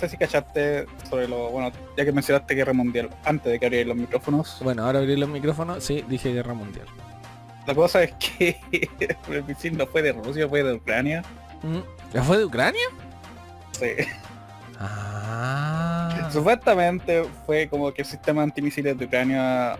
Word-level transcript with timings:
sé 0.00 0.08
si 0.08 0.16
cachaste 0.16 0.86
sobre 1.08 1.28
lo, 1.28 1.50
bueno, 1.50 1.70
ya 1.96 2.04
que 2.04 2.12
mencionaste 2.12 2.54
guerra 2.54 2.72
mundial, 2.72 3.10
antes 3.24 3.52
de 3.52 3.58
que 3.60 3.66
abrieran 3.66 3.88
los 3.88 3.96
micrófonos. 3.98 4.58
Bueno, 4.62 4.84
ahora 4.84 4.98
abrí 5.00 5.16
los 5.16 5.28
micrófonos, 5.28 5.84
sí, 5.84 6.04
dije 6.08 6.32
guerra 6.32 6.54
mundial. 6.54 6.86
La 7.66 7.74
cosa 7.74 8.02
es 8.02 8.12
que 8.14 8.58
el 9.30 9.44
misil 9.44 9.76
no 9.76 9.86
fue 9.86 10.02
de 10.02 10.12
Rusia, 10.12 10.48
fue 10.48 10.62
de 10.62 10.74
Ucrania. 10.74 11.22
Mm, 11.62 12.12
¿Ya 12.14 12.22
fue 12.22 12.38
de 12.38 12.44
Ucrania? 12.46 12.82
Sí. 13.78 13.86
Ah. 14.78 16.28
Supuestamente 16.32 17.24
fue 17.46 17.68
como 17.68 17.92
que 17.92 18.02
el 18.02 18.08
sistema 18.08 18.42
antimisiles 18.42 18.96
de 18.98 19.04
Ucrania 19.04 19.78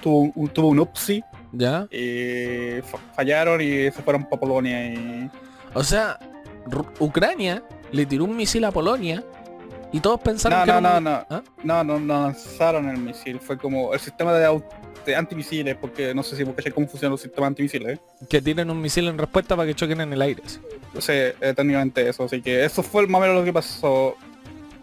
tuvo 0.00 0.32
un, 0.34 0.48
tuvo 0.48 0.68
un 0.68 0.78
upsi 0.80 1.22
¿Ya? 1.52 1.86
y 1.90 2.80
fa- 2.82 2.98
fallaron 3.14 3.60
y 3.60 3.90
se 3.90 4.02
fueron 4.02 4.24
para 4.24 4.40
Polonia 4.40 4.86
y 4.86 5.30
O 5.74 5.84
sea, 5.84 6.18
Ucrania 6.98 7.62
le 7.92 8.06
tiró 8.06 8.24
un 8.24 8.36
misil 8.36 8.64
a 8.64 8.70
Polonia 8.72 9.22
y 9.92 10.00
todos 10.00 10.20
pensaron 10.20 10.58
no, 10.60 10.64
que 10.64 10.72
no, 10.72 10.78
era 10.78 10.90
no, 10.90 10.98
un- 10.98 11.04
no, 11.04 11.26
¿Ah? 11.30 11.42
no, 11.62 11.84
no, 11.84 12.00
no 12.00 12.22
lanzaron 12.24 12.88
el 12.88 12.98
misil, 12.98 13.38
fue 13.40 13.58
como 13.58 13.92
el 13.94 14.00
sistema 14.00 14.32
de, 14.32 14.62
de 15.04 15.14
antimisiles, 15.16 15.76
porque 15.76 16.14
no 16.14 16.22
sé 16.22 16.36
si 16.36 16.44
cachai 16.46 16.72
cómo 16.72 16.86
funcionan 16.88 17.12
los 17.12 17.20
sistemas 17.20 17.48
antimisiles. 17.48 18.00
que 18.28 18.40
tienen 18.40 18.70
un 18.70 18.80
misil 18.80 19.08
en 19.08 19.18
respuesta 19.18 19.54
para 19.54 19.66
que 19.68 19.74
choquen 19.74 20.00
en 20.00 20.12
el 20.12 20.22
aire. 20.22 20.42
sí. 20.46 21.12
Eh, 21.12 21.52
técnicamente 21.54 22.08
eso, 22.08 22.24
así 22.24 22.40
que 22.40 22.64
eso 22.64 22.82
fue 22.82 23.06
más 23.06 23.18
o 23.18 23.22
menos 23.22 23.36
lo 23.38 23.44
que 23.44 23.52
pasó. 23.52 24.14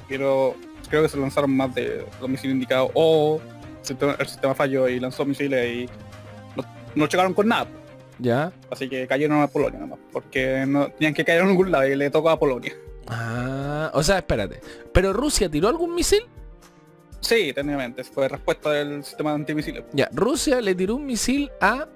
Pero 0.08 0.56
creo 0.90 1.04
que 1.04 1.10
se 1.10 1.18
lanzaron 1.18 1.52
más 1.56 1.74
de 1.76 2.04
los 2.20 2.30
misiles 2.30 2.54
indicados 2.56 2.90
o 2.96 3.40
el 3.80 3.86
sistema, 3.86 4.16
el 4.20 4.28
sistema 4.28 4.56
falló 4.56 4.88
y 4.88 5.00
lanzó 5.00 5.24
misiles 5.26 5.72
y 5.72 5.90
no, 6.56 6.64
no 6.96 7.08
chocaron 7.08 7.34
con 7.34 7.48
nada. 7.48 7.68
¿Ya? 8.18 8.52
Así 8.72 8.90
que 8.90 9.08
cayeron 9.08 9.40
a 9.42 9.48
Polonia 9.48 9.80
nomás, 9.80 10.00
porque 10.12 10.66
no 10.68 10.88
tenían 10.92 11.14
que 11.14 11.24
caer 11.24 11.42
en 11.42 11.50
algún 11.50 11.72
lado 11.72 11.88
y 11.88 11.96
le 11.96 12.10
tocó 12.10 12.30
a 12.32 12.38
Polonia. 12.40 12.74
Ah, 13.10 13.92
o 13.94 14.04
sea, 14.04 14.18
espérate. 14.20 14.62
¿Pero 14.94 15.14
Rusia 15.14 15.50
tiró 15.50 15.68
algún 15.68 15.96
misil? 15.96 16.22
Sí, 17.22 17.52
técnicamente, 17.54 18.04
fue 18.04 18.28
respuesta 18.30 18.72
del 18.72 19.04
sistema 19.04 19.34
antimisiles. 19.34 19.84
Ya, 19.94 20.10
Rusia 20.14 20.62
le 20.62 20.74
tiró 20.76 20.96
un 20.96 21.06
misil 21.06 21.52
a 21.60 21.88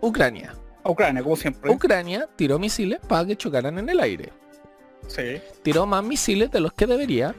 Ucrania. 0.00 0.54
A 0.82 0.90
Ucrania, 0.90 1.22
como 1.22 1.36
siempre. 1.36 1.70
Ucrania 1.70 2.28
tiró 2.36 2.58
misiles 2.58 2.98
para 3.06 3.24
que 3.26 3.36
chocaran 3.36 3.78
en 3.78 3.88
el 3.88 4.00
aire. 4.00 4.32
sí. 5.08 5.40
Tiró 5.62 5.86
más 5.86 6.02
misiles 6.04 6.50
de 6.50 6.60
los 6.60 6.72
que 6.72 6.86
debería. 6.86 7.34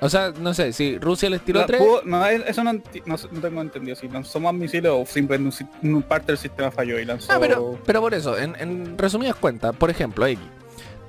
O 0.00 0.08
sea, 0.08 0.32
no 0.36 0.52
sé, 0.52 0.72
si 0.72 0.98
Rusia 0.98 1.30
les 1.30 1.44
tiró 1.44 1.60
No, 1.60 1.66
tres... 1.66 1.80
pudo- 1.80 2.02
no, 2.04 2.26
eso 2.26 2.64
no, 2.64 2.72
no, 2.72 3.16
tengo 3.40 3.60
entendido 3.60 3.94
si 3.94 4.08
lanzó 4.08 4.40
más 4.40 4.52
misiles 4.52 4.90
o 4.92 5.06
simplemente 5.06 5.46
un, 5.64 5.70
si- 5.82 5.86
un 5.88 6.02
parte 6.02 6.28
del 6.32 6.38
sistema 6.38 6.72
falló 6.72 6.98
y 6.98 7.04
lanzó... 7.04 7.32
Ah, 7.32 7.38
pero, 7.38 7.78
pero 7.86 8.00
por 8.00 8.12
eso, 8.12 8.36
en, 8.36 8.56
en 8.58 8.98
resumidas 8.98 9.36
cuentas, 9.36 9.76
por 9.76 9.90
ejemplo, 9.90 10.26
X. 10.26 10.40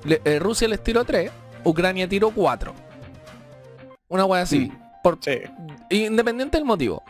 Le- 0.04 0.20
eh, 0.24 0.38
Rusia 0.38 0.68
les 0.68 0.82
tiró 0.82 1.04
3, 1.04 1.30
Ucrania 1.64 2.08
tiró 2.08 2.30
4. 2.30 2.74
Una 4.08 4.24
wea 4.24 4.42
así. 4.42 4.70
Mm. 4.70 4.78
Por, 5.02 5.18
Sí. 5.20 5.40
independiente 5.90 6.56
del 6.56 6.64
motivo. 6.64 7.02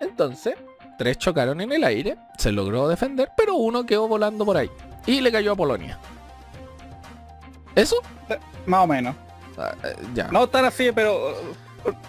Entonces, 0.00 0.54
tres 0.98 1.18
chocaron 1.18 1.60
en 1.60 1.72
el 1.72 1.84
aire, 1.84 2.16
se 2.38 2.52
logró 2.52 2.88
defender, 2.88 3.30
pero 3.36 3.54
uno 3.56 3.84
quedó 3.86 4.08
volando 4.08 4.44
por 4.44 4.56
ahí. 4.56 4.70
Y 5.06 5.20
le 5.20 5.30
cayó 5.32 5.52
a 5.52 5.56
Polonia. 5.56 5.98
¿Eso? 7.74 7.96
Más 8.66 8.84
o 8.84 8.86
menos. 8.86 9.14
Ah, 9.56 9.74
eh, 9.84 9.94
ya. 10.14 10.28
No 10.28 10.46
tan 10.48 10.64
así, 10.64 10.90
pero 10.94 11.34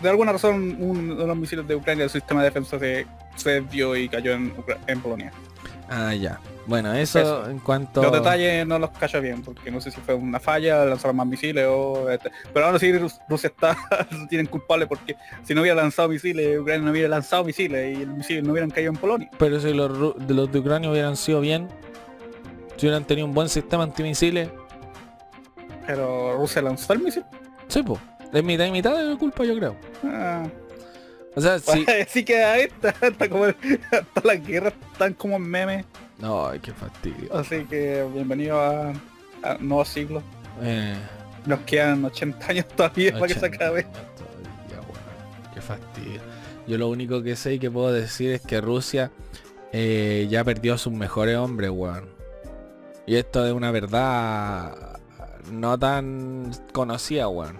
de 0.01 0.09
alguna 0.09 0.31
razón 0.33 0.75
uno 0.79 1.15
de 1.15 1.27
los 1.27 1.35
misiles 1.37 1.67
de 1.67 1.75
Ucrania, 1.75 2.03
el 2.05 2.09
sistema 2.09 2.41
de 2.41 2.49
defensa 2.49 2.79
se, 2.79 3.05
se 3.35 3.61
desvió 3.61 3.95
y 3.95 4.09
cayó 4.09 4.33
en, 4.33 4.55
Ucra- 4.57 4.79
en 4.87 5.01
Polonia. 5.01 5.31
Ah, 5.89 6.13
ya. 6.13 6.39
Bueno, 6.67 6.93
eso, 6.93 7.19
Eso. 7.19 7.49
en 7.49 7.57
cuanto... 7.59 8.03
Los 8.03 8.11
detalles 8.11 8.65
no 8.67 8.77
los 8.77 8.91
cacho 8.91 9.19
bien, 9.19 9.41
porque 9.41 9.71
no 9.71 9.81
sé 9.81 9.89
si 9.91 9.99
fue 9.99 10.13
una 10.13 10.39
falla, 10.39 10.85
lanzaron 10.85 11.15
más 11.15 11.25
misiles 11.25 11.65
o... 11.67 12.09
este, 12.09 12.31
Pero 12.53 12.67
ahora 12.67 12.77
sí 12.79 12.91
Rus- 12.93 13.19
Rusia 13.27 13.47
está, 13.47 13.75
tienen 14.29 14.45
culpable 14.45 14.85
porque 14.85 15.15
si 15.43 15.55
no 15.55 15.61
hubiera 15.61 15.81
lanzado 15.81 16.07
misiles, 16.09 16.59
Ucrania 16.59 16.85
no 16.85 16.91
hubiera 16.91 17.09
lanzado 17.09 17.43
misiles 17.43 17.97
y 17.97 18.05
los 18.05 18.15
misiles 18.15 18.43
no 18.43 18.51
hubieran 18.51 18.69
caído 18.69 18.91
en 18.91 18.97
Polonia. 18.97 19.29
Pero 19.39 19.59
si 19.59 19.73
los, 19.73 19.91
los 20.27 20.51
de 20.51 20.59
Ucrania 20.59 20.89
hubieran 20.91 21.17
sido 21.17 21.41
bien, 21.41 21.67
si 22.77 22.85
hubieran 22.85 23.05
tenido 23.05 23.27
un 23.27 23.33
buen 23.33 23.49
sistema 23.49 23.83
antimisiles, 23.83 24.49
Pero 25.87 26.37
Rusia 26.37 26.61
lanzó 26.61 26.93
el 26.93 26.99
misil. 26.99 27.23
sí, 27.67 27.81
pues. 27.83 27.99
Es 28.33 28.43
mitad 28.43 28.63
y 28.65 28.71
mitad 28.71 28.95
de 28.97 29.17
culpa, 29.17 29.43
yo 29.43 29.57
creo. 29.57 29.75
Ah, 30.05 30.43
O 31.35 31.41
sea, 31.41 31.59
sí. 31.59 31.85
Así 32.07 32.23
que 32.23 32.41
ahí 32.41 32.61
está, 32.63 32.93
está 33.05 33.27
como 33.27 33.45
todas 33.47 34.23
las 34.23 34.47
guerras 34.47 34.73
están 34.93 35.13
como 35.15 35.35
en 35.35 35.41
memes. 35.43 35.85
No, 36.21 36.47
ay, 36.47 36.59
qué 36.59 36.71
fastidio. 36.71 37.33
Así 37.35 37.65
que 37.65 38.05
bienvenido 38.13 38.59
a, 38.59 38.89
a 39.43 39.57
nuevos 39.59 39.89
siglos. 39.89 40.23
Eh, 40.61 40.95
Nos 41.45 41.59
quedan 41.61 42.05
80 42.05 42.47
años 42.47 42.67
todavía 42.75 43.13
para 43.13 43.27
que 43.27 43.33
se 43.33 43.39
80 43.39 43.55
acabe. 43.55 43.83
todavía, 43.83 44.81
weón. 44.87 45.53
Qué 45.53 45.61
fastidio. 45.61 46.21
Yo 46.67 46.77
lo 46.77 46.89
único 46.89 47.23
que 47.23 47.35
sé 47.35 47.55
y 47.55 47.59
que 47.59 47.71
puedo 47.71 47.91
decir 47.91 48.31
es 48.31 48.41
que 48.41 48.61
Rusia 48.61 49.11
eh, 49.71 50.27
ya 50.29 50.43
perdió 50.43 50.75
a 50.75 50.77
sus 50.77 50.93
mejores 50.93 51.37
hombres, 51.37 51.71
weón. 51.71 52.09
Y 53.07 53.15
esto 53.15 53.45
es 53.45 53.51
una 53.53 53.71
verdad 53.71 54.99
no 55.51 55.77
tan 55.79 56.51
conocida, 56.71 57.27
weón. 57.27 57.59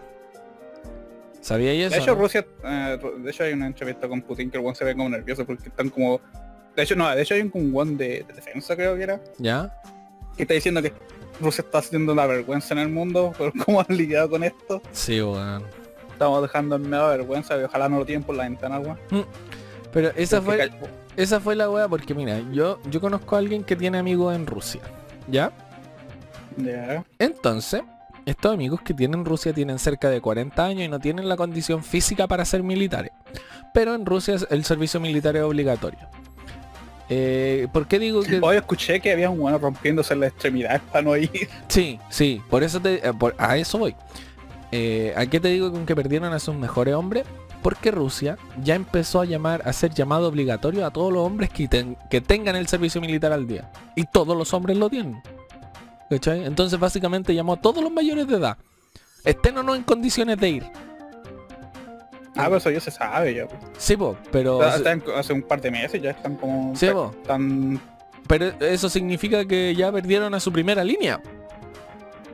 ¿Sabíais 1.42 1.86
eso? 1.88 1.96
De 1.96 2.02
hecho, 2.02 2.14
no? 2.16 2.22
Rusia, 2.22 2.46
eh, 2.64 3.00
de 3.18 3.32
hecho 3.32 3.44
hay 3.44 3.54
una 3.54 3.66
entrevista 3.66 4.08
con 4.08 4.22
Putin 4.22 4.52
que 4.52 4.60
el 4.60 4.66
one 4.66 4.76
se 4.76 4.86
ve 4.86 4.96
como 4.96 5.10
nervioso 5.10 5.44
porque 5.46 5.70
están 5.70 5.90
como... 5.90 6.22
De 6.76 6.84
hecho, 6.84 6.96
no, 6.96 7.10
de 7.14 7.22
hecho 7.22 7.34
hay 7.34 7.42
un 7.42 7.72
one 7.74 7.96
de, 7.96 8.26
de 8.28 8.34
defensa 8.34 8.76
creo 8.76 8.96
que 8.96 9.04
era, 9.04 9.20
¿Ya? 9.38 9.74
que 10.36 10.44
está 10.44 10.54
diciendo 10.54 10.82
que 10.82 10.94
Rusia 11.40 11.64
está 11.64 11.80
haciendo 11.80 12.14
una 12.14 12.26
vergüenza 12.26 12.74
en 12.74 12.80
el 12.80 12.90
mundo 12.90 13.34
por 13.38 13.52
cómo 13.66 13.82
han 13.82 13.96
lidiado 13.96 14.30
con 14.30 14.44
esto. 14.44 14.82
Sí, 14.92 15.22
weón. 15.22 15.64
Estamos 16.12 16.42
dejando 16.44 16.76
en 16.76 16.90
medio 16.90 17.10
de 17.10 17.18
vergüenza 17.18 17.60
y 17.60 17.64
ojalá 17.64 17.90
no 17.90 18.00
lo 18.00 18.06
tienen 18.06 18.24
por 18.24 18.36
la 18.36 18.44
ventana, 18.44 18.80
weón. 18.80 18.98
Pero 19.92 20.12
esa 20.16 20.42
Porque 20.42 20.70
fue, 20.70 20.90
esa 21.18 21.40
fue 21.40 21.56
la 21.56 21.70
weá 21.70 21.88
porque 21.88 22.14
mira, 22.14 22.40
yo, 22.52 22.80
yo 22.90 23.02
conozco 23.02 23.36
a 23.36 23.40
alguien 23.40 23.64
que 23.64 23.76
tiene 23.76 23.98
amigos 23.98 24.36
en 24.36 24.46
Rusia. 24.46 24.82
¿Ya? 25.28 25.52
Ya. 26.58 27.04
Entonces, 27.20 27.82
estos 28.26 28.54
amigos 28.54 28.82
que 28.82 28.94
tienen 28.94 29.26
Rusia 29.26 29.52
tienen 29.54 29.80
cerca 29.80 30.10
de 30.10 30.22
40 30.22 30.64
años 30.64 30.84
y 30.84 30.88
no 30.88 31.00
tienen 31.00 31.28
la 31.28 31.36
condición 31.36 31.84
física 31.84 32.28
para 32.28 32.46
ser 32.46 32.64
militares. 32.64 33.12
Pero 33.74 33.96
en 33.96 34.06
Rusia 34.06 34.36
el 34.50 34.64
servicio 34.64 35.00
militar 35.00 35.36
es 35.36 35.44
obligatorio. 35.44 36.08
Eh, 37.14 37.68
¿Por 37.74 37.88
qué 37.90 38.00
digo 38.00 38.24
que...? 38.24 38.40
Hoy 38.42 38.56
escuché 38.56 39.02
que 39.02 39.12
había 39.12 39.30
un 39.30 39.38
bueno 39.38 39.58
rompiéndose 39.58 40.16
las 40.16 40.30
extremidades 40.30 40.82
para 40.90 41.02
no 41.04 41.18
ir. 41.18 41.50
Sí, 41.68 42.00
sí, 42.10 42.42
por 42.50 42.64
eso 42.64 42.80
te, 42.80 43.06
eh, 43.06 43.14
por- 43.14 43.36
a 43.38 43.58
eso 43.58 43.78
voy. 43.78 43.94
Eh, 44.72 45.14
¿A 45.18 45.26
qué 45.26 45.42
te 45.42 45.50
digo 45.50 45.72
con 45.74 45.86
que 45.86 45.94
perdieron 45.94 46.32
a 46.32 46.40
sus 46.40 46.56
mejores 46.56 46.94
hombres? 46.96 47.26
Porque 47.62 47.92
Rusia 47.92 48.38
ya 48.64 48.76
empezó 48.76 49.20
a 49.20 49.26
llamar, 49.26 49.62
a 49.66 49.72
hacer 49.72 49.94
llamado 49.94 50.30
obligatorio 50.30 50.86
a 50.86 50.92
todos 50.92 51.12
los 51.12 51.22
hombres 51.26 51.50
que, 51.50 51.68
ten- 51.68 51.98
que 52.10 52.22
tengan 52.22 52.56
el 52.56 52.68
servicio 52.68 53.02
militar 53.02 53.34
al 53.34 53.46
día. 53.46 53.70
Y 53.98 54.06
todos 54.06 54.38
los 54.38 54.54
hombres 54.54 54.78
lo 54.78 54.90
tienen. 54.90 55.22
¿Cachai? 56.10 56.46
Entonces 56.46 56.80
básicamente 56.80 57.36
llamó 57.36 57.54
a 57.54 57.62
todos 57.62 57.84
los 57.84 57.92
mayores 57.92 58.26
de 58.28 58.36
edad. 58.38 58.58
Estén 59.26 59.58
o 59.58 59.64
no 59.64 59.76
en 59.76 59.84
condiciones 59.84 60.38
de 60.40 60.50
ir. 60.50 60.64
Ah, 62.36 62.46
pero 62.46 62.58
eso 62.58 62.70
ya 62.72 62.80
se 62.80 62.92
sabe 62.92 63.34
ya. 63.34 63.48
pues. 63.48 63.62
Sí, 63.78 63.98
po, 63.98 64.16
pero, 64.32 64.58
O 64.58 64.64
sea, 64.64 64.76
están- 64.78 65.04
hace 65.16 65.34
un 65.34 65.42
par 65.44 65.60
de 65.62 65.70
meses 65.72 66.02
ya 66.02 66.12
están 66.12 66.36
como... 66.38 66.74
Sí, 66.76 66.88
po. 66.92 67.14
Están... 67.22 67.80
pero 68.28 68.46
eso 68.62 68.90
significa 68.90 69.46
que 69.46 69.76
ya 69.76 69.92
perdieron 69.92 70.34
a 70.34 70.40
su 70.40 70.52
primera 70.52 70.84
línea. 70.84 71.22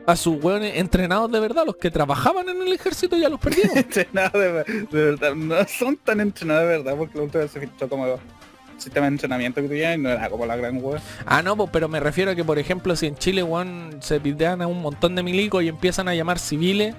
A 0.06 0.16
sus 0.16 0.42
hueones 0.42 0.76
entrenados 0.76 1.30
de 1.30 1.38
verdad, 1.40 1.64
los 1.66 1.76
que 1.76 1.90
trabajaban 1.90 2.48
en 2.48 2.62
el 2.62 2.72
ejército 2.72 3.16
ya 3.16 3.28
los 3.28 3.38
perdieron. 3.40 3.76
entrenados 3.76 4.32
de, 4.32 4.50
de 4.90 5.02
verdad. 5.04 5.34
No 5.34 5.56
son 5.66 5.96
tan 5.96 6.20
entrenados 6.20 6.62
de 6.62 6.78
verdad 6.78 6.94
porque 6.96 7.18
la 7.18 7.24
última 7.24 7.42
vez 7.42 7.50
se 7.50 7.60
filtró 7.60 7.88
como 7.88 8.06
sistema 8.78 9.06
de 9.06 9.12
entrenamiento 9.12 9.60
que 9.60 9.68
tenían 9.68 10.00
y 10.00 10.02
no 10.04 10.08
era 10.10 10.30
como 10.30 10.46
la 10.46 10.54
gran 10.56 10.80
web. 10.80 11.00
Ah, 11.26 11.42
no, 11.42 11.56
po, 11.56 11.66
pero 11.66 11.88
me 11.88 11.98
refiero 12.00 12.30
a 12.30 12.34
que, 12.36 12.44
por 12.44 12.58
ejemplo, 12.60 12.94
si 12.96 13.06
en 13.08 13.16
Chile, 13.16 13.42
weón, 13.42 13.98
se 14.00 14.18
pitean 14.20 14.62
a 14.62 14.66
un 14.68 14.80
montón 14.80 15.14
de 15.16 15.22
milicos 15.24 15.62
y 15.64 15.68
empiezan 15.68 16.06
a 16.08 16.14
llamar 16.14 16.38
civiles, 16.38 16.94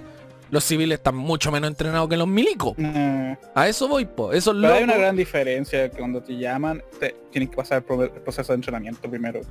los 0.51 0.63
civiles 0.63 0.97
están 0.97 1.15
mucho 1.15 1.51
menos 1.51 1.69
entrenados 1.69 2.09
que 2.09 2.17
los 2.17 2.27
milicos. 2.27 2.73
Eh, 2.77 3.37
A 3.55 3.67
eso 3.67 3.87
voy, 3.87 4.05
po. 4.05 4.33
Eso 4.33 4.51
es 4.51 4.57
pero 4.61 4.73
hay 4.73 4.83
una 4.83 4.97
gran 4.97 5.15
diferencia 5.15 5.89
que 5.89 5.97
cuando 5.97 6.21
te 6.21 6.37
llaman, 6.37 6.81
te, 6.99 7.15
tienes 7.31 7.49
que 7.49 7.55
pasar 7.55 7.83
por 7.83 8.03
el 8.03 8.11
proceso 8.11 8.53
de 8.53 8.55
entrenamiento 8.55 9.09
primero. 9.09 9.41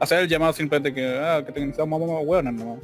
Hacer 0.00 0.20
el 0.20 0.28
llamado 0.28 0.52
simplemente 0.52 0.92
que, 0.92 1.18
ah, 1.18 1.44
que 1.44 1.86
más 1.86 2.00
hueones 2.24 2.54
nomás. 2.54 2.78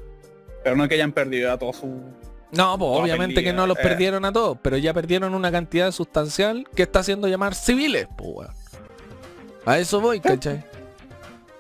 Pero 0.63 0.77
no 0.77 0.89
que 0.89 0.95
hayan 0.95 1.13
perdido 1.13 1.53
a 1.53 1.59
todos 1.59 1.77
su... 1.77 1.87
No, 1.87 2.77
pues 2.77 2.91
No, 2.91 2.97
obviamente 2.97 3.43
que 3.43 3.53
no 3.53 3.67
los 3.67 3.79
eh. 3.79 3.83
perdieron 3.83 4.25
a 4.25 4.33
todos, 4.33 4.59
pero 4.61 4.77
ya 4.77 4.93
perdieron 4.93 5.35
una 5.35 5.53
cantidad 5.53 5.91
sustancial 5.93 6.67
que 6.75 6.83
está 6.83 7.01
haciendo 7.01 7.29
llamar 7.29 7.55
civiles, 7.55 8.09
pues 8.17 8.31
weón. 8.35 8.61
A 9.67 9.79
eso 9.79 10.01
voy, 10.01 10.21
¿cachai? 10.21 10.65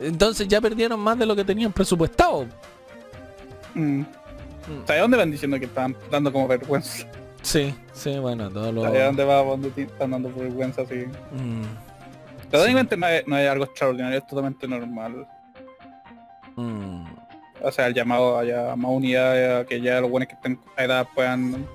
Entonces 0.00 0.48
ya 0.48 0.60
perdieron 0.60 0.98
más 0.98 1.18
de 1.18 1.26
lo 1.26 1.36
que 1.36 1.44
tenían 1.44 1.72
presupuestado. 1.72 2.46
Mm. 3.74 4.02
¿De 4.86 4.98
dónde 4.98 5.16
van 5.16 5.30
diciendo 5.30 5.58
que 5.58 5.66
están 5.66 5.96
dando 6.10 6.32
como 6.32 6.46
vergüenza? 6.48 7.06
Sí, 7.42 7.74
sí, 7.92 8.18
bueno, 8.18 8.50
todo 8.50 8.70
lo... 8.70 8.90
¿De 8.90 9.02
dónde 9.02 9.24
va 9.24 9.42
dónde 9.42 9.72
están 9.76 10.10
dando 10.10 10.30
vergüenza 10.34 10.82
así? 10.82 11.06
Mm, 11.32 11.62
Pero 12.50 12.62
obviamente 12.64 12.96
no, 12.96 13.06
es, 13.06 13.26
no 13.26 13.38
es 13.38 13.48
algo 13.48 13.64
extraordinario, 13.64 14.18
es 14.18 14.26
totalmente 14.26 14.68
normal. 14.68 15.26
mm. 16.56 17.04
o 17.62 17.72
sea, 17.72 17.86
el 17.86 17.94
llamado 17.94 18.38
a 18.38 18.76
más 18.76 18.90
unidad, 18.90 19.60
a 19.60 19.64
que 19.64 19.80
ya 19.80 20.00
los 20.00 20.10
buenos 20.10 20.28
que 20.28 20.34
estén 20.34 20.58
a 20.76 20.84
edad 20.84 21.08
puedan 21.14 21.66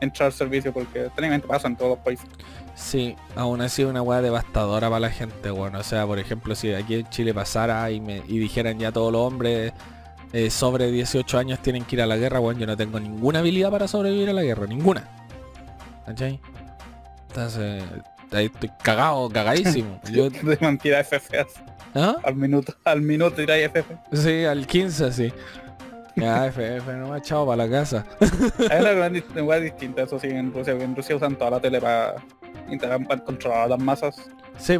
entrar 0.00 0.26
al 0.26 0.32
servicio, 0.32 0.72
porque 0.72 1.04
técnicamente 1.14 1.46
pasa 1.48 1.68
en 1.68 1.76
todos 1.76 1.92
los 1.92 1.98
países. 2.00 2.26
Sí, 2.74 3.16
aún 3.34 3.62
así 3.62 3.84
una 3.84 4.02
weá 4.02 4.20
devastadora 4.20 4.88
para 4.90 5.00
la 5.00 5.10
gente, 5.10 5.48
bueno, 5.50 5.78
o 5.78 5.82
sea, 5.82 6.06
por 6.06 6.18
ejemplo, 6.18 6.54
si 6.54 6.74
aquí 6.74 6.96
en 6.96 7.08
Chile 7.08 7.32
pasara 7.32 7.90
y 7.90 8.00
me 8.00 8.18
y 8.28 8.38
dijeran 8.38 8.78
ya 8.78 8.92
todos 8.92 9.10
los 9.10 9.22
hombres 9.22 9.72
eh, 10.32 10.50
sobre 10.50 10.90
18 10.90 11.38
años 11.38 11.60
tienen 11.60 11.84
que 11.84 11.96
ir 11.96 12.02
a 12.02 12.06
la 12.06 12.16
guerra, 12.16 12.38
bueno, 12.38 12.60
yo 12.60 12.66
no 12.66 12.76
tengo 12.76 13.00
ninguna 13.00 13.40
habilidad 13.40 13.70
para 13.70 13.88
sobrevivir 13.88 14.30
a 14.30 14.32
la 14.32 14.42
guerra, 14.42 14.66
ninguna. 14.66 15.08
¿Cachai? 16.04 16.40
Entonces, 17.28 17.84
ahí 18.32 18.46
estoy 18.46 18.70
cagado, 18.82 19.28
cagadísimo. 19.28 20.00
Yo... 20.10 20.30
De 20.30 20.58
mentira 20.60 21.00
FF. 21.00 21.30
¿Ah? 21.94 22.16
Al 22.22 22.36
minuto, 22.36 22.74
al 22.84 23.02
minuto 23.02 23.42
irá 23.42 23.56
FF. 23.56 23.92
Sí, 24.12 24.44
al 24.44 24.66
15 24.66 25.12
sí. 25.12 25.32
Ya, 26.16 26.46
FF, 26.46 26.86
no 26.96 27.08
me 27.08 27.14
ha 27.16 27.18
echado 27.18 27.46
para 27.46 27.66
la 27.66 27.70
casa. 27.70 28.06
Hay 28.70 28.80
una 28.80 28.92
gran 28.92 29.12
distinta, 29.12 29.60
distinta, 29.60 30.02
eso 30.02 30.18
sí, 30.18 30.28
en 30.28 30.52
Rusia, 30.52 30.72
en 30.72 30.96
Rusia 30.96 31.16
usan 31.16 31.36
toda 31.36 31.50
la 31.52 31.60
tele 31.60 31.80
para 31.80 32.16
intentar 32.70 33.24
controlar 33.24 33.68
las 33.68 33.78
masas. 33.78 34.16
Sí, 34.58 34.78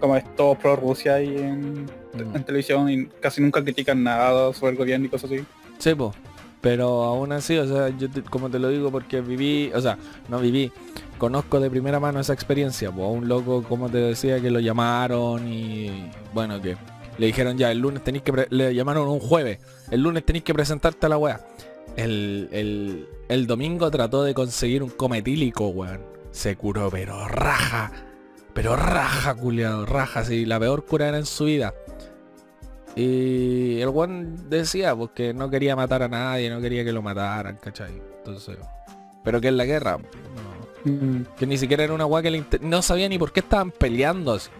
como 0.00 0.16
es 0.16 0.24
todo 0.34 0.56
pro 0.56 0.76
Rusia 0.76 1.22
y 1.22 1.36
en, 1.36 1.86
mm. 2.14 2.36
en, 2.36 2.44
televisión 2.44 2.90
y 2.90 3.06
casi 3.06 3.40
nunca 3.40 3.62
critican 3.62 4.02
nada 4.02 4.52
sobre 4.52 4.72
el 4.72 4.78
gobierno 4.78 5.06
y 5.06 5.08
cosas 5.08 5.30
así. 5.30 5.44
Sí, 5.78 5.94
pues. 5.94 6.14
Pero 6.60 7.02
aún 7.04 7.32
así, 7.32 7.58
o 7.58 7.66
sea, 7.66 7.90
yo 7.90 8.08
como 8.30 8.48
te 8.48 8.58
lo 8.58 8.70
digo 8.70 8.90
porque 8.90 9.20
viví, 9.20 9.70
o 9.74 9.80
sea, 9.82 9.98
no 10.30 10.40
viví, 10.40 10.72
conozco 11.18 11.60
de 11.60 11.68
primera 11.68 12.00
mano 12.00 12.20
esa 12.20 12.32
experiencia, 12.32 12.90
pues 12.90 13.04
a 13.04 13.10
un 13.10 13.28
loco, 13.28 13.62
como 13.62 13.90
te 13.90 13.98
decía, 13.98 14.40
que 14.40 14.50
lo 14.50 14.60
llamaron 14.60 15.46
y 15.46 16.10
bueno, 16.32 16.62
que 16.62 16.78
le 17.18 17.26
dijeron 17.26 17.58
ya, 17.58 17.70
el 17.70 17.80
lunes 17.80 18.02
tenéis 18.02 18.24
que, 18.24 18.46
le 18.48 18.74
llamaron 18.74 19.08
un 19.08 19.20
jueves, 19.20 19.58
el 19.90 20.00
lunes 20.00 20.24
tenéis 20.24 20.42
que 20.42 20.54
presentarte 20.54 21.04
a 21.04 21.10
la 21.10 21.18
wea. 21.18 21.46
El, 21.96 22.48
el, 22.50 23.08
el 23.28 23.46
domingo 23.46 23.90
trató 23.90 24.22
de 24.24 24.32
conseguir 24.32 24.82
un 24.82 24.90
cometílico, 24.90 25.68
weón. 25.68 26.00
Se 26.30 26.56
curó, 26.56 26.90
pero 26.90 27.28
raja 27.28 27.92
pero 28.54 28.76
raja, 28.76 29.34
culiado, 29.34 29.84
raja, 29.84 30.24
sí, 30.24 30.46
la 30.46 30.60
peor 30.60 30.86
cura 30.86 31.08
era 31.08 31.18
en 31.18 31.26
su 31.26 31.46
vida. 31.46 31.74
Y 32.96 33.80
el 33.80 33.88
one 33.88 34.36
decía 34.48 34.94
pues 34.94 35.10
que 35.14 35.34
no 35.34 35.50
quería 35.50 35.74
matar 35.74 36.02
a 36.02 36.08
nadie, 36.08 36.48
no 36.48 36.60
quería 36.60 36.84
que 36.84 36.92
lo 36.92 37.02
mataran, 37.02 37.56
¿cachai? 37.56 38.00
Entonces. 38.18 38.56
Pero 39.22 39.40
que 39.40 39.48
en 39.48 39.56
la 39.56 39.64
guerra. 39.64 39.98
Mm. 40.84 41.22
Que 41.36 41.46
ni 41.46 41.58
siquiera 41.58 41.82
era 41.84 41.94
una 41.94 42.04
guay 42.04 42.22
que 42.22 42.30
le 42.30 42.44
no 42.60 42.82
sabía 42.82 43.08
ni 43.08 43.18
por 43.18 43.32
qué 43.32 43.40
estaban 43.40 43.70
peleando 43.70 44.34
así. 44.34 44.50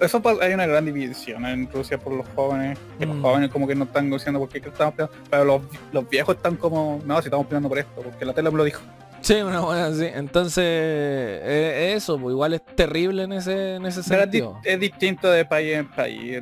Eso 0.00 0.22
hay 0.40 0.52
una 0.52 0.66
gran 0.66 0.84
división 0.84 1.44
en 1.46 1.70
Rusia 1.70 1.98
por 1.98 2.12
los 2.12 2.26
jóvenes. 2.34 2.78
Que 2.98 3.06
los 3.06 3.16
mm. 3.16 3.22
jóvenes 3.22 3.50
como 3.50 3.66
que 3.66 3.74
no 3.74 3.84
están 3.84 4.10
diciendo 4.10 4.38
por 4.38 4.48
qué 4.48 4.58
estamos 4.58 4.94
peleando. 4.94 5.16
Pero 5.30 5.44
los, 5.44 5.62
los 5.92 6.08
viejos 6.08 6.36
están 6.36 6.56
como, 6.56 7.00
no, 7.06 7.20
si 7.22 7.28
estamos 7.28 7.46
peleando 7.46 7.68
por 7.68 7.78
esto, 7.78 8.02
porque 8.02 8.24
la 8.24 8.34
tele 8.34 8.50
me 8.50 8.58
lo 8.58 8.64
dijo. 8.64 8.82
Sí, 9.22 9.34
una 9.34 9.60
buena 9.60 9.86
así. 9.86 10.04
Entonces, 10.04 10.64
eh, 10.64 11.92
eso, 11.96 12.18
pues, 12.18 12.32
igual 12.32 12.54
es 12.54 12.66
terrible 12.66 13.22
en 13.22 13.32
ese, 13.32 13.76
en 13.76 13.86
ese 13.86 14.02
sentido. 14.02 14.60
Es, 14.64 14.78
distinto 14.80 15.30
de 15.30 15.44
país 15.44 15.76
en 15.76 15.88
país, 15.88 16.40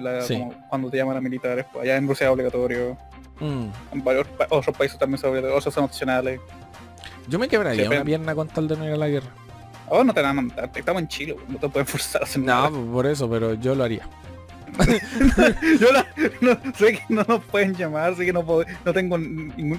cuando 0.69 0.91
te 0.91 0.97
llaman 0.97 1.19
a 1.19 1.21
militares, 1.21 1.67
pues 1.71 1.85
allá 1.85 1.97
en 1.97 2.09
Rusia 2.09 2.27
es 2.27 2.33
obligatorio. 2.33 2.97
Mm. 3.39 3.67
En 3.93 4.05
varios 4.05 4.27
otros 4.49 4.77
países 4.77 4.99
también 4.99 5.19
son 5.19 5.31
obligatorios, 5.31 5.61
otros 5.61 5.75
son 5.75 5.85
opcionales. 5.85 6.41
Yo 7.29 7.39
me 7.39 7.49
quebraría 7.49 7.89
una 7.89 8.03
pierna 8.03 8.35
con 8.35 8.49
tal 8.49 8.67
de 8.67 8.77
no 8.77 8.87
ir 8.87 8.93
a 8.93 8.97
la 8.97 9.09
guerra. 9.09 9.29
Oh, 9.89 10.03
no 10.03 10.15
te 10.15 10.23
van 10.23 10.31
a 10.31 10.35
mandar, 10.35 10.71
estamos 10.75 11.03
en 11.03 11.09
Chile, 11.09 11.37
no 11.49 11.59
te 11.59 11.69
pueden 11.69 11.87
forzar 11.87 12.23
a 12.23 12.25
hacer 12.25 12.43
nada. 12.43 12.71
No, 12.71 12.93
por 12.93 13.07
eso, 13.07 13.29
pero 13.29 13.55
yo 13.55 13.75
lo 13.75 13.85
haría. 13.85 14.09
yo 15.81 15.89
no, 16.41 16.59
sé 16.75 16.93
que 16.93 17.03
no 17.09 17.25
nos 17.25 17.45
pueden 17.45 17.75
llamar, 17.75 18.17
sé 18.17 18.25
que 18.25 18.33
no 18.33 18.45
puedo, 18.45 18.65
no 18.85 18.93
tengo 18.93 19.19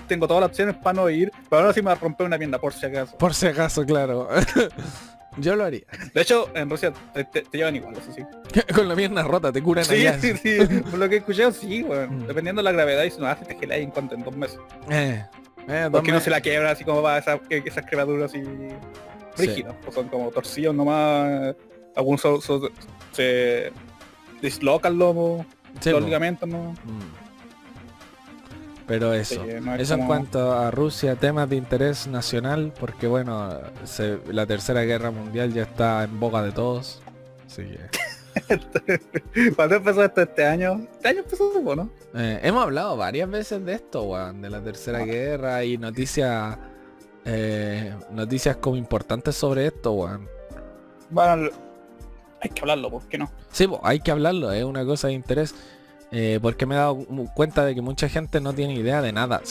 tengo 0.07 0.27
todas 0.27 0.41
las 0.41 0.49
opciones 0.49 0.75
para 0.75 0.93
no 0.93 1.09
ir, 1.09 1.31
pero 1.49 1.61
ahora 1.61 1.73
sí 1.73 1.81
me 1.81 1.87
va 1.87 1.93
a 1.93 1.95
romper 1.95 2.27
una 2.27 2.37
pierna 2.37 2.59
por 2.59 2.73
si 2.73 2.85
acaso. 2.85 3.17
Por 3.17 3.33
si 3.33 3.47
acaso, 3.47 3.85
claro. 3.85 4.27
Yo 5.37 5.55
lo 5.55 5.63
haría. 5.63 5.83
De 6.13 6.21
hecho, 6.21 6.49
en 6.53 6.69
Rusia 6.69 6.91
te, 7.13 7.45
llevan 7.53 7.75
igual, 7.75 7.95
eso 7.95 8.11
sí. 8.11 8.21
Con 8.75 8.89
la 8.89 8.95
pierna 8.95 9.23
rota, 9.23 9.51
te 9.51 9.61
curan 9.63 9.85
sí, 9.85 10.05
Sí, 10.19 10.35
sí, 10.35 10.57
Por 10.89 10.99
lo 10.99 11.07
que 11.07 11.15
he 11.15 11.17
escuchado, 11.19 11.51
sí, 11.51 11.83
bueno. 11.83 12.11
Mm. 12.11 12.27
Dependiendo 12.27 12.59
de 12.59 12.63
la 12.63 12.71
gravedad, 12.73 13.03
y 13.03 13.11
si 13.11 13.19
no 13.19 13.27
haces, 13.27 13.47
te 13.47 13.55
gelas 13.55 13.77
en 13.77 13.91
cuanto 13.91 14.15
en 14.15 14.23
dos 14.23 14.35
meses. 14.35 14.59
Eh, 14.89 15.23
eh 15.69 15.89
Porque 15.89 16.11
no 16.11 16.19
se 16.19 16.29
la 16.29 16.41
quiebra 16.41 16.71
así 16.71 16.83
como 16.83 17.01
va 17.01 17.17
esa, 17.17 17.39
esas 17.49 17.85
creaduras 17.85 18.31
así 18.31 18.43
rígidas. 19.37 19.73
Pues 19.81 19.95
son 19.95 20.09
como 20.09 20.29
torcidos 20.31 20.75
nomás. 20.75 21.55
Algunos 21.95 22.21
se 23.13 23.71
disloca 24.41 24.87
el 24.89 24.97
lomo, 24.97 25.45
lógicamente 25.85 26.47
¿no? 26.47 26.71
Mm. 26.71 27.21
Pero 28.87 29.13
eso, 29.13 29.45
eso 29.45 29.93
en 29.93 30.05
cuanto 30.05 30.51
a 30.51 30.69
Rusia, 30.69 31.15
temas 31.15 31.49
de 31.49 31.55
interés 31.55 32.07
nacional, 32.07 32.73
porque 32.77 33.07
bueno, 33.07 33.57
la 34.27 34.45
tercera 34.45 34.81
guerra 34.81 35.11
mundial 35.11 35.53
ya 35.53 35.61
está 35.61 36.03
en 36.03 36.19
boca 36.19 36.41
de 36.41 36.51
todos. 36.51 37.01
Así 37.45 37.63
que... 37.63 39.53
¿Cuándo 39.55 39.75
empezó 39.75 40.03
esto 40.03 40.21
este 40.21 40.45
año? 40.45 40.87
Este 40.91 41.07
año 41.07 41.19
empezó, 41.19 41.75
¿no? 41.75 41.89
Eh, 42.15 42.39
hemos 42.43 42.63
hablado 42.63 42.97
varias 42.97 43.29
veces 43.29 43.63
de 43.63 43.75
esto, 43.75 44.03
weón, 44.03 44.41
de 44.41 44.49
la 44.49 44.61
tercera 44.61 44.99
ah. 44.99 45.05
guerra 45.05 45.63
y 45.63 45.77
noticias 45.77 46.57
eh, 47.23 47.93
noticias 48.11 48.57
como 48.57 48.75
importantes 48.77 49.35
sobre 49.35 49.67
esto, 49.67 49.93
weón. 49.93 50.27
Bueno, 51.09 51.49
hay 52.41 52.49
que 52.49 52.61
hablarlo, 52.61 52.89
¿por 52.89 53.07
qué 53.07 53.17
no? 53.17 53.31
Sí, 53.51 53.67
hay 53.83 53.99
que 53.99 54.11
hablarlo, 54.11 54.51
es 54.51 54.63
una 54.63 54.83
cosa 54.85 55.07
de 55.07 55.13
interés. 55.13 55.55
Eh, 56.13 56.39
porque 56.41 56.65
me 56.65 56.75
he 56.75 56.77
dado 56.77 57.05
cuenta 57.33 57.63
de 57.63 57.73
que 57.73 57.79
mucha 57.79 58.09
gente 58.09 58.41
no 58.41 58.51
tiene 58.51 58.73
idea 58.73 59.01
de 59.01 59.13
nada. 59.13 59.41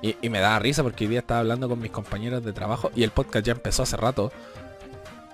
Y, 0.00 0.16
me 0.30 0.40
da 0.40 0.58
risa 0.58 0.82
porque 0.82 1.04
hoy 1.04 1.10
día 1.10 1.18
estaba 1.18 1.40
hablando 1.40 1.68
con 1.68 1.78
mis 1.78 1.90
compañeros 1.90 2.42
de 2.42 2.54
trabajo 2.54 2.90
y 2.96 3.02
el 3.02 3.10
podcast 3.10 3.44
ya 3.44 3.52
empezó 3.52 3.82
hace 3.82 3.98
rato. 3.98 4.32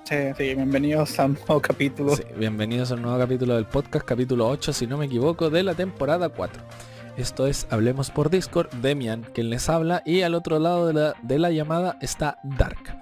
Sí, 0.03 0.17
sí, 0.37 0.55
bienvenidos 0.57 1.21
a 1.21 1.27
un 1.27 1.35
nuevo 1.35 1.61
capítulo. 1.61 2.15
bienvenidos 2.37 2.91
a 2.91 2.95
un 2.95 3.03
nuevo 3.03 3.17
capítulo 3.17 3.55
del 3.55 3.67
podcast, 3.67 4.05
capítulo 4.05 4.49
8, 4.49 4.73
si 4.73 4.89
no 4.89 4.99
me 4.99 5.07
equivoco, 5.07 5.51
de 5.51 5.63
la 5.63 5.75
temporada 5.75 6.29
4. 6.31 6.61
Esto 7.17 7.47
es 7.47 7.69
Hablemos 7.71 8.11
por 8.11 8.29
Discord, 8.29 8.69
Demian, 8.73 9.23
quien 9.35 9.51
les 9.51 9.69
habla, 9.69 10.03
y 10.05 10.23
al 10.23 10.35
otro 10.35 10.59
lado 10.59 10.89
de 10.89 10.95
la, 10.95 11.15
de 11.23 11.39
la 11.39 11.53
llamada 11.53 11.97
está 12.01 12.39
Dark. 12.43 12.97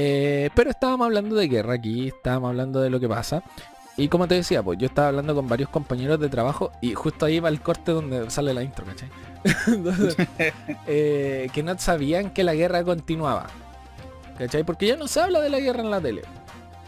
Eh, 0.00 0.50
pero 0.54 0.70
estábamos 0.70 1.06
hablando 1.06 1.34
de 1.34 1.48
guerra 1.48 1.74
aquí, 1.74 2.06
estábamos 2.06 2.50
hablando 2.50 2.80
de 2.80 2.88
lo 2.88 3.00
que 3.00 3.08
pasa. 3.08 3.42
Y 3.96 4.06
como 4.06 4.28
te 4.28 4.36
decía, 4.36 4.62
pues 4.62 4.78
yo 4.78 4.86
estaba 4.86 5.08
hablando 5.08 5.34
con 5.34 5.48
varios 5.48 5.70
compañeros 5.70 6.20
de 6.20 6.28
trabajo 6.28 6.70
y 6.80 6.94
justo 6.94 7.26
ahí 7.26 7.40
va 7.40 7.48
el 7.48 7.60
corte 7.60 7.90
donde 7.90 8.30
sale 8.30 8.54
la 8.54 8.62
intro, 8.62 8.86
¿cachai? 8.86 9.08
Eh, 10.86 11.50
que 11.52 11.64
no 11.64 11.76
sabían 11.78 12.30
que 12.30 12.44
la 12.44 12.54
guerra 12.54 12.84
continuaba. 12.84 13.48
¿Cachai? 14.38 14.62
Porque 14.62 14.86
ya 14.86 14.96
no 14.96 15.08
se 15.08 15.20
habla 15.20 15.40
de 15.40 15.50
la 15.50 15.58
guerra 15.58 15.80
en 15.80 15.90
la 15.90 16.00
tele. 16.00 16.22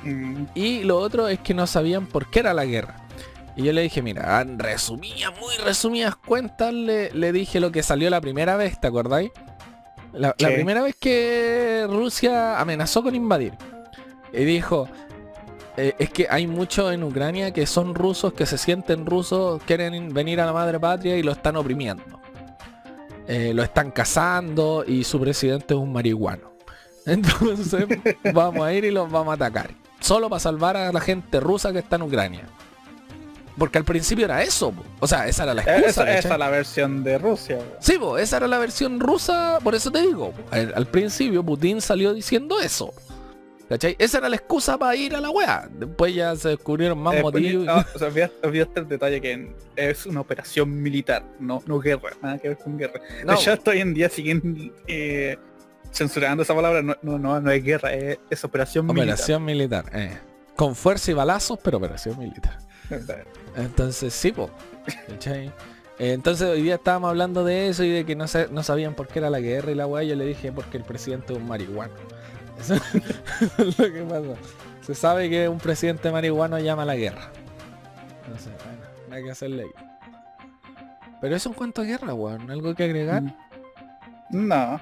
Mm. 0.04 0.44
Y 0.54 0.84
lo 0.84 0.98
otro 0.98 1.26
es 1.26 1.40
que 1.40 1.52
no 1.52 1.66
sabían 1.66 2.06
por 2.06 2.30
qué 2.30 2.38
era 2.38 2.54
la 2.54 2.64
guerra. 2.64 2.94
Y 3.56 3.64
yo 3.64 3.72
le 3.72 3.82
dije, 3.82 4.02
mira, 4.02 4.44
resumidas, 4.44 5.32
muy 5.40 5.56
resumidas 5.64 6.14
cuentas, 6.14 6.72
le, 6.72 7.10
le 7.10 7.32
dije 7.32 7.58
lo 7.58 7.72
que 7.72 7.82
salió 7.82 8.08
la 8.08 8.20
primera 8.20 8.54
vez, 8.54 8.80
¿te 8.80 8.86
acordáis? 8.86 9.32
La, 10.12 10.32
primera 10.34 10.82
vez 10.82 10.96
que 10.98 11.86
Rusia 11.88 12.60
amenazó 12.60 13.02
con 13.02 13.14
invadir. 13.14 13.54
Y 14.32 14.44
dijo, 14.44 14.88
eh, 15.76 15.94
es 15.98 16.10
que 16.10 16.26
hay 16.28 16.46
muchos 16.46 16.92
en 16.92 17.04
Ucrania 17.04 17.52
que 17.52 17.66
son 17.66 17.94
rusos, 17.94 18.32
que 18.32 18.46
se 18.46 18.58
sienten 18.58 19.06
rusos, 19.06 19.62
quieren 19.64 20.12
venir 20.12 20.40
a 20.40 20.46
la 20.46 20.52
madre 20.52 20.78
patria 20.80 21.16
y 21.16 21.22
lo 21.22 21.32
están 21.32 21.56
oprimiendo. 21.56 22.20
Eh, 23.26 23.52
lo 23.54 23.62
están 23.62 23.92
cazando 23.92 24.84
y 24.86 25.04
su 25.04 25.20
presidente 25.20 25.74
es 25.74 25.80
un 25.80 25.92
marihuano. 25.92 26.52
Entonces 27.06 27.86
vamos 28.34 28.62
a 28.62 28.72
ir 28.72 28.84
y 28.84 28.90
los 28.90 29.10
vamos 29.10 29.32
a 29.32 29.34
atacar. 29.34 29.70
Solo 30.00 30.28
para 30.28 30.40
salvar 30.40 30.76
a 30.76 30.92
la 30.92 31.00
gente 31.00 31.40
rusa 31.40 31.72
que 31.72 31.78
está 31.78 31.96
en 31.96 32.02
Ucrania. 32.02 32.48
Porque 33.60 33.76
al 33.76 33.84
principio 33.84 34.24
era 34.24 34.42
eso, 34.42 34.72
o 35.00 35.06
sea, 35.06 35.28
esa 35.28 35.42
era 35.42 35.52
la 35.52 35.60
excusa. 35.60 36.16
Esa, 36.16 36.38
la 36.38 36.48
versión 36.48 37.04
de 37.04 37.18
Rusia. 37.18 37.58
Sí, 37.78 37.98
esa 38.18 38.38
era 38.38 38.48
la 38.48 38.56
versión 38.56 38.98
rusa, 38.98 39.58
por 39.62 39.74
eso 39.74 39.90
te 39.90 40.00
digo. 40.00 40.32
Al, 40.50 40.86
principio 40.86 41.44
Putin 41.44 41.82
salió 41.82 42.14
diciendo 42.14 42.58
eso. 42.58 42.94
¿Cachai? 43.68 43.96
Esa 43.98 44.16
era 44.16 44.30
la 44.30 44.36
excusa 44.36 44.78
para 44.78 44.96
ir 44.96 45.14
a 45.14 45.20
la 45.20 45.28
wea. 45.28 45.68
Después 45.70 46.14
ya 46.14 46.34
se 46.36 46.48
descubrieron 46.48 46.98
más 47.00 47.16
eh, 47.16 47.22
motivos. 47.22 47.66
No, 47.66 47.84
o 47.94 47.98
sea, 47.98 48.30
olvidaste 48.42 48.80
el 48.80 48.88
detalle 48.88 49.20
que 49.20 49.52
es 49.76 50.06
una 50.06 50.22
operación 50.22 50.80
militar, 50.80 51.22
no, 51.38 51.62
no 51.66 51.80
guerra, 51.80 52.12
nada 52.22 52.38
que 52.38 52.48
ver 52.48 52.56
con 52.56 52.78
guerra. 52.78 52.98
No. 53.26 53.34
Hasta 53.34 53.72
hoy 53.72 53.80
en 53.80 53.92
día 53.92 54.08
siguen 54.08 54.72
eh, 54.86 55.36
censurando 55.92 56.44
esa 56.44 56.54
palabra, 56.54 56.80
no, 56.80 56.96
no, 57.02 57.18
no, 57.18 57.50
es 57.50 57.62
guerra, 57.62 57.92
es, 57.92 58.42
operación, 58.42 58.86
militar. 58.86 59.04
Operación 59.04 59.44
militar, 59.44 59.84
eh. 59.92 60.18
Con 60.56 60.74
fuerza 60.74 61.10
y 61.10 61.14
balazos, 61.14 61.58
pero 61.62 61.76
operación 61.76 62.18
militar. 62.18 62.69
Entonces, 63.56 64.12
sí, 64.12 64.32
po. 64.32 64.50
Entonces 65.98 66.48
hoy 66.48 66.62
día 66.62 66.76
estábamos 66.76 67.10
hablando 67.10 67.44
de 67.44 67.68
eso 67.68 67.84
y 67.84 67.90
de 67.90 68.06
que 68.06 68.16
no, 68.16 68.24
no 68.50 68.62
sabían 68.62 68.94
por 68.94 69.06
qué 69.06 69.18
era 69.18 69.28
la 69.28 69.40
guerra 69.40 69.70
y 69.70 69.74
la 69.74 69.86
weá. 69.86 70.02
Yo 70.02 70.16
le 70.16 70.24
dije 70.24 70.50
porque 70.50 70.78
el 70.78 70.84
presidente 70.84 71.32
es 71.32 71.38
un 71.38 71.46
marihuano. 71.46 71.94
Eso 72.60 72.74
es 72.74 73.78
lo 73.78 73.90
que 73.90 74.02
pasa. 74.02 74.34
Se 74.82 74.94
sabe 74.94 75.30
que 75.30 75.48
un 75.48 75.58
presidente 75.58 76.10
marihuano 76.10 76.58
llama 76.58 76.82
a 76.82 76.86
la 76.86 76.96
guerra. 76.96 77.30
Entonces, 78.24 78.52
bueno, 78.64 79.14
hay 79.16 79.24
que 79.24 79.30
hacerle 79.30 79.66
Pero 81.22 81.36
eso 81.36 81.48
en 81.48 81.54
cuanto 81.54 81.80
a 81.80 81.84
guerra, 81.84 82.12
weón. 82.12 82.50
¿Algo 82.50 82.74
que 82.74 82.84
agregar? 82.84 83.22
No. 84.30 84.78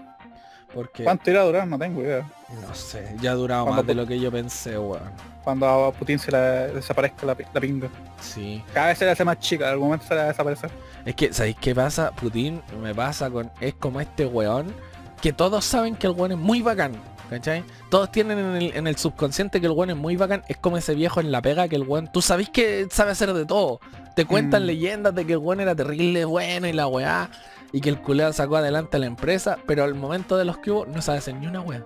Porque, 0.75 1.02
¿Cuánto 1.04 1.30
irá 1.30 1.40
a 1.40 1.44
durar? 1.44 1.66
No 1.66 1.78
tengo 1.78 2.02
idea. 2.02 2.26
no 2.66 2.75
sé, 2.75 3.14
ya 3.20 3.32
ha 3.32 3.34
durado 3.34 3.66
más 3.66 3.87
de 3.87 3.94
lo 3.94 4.06
que 4.06 4.20
yo 4.20 4.30
pensé, 4.30 4.78
weón. 4.78 5.00
Cuando 5.42 5.66
a 5.66 5.92
Putin 5.92 6.18
se 6.18 6.30
le 6.30 6.38
desaparezca 6.75 7.25
la, 7.26 7.37
la 7.54 7.60
pinga. 7.60 7.88
Sí. 8.20 8.62
Cada 8.75 8.88
vez 8.88 8.98
se 8.98 9.04
le 9.06 9.12
hace 9.12 9.25
más 9.25 9.38
chica, 9.40 9.64
en 9.66 9.72
algún 9.72 9.88
momento 9.88 10.06
se 10.06 10.14
le 10.14 10.20
va 10.20 10.25
a 10.26 10.28
desaparecer. 10.28 10.70
Es 11.06 11.14
que, 11.14 11.32
¿sabéis 11.32 11.56
qué 11.60 11.75
pasa? 11.75 12.10
Putin 12.12 12.60
me 12.82 12.94
pasa 12.94 13.30
con... 13.30 13.50
Es 13.60 13.75
como 13.75 14.00
este 14.00 14.26
weón 14.26 14.75
que 15.22 15.32
todos 15.32 15.64
saben 15.64 15.96
que 15.96 16.06
el 16.06 16.12
weón 16.12 16.32
es 16.32 16.38
muy 16.38 16.60
bacán. 16.62 16.92
¿Cachai? 17.30 17.62
Todos 17.90 18.10
tienen 18.10 18.38
en 18.38 18.56
el, 18.56 18.76
en 18.76 18.87
el 18.87 18.96
subconsciente 18.96 19.60
que 19.60 19.66
el 19.66 19.72
weón 19.72 19.90
es 19.90 19.96
muy 19.96 20.16
bacán. 20.16 20.42
Es 20.48 20.56
como 20.58 20.76
ese 20.78 20.94
viejo 20.94 21.20
en 21.20 21.30
la 21.32 21.40
pega 21.42 21.66
que 21.68 21.76
el 21.76 21.82
weón... 21.82 22.10
Tú 22.12 22.20
sabés 22.22 22.50
que 22.50 22.87
sabe 22.90 23.12
hacer 23.12 23.32
de 23.32 23.46
todo. 23.46 23.80
Te 24.16 24.25
cuentan 24.26 24.62
Mm. 24.64 24.66
leyendas 24.66 25.14
de 25.14 25.25
que 25.26 25.32
el 25.32 25.38
weón 25.38 25.60
era 25.60 25.75
terrible 25.75 26.25
bueno 26.26 26.66
y 26.68 26.72
la 26.75 26.87
weá. 26.88 27.30
Y 27.72 27.80
que 27.80 27.90
el 27.90 28.00
culeo 28.00 28.32
sacó 28.32 28.56
adelante 28.56 28.96
a 28.96 29.00
la 29.00 29.06
empresa. 29.06 29.58
Pero 29.66 29.84
al 29.84 29.94
momento 29.94 30.37
de 30.37 30.44
los 30.44 30.58
que 30.58 30.70
hubo 30.70 30.87
no 30.87 31.02
sabe 31.02 31.18
hacer 31.18 31.34
ni 31.34 31.46
una 31.46 31.60
weá. 31.60 31.84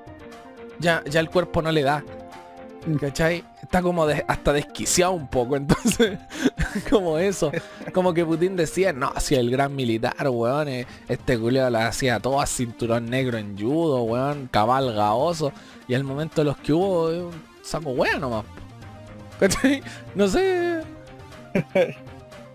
Ya, 0.79 1.03
ya 1.09 1.21
el 1.21 1.29
cuerpo 1.31 1.63
no 1.63 1.73
le 1.73 1.83
da. 1.83 2.05
¿Cachai? 3.01 3.45
Está 3.63 3.81
como 3.81 4.07
de- 4.07 4.25
hasta 4.27 4.53
desquiciado 4.53 5.13
un 5.13 5.29
poco, 5.29 5.55
entonces, 5.57 6.19
como 6.91 7.17
eso. 7.19 7.53
Como 7.95 8.13
que 8.13 8.25
Putin 8.25 8.57
decía, 8.57 8.93
no, 8.93 9.13
si 9.21 9.37
el 9.37 9.53
gran 9.53 9.77
militar, 9.77 10.17
weón, 10.29 10.67
eh, 10.67 10.87
este 11.09 11.39
culeo 11.39 11.71
la 11.71 11.87
hacía 11.87 12.19
todo 12.19 12.41
a 12.41 12.47
cinturón 12.47 13.07
negro 13.07 13.39
en 13.39 13.57
judo, 13.57 14.03
weón, 14.03 14.49
cabalga 14.51 15.13
oso. 15.15 15.53
Y 15.87 15.95
al 15.95 16.03
momento 16.03 16.41
de 16.41 16.47
los 16.47 16.57
que 16.57 16.73
hubo, 16.73 17.11
eh, 17.13 17.23
saco 17.63 17.91
weón 17.91 18.21
nomás. 18.21 18.45
¿Cachai? 19.39 19.83
No 20.15 20.27
sé. 20.29 20.81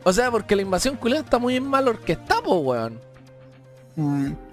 O 0.03 0.13
sea, 0.13 0.31
porque 0.31 0.55
la 0.55 0.62
invasión 0.62 0.96
culea 0.96 1.19
está 1.19 1.38
muy 1.38 1.60
mal 1.60 1.86
orquestada, 1.89 2.48
weón. 2.48 2.98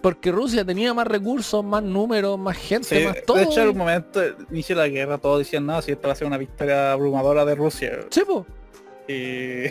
Porque 0.01 0.33
Rusia 0.33 0.65
tenía 0.65 0.95
más 0.95 1.07
recursos, 1.07 1.63
más 1.63 1.83
números, 1.83 2.39
más 2.39 2.57
gente, 2.57 2.99
Sí, 3.01 3.07
más 3.07 3.17
todo. 3.27 3.37
de 3.37 3.43
hecho, 3.45 3.63
en 3.63 3.69
un 3.69 3.77
momento, 3.77 4.21
inicio 4.51 4.75
de 4.75 4.83
la 4.83 4.89
guerra, 4.89 5.19
todos 5.19 5.41
decían, 5.41 5.67
no, 5.67 5.83
si 5.83 5.93
esta 5.93 6.07
va 6.09 6.13
a 6.15 6.17
ser 6.17 6.27
una 6.27 6.39
victoria 6.39 6.93
abrumadora 6.93 7.45
de 7.45 7.55
Rusia. 7.55 7.99
Sí, 8.11 8.23
po. 8.27 8.47
Y... 9.07 9.65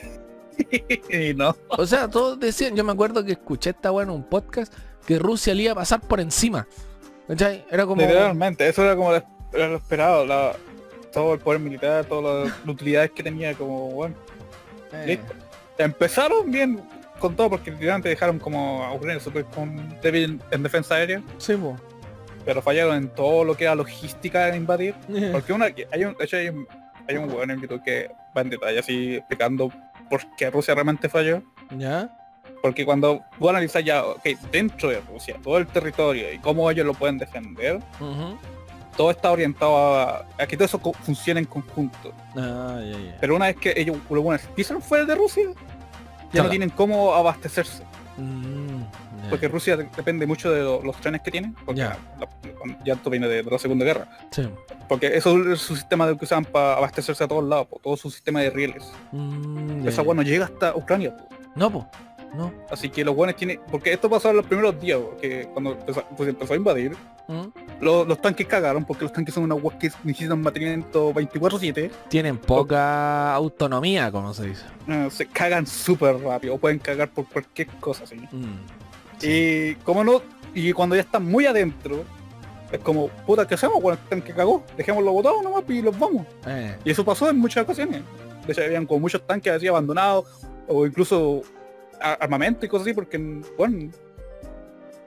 y 1.10 1.34
no. 1.34 1.56
O 1.70 1.88
sea, 1.88 2.08
todos 2.08 2.39
decían, 2.39 2.75
yo 2.75 2.84
me 2.84 2.92
acuerdo 2.92 3.24
que 3.25 3.32
escuché 3.32 3.72
esta 3.72 3.92
weá 3.92 4.03
en 4.03 4.12
un 4.12 4.24
podcast 4.24 4.72
que 5.08 5.18
Rusia 5.18 5.56
le 5.56 5.63
iba 5.63 5.72
a 5.72 5.75
pasar 5.75 6.01
por 6.01 6.20
encima. 6.20 6.68
¿Cachai? 7.27 7.65
Era 7.72 7.86
como. 7.88 8.01
Literalmente, 8.01 8.68
eso 8.68 8.84
era 8.84 8.96
como 8.96 9.12
lo, 9.12 9.24
era 9.53 9.68
lo 9.70 9.77
esperado. 9.77 10.25
la- 10.25 10.56
todo 11.12 11.34
el 11.36 11.39
poder 11.39 11.60
militar, 11.60 12.06
todas 12.06 12.48
las 12.50 12.53
utilidades 12.68 13.12
que 13.12 13.24
tenía, 13.24 13.53
como, 13.56 13.89
bueno, 13.92 14.15
eh, 14.92 15.03
listo. 15.08 15.34
Empezaron 15.77 16.51
bien 16.51 16.82
con 17.24 17.38
todo 17.38 17.51
porque 17.51 17.72
literalmente 17.72 18.10
dejaron 18.10 18.38
como 18.38 18.84
a 18.84 18.94
Ucrania 18.94 19.18
súper 19.18 19.46
con 19.46 19.98
débil 20.01 20.42
en 20.51 20.62
defensa 20.62 20.96
aérea, 20.96 21.24
Sí, 21.38 21.53
pero 22.44 22.62
fallaron 22.62 22.98
en 22.98 23.08
todo 23.08 23.46
lo 23.46 23.56
que 23.56 23.63
era 23.63 23.75
logística 23.75 24.48
de 24.48 24.58
invadir. 24.58 24.94
Porque 25.32 25.53
una, 25.53 25.68
hay 25.94 26.03
un, 26.03 26.18
de 26.18 26.25
hecho 26.25 26.36
hay 26.36 26.50
un, 26.50 26.68
hay 27.08 27.15
un 27.15 27.32
weón 27.32 27.51
en 27.51 27.62
YouTube 27.62 27.82
que 27.82 28.12
va 28.36 28.42
en 28.42 28.50
detalle 28.50 28.77
así 28.77 29.15
explicando 29.15 29.72
por 30.10 30.20
qué 30.36 30.50
Rusia 30.50 30.74
realmente 30.74 31.08
falló. 31.08 31.42
¿Ya? 31.77 32.13
Porque 32.62 32.84
cuando 32.84 33.22
tú 33.39 33.50
analizas 33.50 33.86
ya, 33.86 34.03
ok, 34.03 34.25
dentro 34.51 34.89
de 34.89 35.00
Rusia, 35.00 35.38
todo 35.42 35.58
el 35.58 35.68
territorio 35.68 36.34
y 36.34 36.39
cómo 36.39 36.70
ellos 36.70 36.86
lo 36.86 36.94
pueden 36.94 37.18
defender, 37.18 37.80
todo 38.98 39.12
está 39.12 39.32
orientado 39.32 39.77
a, 39.77 40.25
a 40.38 40.46
que 40.46 40.58
todo 40.58 40.65
eso 40.65 40.77
funcione 41.03 41.39
en 41.39 41.46
conjunto. 41.46 42.13
Ah. 42.36 42.82
Pero 43.22 43.38
una 43.38 43.46
vez 43.46 43.56
que 43.56 43.74
ellos 43.77 43.96
los 44.10 44.22
buenos 44.22 44.44
empiezan 44.46 44.82
fuera 44.82 45.06
de 45.06 45.15
Rusia, 45.15 45.46
ya 46.34 46.38
Caga. 46.38 46.44
no 46.44 46.50
tienen 46.50 46.70
cómo 46.70 47.13
abastecerse. 47.13 47.84
Mm. 48.18 48.84
Porque 49.30 49.48
Rusia 49.48 49.78
de- 49.78 49.88
depende 49.96 50.28
mucho 50.28 50.52
de 50.52 50.62
lo- 50.62 50.82
los 50.84 50.98
trenes 50.98 51.22
que 51.22 51.32
tienen. 51.32 51.54
Porque 51.66 51.80
Ya. 51.82 51.98
la- 52.20 52.28
ya 52.86 52.94
esto 52.94 53.10
viene 53.10 53.28
de, 53.28 53.42
de 53.44 53.50
la 53.52 53.58
Segunda 53.60 53.86
Guerra. 53.86 54.08
Sí. 54.32 54.48
Porque 54.88 55.16
eso 55.18 55.52
es 55.52 55.60
su 55.62 55.75
sistema 55.75 56.06
de 56.08 56.18
que 56.18 56.25
usaban 56.25 56.46
para 56.46 56.75
abastecerse 56.78 57.24
a 57.24 57.28
todos 57.28 57.44
lados, 57.44 57.68
po, 57.68 57.80
todo 57.82 57.96
su 57.98 58.10
sistema 58.12 58.42
de 58.42 58.50
rieles. 58.50 58.84
Mm, 59.12 59.88
Esa 59.88 59.98
ya. 59.98 60.04
bueno 60.04 60.22
llega 60.22 60.46
hasta 60.46 60.75
Ucrania. 60.75 61.16
po. 61.16 61.28
No, 61.56 61.72
po. 61.72 61.88
No. 62.34 62.52
Así 62.72 62.90
que 62.90 63.04
los 63.06 63.16
buenos 63.16 63.36
tienen. 63.36 63.60
Porque 63.72 63.94
esto 63.94 64.10
pasó 64.10 64.30
en 64.32 64.38
los 64.38 64.46
primeros 64.46 64.80
días, 64.82 65.00
que 65.22 65.48
cuando 65.54 65.72
empezó, 65.74 66.04
pues 66.18 66.30
empezó 66.30 66.54
a 66.54 66.58
invadir, 66.58 66.96
Mm. 67.25 67.48
los, 67.80 68.06
los 68.06 68.22
tanques 68.22 68.46
cagaron, 68.48 68.84
porque 68.84 69.04
los 69.06 69.13
tanques 69.13 69.34
son 69.34 69.46
unas 69.46 69.58
weas 69.63 69.80
que 69.80 69.90
necesitan 70.04 70.42
mantenimiento 70.42 71.13
24-7. 71.13 71.90
Tienen 72.10 72.38
poca 72.38 73.34
autonomía, 73.34 74.12
como 74.12 74.34
se 74.34 74.48
dice. 74.48 74.66
se 75.10 75.25
cagan 75.28 75.66
súper 75.66 76.18
rápido, 76.22 76.56
o 76.56 76.58
pueden 76.58 76.80
cagar 76.80 77.10
por 77.12 77.25
cualquier 77.30 77.68
cosa 77.80 78.04
así. 78.04 78.18
Mm. 78.18 78.58
Y 79.22 79.75
como 79.86 80.04
no, 80.04 80.22
y 80.54 80.74
cuando 80.74 80.96
ya 80.96 81.02
están 81.02 81.24
muy 81.25 81.46
adentro, 81.46 82.04
es 82.72 82.80
como, 82.80 83.08
puta, 83.08 83.48
¿qué 83.48 83.54
hacemos? 83.56 83.82
Bueno, 83.82 83.98
el 84.04 84.10
tanque 84.10 84.34
cagó, 84.34 84.63
dejémoslo 84.75 85.13
botado 85.13 85.42
nomás 85.42 85.63
y 85.70 85.82
los 85.82 85.98
vamos. 85.98 86.25
Eh, 86.46 86.75
Y 86.84 86.92
eso 86.92 87.06
pasó 87.06 87.30
en 87.30 87.38
muchas 87.38 87.63
ocasiones. 87.63 88.02
De 88.46 88.52
hecho, 88.52 88.63
habían 88.63 88.86
como 88.86 89.00
muchos 89.00 89.25
tanques 89.25 89.54
así 89.54 89.68
abandonados, 89.68 90.25
o 90.68 90.86
incluso 90.86 91.42
armamento 92.03 92.65
y 92.65 92.69
cosas 92.69 92.88
así, 92.88 92.93
porque, 92.93 93.17
bueno, 93.57 93.89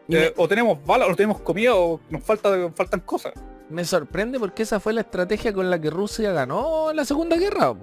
eh, 0.08 0.32
o 0.36 0.46
tenemos 0.48 0.84
balas, 0.84 1.08
o 1.10 1.14
tenemos 1.16 1.40
comida, 1.40 1.74
o 1.74 2.00
nos 2.10 2.22
falta, 2.22 2.70
faltan 2.74 3.00
cosas. 3.00 3.32
me, 3.68 3.84
sorprende 3.84 4.38
porque 4.38 4.62
esa 4.62 4.78
fue 4.80 4.92
la 4.92 5.00
estrategia 5.02 5.52
con 5.52 5.68
la 5.68 5.80
que 5.80 5.90
Rusia 5.90 6.32
ganó 6.32 6.92
la 6.92 7.04
Segunda 7.04 7.36
Guerra. 7.36 7.74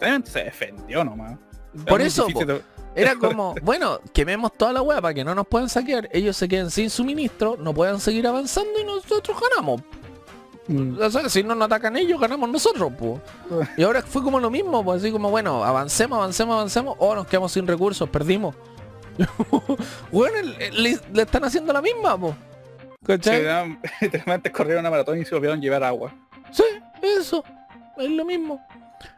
Realmente 0.00 0.30
se 0.30 0.44
defendió 0.44 1.04
nomás. 1.04 1.38
Era 1.74 1.84
Por 1.86 2.00
eso, 2.02 2.26
difícil 2.26 2.46
po. 2.46 2.52
de- 2.54 2.62
Era 2.94 3.14
como, 3.20 3.54
bueno, 3.62 3.98
quememos 4.12 4.52
toda 4.52 4.72
la 4.72 4.82
hueá 4.82 5.00
para 5.00 5.14
que 5.14 5.24
no 5.24 5.34
nos 5.34 5.46
puedan 5.46 5.68
saquear. 5.68 6.08
Ellos 6.12 6.36
se 6.36 6.48
queden 6.48 6.70
sin 6.70 6.90
suministro, 6.90 7.56
no 7.58 7.72
puedan 7.74 7.98
seguir 8.00 8.26
avanzando 8.26 8.78
y 8.78 8.84
nosotros 8.84 9.36
ganamos. 9.50 9.82
Mm. 10.68 11.00
O 11.00 11.10
sea, 11.10 11.28
si 11.28 11.42
no 11.42 11.54
nos 11.54 11.66
atacan 11.66 11.96
ellos, 11.96 12.20
ganamos 12.20 12.48
nosotros, 12.50 12.92
pues. 12.98 13.20
Y 13.76 13.82
ahora 13.82 14.02
fue 14.02 14.22
como 14.22 14.38
lo 14.38 14.50
mismo, 14.50 14.84
pues 14.84 15.02
así 15.02 15.10
como, 15.10 15.30
bueno, 15.30 15.64
avancemos, 15.64 16.18
avancemos, 16.18 16.54
avancemos, 16.54 16.94
o 16.98 17.14
nos 17.14 17.26
quedamos 17.26 17.52
sin 17.52 17.66
recursos, 17.66 18.08
perdimos. 18.08 18.54
bueno, 20.12 20.52
le, 20.72 20.98
están 21.22 21.44
haciendo 21.44 21.72
la 21.72 21.82
misma, 21.82 22.18
pues. 22.18 22.34
Sí, 23.22 23.30
literalmente 24.02 24.52
corrieron 24.52 24.82
una 24.82 24.90
maratón 24.90 25.18
y 25.18 25.24
se 25.24 25.34
olvidaron 25.34 25.60
llevar 25.60 25.82
agua. 25.82 26.14
Sí, 26.52 26.64
eso. 27.02 27.42
Es 27.96 28.10
lo 28.10 28.24
mismo. 28.24 28.60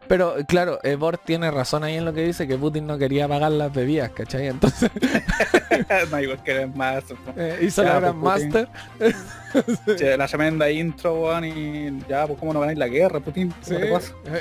Pero 0.08 0.34
claro, 0.48 0.80
eh, 0.82 0.96
Bor 0.96 1.18
tiene 1.18 1.50
razón 1.50 1.84
ahí 1.84 1.96
en 1.96 2.04
lo 2.04 2.12
que 2.12 2.22
dice 2.24 2.48
que 2.48 2.56
Putin 2.56 2.86
no 2.86 2.98
quería 2.98 3.28
pagar 3.28 3.52
las 3.52 3.72
bebidas, 3.72 4.10
¿cachai? 4.10 4.48
Entonces 4.48 4.90
no, 6.10 6.20
igual 6.20 6.42
que 6.42 6.50
eran 6.50 6.76
más. 6.76 7.04
eh, 7.36 7.58
hizo 7.62 7.82
Ya, 7.84 8.00
la 8.00 8.12
pues, 8.12 8.48
Grandmaster. 8.50 8.68
Sí, 9.96 10.04
la 10.18 10.26
tremenda 10.26 10.70
intro, 10.70 11.14
weón, 11.14 11.44
y 11.44 12.02
ya, 12.08 12.26
pues 12.26 12.38
cómo 12.38 12.52
no 12.52 12.60
ganáis 12.60 12.78
la 12.78 12.88
guerra, 12.88 13.20
Putin, 13.20 13.54
Sí, 13.62 13.74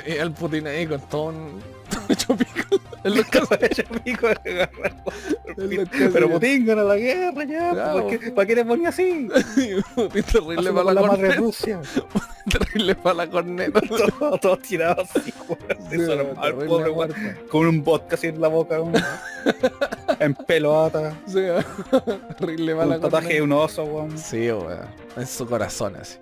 y 0.06 0.12
el 0.12 0.32
Putin 0.32 0.66
ahí 0.66 0.86
con 0.86 1.00
todo 1.02 1.24
un... 1.26 1.60
todo 1.90 2.02
hecho 2.08 2.36
pico 2.36 2.80
en 3.04 3.16
los 3.16 3.26
casos. 3.26 3.48
Pero 6.12 6.30
Putin 6.30 6.66
gana 6.66 6.82
la 6.84 6.96
guerra 6.96 7.44
ya, 7.44 7.70
Claro. 7.72 8.06
¿para 8.06 8.18
qué, 8.18 8.30
¿para 8.30 8.46
qué 8.46 8.54
le 8.56 8.64
ponía 8.64 8.88
así? 8.90 9.28
Putin 9.94 10.22
terrible 10.24 10.72
para 10.72 10.84
la 10.94 11.00
corneta. 11.00 11.34
Rusia. 11.36 11.80
Terrible 12.50 12.94
para 12.96 13.14
la 13.14 13.26
corneta. 13.30 13.80
Todos 13.80 14.40
todo 14.40 14.56
tirados 14.58 15.08
así, 15.14 15.32
weón. 15.48 16.34
Pobre, 16.68 16.90
weón. 16.90 17.12
Con 17.50 17.66
un 17.66 17.84
vodka 17.84 18.14
así 18.16 18.28
en 18.28 18.40
la 18.40 18.48
boca, 18.48 18.80
weón. 18.80 19.02
En 20.18 20.34
pelota. 20.34 21.16
Sí, 21.26 21.40
terrible 22.38 22.72
para 22.74 22.84
Un 22.84 22.90
la 22.90 23.00
tatuaje 23.00 23.28
de 23.34 23.38
corneta. 23.40 23.44
un 23.44 23.52
oso, 23.64 23.84
weón. 23.84 24.18
Sí, 24.18 24.50
weón. 24.50 24.86
En 25.16 25.26
su 25.26 25.46
corazón 25.46 25.96
así. 25.96 26.18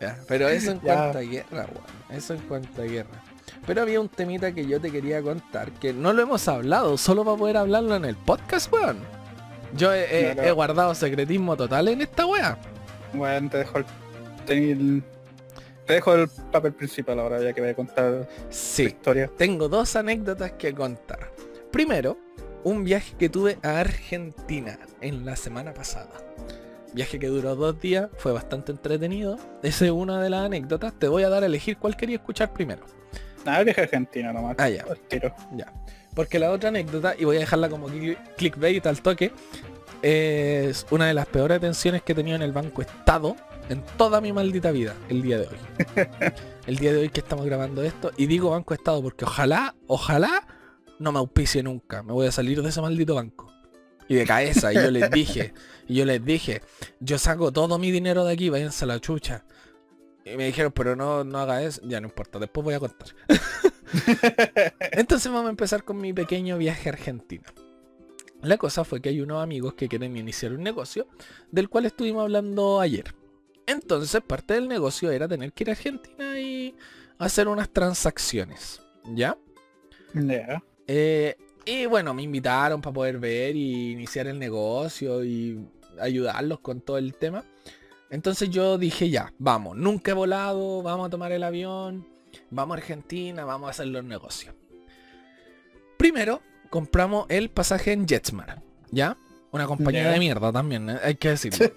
Ya, 0.00 0.16
Pero 0.28 0.48
eso 0.48 0.70
en 0.72 0.80
Ya. 0.80 0.94
cuanto 0.94 1.18
a 1.18 1.22
guerra, 1.22 1.66
weón. 1.72 2.18
Eso 2.18 2.34
en 2.34 2.40
cuanto 2.42 2.82
a 2.82 2.84
guerra. 2.84 3.22
Pero 3.68 3.82
había 3.82 4.00
un 4.00 4.08
temita 4.08 4.52
que 4.52 4.66
yo 4.66 4.80
te 4.80 4.90
quería 4.90 5.22
contar, 5.22 5.70
que 5.72 5.92
no 5.92 6.12
lo 6.12 6.22
hemos 6.22 6.48
hablado, 6.48 6.96
solo 6.98 7.24
para 7.24 7.36
poder 7.36 7.56
hablarlo 7.58 7.94
en 7.94 8.04
el 8.06 8.16
podcast, 8.16 8.72
weón. 8.72 8.98
Yo 9.76 9.92
he, 9.92 10.30
he- 10.30 10.32
Claro. 10.32 10.48
he 10.48 10.52
guardado 10.52 10.94
secretismo 10.94 11.54
total 11.56 11.86
en 11.88 12.00
esta 12.00 12.24
wea. 12.26 12.58
Bueno, 13.12 13.50
te 13.50 13.58
dejo 13.58 13.78
el, 13.78 13.84
tení- 14.46 15.02
te 15.86 15.92
dejo 15.92 16.14
el 16.14 16.28
papel 16.50 16.72
principal 16.72 17.20
ahora, 17.20 17.40
ya 17.42 17.52
que 17.52 17.60
voy 17.60 17.70
a 17.70 17.74
contar 17.74 18.26
tu 18.26 18.34
Sí, 18.48 18.84
historia. 18.84 19.30
tengo 19.36 19.68
dos 19.68 19.94
anécdotas 19.96 20.52
que 20.52 20.72
contar. 20.74 21.30
Primero, 21.70 22.16
un 22.64 22.84
viaje 22.84 23.14
que 23.18 23.28
tuve 23.28 23.58
a 23.62 23.80
Argentina 23.80 24.78
en 25.02 25.26
la 25.26 25.36
semana 25.36 25.74
pasada. 25.74 26.10
Viaje 26.94 27.18
que 27.18 27.26
duró 27.28 27.54
dos 27.54 27.78
días, 27.78 28.08
fue 28.16 28.32
bastante 28.32 28.72
entretenido. 28.72 29.38
Esa 29.62 29.84
es 29.84 29.90
una 29.90 30.22
de 30.22 30.30
las 30.30 30.46
anécdotas. 30.46 30.94
Te 30.98 31.06
voy 31.06 31.22
a 31.22 31.28
dar 31.28 31.42
a 31.42 31.46
elegir 31.46 31.76
cuál 31.76 31.96
quería 31.98 32.16
escuchar 32.16 32.54
primero. 32.54 32.82
Nada, 33.44 33.64
viaje 33.64 33.80
a 33.80 33.84
Argentina 33.84 34.32
nomás. 34.32 34.56
Ah, 34.58 34.68
ya. 34.68 34.84
Tiro. 35.08 35.34
Ya. 35.56 35.72
Porque 36.14 36.38
la 36.38 36.50
otra 36.50 36.68
anécdota, 36.70 37.14
y 37.18 37.24
voy 37.24 37.36
a 37.36 37.40
dejarla 37.40 37.68
como 37.68 37.88
cli- 37.88 38.16
clickbait 38.36 38.84
al 38.86 39.00
toque, 39.02 39.32
es 40.02 40.86
una 40.90 41.06
de 41.06 41.14
las 41.14 41.26
peores 41.26 41.60
tensiones 41.60 42.02
que 42.02 42.12
he 42.12 42.14
tenido 42.14 42.36
en 42.36 42.42
el 42.42 42.52
Banco 42.52 42.82
Estado 42.82 43.36
en 43.68 43.82
toda 43.96 44.20
mi 44.20 44.32
maldita 44.32 44.70
vida, 44.70 44.94
el 45.08 45.22
día 45.22 45.38
de 45.38 45.46
hoy. 45.48 46.06
el 46.66 46.76
día 46.76 46.92
de 46.92 46.98
hoy 47.00 47.08
que 47.10 47.20
estamos 47.20 47.44
grabando 47.44 47.82
esto, 47.82 48.12
y 48.16 48.26
digo 48.26 48.50
Banco 48.50 48.74
Estado 48.74 49.02
porque 49.02 49.24
ojalá, 49.24 49.74
ojalá 49.86 50.46
no 50.98 51.12
me 51.12 51.18
auspicie 51.18 51.62
nunca. 51.62 52.02
Me 52.02 52.12
voy 52.12 52.26
a 52.26 52.32
salir 52.32 52.62
de 52.62 52.68
ese 52.68 52.80
maldito 52.80 53.14
banco. 53.14 53.52
Y 54.08 54.14
de 54.14 54.24
cabeza, 54.24 54.72
y 54.72 54.76
yo 54.76 54.90
les 54.90 55.10
dije, 55.10 55.52
y 55.86 55.96
yo 55.96 56.06
les 56.06 56.24
dije, 56.24 56.62
yo 56.98 57.18
saco 57.18 57.52
todo 57.52 57.78
mi 57.78 57.90
dinero 57.90 58.24
de 58.24 58.32
aquí, 58.32 58.48
váyanse 58.48 58.84
a 58.84 58.88
la 58.88 59.00
chucha. 59.00 59.44
Y 60.32 60.36
me 60.36 60.46
dijeron, 60.46 60.72
pero 60.72 60.96
no, 60.96 61.24
no 61.24 61.38
haga 61.38 61.62
eso. 61.62 61.80
Ya 61.84 62.00
no 62.00 62.08
importa, 62.08 62.38
después 62.38 62.64
voy 62.64 62.74
a 62.74 62.80
contar. 62.80 63.08
Entonces 64.92 65.30
vamos 65.30 65.46
a 65.46 65.50
empezar 65.50 65.84
con 65.84 65.98
mi 65.98 66.12
pequeño 66.12 66.58
viaje 66.58 66.88
a 66.88 66.92
Argentina. 66.92 67.44
La 68.42 68.56
cosa 68.56 68.84
fue 68.84 69.00
que 69.00 69.08
hay 69.08 69.20
unos 69.20 69.42
amigos 69.42 69.74
que 69.74 69.88
quieren 69.88 70.16
iniciar 70.16 70.52
un 70.52 70.62
negocio, 70.62 71.08
del 71.50 71.68
cual 71.68 71.86
estuvimos 71.86 72.22
hablando 72.22 72.80
ayer. 72.80 73.14
Entonces 73.66 74.22
parte 74.22 74.54
del 74.54 74.68
negocio 74.68 75.10
era 75.10 75.26
tener 75.28 75.52
que 75.52 75.64
ir 75.64 75.70
a 75.70 75.72
Argentina 75.72 76.38
y 76.38 76.74
hacer 77.18 77.48
unas 77.48 77.70
transacciones. 77.70 78.80
¿Ya? 79.14 79.36
Eh, 80.86 81.36
y 81.64 81.86
bueno, 81.86 82.14
me 82.14 82.22
invitaron 82.22 82.80
para 82.80 82.94
poder 82.94 83.18
ver 83.18 83.56
y 83.56 83.92
iniciar 83.92 84.26
el 84.26 84.38
negocio 84.38 85.24
y 85.24 85.58
ayudarlos 86.00 86.60
con 86.60 86.80
todo 86.80 86.98
el 86.98 87.14
tema. 87.14 87.44
Entonces 88.10 88.48
yo 88.50 88.78
dije 88.78 89.10
ya, 89.10 89.32
vamos, 89.38 89.76
nunca 89.76 90.12
he 90.12 90.14
volado, 90.14 90.82
vamos 90.82 91.06
a 91.08 91.10
tomar 91.10 91.30
el 91.32 91.42
avión, 91.42 92.06
vamos 92.50 92.76
a 92.76 92.78
Argentina, 92.80 93.44
vamos 93.44 93.68
a 93.68 93.70
hacer 93.70 93.88
los 93.88 94.02
negocios. 94.04 94.54
Primero, 95.98 96.40
compramos 96.70 97.26
el 97.28 97.50
pasaje 97.50 97.92
en 97.92 98.06
Jetsmar, 98.08 98.62
¿ya? 98.90 99.16
Una 99.50 99.66
compañía 99.66 100.10
de 100.10 100.18
mierda 100.18 100.52
también, 100.52 100.88
¿eh? 100.90 100.98
hay 101.02 101.14
que 101.16 101.30
decirlo. 101.30 101.66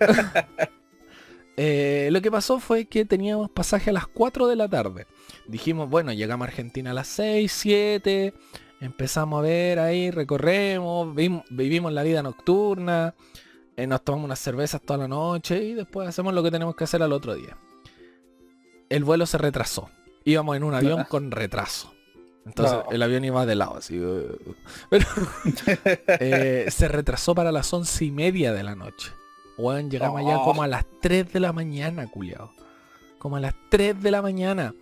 Eh, 1.57 2.07
lo 2.11 2.21
que 2.21 2.31
pasó 2.31 2.59
fue 2.59 2.85
que 2.85 3.03
teníamos 3.05 3.50
pasaje 3.51 3.89
a 3.89 3.93
las 3.93 4.07
4 4.07 4.47
de 4.47 4.55
la 4.55 4.69
tarde. 4.69 5.05
Dijimos, 5.47 5.89
bueno, 5.89 6.13
llegamos 6.13 6.45
a 6.45 6.50
Argentina 6.50 6.91
a 6.91 6.93
las 6.93 7.07
6, 7.07 7.51
7, 7.51 8.33
empezamos 8.79 9.39
a 9.39 9.41
ver 9.43 9.77
ahí, 9.77 10.09
recorremos, 10.11 11.13
vim- 11.13 11.43
vivimos 11.51 11.91
la 11.91 12.03
vida 12.03 12.23
nocturna, 12.23 13.13
eh, 13.83 13.88
nos 13.88 14.03
tomamos 14.03 14.25
unas 14.25 14.39
cervezas 14.39 14.81
toda 14.81 15.00
la 15.00 15.07
noche 15.07 15.63
y 15.63 15.73
después 15.73 16.07
hacemos 16.07 16.33
lo 16.33 16.43
que 16.43 16.51
tenemos 16.51 16.75
que 16.75 16.83
hacer 16.83 17.01
al 17.03 17.11
otro 17.13 17.35
día. 17.35 17.57
El 18.89 19.03
vuelo 19.03 19.25
se 19.25 19.38
retrasó. 19.38 19.89
Íbamos 20.25 20.55
en 20.57 20.63
un 20.63 20.73
avión 20.73 21.00
Ah. 21.01 21.05
con 21.09 21.31
retraso. 21.31 21.93
Entonces 22.45 22.77
No. 22.85 22.91
el 22.91 23.01
avión 23.03 23.23
iba 23.23 23.45
de 23.45 23.55
lado 23.55 23.77
así. 23.77 24.00
uh, 24.00 24.38
Pero 24.89 25.05
eh, 26.19 26.65
se 26.69 26.88
retrasó 26.88 27.35
para 27.35 27.51
las 27.51 27.71
once 27.73 28.03
y 28.05 28.11
media 28.11 28.51
de 28.53 28.63
la 28.63 28.75
noche. 28.75 29.11
Weón, 29.57 29.89
llegamos 29.91 30.19
allá 30.21 30.39
Oh. 30.39 30.45
como 30.45 30.63
a 30.63 30.67
las 30.67 30.85
3 31.01 31.31
de 31.31 31.39
la 31.39 31.53
mañana, 31.53 32.07
culiao. 32.07 32.51
Como 33.19 33.35
a 33.35 33.39
las 33.39 33.53
3 33.69 34.01
de 34.01 34.11
la 34.11 34.21
mañana. 34.21 34.73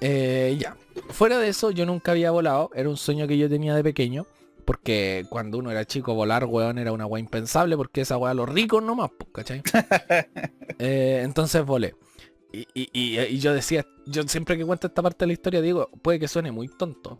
Eh, 0.00 0.56
ya. 0.60 0.76
Fuera 1.10 1.38
de 1.38 1.48
eso, 1.48 1.70
yo 1.70 1.86
nunca 1.86 2.12
había 2.12 2.30
volado. 2.30 2.70
Era 2.74 2.88
un 2.88 2.96
sueño 2.96 3.26
que 3.26 3.38
yo 3.38 3.48
tenía 3.48 3.74
de 3.74 3.82
pequeño. 3.82 4.26
Porque 4.68 5.24
cuando 5.30 5.56
uno 5.56 5.70
era 5.70 5.86
chico, 5.86 6.12
volar, 6.12 6.44
weón, 6.44 6.76
era 6.76 6.92
una 6.92 7.06
weá 7.06 7.20
impensable. 7.20 7.74
Porque 7.74 8.02
esa 8.02 8.18
weá 8.18 8.34
los 8.34 8.46
ricos 8.46 8.82
nomás, 8.82 9.10
¿cachai? 9.32 9.62
Eh, 10.78 11.22
entonces 11.24 11.64
volé. 11.64 11.94
Y, 12.52 12.66
y- 12.74 12.90
y- 12.92 13.18
y 13.18 13.38
yo 13.38 13.54
decía, 13.54 13.86
yo 14.06 14.22
siempre 14.24 14.58
que 14.58 14.66
cuento 14.66 14.86
esta 14.86 15.00
parte 15.02 15.24
de 15.24 15.28
la 15.28 15.32
historia 15.32 15.62
digo, 15.62 15.88
puede 16.02 16.20
que 16.20 16.28
suene 16.28 16.52
muy 16.52 16.68
tonto. 16.68 17.18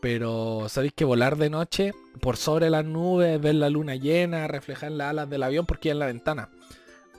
Pero 0.00 0.68
sabéis 0.70 0.94
que 0.96 1.04
volar 1.04 1.36
de 1.36 1.50
noche 1.50 1.92
por 2.22 2.38
sobre 2.38 2.70
las 2.70 2.84
nubes, 2.86 3.38
ver 3.40 3.56
la 3.56 3.68
luna 3.68 3.94
llena, 3.96 4.48
reflejar 4.48 4.90
las 4.92 5.10
alas 5.10 5.28
del 5.28 5.42
avión, 5.42 5.66
porque 5.66 5.90
en 5.90 5.98
la 5.98 6.06
ventana. 6.06 6.48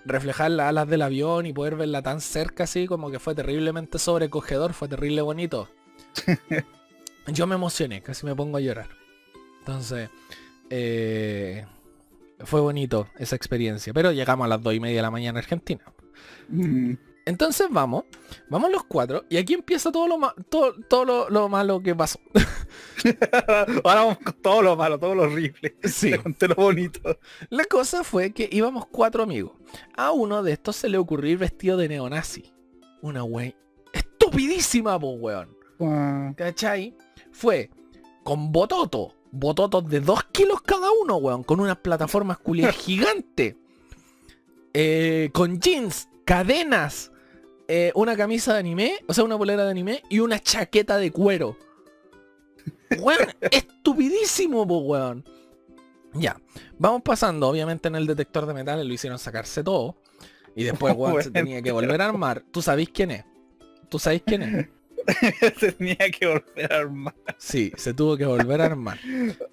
Reflejar 0.06 0.50
las 0.50 0.70
alas 0.70 0.88
del 0.90 1.04
avión 1.04 1.46
y 1.46 1.54
poder 1.54 1.76
verla 1.76 2.02
tan 2.02 2.20
cerca 2.20 2.64
así 2.64 2.88
como 2.88 3.12
que 3.12 3.20
fue 3.20 3.36
terriblemente 3.36 4.00
sobrecogedor, 4.00 4.74
fue 4.74 4.88
terrible 4.88 5.22
bonito. 5.22 5.70
Yo 7.28 7.46
me 7.46 7.56
emocioné, 7.56 8.02
casi 8.02 8.26
me 8.26 8.36
pongo 8.36 8.58
a 8.58 8.62
llorar. 8.62 8.88
Entonces, 9.62 10.10
eh, 10.70 11.66
fue 12.40 12.62
bonito 12.62 13.08
esa 13.18 13.36
experiencia. 13.36 13.94
Pero 13.94 14.12
llegamos 14.12 14.46
a 14.46 14.48
las 14.50 14.62
2 14.62 14.74
y 14.76 14.80
media 14.80 14.98
de 14.98 15.02
la 15.04 15.12
mañana 15.12 15.40
a 15.40 15.42
Argentina. 15.42 15.84
Mm. 16.50 16.94
Entonces 17.24 17.68
vamos, 17.70 18.06
vamos 18.50 18.72
los 18.72 18.84
cuatro 18.86 19.26
y 19.30 19.38
aquí 19.38 19.54
empieza 19.54 19.92
todo 19.92 20.08
lo, 20.08 20.18
ma- 20.18 20.34
todo, 20.50 20.74
todo 20.90 21.06
lo, 21.06 21.30
lo 21.30 21.48
malo 21.50 21.80
que 21.82 21.94
pasó. 21.96 22.20
Ahora 23.84 24.02
vamos 24.02 24.18
con 24.18 24.34
todo 24.42 24.62
lo 24.64 24.76
malo, 24.76 24.98
todo 25.00 25.14
lo 25.14 25.24
horrible. 25.24 25.76
Sí. 25.84 26.10
Te 26.12 26.20
conté 26.20 26.48
lo 26.48 26.56
bonito. 26.56 27.00
La 27.50 27.66
cosa 27.66 28.04
fue 28.04 28.32
que 28.32 28.50
íbamos 28.52 28.88
cuatro 28.88 29.22
amigos. 29.24 29.54
A 29.96 30.12
uno 30.12 30.42
de 30.42 30.54
estos 30.54 30.76
se 30.76 30.90
le 30.90 30.98
ocurrió 30.98 31.32
ir 31.34 31.38
vestido 31.38 31.78
de 31.78 31.90
neonazi. 31.90 32.52
Una 33.02 33.24
wey 33.24 33.56
estupidísima, 33.94 35.00
po 35.00 35.12
weón. 35.12 35.56
Ah, 35.80 36.34
¿Cachai? 36.36 36.96
Fue 37.32 37.70
con 38.24 38.52
bototo. 38.52 39.16
Bototos 39.32 39.88
de 39.88 40.00
dos 40.02 40.24
kilos 40.32 40.62
cada 40.62 40.90
uno, 40.92 41.18
weón. 41.18 41.44
Con 41.44 41.60
unas 41.60 41.78
plataformas 41.78 42.38
culiadas 42.38 42.76
gigantes. 42.78 43.56
Eh, 44.74 45.30
con 45.34 45.60
jeans, 45.60 46.08
cadenas. 46.26 47.12
eh, 47.68 47.92
una 47.96 48.16
camisa 48.18 48.54
de 48.54 48.60
anime, 48.60 49.00
o 49.08 49.14
sea, 49.14 49.24
una 49.24 49.38
polera 49.38 49.64
de 49.66 49.72
anime 49.72 50.04
y 50.10 50.20
una 50.20 50.40
chaqueta 50.40 50.98
de 50.98 51.12
cuero. 51.12 51.58
Weón, 53.00 53.28
estupidísimo, 53.52 54.68
po, 54.68 54.80
weón. 54.80 55.24
Ya, 56.14 56.36
vamos 56.78 57.02
pasando, 57.04 57.48
obviamente 57.48 57.88
en 57.88 57.96
el 57.96 58.06
detector 58.06 58.46
de 58.46 58.54
metales 58.54 58.86
lo 58.86 58.94
hicieron 58.94 59.18
sacarse 59.18 59.64
todo. 59.64 59.96
Y 60.56 60.64
después, 60.66 60.94
weón, 60.98 61.24
se 61.24 61.32
tenía 61.32 61.62
que 61.62 61.72
volver 61.72 62.02
a 62.02 62.06
armar. 62.08 62.44
¿Tú 62.52 62.62
sabéis 62.62 62.90
quién 62.90 63.12
es? 63.12 63.26
¿Tú 63.88 63.98
sabéis 64.00 64.24
quién 64.26 64.42
es? 64.42 64.68
Tenía 65.60 66.10
que 66.12 66.28
volver 66.28 66.74
a 66.74 66.78
armar. 66.78 67.16
Sí, 67.38 67.72
se 67.76 67.94
tuvo 67.94 68.18
que 68.18 68.26
volver 68.26 68.62
a 68.62 68.66
armar. 68.66 69.00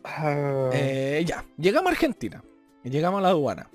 Ah, 0.05 0.71
Eh, 0.73 1.25
ya, 1.27 1.45
llegamos 1.57 1.89
a 1.91 1.93
Argentina. 1.93 2.43
Llegamos 2.85 3.19
a 3.19 3.23
la 3.23 3.29
aduana. 3.31 3.71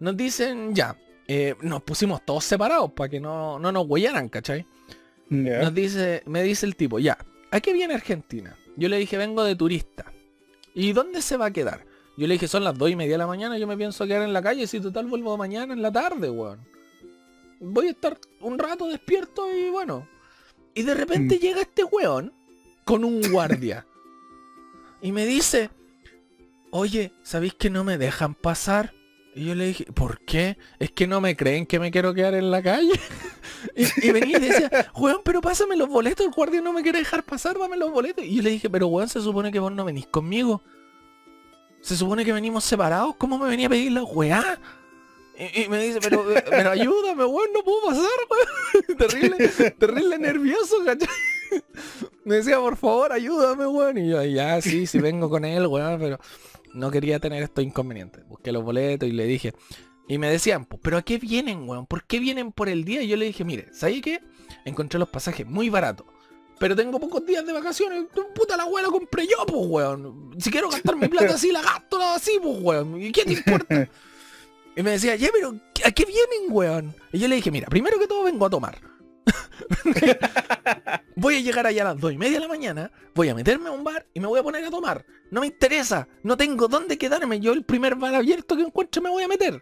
Nos 0.00 0.16
dicen, 0.16 0.74
ya, 0.74 0.96
eh, 1.26 1.54
nos 1.62 1.82
pusimos 1.82 2.24
todos 2.24 2.44
separados 2.44 2.92
para 2.92 3.08
que 3.08 3.20
no, 3.20 3.58
no 3.58 3.72
nos 3.72 3.86
huellaran, 3.88 4.28
¿cachai? 4.28 4.66
Nos 5.62 5.74
dice, 5.74 6.22
me 6.26 6.42
dice 6.42 6.66
el 6.66 6.76
tipo, 6.76 6.98
ya, 6.98 7.18
¿a 7.50 7.60
qué 7.60 7.72
viene 7.72 7.94
Argentina? 7.94 8.56
Yo 8.76 8.88
le 8.88 8.96
dije, 8.98 9.16
vengo 9.16 9.44
de 9.44 9.56
turista. 9.56 10.12
¿Y 10.74 10.92
dónde 10.92 11.20
se 11.22 11.36
va 11.36 11.46
a 11.46 11.50
quedar? 11.50 11.84
Yo 12.16 12.26
le 12.26 12.34
dije, 12.34 12.48
son 12.48 12.64
las 12.64 12.76
dos 12.76 12.90
y 12.90 12.96
media 12.96 13.12
de 13.12 13.18
la 13.18 13.26
mañana, 13.26 13.58
yo 13.58 13.66
me 13.66 13.76
pienso 13.76 14.06
quedar 14.06 14.22
en 14.22 14.32
la 14.32 14.42
calle, 14.42 14.66
si 14.66 14.80
total 14.80 15.06
vuelvo 15.06 15.36
mañana 15.36 15.72
en 15.74 15.82
la 15.82 15.92
tarde, 15.92 16.30
weón. 16.30 16.60
Voy 17.60 17.88
a 17.88 17.90
estar 17.90 18.18
un 18.40 18.58
rato 18.58 18.86
despierto 18.88 19.52
y 19.52 19.70
bueno. 19.70 20.08
Y 20.78 20.82
de 20.84 20.94
repente 20.94 21.36
Mm. 21.36 21.38
llega 21.40 21.60
este 21.62 21.84
weón 21.84 22.32
con 22.84 23.04
un 23.04 23.20
guardia. 23.30 23.86
y 25.02 25.12
me 25.12 25.26
dice, 25.26 25.70
oye, 26.70 27.12
¿sabéis 27.22 27.54
que 27.54 27.70
no 27.70 27.84
me 27.84 27.98
dejan 27.98 28.34
pasar? 28.34 28.94
Y 29.34 29.44
yo 29.46 29.54
le 29.54 29.66
dije, 29.66 29.84
¿por 29.92 30.20
qué? 30.24 30.56
Es 30.78 30.90
que 30.90 31.06
no 31.06 31.20
me 31.20 31.36
creen 31.36 31.66
que 31.66 31.78
me 31.78 31.90
quiero 31.90 32.14
quedar 32.14 32.34
en 32.34 32.50
la 32.50 32.62
calle. 32.62 32.92
y, 33.76 34.06
y 34.08 34.10
venía 34.10 34.38
y 34.38 34.40
decía, 34.40 34.90
weón, 34.96 35.20
pero 35.24 35.40
pásame 35.40 35.76
los 35.76 35.88
boletos, 35.88 36.26
el 36.26 36.32
guardia 36.32 36.60
no 36.60 36.72
me 36.72 36.82
quiere 36.82 36.98
dejar 36.98 37.22
pasar, 37.24 37.58
dame 37.58 37.76
los 37.76 37.90
boletos. 37.92 38.24
Y 38.24 38.36
yo 38.36 38.42
le 38.42 38.50
dije, 38.50 38.68
pero 38.70 38.88
weón, 38.88 39.08
se 39.08 39.20
supone 39.20 39.52
que 39.52 39.58
vos 39.60 39.72
no 39.72 39.84
venís 39.84 40.06
conmigo. 40.06 40.62
Se 41.80 41.96
supone 41.96 42.24
que 42.24 42.32
venimos 42.32 42.64
separados, 42.64 43.14
¿cómo 43.16 43.38
me 43.38 43.48
venía 43.48 43.66
a 43.68 43.70
pedir 43.70 43.92
la 43.92 44.02
weá? 44.02 44.58
Y, 45.38 45.68
me 45.68 45.80
dice, 45.80 46.00
pero, 46.02 46.26
pero 46.50 46.70
ayúdame, 46.70 47.24
weón, 47.24 47.52
no 47.54 47.62
puedo 47.62 47.86
pasar, 47.86 48.08
weón. 48.28 48.98
terrible, 48.98 49.48
terrible 49.78 50.18
nervioso, 50.18 50.76
¿cachai? 50.84 51.08
Me 52.24 52.36
decía, 52.36 52.58
por 52.58 52.76
favor, 52.76 53.12
ayúdame, 53.12 53.66
weón. 53.66 53.98
Y 53.98 54.10
yo, 54.10 54.24
ya, 54.24 54.60
sí, 54.60 54.86
sí 54.86 54.98
vengo 54.98 55.30
con 55.30 55.44
él, 55.44 55.66
weón, 55.68 56.00
pero 56.00 56.18
no 56.74 56.90
quería 56.90 57.20
tener 57.20 57.44
estos 57.44 57.62
inconvenientes. 57.62 58.26
Busqué 58.26 58.50
los 58.50 58.64
boletos 58.64 59.08
y 59.08 59.12
le 59.12 59.26
dije. 59.26 59.54
Y 60.08 60.18
me 60.18 60.28
decían, 60.28 60.64
pues, 60.64 60.80
pero 60.82 60.96
¿a 60.96 61.02
qué 61.02 61.18
vienen, 61.18 61.68
weón? 61.68 61.86
¿Por 61.86 62.04
qué 62.04 62.18
vienen 62.18 62.50
por 62.50 62.68
el 62.68 62.84
día? 62.84 63.02
Y 63.02 63.08
yo 63.08 63.16
le 63.16 63.26
dije, 63.26 63.44
mire, 63.44 63.68
¿sabes 63.72 64.02
qué? 64.02 64.20
Encontré 64.64 64.98
los 64.98 65.08
pasajes 65.08 65.46
muy 65.46 65.70
baratos. 65.70 66.06
Pero 66.58 66.74
tengo 66.74 66.98
pocos 66.98 67.24
días 67.24 67.46
de 67.46 67.52
vacaciones. 67.52 68.06
Puta 68.34 68.56
la 68.56 68.64
weá 68.64 68.82
la 68.82 68.90
compré 68.90 69.28
yo, 69.28 69.46
pues, 69.46 69.66
weón. 69.66 70.34
Si 70.40 70.50
quiero 70.50 70.68
gastar 70.68 70.96
mi 70.96 71.06
plata 71.06 71.34
así, 71.34 71.52
la 71.52 71.62
gasto 71.62 72.02
así, 72.02 72.40
pues, 72.42 72.58
weón. 72.60 73.00
¿Y 73.00 73.12
qué 73.12 73.24
te 73.24 73.34
importa? 73.34 73.88
Y 74.78 74.82
me 74.84 74.92
decía, 74.92 75.16
ya, 75.16 75.30
pero 75.32 75.58
¿a 75.84 75.90
qué 75.90 76.04
vienen, 76.04 76.50
weón? 76.50 76.94
Y 77.12 77.18
yo 77.18 77.26
le 77.26 77.34
dije, 77.34 77.50
mira, 77.50 77.66
primero 77.66 77.98
que 77.98 78.06
todo 78.06 78.22
vengo 78.22 78.46
a 78.46 78.50
tomar. 78.50 78.78
voy 81.16 81.34
a 81.34 81.40
llegar 81.40 81.66
allá 81.66 81.82
a 81.82 81.86
las 81.86 82.00
dos 82.00 82.12
y 82.12 82.16
media 82.16 82.34
de 82.34 82.46
la 82.46 82.48
mañana, 82.48 82.92
voy 83.12 83.28
a 83.28 83.34
meterme 83.34 83.70
a 83.70 83.72
un 83.72 83.82
bar 83.82 84.06
y 84.14 84.20
me 84.20 84.28
voy 84.28 84.38
a 84.38 84.42
poner 84.44 84.64
a 84.64 84.70
tomar. 84.70 85.04
No 85.32 85.40
me 85.40 85.48
interesa, 85.48 86.06
no 86.22 86.36
tengo 86.36 86.68
dónde 86.68 86.96
quedarme. 86.96 87.40
Yo 87.40 87.54
el 87.54 87.64
primer 87.64 87.96
bar 87.96 88.14
abierto 88.14 88.54
que 88.54 88.62
encuentre 88.62 89.02
me 89.02 89.10
voy 89.10 89.24
a 89.24 89.28
meter. 89.28 89.60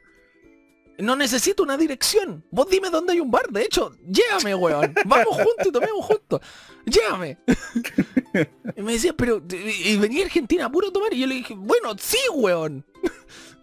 No 0.98 1.16
necesito 1.16 1.62
una 1.62 1.78
dirección. 1.78 2.44
Vos 2.50 2.68
dime 2.68 2.90
dónde 2.90 3.14
hay 3.14 3.20
un 3.20 3.30
bar. 3.30 3.48
De 3.48 3.62
hecho, 3.62 3.96
llévame, 4.06 4.54
weón. 4.54 4.94
Vamos 5.06 5.34
juntos 5.34 5.66
y 5.66 5.72
tomemos 5.72 6.04
juntos. 6.04 6.40
Llévame. 6.84 7.38
Y 8.76 8.82
me 8.82 8.92
decía, 8.92 9.14
pero... 9.14 9.42
Y 9.50 9.96
venía 9.96 10.24
a 10.24 10.26
Argentina 10.26 10.66
a 10.66 10.70
puro 10.70 10.92
tomar. 10.92 11.14
Y 11.14 11.20
yo 11.20 11.26
le 11.26 11.36
dije, 11.36 11.54
bueno, 11.54 11.94
sí, 11.98 12.18
weón. 12.34 12.84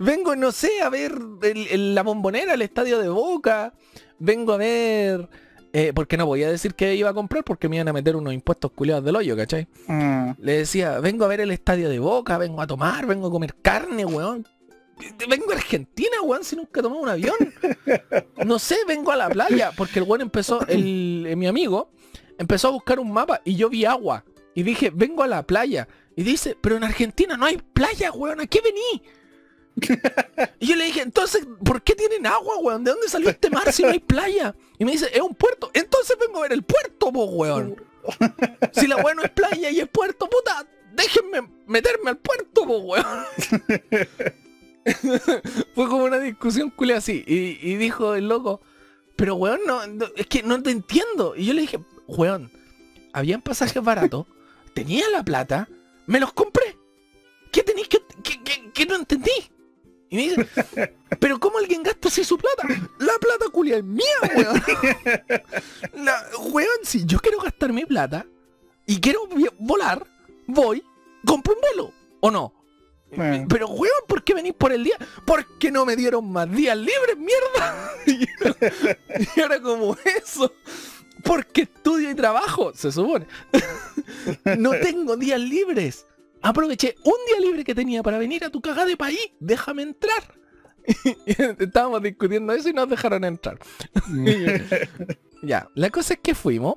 Vengo, 0.04 0.36
no 0.36 0.52
sé, 0.52 0.82
a 0.82 0.90
ver 0.90 1.14
el- 1.44 1.68
el- 1.68 1.96
la 1.96 2.04
bombonera, 2.04 2.54
el 2.54 2.62
estadio 2.62 3.00
de 3.00 3.10
Boca. 3.10 3.74
Vengo 4.20 4.54
a 4.54 4.58
ver 4.58 5.30
eh, 5.76 5.92
porque 5.96 6.18
no 6.18 6.28
podía 6.28 6.50
decir 6.52 6.76
que 6.76 6.94
iba 6.96 7.10
a 7.10 7.14
comprar 7.16 7.44
porque 7.44 7.68
me 7.68 7.78
iban 7.78 7.88
a 7.88 7.94
meter 7.94 8.16
unos 8.16 8.32
impuestos 8.34 8.72
culiados 8.72 9.04
del 9.04 9.16
hoyo, 9.16 9.36
¿cachai? 9.36 9.68
Mm. 9.88 10.32
Le 10.40 10.58
decía, 10.60 11.00
vengo 11.00 11.26
a 11.26 11.28
ver 11.28 11.42
el 11.42 11.50
estadio 11.50 11.90
de 11.90 11.98
Boca, 11.98 12.38
vengo 12.38 12.62
a 12.62 12.68
tomar, 12.68 13.08
vengo 13.08 13.28
a 13.28 13.32
comer 13.32 13.56
carne, 13.62 14.06
weón. 14.06 14.48
Vengo 15.28 15.52
a 15.52 15.56
Argentina, 15.56 16.22
weón, 16.24 16.44
si 16.44 16.56
nunca 16.56 16.80
he 16.80 16.84
tomado 16.84 17.02
un 17.02 17.10
avión. 17.10 17.34
No 18.46 18.60
sé, 18.60 18.78
vengo 18.88 19.12
a 19.12 19.16
la 19.16 19.30
playa, 19.30 19.72
porque 19.76 19.98
el 20.00 20.06
weón 20.06 20.22
empezó, 20.22 20.62
el, 20.68 21.26
eh, 21.28 21.36
mi 21.36 21.48
amigo, 21.48 21.90
empezó 22.38 22.68
a 22.68 22.72
buscar 22.72 23.00
un 23.00 23.12
mapa 23.12 23.42
y 23.44 23.56
yo 23.56 23.68
vi 23.70 23.86
agua. 23.86 24.24
Y 24.54 24.62
dije, 24.62 24.92
vengo 24.94 25.24
a 25.24 25.28
la 25.28 25.42
playa. 25.42 25.88
Y 26.16 26.22
dice, 26.22 26.56
pero 26.62 26.78
en 26.78 26.84
Argentina 26.84 27.36
no 27.36 27.46
hay 27.48 27.58
playa, 27.58 28.12
weón, 28.12 28.40
¿a 28.42 28.46
qué 28.46 28.62
vení? 28.62 29.02
Y 30.60 30.68
yo 30.68 30.76
le 30.76 30.86
dije, 30.86 31.02
entonces, 31.02 31.46
¿por 31.66 31.82
qué 31.82 31.96
tienen 31.96 32.26
agua, 32.28 32.58
weón? 32.60 32.84
¿De 32.84 32.92
dónde 32.92 33.10
salió 33.10 33.30
este 33.30 33.50
mar 33.50 33.72
si 33.74 33.84
no 33.84 33.90
hay 33.90 34.00
playa? 34.00 34.56
Y 34.78 34.86
me 34.86 34.92
dice, 34.92 35.10
es 35.14 35.22
un 35.22 35.36
puerto. 35.36 35.72
Entonces 35.74 36.18
vengo 36.20 36.40
a 36.40 36.42
ver 36.44 36.54
el 36.54 36.64
puerto, 36.64 37.12
po, 37.12 37.26
weón. 37.26 37.76
Si 38.72 38.88
la 38.88 38.98
weón 38.98 39.18
no 39.18 39.24
es 39.24 39.32
playa 39.32 39.70
y 39.72 39.80
es 39.80 39.88
puerto, 39.90 40.30
puta, 40.30 40.66
déjenme 40.94 41.50
meterme 41.68 42.12
al 42.12 42.18
puerto, 42.18 42.66
po, 42.66 42.78
weón. 42.80 43.06
Fue 45.76 45.88
como 45.88 46.04
una 46.04 46.20
discusión 46.20 46.70
culé 46.70 46.94
así. 46.96 47.24
Y, 47.26 47.76
dijo 47.76 48.16
el 48.16 48.28
loco, 48.28 48.62
pero 49.16 49.36
weón, 49.36 49.62
no, 49.66 49.86
no, 49.88 50.06
es 50.16 50.28
que 50.28 50.44
no 50.44 50.62
te 50.62 50.72
entiendo. 50.72 51.36
Y 51.36 51.46
yo 51.46 51.54
le 51.54 51.62
dije, 51.62 51.80
weón, 52.08 52.52
habían 53.14 53.42
pasajes 53.42 53.82
baratos, 53.84 54.26
tenía 54.74 55.10
la 55.10 55.24
plata, 55.24 55.68
me 56.06 56.20
los 56.20 56.34
compré. 56.34 56.78
¿Qué 57.52 57.64
tenéis 57.64 57.88
que, 57.88 58.00
que, 58.24 58.44
que- 58.44 58.72
que 58.72 58.86
no 58.88 58.96
entendí? 58.96 59.32
Y 60.14 60.16
me 60.16 60.22
dice, 60.22 60.48
pero 61.20 61.40
¿cómo 61.40 61.58
alguien 61.58 61.82
gasta 61.82 62.08
así 62.08 62.24
su 62.24 62.38
plata? 62.38 62.68
La 63.00 63.14
plata 63.20 63.46
culia 63.52 63.78
es 63.78 63.84
mía, 63.84 64.06
weón. 64.36 64.64
La, 66.06 66.24
weón, 66.52 66.78
si 66.84 67.04
yo 67.04 67.18
quiero 67.18 67.40
gastar 67.40 67.74
mi 67.74 67.84
plata 67.84 68.24
y 68.86 69.00
quiero 69.00 69.22
volar, 69.58 70.06
voy, 70.46 70.84
compro 71.26 71.56
un 71.56 71.62
vuelo. 71.62 71.94
¿O 72.20 72.30
no? 72.30 72.54
Eh. 73.10 73.44
Pero 73.50 73.70
weón, 73.70 74.04
¿por 74.08 74.24
qué 74.24 74.36
venís 74.36 74.54
por 74.54 74.72
el 74.72 74.84
día? 74.84 74.98
Porque 75.26 75.72
no 75.72 75.84
me 75.84 75.96
dieron 75.96 76.32
más 76.32 76.52
días 76.52 76.78
libres, 76.78 77.18
mierda. 77.18 77.92
Y 79.36 79.40
era 79.40 79.60
como 79.64 79.98
eso. 80.04 80.54
Porque 81.24 81.64
estudio 81.64 82.12
y 82.12 82.16
trabajo, 82.16 82.72
se 82.76 82.92
supone. 82.92 83.26
No 84.60 84.74
tengo 84.74 85.18
días 85.18 85.40
libres. 85.40 86.06
Aproveché 86.44 86.96
un 87.04 87.14
día 87.28 87.40
libre 87.40 87.64
que 87.64 87.74
tenía 87.74 88.04
para 88.04 88.18
venir 88.18 88.44
a 88.44 88.50
tu 88.50 88.62
cagada 88.62 88.86
de 88.86 88.98
país. 88.98 89.32
Déjame 89.40 89.82
entrar. 89.84 90.24
Estábamos 91.26 92.04
discutiendo 92.04 92.52
eso 92.54 92.70
y 92.70 92.74
nos 92.74 92.90
dejaron 92.90 93.24
entrar. 93.24 93.58
ya, 95.44 95.70
la 95.76 95.90
cosa 95.90 96.14
es 96.16 96.20
que 96.22 96.36
fuimos. 96.36 96.76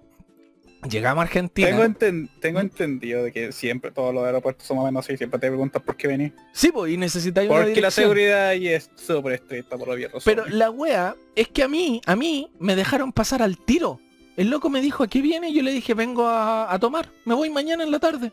Llegamos 0.88 1.22
a 1.22 1.24
Argentina. 1.24 1.68
Tengo, 1.68 1.82
enten- 1.84 2.30
tengo 2.40 2.60
entendido 2.60 3.24
de 3.24 3.32
que 3.32 3.50
siempre 3.50 3.90
todos 3.90 4.14
los 4.14 4.24
aeropuertos 4.24 4.66
son 4.66 4.76
más 4.76 4.84
o 4.84 4.86
menos 4.86 5.04
así, 5.04 5.16
siempre 5.16 5.40
te 5.40 5.48
preguntan 5.48 5.82
por 5.82 5.96
qué 5.96 6.06
venís. 6.06 6.32
Sí, 6.52 6.70
pues, 6.70 6.92
y 6.92 6.96
necesitáis 6.96 7.50
una 7.50 7.64
Porque 7.64 7.80
la 7.80 7.90
seguridad 7.90 8.48
ahí 8.48 8.68
es 8.68 8.88
súper 8.94 9.32
estricta 9.32 9.76
por 9.76 9.88
obvias 9.90 10.12
razones. 10.12 10.24
Pero 10.44 10.56
la 10.56 10.70
wea 10.70 11.16
es 11.34 11.48
que 11.48 11.64
a 11.64 11.68
mí, 11.68 12.00
a 12.06 12.14
mí 12.14 12.52
me 12.60 12.76
dejaron 12.76 13.12
pasar 13.12 13.42
al 13.42 13.58
tiro. 13.58 13.98
El 14.36 14.50
loco 14.50 14.68
me 14.70 14.80
dijo, 14.80 15.02
¿a 15.02 15.08
qué 15.08 15.22
viene? 15.22 15.48
Y 15.48 15.54
yo 15.54 15.62
le 15.62 15.72
dije, 15.72 15.94
vengo 15.94 16.28
a, 16.28 16.72
a 16.72 16.78
tomar. 16.78 17.10
Me 17.24 17.34
voy 17.34 17.50
mañana 17.50 17.82
en 17.82 17.90
la 17.90 17.98
tarde. 17.98 18.30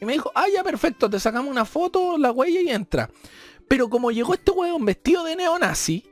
Y 0.00 0.04
me 0.06 0.14
dijo, 0.14 0.30
ah, 0.34 0.46
ya 0.54 0.64
perfecto, 0.64 1.10
te 1.10 1.20
sacamos 1.20 1.50
una 1.50 1.64
foto, 1.64 2.16
la 2.16 2.32
huella 2.32 2.60
y 2.60 2.70
entra. 2.70 3.10
Pero 3.68 3.88
como 3.90 4.10
llegó 4.10 4.34
este 4.34 4.50
weón 4.50 4.84
vestido 4.84 5.22
de 5.24 5.36
neonazi, 5.36 6.04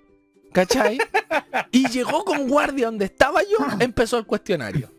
¿cachai? 0.52 0.98
y 1.72 1.88
llegó 1.88 2.24
con 2.24 2.48
guardia 2.48 2.86
donde 2.86 3.06
estaba 3.06 3.42
yo, 3.42 3.58
empezó 3.80 4.18
el 4.18 4.26
cuestionario. 4.26 4.90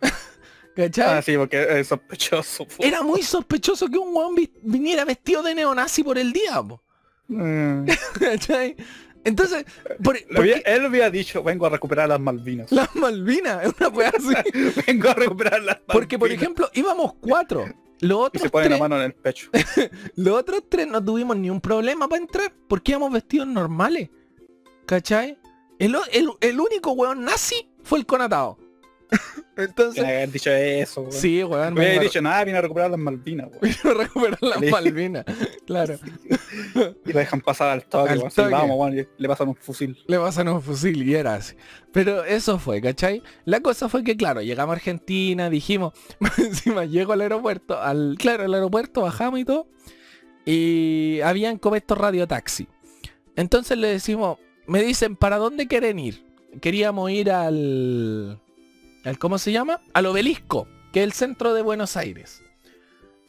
¿Cachai? 0.76 1.18
Ah, 1.18 1.22
sí, 1.22 1.36
porque 1.36 1.80
es 1.80 1.86
sospechoso. 1.86 2.66
Era 2.80 3.02
muy 3.02 3.22
sospechoso 3.22 3.86
que 3.88 3.96
un 3.96 4.34
vi- 4.34 4.52
viniera 4.62 5.04
vestido 5.04 5.42
de 5.42 5.54
neonazi 5.54 6.02
por 6.02 6.18
el 6.18 6.32
día, 6.32 6.60
po. 6.62 6.82
Mm. 7.28 7.86
¿cachai? 8.20 8.74
Entonces, 9.22 9.64
por, 10.02 10.18
Lo 10.28 10.40
había- 10.40 10.56
porque- 10.56 10.72
él 10.74 10.84
había 10.84 11.10
dicho, 11.10 11.42
vengo 11.44 11.64
a 11.66 11.70
recuperar 11.70 12.08
las 12.08 12.18
Malvinas. 12.20 12.72
las 12.72 12.94
Malvinas, 12.96 13.64
es 13.64 13.72
una 13.80 13.88
weá 13.88 14.08
así. 14.10 14.34
vengo 14.86 15.08
a 15.10 15.14
recuperar 15.14 15.62
las 15.62 15.76
Malvinas. 15.76 15.92
Porque, 15.94 16.18
por 16.18 16.30
ejemplo, 16.32 16.68
íbamos 16.74 17.14
cuatro. 17.20 17.66
Los 18.00 18.10
Y 18.18 18.22
otros, 18.22 18.42
se 18.42 18.50
pone 18.50 18.64
la 18.64 18.68
tres, 18.70 18.80
mano 18.80 18.96
en 18.96 19.02
el 19.02 19.14
pecho. 19.14 19.50
los 20.16 20.34
otros 20.38 20.64
tres 20.68 20.86
no 20.86 21.02
tuvimos 21.04 21.36
ni 21.36 21.48
un 21.50 21.60
problema 21.60 22.08
para 22.08 22.22
entrar 22.22 22.52
porque 22.68 22.92
íbamos 22.92 23.12
vestidos 23.12 23.46
normales. 23.48 24.10
¿Cachai? 24.86 25.38
El, 25.78 25.96
el- 26.12 26.30
el 26.40 26.60
único 26.60 26.92
weón 26.92 27.24
nazi 27.24 27.68
fue 27.82 27.98
el 27.98 28.06
conatado. 28.06 28.58
Entonces, 29.56 30.02
que 30.02 30.10
haber 30.10 30.32
dicho 30.32 30.50
eso, 30.50 31.02
weón. 31.02 31.12
sí, 31.12 31.44
weón. 31.44 31.74
Me 31.74 31.96
a- 31.96 32.00
dicho, 32.00 32.20
nada, 32.20 32.42
viene 32.44 32.58
a 32.58 32.62
recuperar 32.62 32.90
las 32.90 32.98
Malvinas, 32.98 33.48
weón. 33.48 33.60
vino 33.62 33.90
a 33.90 34.02
recuperar 34.02 34.38
las. 34.42 34.62
Malvinas. 34.70 35.24
Claro. 35.66 35.98
Y 37.06 37.12
lo 37.12 37.18
dejan 37.18 37.40
pasar 37.40 37.70
al 37.70 37.84
toque, 37.84 38.10
Al 38.12 38.50
vamos, 38.50 38.76
weón, 38.78 39.06
le 39.16 39.28
pasan 39.28 39.48
un 39.48 39.56
fusil. 39.56 39.96
Le 40.06 40.18
pasan 40.18 40.48
un 40.48 40.60
fusil 40.60 41.02
y 41.08 41.14
era 41.14 41.34
así. 41.34 41.54
Pero 41.92 42.24
eso 42.24 42.58
fue, 42.58 42.80
¿cachai? 42.80 43.22
La 43.44 43.60
cosa 43.60 43.88
fue 43.88 44.02
que, 44.02 44.16
claro, 44.16 44.42
llegamos 44.42 44.72
a 44.72 44.76
Argentina, 44.76 45.48
dijimos, 45.50 45.92
encima 46.38 46.84
llego 46.84 47.12
al 47.12 47.20
aeropuerto, 47.20 47.80
al, 47.80 48.16
claro, 48.18 48.44
al 48.44 48.54
aeropuerto, 48.54 49.02
bajamos 49.02 49.38
y 49.40 49.44
todo, 49.44 49.68
y 50.44 51.20
habían 51.22 51.58
como 51.58 51.76
estos 51.76 51.96
radiotaxi. 51.98 52.66
Entonces 53.36 53.78
le 53.78 53.88
decimos, 53.88 54.38
me 54.66 54.82
dicen, 54.82 55.16
¿para 55.16 55.38
dónde 55.38 55.66
quieren 55.66 55.98
ir? 55.98 56.24
Queríamos 56.60 57.10
ir 57.10 57.30
al, 57.30 58.40
al 59.04 59.18
¿cómo 59.18 59.38
se 59.38 59.52
llama? 59.52 59.80
Al 59.92 60.06
obelisco, 60.06 60.68
que 60.92 61.00
es 61.00 61.04
el 61.04 61.12
centro 61.12 61.54
de 61.54 61.62
Buenos 61.62 61.96
Aires. 61.96 62.42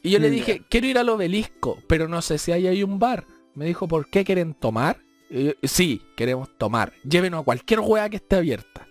Y 0.02 0.10
yo 0.10 0.18
le 0.18 0.30
dije, 0.30 0.62
quiero 0.68 0.86
ir 0.86 0.98
al 0.98 1.08
obelisco, 1.08 1.78
pero 1.88 2.06
no 2.08 2.22
sé 2.22 2.38
si 2.38 2.52
hay 2.52 2.66
ahí 2.66 2.82
un 2.82 2.98
bar. 2.98 3.26
Me 3.54 3.64
dijo, 3.64 3.88
¿por 3.88 4.08
qué 4.08 4.24
quieren 4.24 4.54
tomar? 4.54 5.00
Yo, 5.30 5.52
sí, 5.64 6.02
queremos 6.16 6.48
tomar. 6.56 6.92
Llévenos 7.02 7.40
a 7.40 7.44
cualquier 7.44 7.80
weá 7.80 8.08
que 8.08 8.16
esté 8.16 8.36
abierta. 8.36 8.86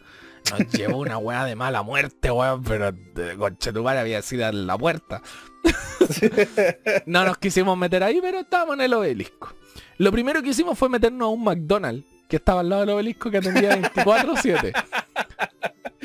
Nos 0.51 0.67
llevó 0.73 0.97
una 0.97 1.17
weá 1.17 1.45
de 1.45 1.55
mala 1.55 1.83
muerte, 1.83 2.31
weón, 2.31 2.63
pero 2.63 2.91
de 2.91 3.35
conchetumare 3.37 3.99
había 3.99 4.21
sido 4.21 4.47
en 4.47 4.67
la 4.67 4.77
puerta. 4.77 5.21
no 7.05 7.23
nos 7.23 7.37
quisimos 7.37 7.77
meter 7.77 8.03
ahí, 8.03 8.19
pero 8.21 8.39
estábamos 8.39 8.75
en 8.75 8.81
el 8.81 8.93
obelisco. 8.93 9.55
Lo 9.97 10.11
primero 10.11 10.43
que 10.43 10.49
hicimos 10.49 10.77
fue 10.77 10.89
meternos 10.89 11.27
a 11.27 11.29
un 11.29 11.43
McDonald's 11.43 12.05
que 12.27 12.37
estaba 12.37 12.61
al 12.61 12.69
lado 12.69 12.81
del 12.81 12.89
obelisco 12.91 13.31
que 13.31 13.37
atendía 13.37 13.79
24-7. 13.93 14.73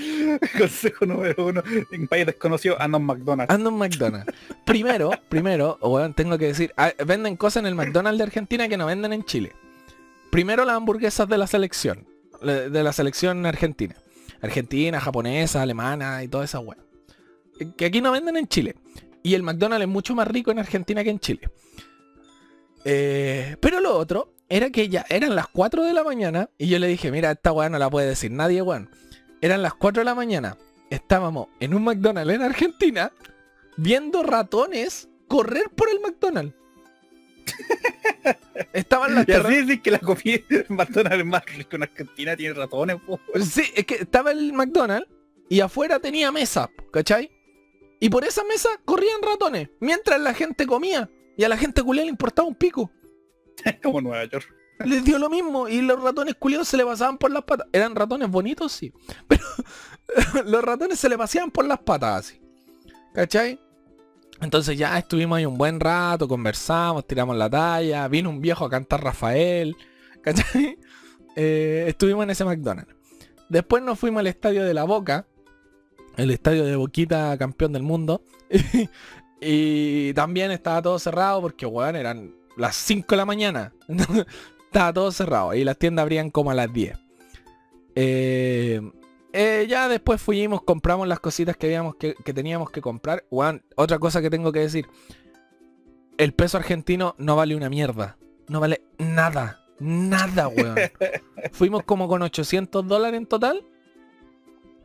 Consejo 0.59 1.07
número 1.07 1.47
uno. 1.47 1.63
En 1.91 2.07
país 2.09 2.27
desconocido, 2.27 2.81
anda 2.81 2.97
a 2.97 3.01
un 3.01 3.07
McDonald's. 3.07 3.53
Ando 3.55 3.71
en 3.71 3.77
McDonald's. 3.77 4.33
Primero, 4.65 5.11
primero, 5.29 5.79
weón, 5.83 6.15
tengo 6.15 6.39
que 6.39 6.47
decir, 6.47 6.73
ah, 6.77 6.93
venden 7.07 7.37
cosas 7.37 7.63
en 7.63 7.67
el 7.67 7.75
McDonald's 7.75 8.19
de 8.19 8.25
Argentina 8.25 8.69
que 8.69 8.77
no 8.77 8.87
venden 8.87 9.13
en 9.13 9.25
Chile. 9.25 9.53
Primero 10.31 10.65
las 10.65 10.77
hamburguesas 10.77 11.29
de 11.29 11.39
la 11.39 11.47
selección, 11.47 12.07
le- 12.43 12.71
de 12.71 12.83
la 12.83 12.93
selección 12.93 13.45
argentina. 13.47 13.97
Argentina, 14.43 15.01
japonesa, 15.01 15.61
alemana 15.63 16.23
y 16.23 16.29
toda 16.29 16.45
esa 16.45 16.61
weá. 16.61 16.79
Que 17.77 17.85
aquí 17.87 18.01
no 18.01 18.13
venden 18.13 18.37
en 18.37 18.47
Chile. 18.49 18.75
Y 19.23 19.35
el 19.35 19.43
McDonald's 19.43 19.83
es 19.83 19.89
mucho 19.89 20.15
más 20.15 20.27
rico 20.29 20.51
en 20.51 20.59
Argentina 20.61 21.05
que 21.05 21.11
en 21.11 21.19
Chile. 21.21 21.51
Eh, 22.85 23.57
pero 23.61 23.81
lo 23.81 23.97
otro 23.99 24.33
era 24.49 24.71
que 24.71 24.89
ya 24.89 25.05
eran 25.11 25.35
las 25.37 25.47
4 25.49 25.85
de 25.85 25.93
la 25.93 26.03
mañana 26.03 26.49
y 26.57 26.69
yo 26.69 26.79
le 26.79 26.87
dije, 26.87 27.11
mira, 27.11 27.31
esta 27.33 27.53
weá 27.53 27.69
no 27.69 27.79
la 27.79 27.91
puede 27.91 28.09
decir 28.09 28.31
nadie, 28.31 28.63
weón. 28.63 28.89
Eran 29.41 29.63
las 29.63 29.75
4 29.75 30.01
de 30.01 30.05
la 30.05 30.15
mañana. 30.15 30.57
Estábamos 30.91 31.49
en 31.61 31.75
un 31.75 31.85
McDonald's 31.85 32.35
en 32.35 32.43
Argentina 32.43 33.13
viendo 33.77 34.23
ratones 34.23 35.09
correr 35.29 35.71
por 35.71 35.89
el 35.91 36.01
McDonald's. 36.01 36.55
Estaban 38.73 39.15
las 39.15 39.29
Y 39.29 39.33
así 39.33 39.43
terra- 39.43 39.49
decir 39.57 39.83
que 39.83 39.91
la 39.91 39.99
comida 39.99 40.39
en 40.51 40.67
McDonald's 40.77 41.19
es 41.21 41.27
más 41.27 41.45
rico 41.47 41.77
en 41.77 41.83
Argentina, 41.85 42.37
tiene 42.37 42.55
ratones, 42.55 42.97
po. 43.07 43.21
Sí, 43.41 43.65
es 43.75 43.87
que 43.87 43.95
estaba 43.97 44.31
el 44.33 44.53
McDonald's 44.53 45.09
y 45.49 45.61
afuera 45.61 45.99
tenía 45.99 46.31
mesa, 46.31 46.71
¿cachai? 46.93 47.31
Y 47.99 48.09
por 48.09 48.25
esa 48.25 48.45
mesa 48.45 48.69
corrían 48.85 49.21
ratones, 49.23 49.69
mientras 49.81 50.21
la 50.21 50.33
gente 50.35 50.67
comía. 50.67 51.11
Y 51.37 51.45
a 51.45 51.49
la 51.49 51.57
gente 51.57 51.83
culiada 51.83 52.05
le 52.07 52.11
importaba 52.11 52.49
un 52.49 52.55
pico. 52.55 52.91
Como 53.83 54.01
Nueva 54.01 54.25
York. 54.25 54.47
Les 54.85 55.05
dio 55.05 55.19
lo 55.19 55.29
mismo 55.29 55.69
y 55.69 55.83
los 55.83 56.03
ratones 56.03 56.35
culiados 56.37 56.69
se 56.69 56.77
le 56.77 56.85
pasaban 56.85 57.19
por 57.19 57.31
las 57.31 57.45
patas. 57.45 57.67
Eran 57.73 57.95
ratones 57.95 58.31
bonitos, 58.31 58.73
sí. 58.73 58.93
Pero 59.29 59.43
los 60.45 60.65
ratones 60.65 60.99
se 60.99 61.09
le 61.09 61.19
paseaban 61.19 61.51
por 61.51 61.65
las 61.67 61.79
patas 61.79 62.27
así. 62.27 62.41
¿Cachai? 63.15 63.61
Entonces 64.41 64.79
ya 64.79 64.99
estuvimos 64.99 65.37
ahí 65.37 65.45
un 65.45 65.59
buen 65.59 65.81
rato, 65.81 66.27
conversamos, 66.27 67.07
tiramos 67.07 67.37
la 67.37 67.51
talla, 67.51 68.09
vino 68.09 68.31
un 68.31 68.41
viejo 68.41 68.65
a 68.65 68.71
cantar 68.71 69.05
Rafael. 69.05 69.77
¿Cachai? 70.23 70.79
Eh, 71.37 71.85
estuvimos 71.89 72.25
en 72.25 72.31
ese 72.31 72.45
McDonald's. 72.45 72.95
Después 73.49 73.83
nos 73.83 73.99
fuimos 73.99 74.21
al 74.21 74.29
estadio 74.29 74.65
de 74.65 74.75
la 74.75 74.85
Boca. 74.85 75.27
El 76.17 76.31
estadio 76.31 76.65
de 76.65 76.77
Boquita, 76.77 77.37
campeón 77.37 77.73
del 77.73 77.83
mundo. 77.83 78.23
y 79.41 80.13
también 80.15 80.51
estaba 80.51 80.81
todo 80.83 80.99
cerrado 80.99 81.41
porque, 81.41 81.67
weón, 81.67 81.97
eran 81.97 82.35
las 82.57 82.77
5 82.77 83.07
de 83.09 83.17
la 83.17 83.25
mañana. 83.25 83.73
Estaba 84.71 84.93
todo 84.93 85.11
cerrado. 85.11 85.53
Y 85.55 85.65
las 85.65 85.77
tiendas 85.77 86.05
abrían 86.05 86.31
como 86.31 86.51
a 86.53 86.55
las 86.55 86.73
10. 86.73 86.97
Eh, 87.97 88.81
eh, 89.33 89.67
ya 89.69 89.89
después 89.89 90.23
fuimos, 90.23 90.63
compramos 90.63 91.09
las 91.09 91.19
cositas 91.19 91.57
que, 91.57 91.67
habíamos 91.67 91.97
que, 91.97 92.15
que 92.25 92.33
teníamos 92.33 92.71
que 92.71 92.81
comprar. 92.81 93.25
Weón, 93.31 93.63
otra 93.77 93.99
cosa 93.99 94.23
que 94.23 94.31
tengo 94.31 94.53
que 94.53 94.61
decir. 94.61 94.87
El 96.19 96.33
peso 96.35 96.57
argentino 96.57 97.17
no 97.19 97.35
vale 97.35 97.57
una 97.57 97.69
mierda. 97.69 98.17
No 98.49 98.61
vale 98.61 98.83
nada. 98.99 99.61
Nada, 99.81 100.49
weón. 100.49 100.77
Fuimos 101.53 101.83
como 101.83 102.07
con 102.07 102.23
800 102.23 102.87
dólares 102.87 103.19
en 103.19 103.27
total. 103.27 103.65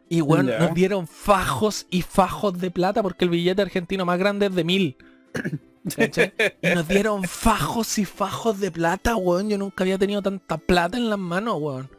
Y 0.10 0.22
weón, 0.22 0.48
nos 0.48 0.74
dieron 0.74 1.08
fajos 1.08 1.86
y 1.90 2.02
fajos 2.02 2.60
de 2.60 2.72
plata 2.72 3.04
porque 3.04 3.26
el 3.26 3.32
billete 3.32 3.62
argentino 3.62 4.06
más 4.06 4.18
grande 4.18 4.48
es 4.48 4.56
de 4.56 4.64
mil. 4.64 4.98
¿Cachai? 5.96 6.34
Y 6.62 6.68
nos 6.70 6.88
dieron 6.88 7.24
fajos 7.26 7.98
y 8.00 8.06
fajos 8.06 8.60
de 8.60 8.72
plata, 8.72 9.16
weón. 9.16 9.50
Yo 9.50 9.58
nunca 9.58 9.84
había 9.84 9.98
tenido 9.98 10.22
tanta 10.22 10.58
plata 10.58 10.98
en 10.98 11.10
las 11.10 11.20
manos, 11.20 11.58
weón. 11.60 11.90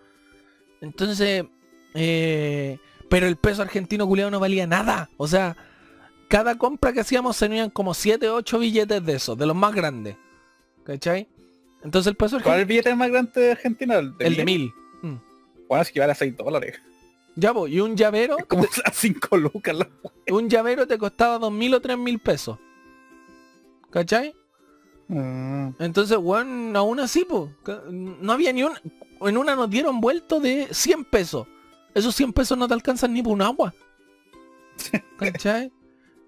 Entonces, 0.81 1.44
eh, 1.94 2.79
pero 3.09 3.27
el 3.27 3.37
peso 3.37 3.62
argentino 3.62 4.07
culiado 4.07 4.31
no 4.31 4.40
valía 4.40 4.66
nada. 4.66 5.09
O 5.16 5.27
sea, 5.29 5.57
cada 6.29 6.57
compra 6.59 6.92
que 6.92 7.01
hacíamos 7.01 7.40
iban 7.42 7.70
como 7.70 7.94
7 7.94 8.29
o 8.29 8.35
8 8.37 8.59
billetes 8.59 9.05
de 9.05 9.14
esos, 9.14 9.38
de 9.38 9.46
los 9.46 9.57
más 9.57 9.75
grandes. 9.75 10.16
¿Cachai? 10.85 11.29
Entonces 11.83 12.11
el 12.11 12.16
peso 12.16 12.37
¿Cuál 12.42 12.42
es 12.42 12.46
argentino... 12.46 12.61
el 12.61 12.66
billete 12.66 12.94
más 12.96 13.11
grande 13.11 13.40
de 13.40 13.51
Argentina? 13.53 13.94
El 13.96 14.14
El 14.18 14.37
de 14.37 14.44
mil. 14.44 14.72
Mm. 15.03 15.14
Bueno, 15.68 15.83
es 15.83 15.90
que 15.92 16.01
vale 16.01 16.12
a 16.12 16.16
6 16.16 16.37
dólares. 16.37 16.81
Ya, 17.37 17.53
po, 17.53 17.68
y 17.68 17.81
un 17.81 17.96
llavero, 17.96 18.38
Es 18.38 18.46
como 18.46 18.64
a 18.85 18.90
5 18.92 19.37
lucas. 19.37 19.77
la- 19.77 19.88
un 20.33 20.49
llavero 20.49 20.87
te 20.87 20.99
costaba 20.99 21.38
dos 21.38 21.53
mil 21.53 21.72
o 21.75 21.81
tres 21.81 21.96
mil 21.99 22.18
pesos. 22.18 22.59
¿Cachai? 23.90 24.35
Ah, 25.11 25.70
Entonces, 25.79 26.18
weón, 26.20 26.75
aún 26.77 27.01
así, 27.01 27.25
po, 27.25 27.51
no 27.90 28.33
había 28.33 28.53
ni 28.53 28.62
un... 28.62 28.72
En 29.20 29.38
una 29.38 29.57
nos 29.57 29.70
dieron 29.70 30.01
vuelto 30.01 30.40
de 30.40 30.68
100 30.70 31.05
pesos. 31.07 31.46
Esos 31.94 32.14
100 32.14 32.33
pesos 32.35 32.59
no 32.59 32.68
te 32.68 32.75
alcanzan 32.75 33.14
ni 33.14 33.22
por 33.22 33.33
un 33.33 33.40
agua. 33.42 33.75
¿Cachai? 35.18 35.72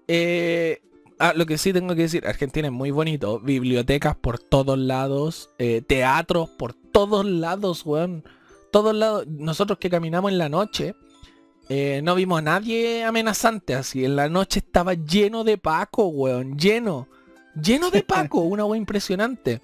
Eh, 0.07 0.81
ah, 1.19 1.33
lo 1.35 1.45
que 1.45 1.59
sí 1.59 1.71
tengo 1.71 1.93
que 1.95 2.01
decir, 2.03 2.25
Argentina 2.25 2.67
es 2.67 2.73
muy 2.73 2.89
bonito. 2.89 3.39
Bibliotecas 3.39 4.15
por 4.15 4.39
todos 4.39 4.77
lados. 4.79 5.51
eh, 5.59 5.83
teatros 5.85 6.49
por 6.49 6.73
todos 6.73 7.25
lados, 7.25 7.85
weón. 7.85 8.23
Todos 8.71 8.95
lados. 8.95 9.27
Nosotros 9.27 9.77
que 9.77 9.91
caminamos 9.91 10.31
en 10.31 10.39
la 10.39 10.49
noche, 10.49 10.95
eh, 11.69 12.01
no 12.03 12.15
vimos 12.15 12.39
a 12.39 12.41
nadie 12.41 13.03
amenazante 13.03 13.75
así. 13.75 14.03
En 14.05 14.15
la 14.15 14.29
noche 14.29 14.59
estaba 14.59 14.95
lleno 14.95 15.43
de 15.43 15.59
Paco, 15.59 16.07
weón. 16.07 16.57
Lleno. 16.57 17.07
Lleno 17.61 17.91
de 17.91 18.03
Paco. 18.03 18.41
Una 18.41 18.65
weón 18.65 18.77
impresionante. 18.77 19.61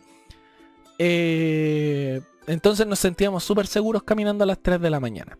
Eh, 0.97 2.21
entonces 2.47 2.87
nos 2.87 2.99
sentíamos 2.99 3.43
súper 3.43 3.67
seguros 3.67 4.03
caminando 4.03 4.43
a 4.43 4.47
las 4.47 4.59
3 4.59 4.79
de 4.81 4.89
la 4.89 4.99
mañana. 4.99 5.37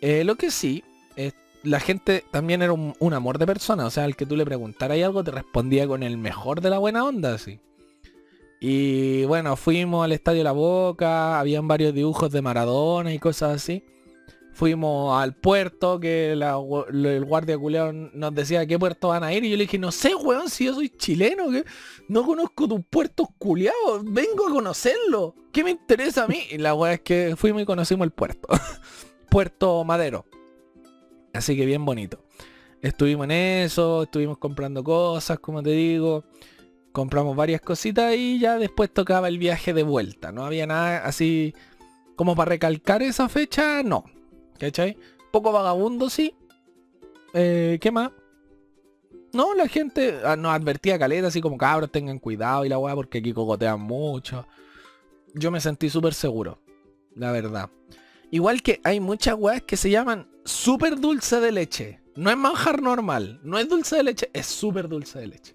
Eh, 0.00 0.24
lo 0.24 0.34
que 0.36 0.50
sí, 0.50 0.82
eh, 1.16 1.32
la 1.62 1.78
gente 1.78 2.24
también 2.30 2.62
era 2.62 2.72
un, 2.72 2.94
un 2.98 3.14
amor 3.14 3.38
de 3.38 3.46
persona. 3.46 3.86
O 3.86 3.90
sea, 3.90 4.04
al 4.04 4.16
que 4.16 4.26
tú 4.26 4.36
le 4.36 4.44
preguntaras 4.44 4.98
algo 5.02 5.22
te 5.22 5.30
respondía 5.30 5.86
con 5.86 6.02
el 6.02 6.18
mejor 6.18 6.60
de 6.60 6.70
la 6.70 6.78
buena 6.78 7.04
onda, 7.04 7.34
así. 7.34 7.60
Y 8.60 9.24
bueno, 9.24 9.56
fuimos 9.56 10.04
al 10.04 10.12
Estadio 10.12 10.44
La 10.44 10.52
Boca, 10.52 11.40
habían 11.40 11.66
varios 11.66 11.92
dibujos 11.94 12.30
de 12.30 12.42
Maradona 12.42 13.12
y 13.12 13.18
cosas 13.18 13.56
así. 13.56 13.84
Fuimos 14.52 15.18
al 15.18 15.34
puerto, 15.34 15.98
que 15.98 16.32
el 16.32 17.24
guardia 17.24 17.56
culeado 17.56 17.92
nos 17.92 18.34
decía 18.34 18.66
qué 18.66 18.78
puerto 18.78 19.08
van 19.08 19.24
a 19.24 19.32
ir. 19.32 19.44
Y 19.44 19.50
yo 19.50 19.56
le 19.56 19.64
dije, 19.64 19.78
no 19.78 19.90
sé, 19.90 20.14
weón, 20.14 20.50
si 20.50 20.66
yo 20.66 20.74
soy 20.74 20.90
chileno, 20.90 21.50
que 21.50 21.64
no 22.08 22.24
conozco 22.24 22.68
tus 22.68 22.80
puertos 22.84 23.28
culiados, 23.38 24.02
vengo 24.04 24.46
a 24.46 24.50
conocerlo. 24.50 25.34
¿Qué 25.52 25.64
me 25.64 25.70
interesa 25.70 26.24
a 26.24 26.28
mí? 26.28 26.40
Y 26.50 26.58
la 26.58 26.74
weá 26.74 26.94
es 26.94 27.00
que 27.00 27.34
fuimos 27.36 27.62
y 27.62 27.64
conocimos 27.64 28.04
el 28.04 28.10
puerto. 28.10 28.48
puerto 29.30 29.84
Madero. 29.84 30.26
Así 31.32 31.56
que 31.56 31.64
bien 31.64 31.84
bonito. 31.86 32.22
Estuvimos 32.82 33.24
en 33.24 33.30
eso, 33.30 34.02
estuvimos 34.02 34.38
comprando 34.38 34.84
cosas, 34.84 35.38
como 35.38 35.62
te 35.62 35.70
digo. 35.70 36.24
Compramos 36.92 37.34
varias 37.34 37.62
cositas 37.62 38.14
y 38.14 38.38
ya 38.38 38.58
después 38.58 38.92
tocaba 38.92 39.28
el 39.28 39.38
viaje 39.38 39.72
de 39.72 39.82
vuelta. 39.82 40.30
No 40.30 40.44
había 40.44 40.66
nada 40.66 40.98
así 41.06 41.54
como 42.16 42.36
para 42.36 42.50
recalcar 42.50 43.02
esa 43.02 43.30
fecha, 43.30 43.82
no. 43.82 44.04
¿Cachai? 44.58 44.96
Poco 45.30 45.52
vagabundo, 45.52 46.10
sí. 46.10 46.34
Eh, 47.34 47.78
¿Qué 47.80 47.90
más? 47.90 48.10
No, 49.32 49.54
la 49.54 49.66
gente 49.66 50.20
ah, 50.24 50.36
nos 50.36 50.52
advertía 50.52 50.98
caleta, 50.98 51.28
así 51.28 51.40
como 51.40 51.56
cabros, 51.56 51.90
tengan 51.90 52.18
cuidado 52.18 52.64
y 52.64 52.68
la 52.68 52.78
weá, 52.78 52.94
porque 52.94 53.18
aquí 53.18 53.32
cogotean 53.32 53.80
mucho. 53.80 54.46
Yo 55.34 55.50
me 55.50 55.60
sentí 55.60 55.88
súper 55.88 56.12
seguro, 56.12 56.60
la 57.14 57.32
verdad. 57.32 57.70
Igual 58.30 58.62
que 58.62 58.80
hay 58.84 59.00
muchas 59.00 59.34
weas 59.38 59.62
que 59.62 59.76
se 59.76 59.90
llaman 59.90 60.28
súper 60.44 61.00
dulce 61.00 61.40
de 61.40 61.52
leche. 61.52 62.02
No 62.14 62.30
es 62.30 62.36
manjar 62.36 62.82
normal, 62.82 63.40
no 63.42 63.58
es 63.58 63.68
dulce 63.68 63.96
de 63.96 64.02
leche, 64.02 64.30
es 64.34 64.46
súper 64.46 64.88
dulce 64.88 65.20
de 65.20 65.26
leche. 65.28 65.54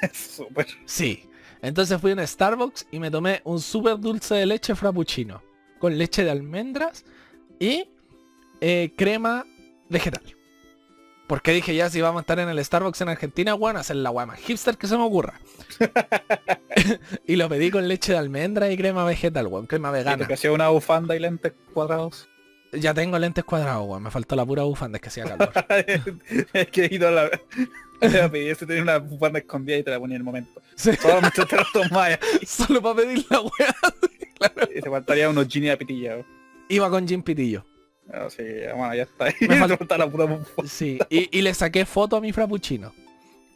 es 0.00 0.16
súper. 0.36 0.66
Sí. 0.86 1.24
Entonces 1.60 2.00
fui 2.00 2.12
a 2.12 2.14
un 2.14 2.26
Starbucks 2.26 2.86
y 2.90 2.98
me 2.98 3.10
tomé 3.10 3.42
un 3.44 3.60
súper 3.60 3.98
dulce 3.98 4.36
de 4.36 4.46
leche 4.46 4.74
frappuccino. 4.74 5.42
Con 5.78 5.98
leche 5.98 6.24
de 6.24 6.30
almendras 6.30 7.04
y 7.58 7.88
eh, 8.60 8.92
crema 8.96 9.46
vegetal. 9.88 10.22
Porque 11.26 11.52
dije 11.52 11.74
ya 11.74 11.90
si 11.90 12.00
vamos 12.00 12.20
a 12.20 12.22
estar 12.22 12.38
en 12.38 12.48
el 12.48 12.64
Starbucks 12.64 13.02
en 13.02 13.10
Argentina, 13.10 13.52
bueno, 13.52 13.78
hacer 13.78 13.96
la 13.96 14.08
guay 14.08 14.26
más 14.26 14.40
hipster 14.40 14.78
que 14.78 14.86
se 14.86 14.96
me 14.96 15.04
ocurra. 15.04 15.34
y 17.26 17.36
lo 17.36 17.48
pedí 17.48 17.70
con 17.70 17.86
leche 17.86 18.12
de 18.12 18.18
almendra 18.18 18.70
y 18.70 18.76
crema 18.76 19.04
vegetal, 19.04 19.46
weón, 19.46 19.66
crema 19.66 19.90
vegana. 19.90 20.26
hacía 20.26 20.52
una 20.52 20.68
bufanda 20.68 21.14
y 21.14 21.20
lentes 21.20 21.52
cuadrados. 21.72 22.28
Ya 22.72 22.92
tengo 22.92 23.18
lentes 23.18 23.44
cuadrados, 23.44 23.86
weón. 23.86 24.02
Me 24.02 24.10
faltó 24.10 24.36
la 24.36 24.44
pura 24.44 24.62
bufanda, 24.62 24.96
es 24.96 25.02
que 25.02 25.08
hacía 25.08 25.24
calor. 25.24 25.52
es 26.52 26.68
que 26.68 26.84
he 26.84 26.94
ido 26.94 27.08
a 27.08 27.10
la... 27.10 27.30
si 28.00 28.66
tenía 28.66 28.82
una 28.82 28.98
bufanda 28.98 29.38
escondida 29.38 29.76
y 29.78 29.82
te 29.82 29.90
la 29.90 29.98
ponía 29.98 30.16
en 30.16 30.20
el 30.20 30.24
momento. 30.24 30.62
Sí, 30.74 30.92
tomás 30.96 31.32
Solo 32.46 32.82
para 32.82 32.96
pedir 32.96 33.24
la 33.30 33.40
weá. 33.40 33.76
y 34.74 34.80
te 34.80 34.90
faltaría 34.90 35.28
unos 35.28 35.48
jeans 35.48 35.68
de 35.68 35.76
pitilla. 35.76 36.24
Iba 36.68 36.90
con 36.90 37.08
Jim 37.08 37.22
Pitillo. 37.22 37.64
No, 38.12 38.30
sí, 38.30 38.42
bueno, 38.76 38.94
ya 38.94 39.02
está. 39.02 39.26
Me 39.40 39.56
falta- 39.76 39.98
la 39.98 40.06
bufanda 40.06 40.40
Sí, 40.66 40.98
y, 41.10 41.36
y 41.38 41.42
le 41.42 41.52
saqué 41.54 41.84
foto 41.84 42.16
a 42.16 42.20
mi 42.20 42.32
frappuccino. 42.32 42.92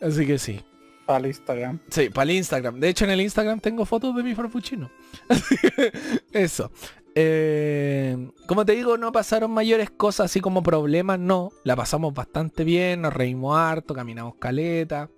Así 0.01 0.27
que 0.27 0.39
sí. 0.39 0.61
para 1.07 1.21
el 1.21 1.27
Instagram. 1.27 1.79
Sí, 1.91 2.11
para 2.11 2.31
el 2.31 2.37
Instagram. 2.37 2.79
De 2.81 2.89
hecho, 2.89 3.05
en 3.05 3.13
el 3.13 3.21
Instagram 3.21 3.61
tengo 3.61 3.87
fotos 3.87 4.15
de 4.15 4.23
mi 4.23 4.35
frappuccino. 4.35 4.91
Eso. 6.33 6.71
Eh, 7.15 8.31
como 8.47 8.65
te 8.65 8.73
digo, 8.73 8.97
no 8.97 9.13
pasaron 9.13 9.51
mayores 9.51 9.91
cosas 9.91 10.27
así 10.31 10.41
como 10.41 10.63
problemas, 10.63 11.19
no. 11.19 11.51
La 11.65 11.77
pasamos 11.77 12.13
bastante 12.15 12.65
bien, 12.65 13.03
nos 13.03 13.13
reímos 13.15 13.57
harto, 13.57 13.95
caminamos 13.95 14.35
caleta. 14.37 15.11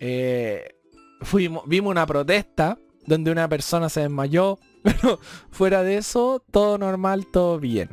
Eh, 0.00 0.76
fuimos, 1.20 1.62
vimos 1.66 1.90
una 1.90 2.06
protesta 2.06 2.78
donde 3.06 3.30
una 3.30 3.48
persona 3.48 3.88
se 3.88 4.00
desmayó. 4.00 4.58
Pero 4.82 5.20
fuera 5.50 5.82
de 5.82 5.96
eso, 5.98 6.42
todo 6.50 6.76
normal, 6.78 7.26
todo 7.32 7.58
bien. 7.58 7.90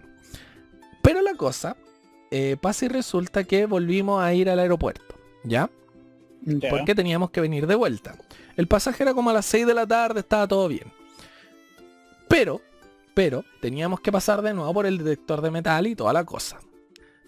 Pero 1.01 1.21
la 1.21 1.33
cosa, 1.35 1.75
eh, 2.31 2.57
pasa 2.59 2.85
y 2.85 2.87
resulta 2.89 3.43
que 3.43 3.65
volvimos 3.65 4.21
a 4.21 4.33
ir 4.33 4.49
al 4.49 4.59
aeropuerto. 4.59 5.15
¿Ya? 5.43 5.69
Porque 6.69 6.95
teníamos 6.95 7.31
que 7.31 7.41
venir 7.41 7.67
de 7.67 7.75
vuelta. 7.75 8.15
El 8.55 8.67
pasaje 8.67 9.03
era 9.03 9.13
como 9.13 9.29
a 9.29 9.33
las 9.33 9.45
6 9.45 9.67
de 9.67 9.73
la 9.73 9.87
tarde, 9.87 10.21
estaba 10.21 10.47
todo 10.47 10.67
bien. 10.67 10.91
Pero, 12.27 12.61
pero, 13.13 13.43
teníamos 13.61 13.99
que 14.01 14.11
pasar 14.11 14.41
de 14.41 14.53
nuevo 14.53 14.73
por 14.73 14.85
el 14.85 14.97
detector 14.97 15.41
de 15.41 15.51
metal 15.51 15.87
y 15.87 15.95
toda 15.95 16.13
la 16.13 16.23
cosa. 16.23 16.59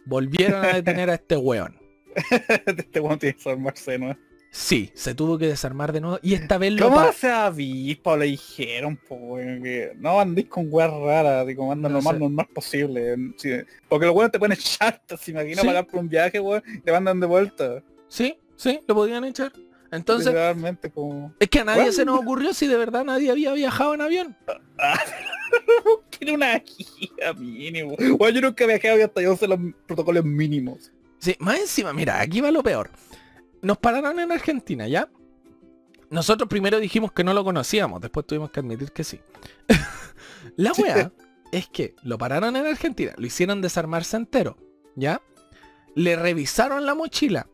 Volvieron 0.06 0.64
a 0.64 0.74
detener 0.74 1.10
a 1.10 1.16
este 1.16 1.38
weón. 1.38 1.78
este 2.66 3.00
weón 3.00 3.20
tiene 3.20 3.36
que. 3.36 4.31
Sí, 4.54 4.92
se 4.96 5.16
tuvo 5.16 5.38
que 5.38 5.48
desarmar 5.48 5.94
de 5.94 6.02
nuevo 6.02 6.20
y 6.22 6.34
esta 6.34 6.58
vez 6.58 6.74
lo 6.74 6.90
¿Cómo 6.90 7.14
se 7.14 7.32
avispa 7.32 8.12
o 8.12 8.18
le 8.18 8.26
dijeron, 8.26 9.00
weón, 9.10 9.64
que 9.64 9.94
no 9.98 10.20
andéis 10.20 10.50
con 10.50 10.68
weas 10.70 10.92
raras, 10.92 11.48
digo, 11.48 11.72
anda 11.72 11.88
No 11.88 11.96
lo 11.96 12.02
más 12.02 12.20
normal 12.20 12.48
posible. 12.54 13.16
sí, 13.38 13.50
porque 13.88 14.08
los 14.08 14.14
weones 14.16 14.34
te 14.34 14.40
ponen 14.40 14.58
chantas, 14.58 15.22
se 15.22 15.32
imagina 15.32 15.62
Sí. 15.62 15.68
pagar 15.68 15.88
por 15.88 16.02
un 16.02 16.10
viaje, 16.10 16.42
weón, 16.42 16.62
te 16.84 16.92
mandan 16.92 17.22
de 17.22 17.28
vuelta. 17.28 17.82
Sí, 18.10 18.36
sí, 18.58 18.82
lo 18.90 18.94
podían 18.96 19.24
echar. 19.24 19.54
Entonces, 19.90 20.34
como. 20.94 21.34
es 21.40 21.48
que 21.50 21.60
a 21.60 21.64
nadie 21.66 21.82
Bueno. 21.84 21.94
se 21.94 22.04
nos 22.06 22.20
ocurrió 22.20 22.54
si 22.54 22.68
de 22.68 22.76
verdad 22.76 23.06
nadie 23.06 23.32
había 23.32 23.54
viajado 23.54 23.94
en 23.94 24.02
avión. 24.02 24.36
Tiene 26.18 26.34
una 26.34 26.60
guía 26.60 27.34
mínimo. 27.38 27.96
Weón, 28.20 28.34
yo 28.36 28.42
nunca 28.42 28.66
viajé 28.66 28.90
había 28.90 29.06
hasta 29.06 29.22
yo 29.22 29.36
sé 29.38 29.48
los 29.48 29.60
protocolos 29.88 30.26
mínimos. 30.26 30.92
Sí, 31.20 31.36
más 31.40 31.60
encima, 31.60 31.94
mira, 31.94 32.20
aquí 32.20 32.42
va 32.42 32.52
lo 32.52 32.64
peor. 32.64 32.90
Nos 33.62 33.78
pararon 33.78 34.20
en 34.20 34.32
Argentina, 34.32 34.88
¿ya? 34.88 35.10
Nosotros 36.10 36.50
primero 36.50 36.80
dijimos 36.80 37.12
que 37.12 37.24
no 37.24 37.34
lo 37.34 37.44
conocíamos, 37.44 38.02
después 38.02 38.26
tuvimos 38.26 38.52
que 38.52 38.60
admitir 38.60 38.92
que 38.92 39.04
sí. 39.04 39.20
La 40.58 40.74
weá 40.74 41.12
es 41.52 41.68
que 41.70 41.96
lo 42.04 42.18
pararon 42.18 42.56
en 42.56 42.66
Argentina, 42.66 43.14
lo 43.18 43.26
hicieron 43.26 43.62
desarmarse 43.62 44.18
entero, 44.18 44.58
¿ya? 44.96 45.22
Le 45.96 46.16
revisaron 46.16 46.86
la 46.86 46.96
mochila 46.96 47.48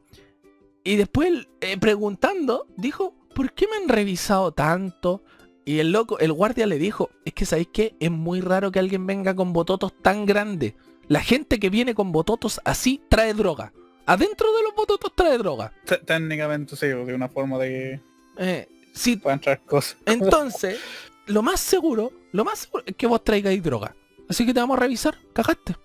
y 0.87 0.95
después 0.95 1.49
eh, 1.59 1.77
preguntando, 1.77 2.65
dijo, 2.77 3.13
¿por 3.35 3.51
qué 3.51 3.67
me 3.67 3.75
han 3.75 3.89
revisado 3.89 4.53
tanto? 4.53 5.21
Y 5.65 5.79
el 5.79 5.91
loco, 5.91 6.17
el 6.19 6.31
guardia 6.31 6.65
le 6.65 6.79
dijo, 6.79 7.09
es 7.25 7.33
que 7.33 7.45
sabéis 7.45 7.67
que 7.73 7.95
es 7.99 8.09
muy 8.09 8.39
raro 8.39 8.71
que 8.71 8.79
alguien 8.79 9.05
venga 9.05 9.35
con 9.35 9.51
bototos 9.51 9.91
tan 10.01 10.25
grandes. 10.25 10.75
la 11.09 11.19
gente 11.19 11.59
que 11.59 11.69
viene 11.69 11.93
con 11.93 12.13
bototos 12.13 12.61
así 12.63 13.01
trae 13.09 13.33
droga. 13.33 13.73
Adentro 14.07 14.51
de 14.55 14.63
los 14.63 14.73
bototos 14.73 15.11
trae 15.15 15.37
droga. 15.37 15.71
T- 15.85 15.97
Técnicamente 15.97 16.75
sí, 16.75 16.87
de 16.87 17.13
una 17.13 17.27
forma 17.29 17.57
de 17.59 18.01
que 18.37 18.63
Eh, 19.05 19.17
puedan 19.21 19.39
traer 19.39 19.59
cosas. 19.61 19.97
Entonces, 20.05 20.79
lo 21.27 21.41
más 21.43 21.59
seguro, 21.59 22.11
lo 22.31 22.43
más 22.45 22.59
seguro 22.59 22.83
es 22.87 22.95
que 22.95 23.05
vos 23.05 23.23
traigáis 23.23 23.61
droga. 23.61 23.95
Así 24.29 24.45
que 24.45 24.53
te 24.53 24.59
vamos 24.59 24.77
a 24.77 24.79
revisar, 24.81 25.15
cagaste. 25.33 25.75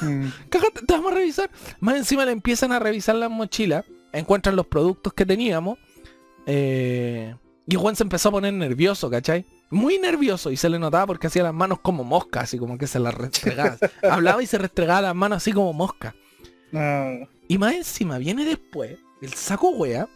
Mm. 0.00 0.26
Cagaste, 0.48 0.86
te 0.86 0.92
vamos 0.94 1.12
a 1.12 1.14
revisar. 1.16 1.50
Más 1.80 1.96
encima 1.96 2.24
le 2.24 2.32
empiezan 2.32 2.72
a 2.72 2.78
revisar 2.78 3.14
las 3.16 3.30
mochilas, 3.30 3.84
encuentran 4.12 4.56
los 4.56 4.66
productos 4.66 5.12
que 5.12 5.26
teníamos. 5.26 5.78
eh, 6.46 7.34
y 7.66 7.74
Juan 7.76 7.94
se 7.94 8.02
empezó 8.02 8.30
a 8.30 8.32
poner 8.32 8.52
nervioso, 8.54 9.08
¿cachai? 9.10 9.44
Muy 9.70 9.98
nervioso 9.98 10.50
y 10.50 10.56
se 10.56 10.68
le 10.68 10.78
notaba 10.80 11.06
porque 11.06 11.28
hacía 11.28 11.44
las 11.44 11.54
manos 11.54 11.78
como 11.80 12.02
mosca, 12.02 12.40
así 12.40 12.58
como 12.58 12.76
que 12.76 12.88
se 12.88 12.98
las 12.98 13.14
restregaba. 13.14 13.76
Hablaba 14.10 14.42
y 14.42 14.46
se 14.46 14.58
restregaba 14.58 15.00
las 15.02 15.14
manos 15.14 15.36
así 15.36 15.52
como 15.52 15.72
mosca. 15.72 16.14
No. 16.72 17.28
Y 17.50 17.58
más 17.58 17.74
encima 17.74 18.16
viene 18.18 18.44
después 18.44 18.96
el 19.20 19.34
saco 19.34 19.70
wea. 19.70 20.08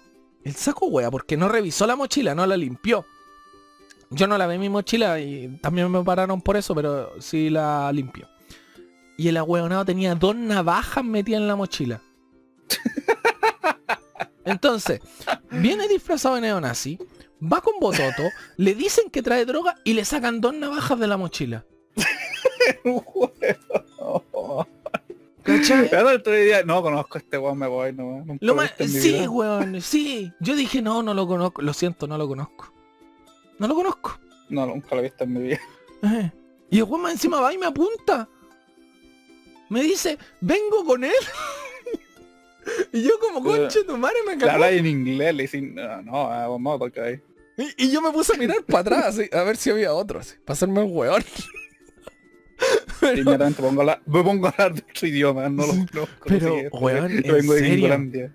El 0.44 0.54
saco 0.54 0.86
wea 0.86 1.10
porque 1.10 1.36
no 1.36 1.48
revisó 1.48 1.84
la 1.84 1.96
mochila, 1.96 2.32
no 2.32 2.46
la 2.46 2.56
limpió. 2.56 3.04
Yo 4.10 4.28
no 4.28 4.38
lavé 4.38 4.56
mi 4.56 4.68
mochila 4.68 5.18
y 5.18 5.58
también 5.60 5.90
me 5.90 6.04
pararon 6.04 6.40
por 6.40 6.56
eso, 6.56 6.76
pero 6.76 7.20
sí 7.20 7.50
la 7.50 7.90
limpió. 7.90 8.28
Y 9.18 9.26
el 9.26 9.36
ahueonado 9.36 9.84
tenía 9.84 10.14
dos 10.14 10.36
navajas 10.36 11.04
metidas 11.04 11.40
en 11.40 11.48
la 11.48 11.56
mochila. 11.56 12.00
Entonces, 14.44 15.00
viene 15.50 15.88
disfrazado 15.88 16.36
de 16.36 16.42
neonazi, 16.42 17.00
va 17.42 17.60
con 17.60 17.80
Bototo, 17.80 18.22
le 18.58 18.76
dicen 18.76 19.10
que 19.10 19.22
trae 19.22 19.44
droga 19.44 19.74
y 19.82 19.94
le 19.94 20.04
sacan 20.04 20.40
dos 20.40 20.54
navajas 20.54 21.00
de 21.00 21.08
la 21.08 21.16
mochila. 21.16 21.66
¿Cachai? 25.44 25.88
Pero 25.90 26.10
el 26.10 26.16
otro 26.16 26.32
día, 26.32 26.62
no 26.64 26.82
conozco 26.82 27.18
a 27.18 27.20
este 27.20 27.38
weón, 27.38 27.58
me 27.58 27.66
voy, 27.66 27.92
no. 27.92 28.24
Lo 28.40 28.54
más, 28.54 28.72
sí, 28.78 29.26
weón, 29.28 29.80
sí. 29.80 30.32
Yo 30.40 30.56
dije, 30.56 30.82
no, 30.82 31.02
no 31.02 31.14
lo 31.14 31.26
conozco. 31.26 31.62
Lo 31.62 31.72
siento, 31.72 32.06
no 32.06 32.18
lo 32.18 32.26
conozco. 32.26 32.72
No 33.58 33.68
lo 33.68 33.74
conozco. 33.74 34.18
No, 34.48 34.66
nunca 34.66 34.94
lo 34.94 35.00
he 35.00 35.04
visto 35.04 35.24
en 35.24 35.32
mi 35.32 35.42
vida. 35.42 35.60
Eh. 36.02 36.32
Y 36.70 36.78
el 36.78 36.84
weón 36.84 37.02
más 37.02 37.12
encima 37.12 37.40
va 37.40 37.52
y 37.52 37.58
me 37.58 37.66
apunta. 37.66 38.28
Me 39.68 39.82
dice, 39.82 40.18
vengo 40.40 40.84
con 40.84 41.04
él. 41.04 41.12
y 42.92 43.02
yo 43.02 43.18
como, 43.20 43.42
conche 43.42 43.84
tu 43.84 43.96
madre 43.96 44.16
me 44.26 44.38
cagó. 44.38 44.52
habla 44.52 44.70
en 44.70 44.86
inglés, 44.86 45.34
le 45.34 45.42
dicen, 45.42 45.74
no, 45.74 46.02
no, 46.02 46.28
vamos 46.28 46.76
a 46.76 46.84
tocar 46.84 47.04
ahí. 47.04 47.20
Y, 47.56 47.86
y 47.86 47.92
yo 47.92 48.00
me 48.02 48.10
puse 48.10 48.34
a 48.34 48.38
mirar 48.38 48.64
para 48.64 48.80
atrás, 48.80 49.04
así, 49.06 49.28
a 49.32 49.42
ver 49.42 49.56
si 49.56 49.70
había 49.70 49.92
otro, 49.92 50.18
así, 50.18 50.34
para 50.44 50.54
hacerme 50.54 50.80
un 50.80 50.96
weón. 50.96 51.22
Pero- 53.00 53.18
Inmediatamente 53.18 53.62
pongo 53.62 53.80
a 53.80 53.82
hablar, 53.82 54.02
me 54.06 54.22
pongo 54.22 54.46
a 54.46 54.50
hablar 54.50 54.74
de 54.74 54.84
otro 54.90 55.08
idioma, 55.08 55.48
no 55.48 55.66
lo 55.66 55.72
conozco. 55.92 56.08
Pero, 56.26 56.48
no 56.48 56.54
sé 56.56 56.62
qué, 56.62 56.68
weón, 56.78 57.08
yo 57.10 57.16
¿en 57.16 57.22
vengo 57.40 57.52
serio? 57.54 57.94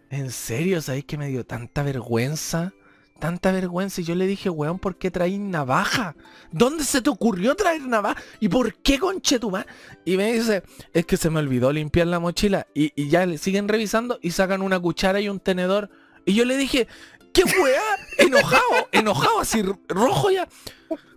En 0.09 0.31
serio, 0.31 0.81
¿sabéis 0.81 1.05
que 1.05 1.17
me 1.17 1.27
dio 1.29 1.45
tanta 1.45 1.83
vergüenza? 1.83 2.73
Tanta 3.19 3.51
vergüenza. 3.51 3.99
Y 3.99 4.05
yo 4.05 4.15
le 4.15 4.27
dije, 4.27 4.49
weón, 4.49 4.79
¿por 4.79 4.97
qué 4.97 5.11
traís 5.11 5.39
navaja? 5.39 6.15
¿Dónde 6.51 6.83
se 6.85 7.01
te 7.01 7.09
ocurrió 7.09 7.53
traer 7.55 7.81
navaja? 7.81 8.21
¿Y 8.39 8.47
por 8.47 8.73
qué 8.75 8.97
conche 8.97 9.39
tu 9.39 9.51
ma-?" 9.51 9.65
Y 10.05 10.15
me 10.15 10.31
dice, 10.33 10.63
es 10.93 11.05
que 11.05 11.17
se 11.17 11.29
me 11.29 11.39
olvidó 11.39 11.71
limpiar 11.73 12.07
la 12.07 12.19
mochila. 12.19 12.67
Y, 12.73 12.93
y 12.95 13.09
ya 13.09 13.25
le 13.25 13.37
siguen 13.37 13.67
revisando 13.67 14.19
y 14.21 14.31
sacan 14.31 14.61
una 14.61 14.79
cuchara 14.79 15.19
y 15.19 15.27
un 15.27 15.39
tenedor. 15.41 15.89
Y 16.25 16.33
yo 16.33 16.45
le 16.45 16.55
dije, 16.55 16.87
¿qué 17.33 17.43
weá? 17.43 17.81
Enojado, 18.19 18.87
enojado, 18.93 19.41
así 19.41 19.63
rojo 19.89 20.31
ya. 20.31 20.47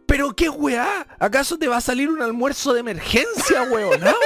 Pero 0.06 0.34
qué 0.34 0.48
weá, 0.48 1.06
¿acaso 1.18 1.58
te 1.58 1.68
va 1.68 1.78
a 1.78 1.80
salir 1.80 2.10
un 2.10 2.22
almuerzo 2.22 2.72
de 2.74 2.80
emergencia, 2.80 3.62
weonado? 3.64 4.16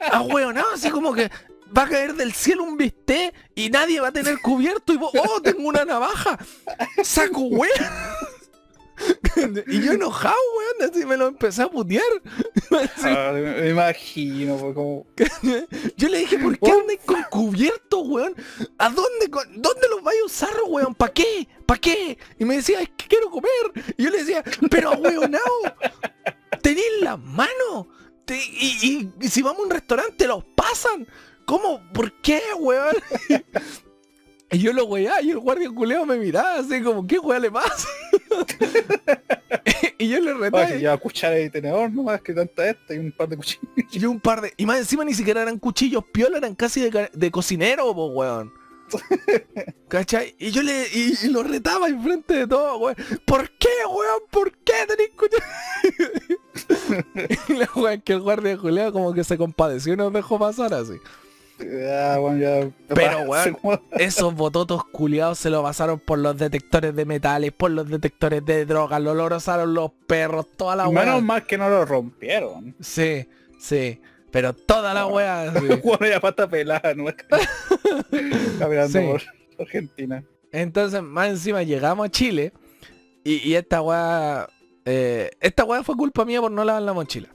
A 0.00 0.22
weonado, 0.22 0.66
así 0.74 0.90
como 0.90 1.12
que 1.14 1.30
va 1.76 1.82
a 1.82 1.88
caer 1.88 2.14
del 2.14 2.32
cielo 2.32 2.62
un 2.64 2.76
bistec 2.76 3.34
y 3.54 3.70
nadie 3.70 4.00
va 4.00 4.08
a 4.08 4.12
tener 4.12 4.38
cubierto 4.40 4.92
y 4.92 4.96
vos, 4.96 5.12
oh, 5.14 5.40
tengo 5.40 5.68
una 5.68 5.84
navaja. 5.84 6.38
Saco 7.02 7.40
weá. 7.42 8.28
y 9.66 9.80
yo 9.80 9.92
enojado, 9.92 10.36
weón, 10.56 10.90
así 10.90 11.04
me 11.04 11.16
lo 11.16 11.28
empecé 11.28 11.62
a 11.62 11.68
putear. 11.68 12.04
Así, 12.70 13.06
Ah, 13.06 13.32
me, 13.32 13.68
imagino, 13.68 14.56
pues, 14.56 14.74
como... 14.74 15.06
yo 15.96 16.08
le 16.08 16.18
dije, 16.18 16.38
¿por 16.38 16.58
qué 16.58 16.70
andáis 16.70 17.00
con 17.04 17.22
cubierto, 17.24 18.00
weón? 18.00 18.34
¿A 18.78 18.88
dónde, 18.88 19.28
dónde 19.56 19.88
los 19.90 20.02
vais 20.02 20.20
a 20.20 20.24
usar, 20.26 20.54
weón? 20.68 20.94
¿Para 20.94 21.12
qué? 21.12 21.48
¿Para 21.66 21.80
qué? 21.80 22.18
Y 22.38 22.44
me 22.44 22.56
decía, 22.56 22.80
es 22.80 22.88
que 22.96 23.06
quiero 23.08 23.30
comer. 23.30 23.50
Y 23.96 24.04
yo 24.04 24.10
le 24.10 24.18
decía, 24.18 24.42
pero 24.70 24.92
weonao, 24.92 25.40
tenéis 26.62 26.86
las 27.00 27.18
manos. 27.18 27.86
Te- 28.24 28.36
y, 28.36 28.78
y- 28.82 29.12
y 29.20 29.28
si 29.28 29.42
vamos 29.42 29.60
a 29.60 29.64
un 29.64 29.70
restaurante 29.70 30.26
los 30.26 30.44
pasan. 30.54 31.06
¿Cómo? 31.46 31.80
¿Por 31.92 32.12
qué, 32.22 32.40
weón? 32.58 32.94
Y 34.50 34.58
yo 34.58 34.72
lo 34.72 34.84
weá 34.84 35.20
y 35.20 35.30
el 35.30 35.38
guardia 35.38 35.68
culeo 35.70 36.06
me 36.06 36.16
miraba 36.16 36.54
así 36.60 36.80
como, 36.82 37.06
¿qué 37.06 37.18
weá 37.18 37.38
le 37.40 37.50
pasa? 37.50 37.88
y 39.98 40.08
yo 40.08 40.20
le 40.20 40.50
que 40.50 40.78
lleva 40.78 40.96
cuchara 40.96 41.38
y 41.40 41.50
tenedor 41.50 41.90
nomás, 41.92 42.20
que 42.22 42.32
tanta 42.32 42.68
esta 42.70 42.94
y 42.94 42.98
un 42.98 43.12
par 43.12 43.28
de 43.28 43.36
cuchillos. 43.36 43.64
Y 43.90 44.04
un 44.04 44.20
par 44.20 44.40
de. 44.40 44.52
Y 44.56 44.64
más 44.66 44.78
encima 44.78 45.04
ni 45.04 45.14
siquiera 45.14 45.42
eran 45.42 45.58
cuchillos 45.58 46.04
piola, 46.12 46.38
eran 46.38 46.54
casi 46.54 46.88
de, 46.88 47.10
de 47.12 47.30
cocinero, 47.30 47.92
po, 47.94 48.06
weón. 48.06 48.52
¿Cachai? 49.88 50.34
Y 50.38 50.50
yo 50.50 50.62
le. 50.62 50.86
Y, 50.92 51.14
y 51.22 51.28
lo 51.28 51.42
retaba 51.42 51.88
enfrente 51.88 52.34
de 52.34 52.46
todo, 52.46 52.78
weón. 52.78 52.96
¿Por 53.24 53.50
qué, 53.58 53.68
weón? 53.88 54.22
¿Por 54.30 54.52
qué 54.58 54.72
tenéis 54.88 55.10
cuchillos? 55.16 55.42
y 57.48 57.52
la 57.54 57.68
weón 57.74 58.00
que 58.00 58.12
el 58.14 58.20
guardia 58.20 58.50
de 58.50 58.56
Julián 58.56 58.92
como 58.92 59.12
que 59.12 59.24
se 59.24 59.36
compadeció 59.38 59.94
y 59.94 59.96
nos 59.96 60.12
dejó 60.12 60.38
pasar 60.38 60.74
así. 60.74 60.94
Bueno, 61.58 62.36
ya... 62.36 62.68
Pero, 62.88 63.20
weón, 63.22 63.56
Esos 63.92 64.34
bototos 64.34 64.84
culiados 64.86 65.38
se 65.38 65.50
lo 65.50 65.62
pasaron 65.62 66.00
por 66.00 66.18
los 66.18 66.36
detectores 66.36 66.94
de 66.96 67.04
metales, 67.04 67.52
por 67.52 67.70
los 67.70 67.88
detectores 67.88 68.44
de 68.44 68.66
drogas, 68.66 69.00
lo 69.00 69.14
lorosaron 69.14 69.72
los 69.72 69.92
perros, 70.08 70.46
toda 70.56 70.74
la 70.74 70.88
Menos 70.88 71.04
weá. 71.06 71.20
mal 71.20 71.46
que 71.46 71.56
no 71.56 71.68
lo 71.68 71.84
rompieron. 71.84 72.74
Sí, 72.80 73.28
sí. 73.58 74.00
Pero 74.34 74.52
toda 74.52 74.92
la 74.92 75.06
weá. 75.06 75.52
Bueno, 75.84 76.06
ya 76.08 76.18
pata 76.20 76.48
pelada, 76.48 76.92
no 76.92 77.04
caminando 78.58 78.88
Sí. 79.00 79.06
por 79.06 79.22
Argentina. 79.60 80.24
Entonces, 80.50 81.02
más 81.02 81.28
encima 81.28 81.62
llegamos 81.62 82.06
a 82.06 82.10
Chile 82.10 82.52
y, 83.22 83.48
y 83.48 83.54
esta 83.54 83.80
weá... 83.80 84.48
eh, 84.84 85.30
esta 85.40 85.62
weá 85.64 85.84
fue 85.84 85.96
culpa 85.96 86.24
mía 86.24 86.40
por 86.40 86.50
no 86.50 86.64
lavar 86.64 86.82
la 86.82 86.92
mochila. 86.92 87.28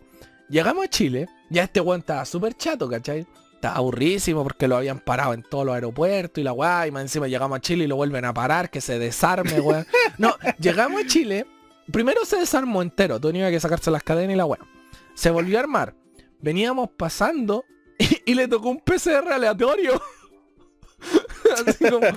Llegamos 0.49 0.83
a 0.85 0.89
Chile, 0.89 1.27
ya 1.49 1.63
este 1.63 1.79
weón 1.79 2.01
estaba 2.01 2.25
súper 2.25 2.53
chato, 2.55 2.89
¿cachai? 2.89 3.25
Estaba 3.53 3.75
aburrísimo 3.77 4.43
porque 4.43 4.67
lo 4.67 4.75
habían 4.75 4.99
parado 4.99 5.33
en 5.33 5.43
todos 5.43 5.65
los 5.65 5.75
aeropuertos 5.75 6.41
y 6.41 6.43
la 6.43 6.51
weá, 6.51 6.85
y 6.85 6.91
más 6.91 7.03
encima 7.03 7.29
llegamos 7.29 7.57
a 7.57 7.61
Chile 7.61 7.85
y 7.85 7.87
lo 7.87 7.95
vuelven 7.95 8.25
a 8.25 8.33
parar, 8.33 8.69
que 8.69 8.81
se 8.81 8.99
desarme, 8.99 9.61
weá. 9.61 9.85
No, 10.17 10.35
llegamos 10.59 11.01
a 11.03 11.07
Chile, 11.07 11.45
primero 11.93 12.25
se 12.25 12.35
desarmó 12.37 12.81
entero, 12.81 13.21
tenía 13.21 13.49
que 13.51 13.59
sacarse 13.61 13.89
las 13.89 14.03
cadenas 14.03 14.33
y 14.33 14.37
la 14.37 14.45
weá. 14.45 14.59
Se 15.13 15.29
volvió 15.29 15.57
a 15.57 15.61
armar. 15.61 15.93
Veníamos 16.39 16.89
pasando 16.97 17.65
y, 17.99 18.31
y 18.31 18.33
le 18.35 18.47
tocó 18.47 18.69
un 18.69 18.79
PCR 18.79 19.31
aleatorio. 19.31 20.01
así, 21.67 21.89
como, 21.89 22.07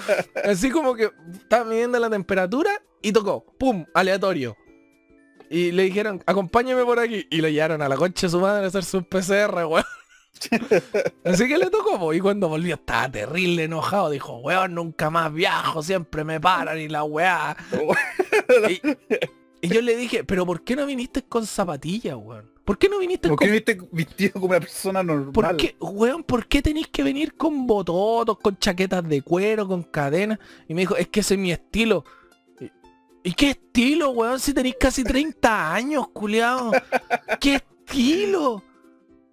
así 0.45 0.71
como 0.71 0.95
que 0.95 1.11
estaba 1.33 1.65
midiendo 1.65 1.99
la 1.99 2.11
temperatura 2.11 2.83
y 3.01 3.13
tocó, 3.13 3.45
¡pum! 3.59 3.85
aleatorio. 3.95 4.57
Y 5.51 5.71
le 5.71 5.83
dijeron, 5.83 6.23
acompáñame 6.25 6.85
por 6.85 6.99
aquí. 6.99 7.27
Y 7.31 7.43
lo 7.43 7.49
llevaron 7.49 7.83
a 7.83 7.89
la 7.89 7.97
concha 7.97 8.27
de 8.27 8.31
su 8.31 8.41
madre 8.41 8.65
a 8.65 8.69
hacerse 8.69 8.97
un 8.97 9.05
PCR, 9.05 9.67
weón. 9.67 9.85
Así 11.25 11.47
que 11.47 11.59
le 11.59 11.69
tocó, 11.69 11.99
po, 11.99 12.15
y 12.15 12.21
cuando 12.21 12.49
volvió 12.49 12.77
estaba 12.77 13.11
terrible 13.11 13.65
enojado. 13.65 14.09
Dijo, 14.09 14.39
weón, 14.39 14.75
nunca 14.75 15.11
más 15.11 15.33
viajo, 15.33 15.83
siempre 15.83 16.25
me 16.25 16.41
paran 16.41 16.79
y 16.79 16.89
la 16.89 17.05
weá. 17.05 17.57
y, 18.71 18.81
y 19.61 19.69
yo 19.69 19.83
le 19.83 19.95
dije, 19.95 20.25
pero 20.25 20.47
¿por 20.47 20.65
qué 20.65 20.75
no 20.75 20.87
viniste 20.87 21.23
con 21.23 21.47
zapatillas, 21.47 22.17
weón? 22.17 22.52
¿Por 22.65 22.79
qué 22.79 22.89
no 22.89 22.99
viniste 22.99 23.29
¿Por 23.29 23.39
con 23.39 23.47
qué 23.47 23.53
viste 23.53 23.79
vestido 23.91 24.35
como 24.35 24.47
una 24.47 24.61
persona 24.61 25.03
normal? 25.03 25.33
¿Por 25.33 25.57
qué, 25.57 25.77
weón, 25.81 26.23
por 26.23 26.47
qué 26.47 26.63
tenéis 26.63 26.89
que 26.89 27.03
venir 27.03 27.35
con 27.35 27.67
bototos, 27.67 28.39
con 28.39 28.57
chaquetas 28.57 29.07
de 29.09 29.23
cuero, 29.23 29.67
con 29.67 29.83
cadenas? 29.83 30.39
Y 30.69 30.75
me 30.75 30.83
dijo, 30.83 30.97
es 30.97 31.09
que 31.09 31.21
ese 31.21 31.35
es 31.35 31.41
mi 31.41 31.51
estilo. 31.51 32.05
¿Y, 33.25 33.33
qué 33.35 33.51
estilo, 33.51 34.11
weón? 34.11 34.39
Si 34.39 34.55
tenéis 34.55 34.77
casi 34.79 35.03
30 35.03 35.75
años, 35.75 36.09
culiao. 36.13 36.71
¿Qué 37.41 37.57
estilo? 37.57 38.63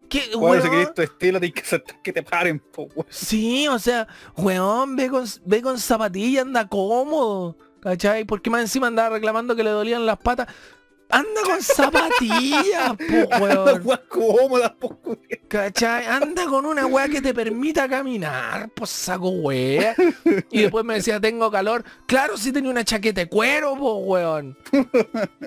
¿Qué, 0.09 0.35
Bueno, 0.35 0.63
si 0.63 0.69
weón? 0.69 0.79
querés 0.79 0.93
tu 0.95 1.01
estilo, 1.03 1.39
tienes 1.39 1.53
que 1.53 1.61
aceptar 1.61 2.01
que 2.01 2.13
te 2.13 2.23
paren, 2.23 2.59
po, 2.59 2.83
weón. 2.95 3.07
Sí, 3.09 3.67
o 3.67 3.77
sea, 3.77 4.07
weón, 4.37 4.95
ve 4.95 5.07
con, 5.07 5.25
ve 5.45 5.61
con 5.61 5.77
zapatillas, 5.77 6.45
anda 6.45 6.67
cómodo. 6.67 7.55
¿Cachai? 7.81 8.25
Porque 8.25 8.49
más 8.49 8.61
encima 8.61 8.87
andaba 8.87 9.15
reclamando 9.15 9.55
que 9.55 9.63
le 9.63 9.69
dolían 9.69 10.05
las 10.05 10.17
patas. 10.17 10.47
Anda 11.11 11.41
con 11.43 11.61
zapatillas, 11.63 12.93
po, 12.97 13.37
weón. 13.41 13.81
weón, 13.83 13.99
cómoda, 14.09 14.75
po. 14.75 14.99
¿Cachai? 15.47 16.05
Anda 16.05 16.45
con 16.45 16.65
una 16.67 16.85
weá 16.85 17.07
que 17.09 17.19
te 17.21 17.33
permita 17.33 17.89
caminar, 17.89 18.69
pues 18.75 18.91
saco 18.91 19.29
weá. 19.29 19.95
Y 20.51 20.61
después 20.61 20.85
me 20.85 20.93
decía, 20.95 21.19
tengo 21.19 21.49
calor. 21.49 21.83
Claro, 22.05 22.37
si 22.37 22.51
tenía 22.51 22.69
una 22.69 22.83
chaqueta 22.85 23.21
de 23.21 23.27
cuero, 23.29 23.75
pues 23.75 23.93
weón. 23.97 24.57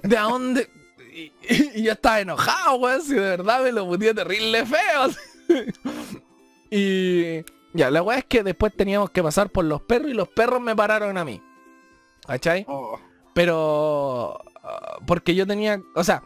¿De 0.02 0.16
dónde? 0.16 0.68
Y, 1.14 1.20
y- 1.48 1.70
y 1.76 1.82
yo 1.84 1.92
estaba 1.92 2.20
enojado, 2.20 2.76
weón, 2.76 3.00
si 3.02 3.14
de 3.14 3.20
verdad 3.20 3.62
me 3.62 3.70
lo 3.72 3.86
puteé 3.86 4.12
terrible 4.14 4.66
feo. 4.66 5.10
y 6.70 7.44
ya, 7.74 7.90
la 7.90 8.02
weá 8.02 8.18
es 8.18 8.24
que 8.24 8.42
después 8.42 8.72
teníamos 8.76 9.10
que 9.10 9.22
pasar 9.22 9.50
por 9.50 9.64
los 9.64 9.82
perros 9.82 10.10
y 10.10 10.14
los 10.14 10.28
perros 10.28 10.60
me 10.60 10.74
pararon 10.74 11.16
a 11.18 11.24
mí. 11.24 11.40
¿Cachai? 12.26 12.64
Oh, 12.68 12.98
Pero... 13.34 14.40
ah, 14.62 14.98
porque 15.06 15.34
yo 15.34 15.46
tenía... 15.46 15.80
O 15.94 16.04
sea, 16.04 16.22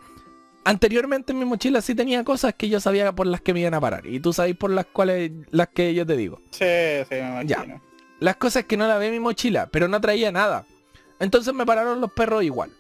anteriormente 0.65 1.33
en 1.33 1.39
mi 1.39 1.45
mochila 1.45 1.81
sí 1.81 1.95
tenía 1.95 2.25
cosas 2.25 2.55
que 2.55 2.69
yo 2.69 2.81
sabía 2.81 3.13
por 3.15 3.27
las 3.27 3.41
que 3.41 3.53
me 3.55 3.61
iban 3.61 3.75
a 3.75 3.81
parar. 3.81 4.07
Y 4.07 4.21
tú 4.21 4.33
sabes 4.33 4.57
por 4.57 4.71
las 4.71 4.87
cuales... 4.87 5.31
Las 5.51 5.69
que 5.69 5.95
yo 5.95 6.07
te 6.07 6.17
digo. 6.17 6.41
sí, 6.51 6.65
sí, 7.09 7.15
me 7.15 7.45
Ya. 7.47 7.57
imagino. 7.65 7.83
Las 8.19 8.37
cosas 8.37 8.65
que 8.65 8.77
no 8.79 8.87
la 8.89 8.97
ve 8.97 9.09
en 9.09 9.13
mi 9.13 9.21
mochila, 9.21 9.69
pero 9.71 9.89
no 9.89 10.01
traía 10.01 10.33
nada. 10.33 10.65
Entonces 11.21 11.53
me 11.53 11.67
pararon 11.67 12.01
los 12.01 12.11
perros 12.13 12.43
igual. 12.43 12.71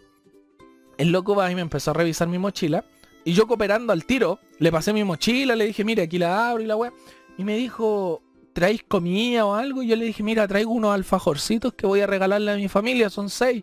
El 0.96 1.12
loco 1.12 1.34
va 1.36 1.50
y 1.50 1.54
me 1.54 1.60
empezó 1.60 1.90
a 1.90 1.94
revisar 1.94 2.26
mi 2.28 2.38
mochila. 2.38 2.84
Y 3.24 3.32
yo 3.34 3.46
cooperando 3.46 3.92
al 3.92 4.06
tiro, 4.06 4.38
le 4.58 4.72
pasé 4.72 4.92
mi 4.94 5.04
mochila, 5.04 5.54
le 5.56 5.66
dije, 5.66 5.84
mira, 5.84 6.04
aquí 6.04 6.18
la 6.18 6.50
abro 6.50 6.62
y 6.62 6.66
la 6.66 6.76
weá. 6.76 6.92
Y 7.36 7.44
me 7.44 7.56
dijo, 7.56 8.22
¿traéis 8.54 8.82
comida 8.84 9.44
o 9.44 9.54
algo? 9.54 9.82
Y 9.82 9.88
yo 9.88 9.96
le 9.96 10.06
dije, 10.06 10.22
mira, 10.22 10.48
traigo 10.48 10.70
unos 10.72 10.94
alfajorcitos 10.94 11.74
que 11.74 11.86
voy 11.86 12.00
a 12.00 12.06
regalarle 12.06 12.52
a 12.52 12.56
mi 12.56 12.68
familia, 12.68 13.10
son 13.10 13.28
seis. 13.28 13.62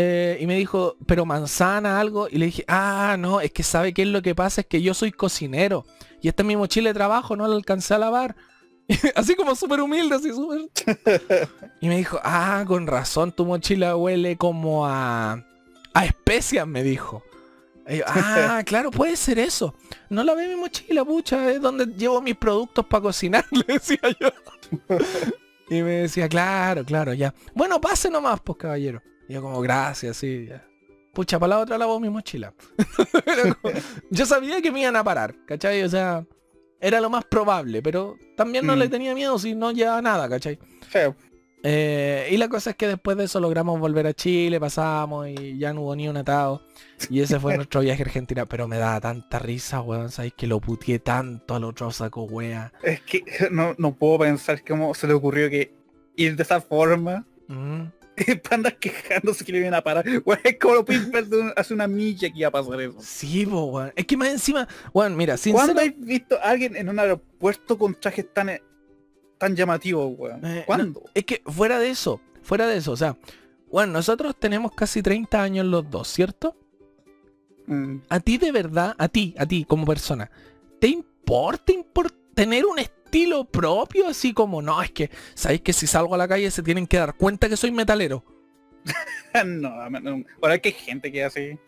Eh, 0.00 0.38
y 0.40 0.46
me 0.46 0.54
dijo, 0.54 0.96
pero 1.06 1.26
manzana, 1.26 1.98
algo. 1.98 2.28
Y 2.30 2.38
le 2.38 2.46
dije, 2.46 2.64
ah, 2.68 3.16
no, 3.18 3.40
es 3.40 3.50
que 3.50 3.64
sabe 3.64 3.92
qué 3.92 4.02
es 4.02 4.08
lo 4.08 4.22
que 4.22 4.32
pasa, 4.32 4.60
es 4.60 4.68
que 4.68 4.80
yo 4.80 4.94
soy 4.94 5.10
cocinero. 5.10 5.84
Y 6.22 6.28
esta 6.28 6.44
es 6.44 6.46
mi 6.46 6.56
mochila 6.56 6.90
de 6.90 6.94
trabajo, 6.94 7.34
no 7.34 7.48
la 7.48 7.56
alcancé 7.56 7.94
a 7.94 7.98
lavar. 7.98 8.36
así 9.16 9.34
como 9.34 9.56
súper 9.56 9.80
humilde, 9.80 10.14
así 10.14 10.30
súper... 10.30 10.68
y 11.80 11.88
me 11.88 11.96
dijo, 11.96 12.20
ah, 12.22 12.64
con 12.64 12.86
razón, 12.86 13.32
tu 13.32 13.44
mochila 13.44 13.96
huele 13.96 14.36
como 14.36 14.86
a... 14.86 15.44
A 15.94 16.04
especias, 16.06 16.64
me 16.64 16.84
dijo. 16.84 17.24
Yo, 17.88 18.04
ah, 18.06 18.62
claro, 18.66 18.92
puede 18.92 19.16
ser 19.16 19.40
eso. 19.40 19.74
No 20.10 20.22
la 20.22 20.36
ve 20.36 20.46
mi 20.46 20.54
mochila, 20.54 21.04
pucha, 21.04 21.50
es 21.50 21.60
donde 21.60 21.86
llevo 21.86 22.22
mis 22.22 22.36
productos 22.36 22.86
para 22.86 23.02
cocinar, 23.02 23.44
le 23.50 23.64
decía 23.74 23.98
yo. 24.20 24.28
y 25.68 25.82
me 25.82 25.90
decía, 26.02 26.28
claro, 26.28 26.84
claro, 26.84 27.14
ya. 27.14 27.34
Bueno, 27.52 27.80
pase 27.80 28.08
nomás, 28.08 28.38
pues 28.38 28.58
caballero. 28.58 29.02
Y 29.28 29.34
yo 29.34 29.42
como, 29.42 29.60
gracias, 29.60 30.16
sí. 30.16 30.48
Pucha, 31.12 31.38
para 31.38 31.50
la 31.56 31.58
otra 31.60 31.78
lavo 31.78 31.98
mi 32.00 32.08
mochila. 32.10 32.52
Como- 33.62 33.74
yo 34.10 34.26
sabía 34.26 34.62
que 34.62 34.70
me 34.70 34.82
iban 34.82 34.96
a 34.96 35.04
parar, 35.04 35.34
¿cachai? 35.46 35.82
O 35.82 35.88
sea, 35.88 36.24
era 36.80 37.00
lo 37.00 37.10
más 37.10 37.24
probable, 37.24 37.82
pero 37.82 38.16
también 38.36 38.64
no 38.66 38.76
Mm. 38.76 38.78
le 38.78 38.88
tenía 38.88 39.14
miedo 39.14 39.38
si 39.38 39.54
no 39.54 39.72
llevaba 39.72 40.00
nada, 40.00 40.28
¿cachai? 40.28 40.58
Eh, 41.64 42.28
y 42.30 42.36
la 42.36 42.48
cosa 42.48 42.70
es 42.70 42.76
que 42.76 42.86
después 42.86 43.16
de 43.16 43.24
eso 43.24 43.40
logramos 43.40 43.80
volver 43.80 44.06
a 44.06 44.14
Chile, 44.14 44.60
pasamos 44.60 45.26
y 45.28 45.58
ya 45.58 45.72
no 45.72 45.82
hubo 45.82 45.96
ni 45.96 46.08
un 46.08 46.16
atado. 46.16 46.62
Y 47.10 47.20
ese 47.20 47.40
fue 47.40 47.56
nuestro 47.56 47.80
viaje 47.80 48.02
a 48.02 48.06
Argentina. 48.06 48.46
Pero 48.46 48.68
me 48.68 48.78
daba 48.78 49.00
tanta 49.00 49.40
risa, 49.40 49.80
weón. 49.80 50.10
¿Sabéis 50.10 50.34
que 50.34 50.46
lo 50.46 50.60
puteé 50.60 51.00
tanto 51.00 51.56
al 51.56 51.64
otro 51.64 51.90
saco, 51.90 52.22
wea? 52.24 52.72
Es 52.82 53.00
que 53.00 53.24
no, 53.50 53.74
no 53.76 53.92
puedo 53.94 54.20
pensar 54.20 54.62
cómo 54.64 54.94
se 54.94 55.08
le 55.08 55.14
ocurrió 55.14 55.50
que 55.50 55.74
ir 56.16 56.36
de 56.36 56.42
esa 56.44 56.60
forma 56.60 57.26
Mm. 57.48 57.84
para 58.42 58.56
andar 58.56 58.76
quejándose 58.78 59.44
que 59.44 59.52
le 59.52 59.58
vienen 59.58 59.74
a 59.74 59.82
parar. 59.82 60.04
Es 60.08 60.58
como 60.58 60.74
lo 60.74 60.80
un- 60.84 61.52
hace 61.56 61.74
una 61.74 61.86
milla 61.88 62.30
que 62.30 62.38
iba 62.38 62.48
a 62.48 62.52
pasar 62.52 62.80
eso. 62.80 62.98
Sí, 63.00 63.46
po. 63.46 63.82
Es 63.94 64.06
que 64.06 64.16
más 64.16 64.28
encima, 64.28 64.66
weón, 64.92 65.16
mira, 65.16 65.36
¿Cuándo 65.36 65.74
sincero, 65.74 65.80
has 65.80 66.06
visto 66.06 66.36
a 66.38 66.50
alguien 66.50 66.76
en 66.76 66.88
un 66.88 66.98
aeropuerto 66.98 67.78
con 67.78 67.94
trajes 67.94 68.32
tan, 68.32 68.48
eh, 68.50 68.62
tan 69.38 69.54
llamativos, 69.56 70.12
weón? 70.18 70.44
Eh, 70.44 70.64
¿Cuándo? 70.66 71.02
es 71.14 71.24
que 71.24 71.42
fuera 71.46 71.78
de 71.78 71.90
eso, 71.90 72.20
fuera 72.42 72.66
de 72.66 72.76
eso, 72.78 72.92
o 72.92 72.96
sea, 72.96 73.16
bueno, 73.70 73.92
nosotros 73.92 74.34
tenemos 74.38 74.72
casi 74.72 75.02
30 75.02 75.42
años 75.42 75.66
los 75.66 75.88
dos, 75.90 76.08
¿cierto? 76.08 76.56
Mm, 77.66 77.98
A 78.08 78.20
ti 78.20 78.38
de 78.38 78.50
verdad, 78.52 78.94
a 78.98 79.08
ti, 79.08 79.34
a 79.38 79.44
ti 79.46 79.64
como 79.64 79.84
persona, 79.84 80.30
¿te 80.80 80.88
importa 80.88 81.72
impor- 81.72 82.12
tener 82.34 82.64
un 82.64 82.78
estilo 82.78 82.97
propio? 83.50 84.08
Así 84.08 84.32
como, 84.32 84.62
no, 84.62 84.82
es 84.82 84.90
que, 84.90 85.10
¿sabéis 85.34 85.62
que 85.62 85.72
si 85.72 85.86
salgo 85.86 86.14
a 86.14 86.18
la 86.18 86.28
calle 86.28 86.50
se 86.50 86.62
tienen 86.62 86.86
que 86.86 86.98
dar 86.98 87.14
cuenta 87.14 87.48
que 87.48 87.56
soy 87.56 87.70
metalero? 87.70 88.24
no, 89.44 89.90
no, 89.90 90.24
bueno, 90.40 90.54
es 90.54 90.60
que 90.60 90.68
hay 90.68 90.74
gente 90.74 91.12
que 91.12 91.24
así. 91.24 91.58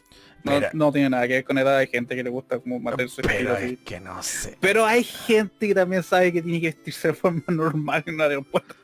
No, 0.43 0.59
no 0.73 0.91
tiene 0.91 1.11
nada 1.11 1.29
que 1.29 1.35
ver 1.35 1.45
con 1.45 1.59
edad, 1.59 1.77
hay 1.77 1.87
gente 1.87 2.17
que 2.17 2.23
le 2.23 2.31
gusta 2.31 2.59
como 2.61 2.81
mantener 2.81 3.11
su 3.11 3.21
estilo 3.21 3.53
así. 3.53 3.65
es 3.75 3.79
que 3.85 4.01
no 4.01 4.23
sé. 4.23 4.57
Pero 4.59 4.87
hay 4.87 5.05
gente 5.05 5.69
que 5.69 5.75
también 5.75 6.03
sabe 6.03 6.33
que 6.33 6.41
tiene 6.41 6.61
que 6.61 6.69
vestirse 6.69 7.09
de 7.09 7.15
forma 7.15 7.43
normal 7.49 8.03
en 8.07 8.15
un 8.15 8.21
aeropuerto. 8.23 8.75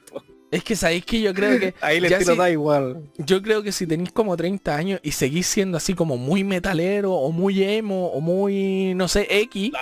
Es 0.51 0.63
que 0.63 0.77
sabéis 0.77 1.05
que 1.05 1.21
yo 1.21 1.35
creo 1.35 1.59
que, 1.59 1.75
Ahí 1.81 1.97
el 1.97 2.05
estilo 2.05 2.33
sí. 2.33 2.39
da 2.39 2.51
igual. 2.51 3.03
yo 3.19 3.43
creo 3.43 3.63
que 3.63 3.73
si 3.73 3.87
tenéis 3.87 4.13
como 4.13 4.37
30 4.37 4.77
años 4.77 5.01
y 5.03 5.13
seguís 5.13 5.47
siendo 5.47 5.77
así 5.77 5.95
como 5.95 6.17
muy 6.17 6.45
metalero 6.45 7.13
o 7.13 7.33
muy 7.33 7.63
emo 7.63 8.09
o 8.09 8.21
muy, 8.21 8.95
no 8.95 9.09
sé, 9.09 9.27
X. 9.29 9.73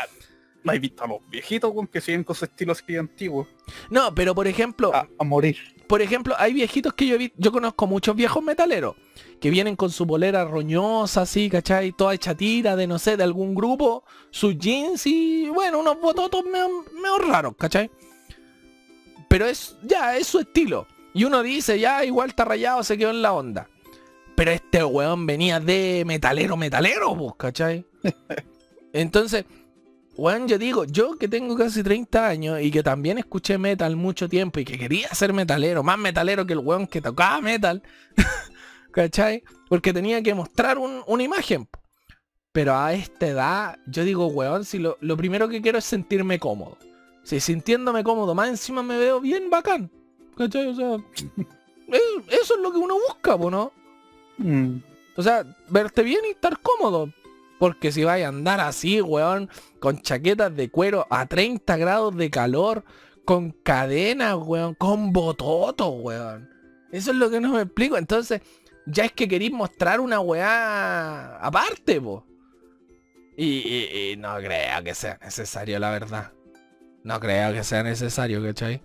¿No 0.64 0.72
has 0.72 0.80
visto 0.80 1.04
a 1.04 1.06
los 1.06 1.18
viejitos 1.30 1.72
que 1.92 2.00
siguen 2.00 2.24
con 2.24 2.34
su 2.34 2.46
estilo 2.46 2.72
así 2.72 2.96
antiguo? 2.96 3.46
No, 3.90 4.14
pero 4.14 4.34
por 4.34 4.46
ejemplo, 4.48 4.94
A, 4.94 5.06
a 5.18 5.24
morir. 5.24 5.56
por 5.86 6.00
ejemplo, 6.02 6.34
hay 6.38 6.54
viejitos 6.54 6.94
que 6.94 7.06
yo 7.06 7.14
he 7.14 7.18
visto, 7.18 7.36
yo 7.38 7.52
conozco 7.52 7.86
muchos 7.86 8.16
viejos 8.16 8.42
metaleros 8.42 8.96
que 9.40 9.50
vienen 9.50 9.76
con 9.76 9.90
su 9.90 10.06
bolera 10.06 10.44
roñosa, 10.46 11.22
así, 11.22 11.50
¿cachai? 11.50 11.92
Toda 11.92 12.14
hecha 12.14 12.34
tira 12.34 12.76
de, 12.76 12.86
no 12.86 12.98
sé, 12.98 13.16
de 13.18 13.24
algún 13.24 13.54
grupo, 13.54 14.04
sus 14.30 14.56
jeans 14.58 15.06
y, 15.06 15.50
bueno, 15.50 15.80
unos 15.80 16.00
bototos 16.00 16.44
medio, 16.46 16.84
medio 16.94 17.18
raros, 17.18 17.54
¿cachai? 17.58 17.90
Pero 19.28 19.46
es, 19.46 19.76
ya, 19.82 20.16
es 20.16 20.26
su 20.26 20.38
estilo. 20.38 20.86
Y 21.12 21.24
uno 21.24 21.42
dice, 21.42 21.78
ya, 21.78 22.04
igual 22.04 22.30
está 22.30 22.44
rayado, 22.46 22.82
se 22.82 22.96
quedó 22.96 23.10
en 23.10 23.20
la 23.22 23.34
onda. 23.34 23.68
Pero 24.34 24.50
este 24.50 24.82
weón 24.82 25.26
venía 25.26 25.60
de 25.60 26.04
metalero, 26.06 26.56
metalero, 26.56 27.14
pues, 27.14 27.34
¿cachai? 27.36 27.84
Entonces, 28.92 29.44
weón, 30.16 30.46
yo 30.48 30.58
digo, 30.58 30.84
yo 30.84 31.16
que 31.18 31.28
tengo 31.28 31.56
casi 31.56 31.82
30 31.82 32.26
años 32.28 32.60
y 32.60 32.70
que 32.70 32.82
también 32.82 33.18
escuché 33.18 33.58
metal 33.58 33.96
mucho 33.96 34.28
tiempo 34.28 34.60
y 34.60 34.64
que 34.64 34.78
quería 34.78 35.08
ser 35.08 35.32
metalero, 35.32 35.82
más 35.82 35.98
metalero 35.98 36.46
que 36.46 36.52
el 36.52 36.60
weón 36.60 36.86
que 36.86 37.00
tocaba 37.00 37.40
metal, 37.40 37.82
¿cachai? 38.92 39.42
Porque 39.68 39.92
tenía 39.92 40.22
que 40.22 40.34
mostrar 40.34 40.78
un- 40.78 41.02
una 41.06 41.22
imagen. 41.22 41.68
Pero 42.52 42.76
a 42.76 42.92
esta 42.94 43.26
edad, 43.26 43.78
yo 43.86 44.04
digo, 44.04 44.26
weón, 44.28 44.64
si 44.64 44.78
lo, 44.78 44.96
lo 45.00 45.16
primero 45.16 45.48
que 45.48 45.60
quiero 45.60 45.78
es 45.78 45.84
sentirme 45.84 46.38
cómodo. 46.38 46.78
Si 47.24 47.40
sintiéndome 47.40 48.04
cómodo, 48.04 48.34
más 48.34 48.48
encima 48.48 48.82
me 48.82 48.96
veo 48.96 49.20
bien 49.20 49.50
bacán. 49.50 49.90
¿Cachai? 50.36 50.66
O 50.68 50.74
sea, 50.74 50.94
es- 51.88 52.40
eso 52.42 52.54
es 52.54 52.60
lo 52.60 52.70
que 52.70 52.78
uno 52.78 52.94
busca, 53.08 53.36
¿no? 53.36 53.72
Mm. 54.38 54.76
O 55.16 55.22
sea, 55.22 55.44
verte 55.68 56.02
bien 56.02 56.20
y 56.26 56.30
estar 56.30 56.58
cómodo. 56.60 57.12
Porque 57.58 57.92
si 57.92 58.04
vais 58.04 58.24
a 58.24 58.28
andar 58.28 58.60
así, 58.60 59.00
weón, 59.00 59.48
con 59.80 60.00
chaquetas 60.02 60.54
de 60.56 60.68
cuero 60.70 61.06
a 61.10 61.26
30 61.26 61.76
grados 61.76 62.16
de 62.16 62.30
calor, 62.30 62.84
con 63.24 63.52
cadenas, 63.52 64.36
weón, 64.36 64.74
con 64.74 65.12
bototos, 65.12 65.92
weón. 65.96 66.50
Eso 66.92 67.10
es 67.12 67.16
lo 67.16 67.30
que 67.30 67.40
no 67.40 67.52
me 67.52 67.62
explico. 67.62 67.96
Entonces, 67.96 68.40
ya 68.86 69.04
es 69.06 69.12
que 69.12 69.26
queréis 69.28 69.52
mostrar 69.52 70.00
una 70.00 70.20
weá 70.20 71.36
aparte, 71.38 72.00
po. 72.00 72.26
Y, 73.36 73.46
y- 73.46 74.10
y 74.12 74.16
no 74.16 74.36
creo 74.36 74.82
que 74.84 74.94
sea 74.94 75.18
necesario, 75.22 75.78
la 75.78 75.90
verdad. 75.90 76.32
No 77.02 77.18
creo 77.20 77.52
que 77.52 77.64
sea 77.64 77.82
necesario, 77.82 78.42
¿cachai? 78.42 78.80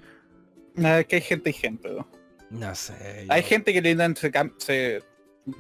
Nada, 0.76 1.02
es 1.02 1.06
que 1.08 1.18
hay 1.18 1.22
gente 1.22 1.50
y 1.50 1.54
gente. 1.54 1.90
¿no? 1.90 2.08
No 2.50 2.74
sé. 2.76 3.26
Hay 3.30 3.42
yo- 3.42 3.48
gente 3.48 3.74
que 3.74 3.82
le 3.82 3.94
dan, 3.96 4.16
se, 4.16 4.32
se 4.58 5.04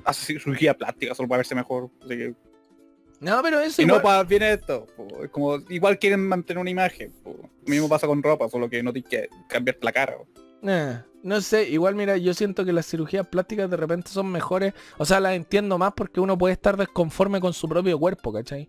hace 0.05 0.39
cirugía 0.39 0.73
plástica 0.75 1.13
solo 1.13 1.27
para 1.29 1.37
verse 1.39 1.53
mejor. 1.55 1.89
Así 2.01 2.09
que, 2.17 2.35
No, 3.21 3.41
pero 3.43 3.59
eso 3.59 3.81
y 3.81 3.85
no 3.85 3.95
igual- 3.95 4.01
para 4.03 4.23
bien 4.23 4.43
esto. 4.43 4.85
po, 4.95 5.23
es 5.23 5.29
como 5.29 5.57
igual 5.69 5.99
quieren 5.99 6.25
mantener 6.27 6.61
una 6.61 6.69
imagen. 6.69 7.11
po. 7.23 7.35
Lo 7.41 7.69
mismo 7.69 7.89
pasa 7.89 8.07
con 8.07 8.23
ropa, 8.23 8.47
solo 8.49 8.69
que 8.69 8.81
no 8.81 8.93
tienes 8.93 9.09
que 9.09 9.29
cambiarte 9.47 9.83
la 9.85 9.91
cara. 9.91 10.15
Eh, 10.63 10.99
no 11.23 11.41
sé, 11.41 11.69
igual 11.69 11.95
mira, 11.95 12.17
yo 12.17 12.33
siento 12.33 12.63
que 12.65 12.73
las 12.73 12.85
cirugías 12.87 13.27
plásticas 13.27 13.69
de 13.69 13.77
repente 13.77 14.09
son 14.09 14.31
mejores. 14.31 14.73
O 14.97 15.05
sea, 15.05 15.19
las 15.19 15.33
entiendo 15.33 15.77
más 15.77 15.93
porque 15.93 16.19
uno 16.19 16.37
puede 16.37 16.53
estar 16.53 16.77
desconforme 16.77 17.39
con 17.41 17.53
su 17.53 17.67
propio 17.67 17.99
cuerpo, 17.99 18.31
¿cachai? 18.33 18.67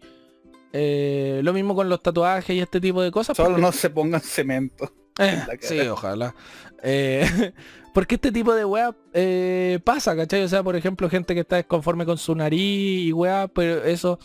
Eh, 0.72 1.40
lo 1.42 1.52
mismo 1.52 1.74
con 1.74 1.88
los 1.88 2.02
tatuajes 2.02 2.54
y 2.54 2.60
este 2.60 2.80
tipo 2.80 3.02
de 3.02 3.10
cosas. 3.10 3.36
Solo 3.36 3.50
porque- 3.50 3.62
no 3.62 3.72
se 3.72 3.90
pongan 3.90 4.20
cemento. 4.20 4.92
Eh, 5.18 5.42
sí, 5.60 5.78
ojalá. 5.80 6.34
Eh, 6.82 7.20
porque 7.94 8.14
este 8.14 8.32
tipo 8.32 8.54
de 8.54 8.64
eh, 9.12 9.78
pasa, 9.84 10.16
¿cachai? 10.16 10.42
O 10.44 10.48
sea, 10.48 10.62
por 10.62 10.76
ejemplo, 10.76 11.10
gente 11.10 11.34
que 11.34 11.40
está 11.40 11.56
desconforme 11.56 12.06
con 12.06 12.16
su 12.18 12.34
nariz 12.34 12.60
y 13.08 13.12
weá, 13.12 13.48
pero 13.48 13.84
eso, 13.84 14.18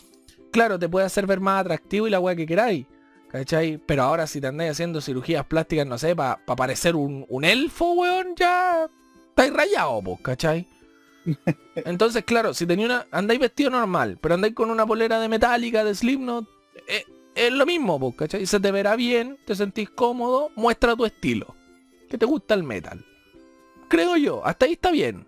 claro, 0.56 0.80
te 0.80 0.88
puede 0.88 1.06
hacer 1.06 1.28
ver 1.28 1.42
más 1.42 1.60
atractivo 1.60 2.08
y 2.08 2.10
la 2.10 2.22
weá 2.22 2.36
que 2.36 2.48
queráis. 2.48 2.86
¿Cachai? 3.30 3.78
Pero 3.86 4.04
ahora 4.04 4.26
si 4.28 4.40
te 4.40 4.48
andáis 4.48 4.72
haciendo 4.72 5.02
cirugías 5.02 5.46
plásticas, 5.46 5.86
no 5.86 5.98
sé, 5.98 6.16
para 6.16 6.38
parecer 6.46 6.96
un, 6.96 7.26
un 7.28 7.44
elfo, 7.44 7.92
weón, 7.92 8.34
ya 8.38 8.88
estáis 9.30 9.52
rayado, 9.52 10.02
pues, 10.02 10.20
¿cachai? 10.22 10.66
Entonces, 11.76 12.24
claro, 12.24 12.54
si 12.54 12.66
tenía 12.66 12.86
una. 12.86 13.06
andáis 13.12 13.42
vestido 13.42 13.70
normal, 13.70 14.18
pero 14.22 14.36
andáis 14.36 14.54
con 14.54 14.72
una 14.72 14.86
polera 14.86 15.20
de 15.20 15.28
metálica, 15.28 15.84
de 15.84 15.94
Slipknot, 15.94 16.48
eh, 16.88 17.04
es 17.36 17.52
lo 17.52 17.66
mismo, 17.66 18.00
pues, 18.00 18.16
¿cachai? 18.16 18.46
Se 18.46 18.62
te 18.62 18.72
verá 18.72 18.96
bien, 18.96 19.38
te 19.46 19.54
sentís 19.56 19.90
cómodo, 19.90 20.52
muestra 20.56 20.96
tu 20.96 21.06
estilo. 21.06 21.56
Que 22.10 22.18
te 22.18 22.26
gusta 22.26 22.54
el 22.54 22.64
metal. 22.64 23.06
Creo 23.90 24.16
yo, 24.16 24.46
hasta 24.46 24.66
ahí 24.66 24.74
está 24.74 24.92
bien. 24.92 25.28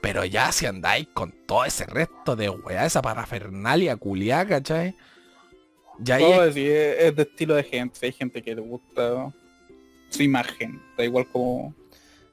Pero 0.00 0.24
ya 0.24 0.52
si 0.52 0.66
andáis 0.66 1.08
con 1.14 1.32
todo 1.46 1.64
ese 1.64 1.84
resto 1.86 2.36
de 2.36 2.48
weá, 2.50 2.86
esa 2.86 3.02
parafernalia 3.02 3.96
culiá, 3.96 4.46
¿cachai? 4.46 4.94
Ya 5.98 6.18
Todo 6.18 6.44
es- 6.44 6.54
sí, 6.54 6.66
es- 6.68 7.16
de 7.16 7.22
estilo 7.22 7.54
de 7.54 7.64
gente. 7.64 8.04
Hay 8.06 8.12
gente 8.12 8.42
que 8.42 8.54
le 8.54 8.60
gusta 8.60 9.32
su 10.10 10.22
imagen. 10.22 10.80
Da 10.96 11.04
igual 11.04 11.26
como 11.32 11.74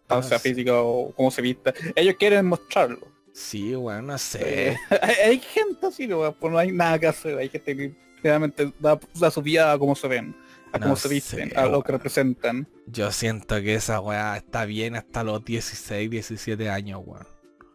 Ah, 0.10 0.22
sea 0.22 0.38
sí. 0.38 0.50
física 0.50 0.74
o 0.82 1.12
cómo 1.16 1.32
se 1.32 1.42
vista. 1.42 1.74
Ellos 1.96 2.16
quieren 2.20 2.46
mostrarlo. 2.46 3.08
Sí, 3.32 3.76
weón, 3.76 4.06
no 4.08 4.18
sé. 4.18 4.78
hay, 5.02 5.16
hay 5.26 5.40
gente 5.40 5.88
así, 5.88 6.06
no, 6.08 6.32
pues 6.34 6.52
no 6.54 6.60
hay 6.60 6.72
nada 6.72 7.00
que 7.00 7.08
hacer. 7.08 7.38
Hay 7.38 7.50
gente 7.50 7.76
que 7.76 7.96
realmente 8.22 8.72
da, 8.80 9.00
da 9.16 9.32
su 9.32 9.42
vida 9.42 9.72
a 9.72 9.80
cómo 9.80 9.96
se 9.96 10.08
ven, 10.08 10.36
a 10.72 10.78
No 10.78 10.84
cómo 10.84 10.96
se 10.98 11.08
visten, 11.08 11.50
sé, 11.50 11.56
a 11.58 11.66
lo 11.66 11.82
que 11.82 11.94
representan. 11.94 12.68
Yo 12.86 13.12
siento 13.12 13.56
que 13.62 13.74
esa 13.76 14.00
weá 14.02 14.38
está 14.38 14.66
bien 14.66 14.96
hasta 14.96 15.24
los 15.24 15.44
16, 15.44 16.10
17 16.12 16.70
años, 16.70 17.02
weón. 17.04 17.26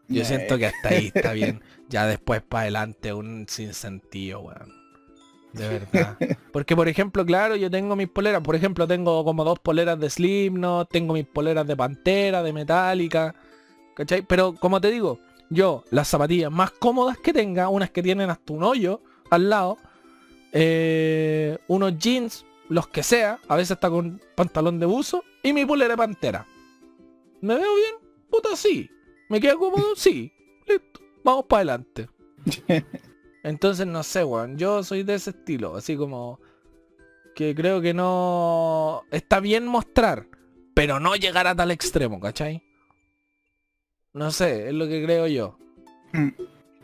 Yo 0.08 0.24
siento 0.24 0.58
que 0.58 0.66
hasta 0.66 0.88
ahí 0.90 1.10
está 1.14 1.32
bien. 1.32 1.62
Ya 1.90 2.06
después 2.06 2.42
para 2.42 2.64
adelante 2.64 3.14
un 3.14 3.46
sinsentido, 3.48 4.40
weón. 4.40 4.74
De 5.54 5.68
verdad. 5.92 6.18
Porque 6.52 6.76
por 6.76 6.86
ejemplo, 6.86 7.24
claro, 7.24 7.56
yo 7.56 7.70
tengo 7.70 7.96
mis 7.96 8.08
poleras. 8.08 8.42
Por 8.42 8.54
ejemplo, 8.54 8.86
tengo 8.86 9.24
como 9.24 9.42
dos 9.42 9.58
poleras 9.58 9.98
de 9.98 10.10
Slipknot, 10.10 10.90
tengo 10.90 11.14
mis 11.14 11.26
poleras 11.26 11.66
de 11.66 11.74
Pantera, 11.74 12.42
de 12.42 12.52
Metallica. 12.52 13.34
¿Cachai? 13.94 14.20
Pero 14.20 14.54
como 14.54 14.82
te 14.82 14.90
digo, 14.90 15.18
yo 15.48 15.82
las 15.90 16.08
zapatillas 16.08 16.52
más 16.52 16.72
cómodas 16.72 17.16
que 17.16 17.32
tenga, 17.32 17.70
unas 17.70 17.90
que 17.90 18.02
tienen 18.02 18.28
hasta 18.28 18.52
un 18.52 18.64
hoyo 18.64 19.00
al 19.30 19.48
lado, 19.48 19.78
eh, 20.52 21.56
unos 21.68 21.98
jeans, 21.98 22.44
los 22.68 22.86
que 22.88 23.02
sea, 23.02 23.38
a 23.48 23.56
veces 23.56 23.72
está 23.72 23.88
con 23.88 24.20
pantalón 24.34 24.78
de 24.78 24.86
buzo 24.86 25.24
y 25.42 25.54
mi 25.54 25.64
polera 25.64 25.94
de 25.94 25.96
Pantera. 25.96 26.46
¿Me 27.40 27.54
veo 27.54 27.74
bien? 27.76 27.94
Puta, 28.30 28.54
sí. 28.56 28.90
¿Me 29.28 29.40
queda 29.40 29.56
cómodo? 29.56 29.94
Sí. 29.96 30.32
Listo. 30.66 31.00
Vamos 31.24 31.46
para 31.46 31.60
adelante. 31.60 32.08
Entonces, 33.42 33.86
no 33.86 34.02
sé, 34.02 34.24
weón. 34.24 34.56
Yo 34.58 34.82
soy 34.82 35.02
de 35.02 35.14
ese 35.14 35.30
estilo. 35.30 35.76
Así 35.76 35.96
como... 35.96 36.40
Que 37.34 37.54
creo 37.54 37.80
que 37.80 37.94
no... 37.94 39.02
Está 39.10 39.40
bien 39.40 39.66
mostrar. 39.66 40.26
Pero 40.74 40.98
no 41.00 41.14
llegar 41.16 41.46
a 41.46 41.54
tal 41.54 41.70
extremo, 41.70 42.20
¿cachai? 42.20 42.62
No 44.12 44.30
sé, 44.30 44.68
es 44.68 44.74
lo 44.74 44.88
que 44.88 45.04
creo 45.04 45.26
yo. 45.26 45.58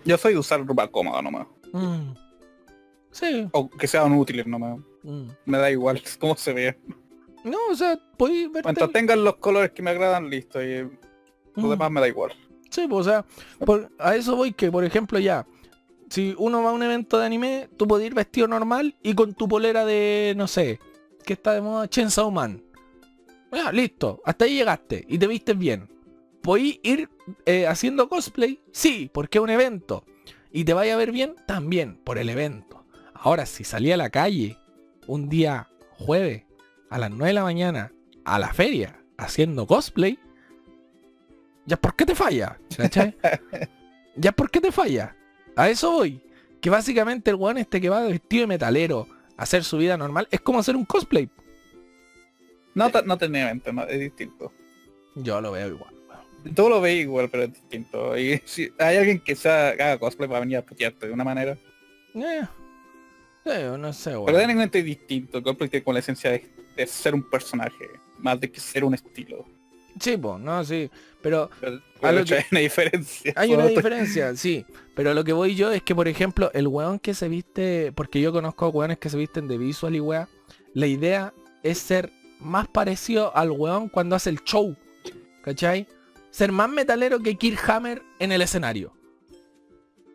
Yo 0.04 0.18
soy 0.18 0.34
de 0.34 0.38
usar 0.38 0.64
ropa 0.64 0.86
cómoda 0.88 1.22
nomás. 1.22 1.46
Mm. 1.72 2.12
Sí. 3.10 3.48
O 3.52 3.68
que 3.70 3.86
sean 3.88 4.12
útiles 4.12 4.46
nomás. 4.46 4.78
mm. 5.02 5.28
Me 5.46 5.58
da 5.58 5.70
igual 5.70 6.00
cómo 6.20 6.36
se 6.36 6.52
ve. 6.52 6.78
No, 7.44 7.58
o 7.70 7.74
sea, 7.74 7.98
podéis 8.16 8.50
verte... 8.52 8.68
Mientras 8.68 8.92
tengan 8.92 9.24
los 9.24 9.36
colores 9.36 9.72
que 9.72 9.82
me 9.82 9.90
agradan, 9.90 10.28
listo. 10.30 10.62
Y 10.62 10.88
lo 11.56 11.62
Mm. 11.68 11.70
demás 11.70 11.90
me 11.90 12.00
da 12.00 12.08
igual. 12.08 12.32
Sí, 12.70 12.86
pues, 12.88 13.06
o 13.06 13.10
sea, 13.10 13.24
por- 13.64 13.90
a 13.98 14.16
eso 14.16 14.34
voy 14.36 14.52
que, 14.52 14.70
por 14.70 14.84
ejemplo, 14.84 15.18
ya, 15.18 15.46
si 16.10 16.34
uno 16.38 16.62
va 16.62 16.70
a 16.70 16.72
un 16.72 16.82
evento 16.82 17.18
de 17.18 17.26
anime, 17.26 17.68
tú 17.76 17.86
puedes 17.86 18.06
ir 18.06 18.14
vestido 18.14 18.48
normal 18.48 18.94
y 19.02 19.14
con 19.14 19.34
tu 19.34 19.48
polera 19.48 19.84
de, 19.84 20.34
no 20.36 20.46
sé, 20.48 20.80
que 21.24 21.32
está 21.34 21.52
de 21.54 21.60
moda, 21.60 21.88
Chainsaw 21.88 22.30
Man. 22.30 22.62
Ya, 23.52 23.70
listo, 23.70 24.20
hasta 24.24 24.44
ahí 24.46 24.54
llegaste 24.56 25.04
y 25.08 25.18
te 25.18 25.26
vistes 25.28 25.56
bien. 25.56 25.88
¿Podéis 26.42 26.80
ir 26.82 27.08
eh, 27.46 27.66
haciendo 27.66 28.08
cosplay? 28.08 28.60
Sí, 28.72 29.08
porque 29.12 29.38
es 29.38 29.42
un 29.44 29.50
evento. 29.50 30.04
Y 30.52 30.64
te 30.64 30.74
vaya 30.74 30.94
a 30.94 30.98
ver 30.98 31.10
bien 31.12 31.36
también, 31.46 31.96
por 32.04 32.18
el 32.18 32.28
evento. 32.28 32.84
Ahora, 33.14 33.46
si 33.46 33.64
salí 33.64 33.90
a 33.92 33.96
la 33.96 34.10
calle 34.10 34.58
un 35.06 35.28
día 35.28 35.68
jueves 35.98 36.44
a 36.90 36.98
las 36.98 37.10
9 37.10 37.28
de 37.28 37.32
la 37.34 37.42
mañana 37.44 37.92
a 38.24 38.38
la 38.38 38.52
feria 38.52 39.00
haciendo 39.16 39.66
cosplay, 39.66 40.18
ya 41.66 41.76
por 41.76 41.94
qué 41.96 42.04
te 42.04 42.14
falla, 42.14 42.58
¿cachai? 42.76 43.16
ya 44.16 44.32
por 44.32 44.50
qué 44.50 44.60
te 44.60 44.72
falla. 44.72 45.16
A 45.56 45.68
eso 45.68 45.90
voy. 45.92 46.20
Que 46.60 46.70
básicamente 46.70 47.30
el 47.30 47.36
weón 47.36 47.58
este 47.58 47.80
que 47.80 47.88
va 47.88 48.00
vestido 48.02 48.42
de 48.42 48.46
metalero 48.46 49.06
a 49.36 49.42
hacer 49.42 49.64
su 49.64 49.78
vida 49.78 49.96
normal 49.96 50.28
es 50.30 50.40
como 50.40 50.58
hacer 50.58 50.76
un 50.76 50.84
cosplay. 50.84 51.28
No, 52.74 52.88
no 52.88 53.14
evento, 53.20 53.72
no, 53.72 53.84
es 53.84 54.00
distinto. 54.00 54.52
Yo 55.14 55.40
lo 55.40 55.52
veo 55.52 55.68
igual. 55.68 55.94
weón. 56.08 56.54
Tú 56.54 56.68
lo 56.68 56.80
ves 56.80 57.00
igual, 57.00 57.28
pero 57.30 57.44
es 57.44 57.52
distinto. 57.52 58.18
Y 58.18 58.40
si 58.44 58.72
hay 58.78 58.96
alguien 58.96 59.20
que 59.20 59.36
sea, 59.36 59.68
haga 59.68 59.98
cosplay 59.98 60.28
para 60.28 60.40
venir 60.40 60.56
a 60.58 60.62
putearte 60.62 61.06
de 61.06 61.12
una 61.12 61.24
manera. 61.24 61.56
Eh, 62.14 62.42
sí, 63.44 63.50
no 63.78 63.92
sé, 63.92 64.10
Pero 64.10 64.22
weón. 64.24 64.36
técnicamente 64.36 64.78
es 64.80 64.84
distinto. 64.84 65.38
El 65.38 65.44
cosplay 65.44 65.68
tiene 65.70 65.84
con 65.84 65.94
la 65.94 66.00
esencia 66.00 66.30
de, 66.30 66.44
de 66.76 66.86
ser 66.86 67.14
un 67.14 67.22
personaje, 67.30 67.88
más 68.18 68.40
de 68.40 68.50
que 68.50 68.58
ser 68.58 68.84
un 68.84 68.94
estilo. 68.94 69.44
Sí, 70.00 70.16
pues, 70.16 70.40
no, 70.40 70.64
sí. 70.64 70.90
Pero 71.22 71.48
Pero, 71.60 71.80
A 72.02 72.10
lo 72.12 72.16
de 72.18 72.22
hecho, 72.22 72.34
que- 72.34 72.40
hay 72.40 72.46
una 72.50 72.60
diferencia. 72.60 73.32
hay 73.36 73.54
una 73.54 73.66
diferencia, 73.66 74.36
sí. 74.36 74.66
Pero 74.94 75.14
lo 75.14 75.24
que 75.24 75.32
voy 75.32 75.54
yo 75.54 75.72
es 75.72 75.82
que, 75.82 75.94
por 75.94 76.06
ejemplo, 76.08 76.50
el 76.52 76.68
weón 76.68 76.98
que 76.98 77.14
se 77.14 77.28
viste, 77.28 77.92
porque 77.94 78.20
yo 78.20 78.32
conozco 78.32 78.68
weones 78.68 78.98
que 78.98 79.08
se 79.10 79.16
visten 79.16 79.48
de 79.48 79.56
visual 79.58 79.94
y 79.96 80.00
weá, 80.00 80.28
la 80.74 80.86
idea 80.86 81.32
es 81.62 81.78
ser 81.78 82.12
más 82.40 82.68
parecido 82.68 83.34
al 83.36 83.50
weón 83.50 83.88
cuando 83.88 84.16
hace 84.16 84.30
el 84.30 84.42
show. 84.44 84.76
¿Cachai? 85.42 85.86
Ser 86.30 86.52
más 86.52 86.68
metalero 86.68 87.20
que 87.20 87.36
Kirk 87.36 87.68
Hammer 87.70 88.02
en 88.18 88.32
el 88.32 88.42
escenario. 88.42 88.92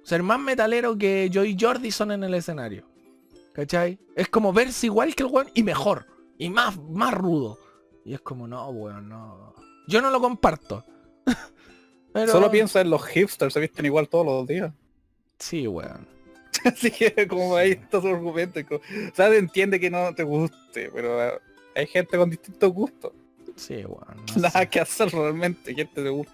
Ser 0.03 0.23
más 0.23 0.39
metalero 0.39 0.97
que 0.97 1.29
Joey 1.33 1.55
Jordison 1.59 2.11
en 2.11 2.23
el 2.23 2.33
escenario. 2.33 2.85
¿Cachai? 3.53 3.99
Es 4.15 4.27
como 4.29 4.53
verse 4.53 4.87
igual 4.87 5.15
que 5.15 5.23
el 5.23 5.29
weón 5.29 5.49
y 5.53 5.63
mejor. 5.63 6.05
Y 6.37 6.49
más, 6.49 6.77
más 6.89 7.13
rudo. 7.13 7.57
Y 8.05 8.13
es 8.13 8.21
como, 8.21 8.47
no, 8.47 8.69
weón, 8.69 9.09
no. 9.09 9.53
Yo 9.89 10.01
no 10.01 10.09
lo 10.09 10.21
comparto. 10.21 10.85
Pero- 12.13 12.31
Solo 12.31 12.49
piensa 12.51 12.81
en 12.81 12.89
los 12.89 13.05
hipsters, 13.07 13.53
se 13.53 13.59
visten 13.59 13.85
igual 13.85 14.07
todos 14.09 14.25
los 14.25 14.47
días. 14.47 14.71
Sí, 15.37 15.67
weón. 15.67 16.07
Así 16.65 16.91
que 16.91 17.27
como 17.27 17.55
ahí 17.55 17.71
está 17.71 18.01
su 18.01 18.07
argumento. 18.07 18.59
como- 18.67 18.79
O 18.81 19.15
sea, 19.15 19.29
se 19.29 19.37
entiende 19.37 19.79
que 19.79 19.89
no 19.89 20.13
te 20.13 20.23
guste, 20.23 20.89
pero 20.93 21.23
eh, 21.23 21.39
hay 21.75 21.87
gente 21.87 22.17
con 22.17 22.29
distintos 22.29 22.71
gustos. 22.73 23.11
Sí, 23.55 23.75
weón. 23.85 24.25
no 24.35 24.41
Nada 24.41 24.61
sé. 24.61 24.69
que 24.69 24.79
hacer 24.79 25.09
realmente, 25.09 25.73
gente 25.73 26.01
le 26.01 26.09
gusta. 26.09 26.33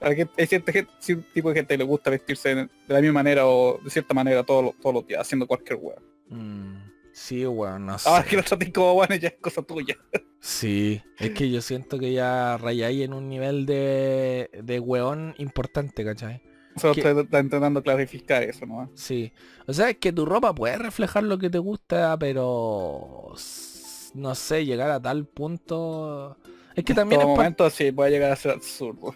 Hay 0.00 0.16
cierta 0.46 0.70
gente, 0.72 0.90
cierto 0.98 1.24
tipo 1.32 1.48
de 1.48 1.54
gente 1.54 1.74
que 1.74 1.78
le 1.78 1.84
gusta 1.84 2.10
vestirse 2.10 2.54
de 2.54 2.68
la 2.88 3.00
misma 3.00 3.14
manera 3.14 3.46
o 3.46 3.78
de 3.82 3.88
cierta 3.88 4.12
manera 4.12 4.42
todos 4.42 4.62
los, 4.64 4.74
todos 4.76 4.94
los 4.96 5.06
días, 5.06 5.20
haciendo 5.22 5.46
cualquier 5.46 5.78
hueá. 5.80 5.96
Mm, 6.28 6.76
sí, 7.14 7.46
weón, 7.46 7.86
no 7.86 7.98
sé. 7.98 8.08
Ahora 8.08 8.24
que 8.24 8.36
lo 8.36 8.42
trates 8.42 8.72
como 8.72 8.94
bueno 8.94 9.14
ya 9.14 9.28
es 9.28 9.36
cosa 9.40 9.62
tuya. 9.62 9.96
Sí, 10.40 11.00
es 11.18 11.30
que 11.30 11.50
yo 11.50 11.62
siento 11.62 11.98
que 11.98 12.12
ya 12.12 12.58
rayáis 12.58 13.02
en 13.02 13.14
un 13.14 13.30
nivel 13.30 13.64
de, 13.64 14.50
de 14.62 14.78
weón 14.78 15.34
importante, 15.38 16.04
¿cachai? 16.04 16.42
Solo 16.76 16.92
estoy 16.92 17.22
está 17.22 17.38
intentando 17.38 17.82
clarificar 17.82 18.42
eso, 18.42 18.66
¿no? 18.66 18.90
Sí. 18.94 19.32
O 19.66 19.72
sea, 19.72 19.90
es 19.90 19.96
que 19.96 20.12
tu 20.12 20.26
ropa 20.26 20.54
puede 20.54 20.76
reflejar 20.76 21.22
lo 21.22 21.38
que 21.38 21.48
te 21.48 21.58
gusta, 21.58 22.18
pero... 22.18 23.32
No 24.14 24.34
sé, 24.34 24.64
llegar 24.66 24.90
a 24.90 25.00
tal 25.00 25.24
punto... 25.24 26.36
Es 26.74 26.84
que 26.84 26.94
también 26.94 27.20
En 27.20 27.22
es 27.22 27.26
todo 27.26 27.36
para 27.36 27.48
momento 27.48 27.70
sí 27.70 27.92
puede 27.92 28.10
llegar 28.10 28.32
a 28.32 28.36
ser 28.36 28.52
absurdo. 28.52 29.14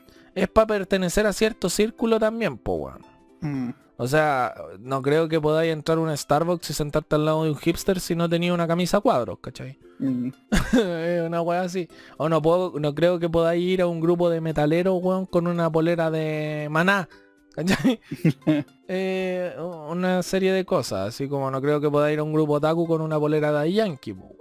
pertenecer 0.67 1.27
a 1.27 1.33
cierto 1.33 1.69
círculo 1.69 2.19
también, 2.21 2.57
po, 2.57 2.75
weón. 2.75 3.03
Mm. 3.41 3.71
O 4.01 4.07
sea, 4.07 4.55
no 4.79 5.03
creo 5.03 5.29
que 5.29 5.41
podáis 5.41 5.73
entrar 5.73 5.99
a 5.99 6.01
un 6.01 6.17
Starbucks 6.17 6.71
y 6.71 6.73
sentarte 6.73 7.17
al 7.17 7.25
lado 7.25 7.43
de 7.43 7.51
un 7.51 7.57
hipster 7.57 7.99
si 7.99 8.15
no 8.15 8.29
tenía 8.29 8.55
una 8.55 8.69
camisa 8.69 8.99
a 8.99 9.01
cuadros, 9.01 9.41
¿cachai? 9.41 9.77
Mm. 9.99 10.31
Una 11.27 11.43
wea 11.43 11.63
así. 11.63 11.89
O 12.17 12.29
no 12.29 12.41
puedo, 12.41 12.79
no 12.79 12.95
creo 12.95 13.19
que 13.19 13.29
podáis 13.29 13.61
ir 13.65 13.83
a 13.83 13.89
un 13.89 14.01
grupo 14.01 14.31
de 14.31 14.41
metaleros, 14.41 15.03
weón, 15.03 15.27
con 15.27 15.49
una 15.49 15.71
polera 15.71 16.13
de 16.13 16.69
maná. 16.71 17.09
¿Cachai? 17.55 18.01
Eh, 18.91 19.55
una 19.91 20.23
serie 20.23 20.51
de 20.51 20.65
cosas. 20.65 21.09
Así 21.09 21.29
como 21.29 21.51
no 21.51 21.61
creo 21.61 21.79
que 21.79 21.91
podáis 21.91 22.15
ir 22.15 22.21
a 22.21 22.23
un 22.23 22.33
grupo 22.33 22.55
otaku 22.55 22.87
con 22.87 23.03
una 23.03 23.21
polera 23.21 23.53
de 23.61 23.71
Yankee, 23.73 24.13
weón. 24.13 24.33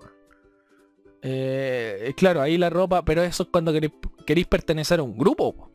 Eh, 1.22 2.14
claro, 2.16 2.41
ahí 2.41 2.58
la 2.58 2.70
ropa, 2.70 3.03
pero 3.03 3.24
eso 3.24 3.43
es 3.43 3.49
cuando 3.51 3.74
queréis, 3.74 3.91
queréis 4.26 4.47
pertenecer 4.47 4.99
a 4.99 5.03
un 5.03 5.18
grupo, 5.18 5.53
po, 5.53 5.72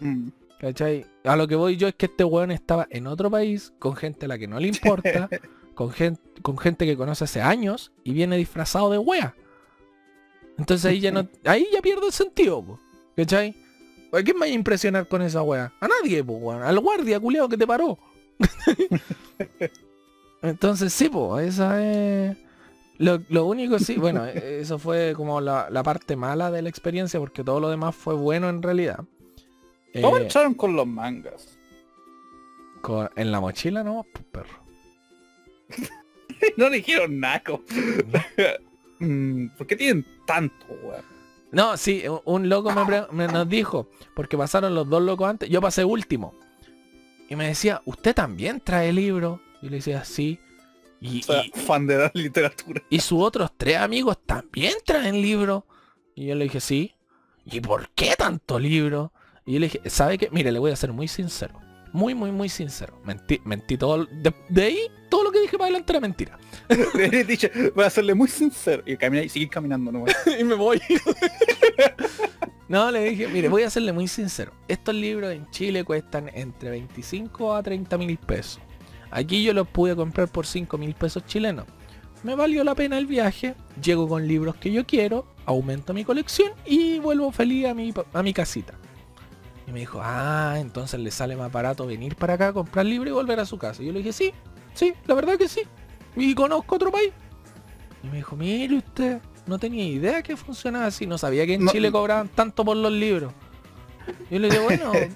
Mm. 0.00 0.28
¿Cachai? 0.58 1.06
A 1.24 1.36
lo 1.36 1.48
que 1.48 1.56
voy 1.56 1.76
yo 1.76 1.88
es 1.88 1.94
que 1.94 2.06
este 2.06 2.24
weón 2.24 2.50
estaba 2.50 2.86
en 2.90 3.06
otro 3.06 3.30
país, 3.30 3.72
con 3.78 3.96
gente 3.96 4.26
a 4.26 4.28
la 4.28 4.38
que 4.38 4.48
no 4.48 4.60
le 4.60 4.68
importa, 4.74 5.28
con 5.74 5.90
gente, 5.90 6.20
con 6.42 6.58
gente 6.58 6.86
que 6.86 6.96
conoce 6.96 7.24
hace 7.24 7.40
años 7.40 7.92
y 8.04 8.12
viene 8.12 8.36
disfrazado 8.36 8.90
de 8.90 8.98
wea. 8.98 9.34
Entonces 10.58 10.84
ahí 10.86 11.00
ya 11.00 11.12
no. 11.12 11.28
Ahí 11.44 11.66
ya 11.72 11.80
pierdo 11.80 12.06
el 12.06 12.12
sentido, 12.12 12.62
po, 12.64 12.80
¿cachai? 13.16 13.54
¿A 14.12 14.22
quién 14.22 14.36
me 14.36 14.40
va 14.40 14.46
a 14.46 14.54
impresionar 14.54 15.06
con 15.06 15.22
esa 15.22 15.42
wea? 15.42 15.72
A 15.80 15.88
nadie, 15.88 16.22
po, 16.24 16.34
weón. 16.34 16.62
Al 16.62 16.80
guardia 16.80 17.20
culiado 17.20 17.48
que 17.48 17.56
te 17.56 17.66
paró. 17.66 17.98
Entonces 20.42 20.92
sí, 20.92 21.08
po, 21.08 21.38
esa 21.38 21.82
es. 21.82 22.36
Lo, 22.98 23.20
lo 23.28 23.46
único 23.46 23.78
sí, 23.78 23.96
bueno, 23.96 24.26
e- 24.26 24.60
eso 24.60 24.78
fue 24.78 25.12
como 25.16 25.40
la, 25.40 25.68
la 25.70 25.82
parte 25.84 26.16
mala 26.16 26.50
de 26.50 26.62
la 26.62 26.68
experiencia, 26.68 27.20
porque 27.20 27.44
todo 27.44 27.60
lo 27.60 27.70
demás 27.70 27.94
fue 27.94 28.14
bueno 28.14 28.48
en 28.48 28.62
realidad. 28.62 29.04
¿Cómo 30.00 30.18
Eh, 30.18 30.22
entraron 30.22 30.54
con 30.54 30.76
los 30.76 30.86
mangas? 30.86 31.58
con- 32.82 33.10
en 33.16 33.32
la 33.32 33.40
mochila 33.40 33.82
no, 33.82 34.06
pues, 34.12 34.24
perro. 34.30 34.62
no 36.56 36.68
le 36.68 36.76
dijeron 36.76 37.18
naco. 37.20 37.62
Mm, 39.00 39.50
¿Por 39.56 39.68
qué 39.68 39.76
tienen 39.76 40.04
tanto, 40.26 40.66
weón? 40.82 41.04
No, 41.52 41.76
sí, 41.76 42.02
un- 42.24 42.48
loco 42.48 42.72
me, 42.72 43.02
me 43.12 43.32
nos 43.32 43.48
dijo, 43.48 43.88
porque 44.16 44.36
pasaron 44.36 44.74
los 44.74 44.88
dos 44.88 45.00
locos 45.00 45.28
antes, 45.30 45.48
yo 45.48 45.60
pasé 45.60 45.84
último. 45.84 46.34
Y 47.28 47.36
me 47.36 47.46
decía, 47.46 47.80
¿usted 47.84 48.12
también 48.12 48.60
trae 48.60 48.92
libro? 48.92 49.40
Y 49.62 49.68
le 49.68 49.76
decía, 49.76 50.04
sí. 50.04 50.40
Y, 51.00 51.20
O 51.20 51.22
sea, 51.22 51.46
y- 51.46 51.50
fan 51.50 51.86
de 51.86 51.96
la 51.96 52.10
literatura. 52.14 52.82
y 52.90 52.98
sus 52.98 53.22
otros 53.22 53.52
tres 53.56 53.76
amigos 53.76 54.18
también 54.26 54.74
traen 54.84 55.22
libros. 55.22 55.62
Y 56.16 56.26
yo 56.26 56.34
le 56.34 56.44
dije, 56.46 56.58
sí. 56.60 56.96
¿Y 57.44 57.60
por 57.60 57.90
qué 57.90 58.16
tanto 58.18 58.58
libro? 58.58 59.12
Y 59.48 59.54
yo 59.54 59.60
le 59.60 59.66
dije, 59.68 59.80
¿sabe 59.88 60.18
qué? 60.18 60.28
Mire, 60.30 60.52
le 60.52 60.58
voy 60.58 60.72
a 60.72 60.76
ser 60.76 60.92
muy 60.92 61.08
sincero. 61.08 61.54
Muy, 61.90 62.14
muy, 62.14 62.30
muy 62.30 62.50
sincero. 62.50 63.00
Mentí, 63.02 63.40
mentí 63.46 63.78
todo. 63.78 64.04
De, 64.04 64.34
de 64.50 64.62
ahí, 64.62 64.78
todo 65.08 65.24
lo 65.24 65.32
que 65.32 65.40
dije 65.40 65.56
para 65.56 65.68
adelante 65.68 65.90
era 65.90 66.00
mentira. 66.00 66.38
Le 66.94 67.24
dicho, 67.24 67.48
voy 67.74 67.86
a 67.86 67.88
serle 67.88 68.12
muy 68.12 68.28
sincero. 68.28 68.82
Y 68.84 68.98
caminar 68.98 69.24
y 69.24 69.30
seguir 69.30 69.48
caminando 69.48 69.90
nomás. 69.90 70.14
y 70.38 70.44
me 70.44 70.54
voy. 70.54 70.82
no, 72.68 72.90
le 72.90 73.04
dije, 73.08 73.26
mire, 73.28 73.48
voy 73.48 73.62
a 73.62 73.70
serle 73.70 73.90
muy 73.90 74.06
sincero. 74.06 74.52
Estos 74.68 74.94
libros 74.94 75.32
en 75.32 75.50
Chile 75.50 75.82
cuestan 75.82 76.30
entre 76.34 76.68
25 76.68 77.54
a 77.54 77.62
30 77.62 77.96
mil 77.96 78.18
pesos. 78.18 78.60
Aquí 79.10 79.42
yo 79.42 79.54
los 79.54 79.66
pude 79.66 79.96
comprar 79.96 80.28
por 80.28 80.44
5 80.44 80.76
mil 80.76 80.92
pesos 80.92 81.24
chilenos. 81.24 81.64
Me 82.22 82.34
valió 82.34 82.64
la 82.64 82.74
pena 82.74 82.98
el 82.98 83.06
viaje, 83.06 83.54
llego 83.82 84.06
con 84.06 84.28
libros 84.28 84.56
que 84.56 84.70
yo 84.70 84.84
quiero, 84.84 85.24
aumento 85.46 85.94
mi 85.94 86.04
colección 86.04 86.52
y 86.66 86.98
vuelvo 86.98 87.32
feliz 87.32 87.64
a 87.64 87.72
mi, 87.72 87.94
a 88.12 88.22
mi 88.22 88.34
casita. 88.34 88.74
Y 89.68 89.72
me 89.72 89.80
dijo, 89.80 90.00
ah, 90.02 90.56
entonces 90.58 90.98
le 90.98 91.10
sale 91.10 91.36
más 91.36 91.52
barato 91.52 91.84
venir 91.86 92.16
para 92.16 92.34
acá, 92.34 92.52
comprar 92.54 92.86
libros 92.86 93.10
y 93.10 93.12
volver 93.12 93.38
a 93.38 93.44
su 93.44 93.58
casa. 93.58 93.82
Y 93.82 93.86
yo 93.86 93.92
le 93.92 93.98
dije, 93.98 94.12
sí, 94.14 94.32
sí, 94.72 94.94
la 95.06 95.14
verdad 95.14 95.36
que 95.36 95.46
sí. 95.46 95.60
Y 96.16 96.34
conozco 96.34 96.76
otro 96.76 96.90
país. 96.90 97.10
Y 98.02 98.06
me 98.08 98.16
dijo, 98.16 98.34
mire 98.34 98.76
usted, 98.78 99.20
no 99.46 99.58
tenía 99.58 99.84
idea 99.84 100.22
que 100.22 100.36
funcionaba 100.36 100.86
así, 100.86 101.06
no 101.06 101.18
sabía 101.18 101.44
que 101.46 101.54
en 101.54 101.64
No- 101.66 101.70
Chile 101.72 101.92
cobraban 101.92 102.28
tanto 102.28 102.64
por 102.64 102.76
los 102.78 102.92
libros. 102.92 103.32
Yo 104.30 104.38
le 104.38 104.48
dije, 104.48 104.58
bueno, 104.62 104.92
eh, 104.94 105.10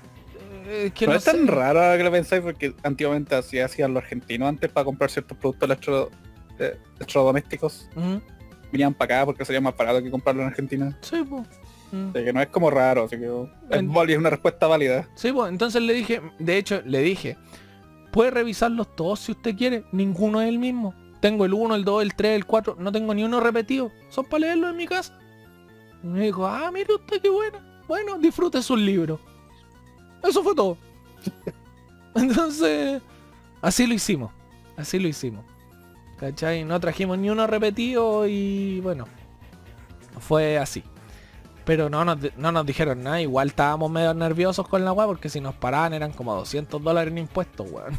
es 0.86 0.92
que 0.92 1.06
no 1.06 1.12
no 1.12 1.18
es 1.18 1.24
tan 1.24 1.46
sé". 1.46 1.50
raro 1.50 1.80
ahora 1.80 1.96
que 1.96 2.04
lo 2.04 2.10
pensáis 2.12 2.42
porque 2.42 2.74
antiguamente 2.82 3.34
así 3.34 3.58
hacían 3.58 3.94
los 3.94 4.02
argentinos 4.02 4.48
antes 4.50 4.70
para 4.70 4.84
comprar 4.84 5.10
ciertos 5.10 5.38
productos 5.38 5.66
electro, 5.66 6.10
eh, 6.58 6.78
electrodomésticos. 6.96 7.88
Venían 8.70 8.92
para 8.92 9.16
acá 9.20 9.26
porque 9.26 9.44
sería 9.46 9.60
más 9.62 9.74
barato 9.76 10.02
que 10.02 10.10
comprarlo 10.10 10.42
en 10.42 10.48
Argentina. 10.48 10.98
Sí, 11.00 11.22
pues. 11.28 11.42
Mm. 11.92 12.08
Así 12.08 12.24
que 12.24 12.32
no 12.32 12.40
es 12.40 12.48
como 12.48 12.70
raro, 12.70 13.04
así 13.04 13.18
que 13.18 13.26
es, 13.26 14.18
una 14.18 14.30
respuesta 14.30 14.66
válida. 14.66 15.08
Sí, 15.14 15.30
pues, 15.30 15.50
entonces 15.50 15.82
le 15.82 15.92
dije, 15.92 16.22
de 16.38 16.56
hecho, 16.56 16.82
le 16.84 17.00
dije, 17.00 17.36
puede 18.10 18.30
revisarlos 18.30 18.96
todos 18.96 19.20
si 19.20 19.32
usted 19.32 19.54
quiere, 19.56 19.84
ninguno 19.92 20.40
es 20.40 20.48
el 20.48 20.58
mismo. 20.58 20.94
Tengo 21.20 21.44
el 21.44 21.54
1, 21.54 21.76
el 21.76 21.84
2, 21.84 22.02
el 22.02 22.14
3, 22.14 22.36
el 22.36 22.46
4, 22.46 22.76
no 22.80 22.90
tengo 22.90 23.14
ni 23.14 23.22
uno 23.22 23.38
repetido, 23.40 23.92
son 24.08 24.24
para 24.24 24.40
leerlo 24.40 24.70
en 24.70 24.76
mi 24.76 24.86
casa. 24.86 25.18
Y 26.02 26.06
me 26.06 26.22
dijo, 26.22 26.46
ah, 26.46 26.70
mire 26.72 26.94
usted 26.94 27.20
qué 27.20 27.28
buena. 27.28 27.84
Bueno, 27.86 28.18
disfrute 28.18 28.62
sus 28.62 28.78
libros. 28.78 29.20
Eso 30.24 30.42
fue 30.42 30.54
todo. 30.54 30.78
entonces, 32.14 33.02
así 33.60 33.86
lo 33.86 33.94
hicimos, 33.94 34.32
así 34.76 34.98
lo 34.98 35.08
hicimos. 35.08 35.44
¿Cachai? 36.18 36.64
No 36.64 36.80
trajimos 36.80 37.18
ni 37.18 37.28
uno 37.30 37.46
repetido 37.46 38.26
y 38.26 38.80
bueno, 38.80 39.06
fue 40.20 40.58
así. 40.58 40.82
Pero 41.64 41.88
no 41.88 42.04
nos, 42.04 42.18
no 42.36 42.50
nos 42.52 42.66
dijeron 42.66 43.02
nada, 43.02 43.20
igual 43.20 43.48
estábamos 43.48 43.90
medio 43.90 44.12
nerviosos 44.14 44.66
con 44.66 44.84
la 44.84 44.92
weá 44.92 45.06
porque 45.06 45.28
si 45.28 45.40
nos 45.40 45.54
paraban 45.54 45.92
eran 45.94 46.12
como 46.12 46.34
200 46.34 46.82
dólares 46.82 47.12
en 47.12 47.18
impuestos, 47.18 47.70
weón. 47.70 47.98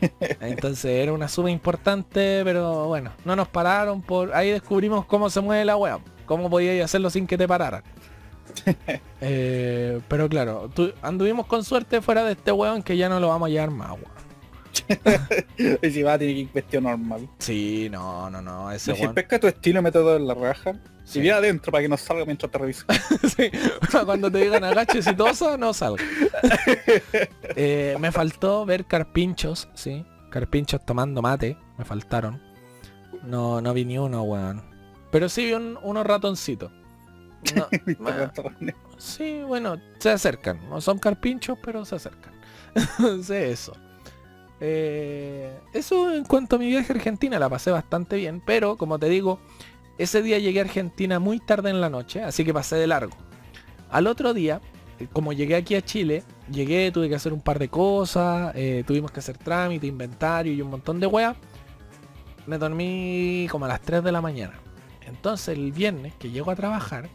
Entonces 0.40 0.84
era 0.84 1.12
una 1.12 1.26
suma 1.28 1.50
importante, 1.50 2.42
pero 2.44 2.86
bueno, 2.86 3.10
no 3.24 3.34
nos 3.34 3.48
pararon 3.48 4.02
por... 4.02 4.34
Ahí 4.34 4.50
descubrimos 4.50 5.04
cómo 5.06 5.30
se 5.30 5.40
mueve 5.40 5.64
la 5.64 5.76
weá, 5.76 5.98
cómo 6.26 6.48
podías 6.50 6.84
hacerlo 6.84 7.10
sin 7.10 7.26
que 7.26 7.36
te 7.38 7.48
pararan. 7.48 7.82
Eh, 9.20 10.00
pero 10.08 10.28
claro, 10.28 10.70
tu- 10.74 10.92
anduvimos 11.02 11.46
con 11.46 11.64
suerte 11.64 12.00
fuera 12.02 12.22
de 12.22 12.32
este 12.32 12.52
weón 12.52 12.82
que 12.82 12.96
ya 12.96 13.08
no 13.08 13.18
lo 13.18 13.28
vamos 13.28 13.46
a 13.46 13.50
llevar 13.50 13.70
más, 13.70 13.90
weón. 13.92 14.15
y 15.82 15.90
si 15.90 16.02
va, 16.02 16.18
tiene 16.18 16.34
que 16.34 16.40
ir 16.40 16.52
vestido 16.52 16.80
normal. 16.82 17.28
Sí, 17.38 17.88
no, 17.90 18.28
no, 18.30 18.42
no, 18.42 18.70
ese 18.70 18.94
Si 18.94 19.02
weón... 19.02 19.14
pesca 19.14 19.38
tu 19.38 19.46
estilo 19.46 19.80
método 19.82 20.16
en 20.16 20.26
la 20.26 20.34
raja, 20.34 20.72
Sí. 21.04 21.12
si 21.14 21.20
viene 21.20 21.36
adentro 21.38 21.70
para 21.70 21.82
que 21.82 21.88
no 21.88 21.96
salga 21.96 22.24
mientras 22.24 22.50
te 22.50 22.58
reviso. 22.58 22.84
Sí, 23.36 23.50
cuando 24.04 24.30
te 24.30 24.38
digan 24.38 24.64
agaches 24.64 25.06
y 25.06 25.14
tosa, 25.14 25.56
no 25.56 25.72
salga. 25.72 26.02
Eh, 27.58 27.96
me 28.00 28.12
faltó 28.12 28.66
ver 28.66 28.84
carpinchos, 28.86 29.68
sí. 29.74 30.04
Carpinchos 30.30 30.84
tomando 30.84 31.22
mate, 31.22 31.56
me 31.78 31.84
faltaron. 31.84 32.42
No, 33.22 33.60
no 33.60 33.72
vi 33.72 33.84
ni 33.84 33.98
uno, 33.98 34.22
weón. 34.24 34.62
Pero 35.10 35.28
sí 35.28 35.46
vi 35.46 35.52
un- 35.54 35.78
unos 35.82 36.04
ratoncitos. 36.06 36.70
No, 37.54 37.68
bueno, 37.98 38.32
sí, 38.98 39.40
bueno, 39.46 39.76
se 39.98 40.10
acercan. 40.10 40.68
No 40.68 40.80
son 40.80 40.98
carpinchos, 40.98 41.56
pero 41.62 41.84
se 41.84 41.94
acercan. 41.96 42.32
Entonces 42.74 43.60
eso. 43.60 43.72
Eh, 44.60 45.58
eso 45.72 46.12
en 46.14 46.24
cuanto 46.24 46.56
a 46.56 46.58
mi 46.58 46.68
viaje 46.68 46.92
a 46.92 46.96
Argentina, 46.96 47.38
la 47.38 47.48
pasé 47.48 47.70
bastante 47.70 48.16
bien. 48.16 48.42
Pero, 48.44 48.76
como 48.76 48.98
te 48.98 49.08
digo, 49.08 49.38
ese 49.98 50.22
día 50.22 50.38
llegué 50.38 50.60
a 50.60 50.64
Argentina 50.64 51.18
muy 51.18 51.40
tarde 51.40 51.70
en 51.70 51.80
la 51.80 51.90
noche, 51.90 52.22
así 52.22 52.44
que 52.44 52.52
pasé 52.52 52.76
de 52.76 52.86
largo. 52.86 53.16
Al 53.90 54.06
otro 54.06 54.34
día, 54.34 54.60
eh, 54.98 55.08
como 55.12 55.32
llegué 55.32 55.56
aquí 55.56 55.74
a 55.74 55.82
Chile, 55.82 56.22
llegué, 56.50 56.90
tuve 56.92 57.08
que 57.08 57.14
hacer 57.14 57.32
un 57.32 57.40
par 57.40 57.58
de 57.58 57.68
cosas, 57.68 58.52
eh, 58.54 58.84
tuvimos 58.86 59.10
que 59.10 59.20
hacer 59.20 59.38
trámite, 59.38 59.86
inventario 59.86 60.52
y 60.52 60.60
un 60.60 60.70
montón 60.70 61.00
de 61.00 61.06
weas. 61.06 61.36
Me 62.46 62.58
dormí 62.58 63.48
como 63.50 63.64
a 63.64 63.68
las 63.68 63.80
3 63.80 64.04
de 64.04 64.12
la 64.12 64.20
mañana. 64.20 64.54
Entonces 65.06 65.56
el 65.56 65.72
viernes 65.72 66.14
que 66.14 66.30
llego 66.30 66.50
a 66.50 66.56
trabajar, 66.56 67.08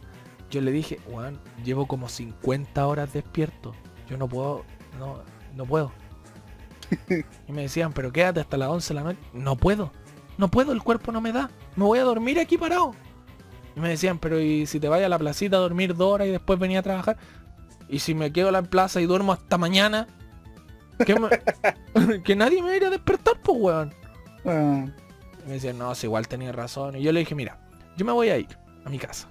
yo 0.50 0.60
le 0.60 0.72
dije, 0.72 0.98
weón, 1.08 1.40
llevo 1.64 1.86
como 1.86 2.08
50 2.08 2.86
horas 2.86 3.12
despierto. 3.12 3.74
Yo 4.08 4.16
no 4.16 4.28
puedo, 4.28 4.64
no, 4.98 5.22
no 5.54 5.64
puedo. 5.64 5.92
Y 7.48 7.52
me 7.52 7.62
decían, 7.62 7.92
pero 7.92 8.12
quédate 8.12 8.40
hasta 8.40 8.56
las 8.56 8.68
11 8.68 8.88
de 8.94 9.00
la 9.00 9.04
noche. 9.04 9.18
No 9.32 9.56
puedo, 9.56 9.92
no 10.38 10.48
puedo, 10.48 10.72
el 10.72 10.82
cuerpo 10.82 11.12
no 11.12 11.20
me 11.20 11.32
da. 11.32 11.50
Me 11.76 11.84
voy 11.84 11.98
a 11.98 12.04
dormir 12.04 12.38
aquí 12.40 12.58
parado. 12.58 12.94
Y 13.76 13.80
me 13.80 13.88
decían, 13.90 14.18
pero 14.18 14.38
¿y 14.40 14.66
si 14.66 14.78
te 14.80 14.88
vayas 14.88 15.06
a 15.06 15.10
la 15.10 15.18
placita 15.18 15.56
a 15.56 15.60
dormir 15.60 15.94
dos 15.94 16.12
horas 16.12 16.28
y 16.28 16.30
después 16.30 16.58
venía 16.58 16.80
a 16.80 16.82
trabajar? 16.82 17.16
¿Y 17.88 17.98
si 18.00 18.14
me 18.14 18.32
quedo 18.32 18.48
en 18.48 18.52
la 18.54 18.62
plaza 18.62 19.00
y 19.00 19.06
duermo 19.06 19.32
hasta 19.32 19.56
mañana? 19.58 20.06
¿Qué 21.06 21.16
me- 21.18 22.20
que 22.22 22.36
nadie 22.36 22.62
me 22.62 22.78
va 22.78 22.86
a 22.86 22.90
despertar, 22.90 23.34
pues, 23.42 23.58
weón. 23.60 23.94
Ah, 24.44 24.84
Y 25.44 25.46
me 25.48 25.54
decían, 25.54 25.78
no, 25.78 25.94
si 25.94 26.06
igual 26.06 26.28
tenía 26.28 26.52
razón. 26.52 26.96
Y 26.96 27.02
yo 27.02 27.12
le 27.12 27.20
dije, 27.20 27.34
mira, 27.34 27.58
yo 27.96 28.04
me 28.04 28.12
voy 28.12 28.28
a 28.28 28.38
ir 28.38 28.48
a 28.84 28.90
mi 28.90 28.98
casa. 28.98 29.28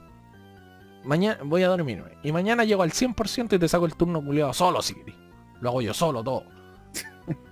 Mañana 1.03 1.39
voy 1.43 1.64
a 1.64 1.68
dormirme. 1.68 2.12
Y 2.24 2.32
mañana 2.32 2.64
llego 2.64 2.84
al 2.84 2.91
100% 2.91 3.53
y 3.55 3.59
te 3.59 3.68
saco 3.68 3.86
el 3.86 3.95
turno 3.95 4.24
culiado 4.24 4.53
solo 4.53 4.82
si 4.82 4.93
querés. 4.93 5.16
Lo 5.59 5.70
hago 5.70 5.82
yo 5.82 5.93
solo, 5.93 6.24
todo. 6.24 6.43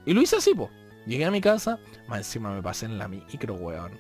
Y 0.06 0.14
lo 0.14 0.22
hice 0.22 0.38
así, 0.38 0.54
pues. 0.56 0.70
Llegué 1.06 1.26
a 1.26 1.32
mi 1.32 1.42
casa, 1.42 1.80
más 2.08 2.20
encima 2.20 2.54
me 2.54 2.62
pasé 2.62 2.86
en 2.86 2.98
la 2.98 3.08
micro, 3.08 3.56
weón. 3.56 3.92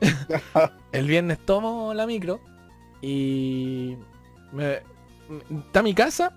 el 0.92 1.06
viernes 1.06 1.38
tomo 1.46 1.94
la 1.94 2.06
micro 2.06 2.40
y 3.00 3.96
me, 4.52 4.80
está 5.66 5.82
mi 5.82 5.94
casa, 5.94 6.34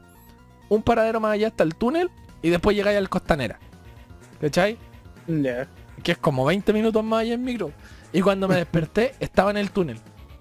un 0.70 0.82
paradero 0.84 1.20
más 1.20 1.34
allá 1.34 1.48
está 1.48 1.64
el 1.64 1.76
túnel 1.76 2.10
y 2.42 2.50
después 2.50 2.76
llegáis 2.76 2.98
al 2.98 3.10
costanera. 3.10 3.60
¿Cachai? 4.40 4.78
ya. 5.28 5.68
que 6.04 6.12
es 6.14 6.18
como 6.18 6.46
20 6.46 6.72
minutos 6.74 7.04
más 7.04 7.22
allá 7.22 7.34
en 7.34 7.44
micro. 7.44 7.72
Y 8.14 8.22
cuando 8.22 8.48
me 8.48 8.56
desperté, 8.56 9.16
estaba 9.20 9.52
en 9.52 9.58
el 9.58 9.72
túnel. 9.72 10.00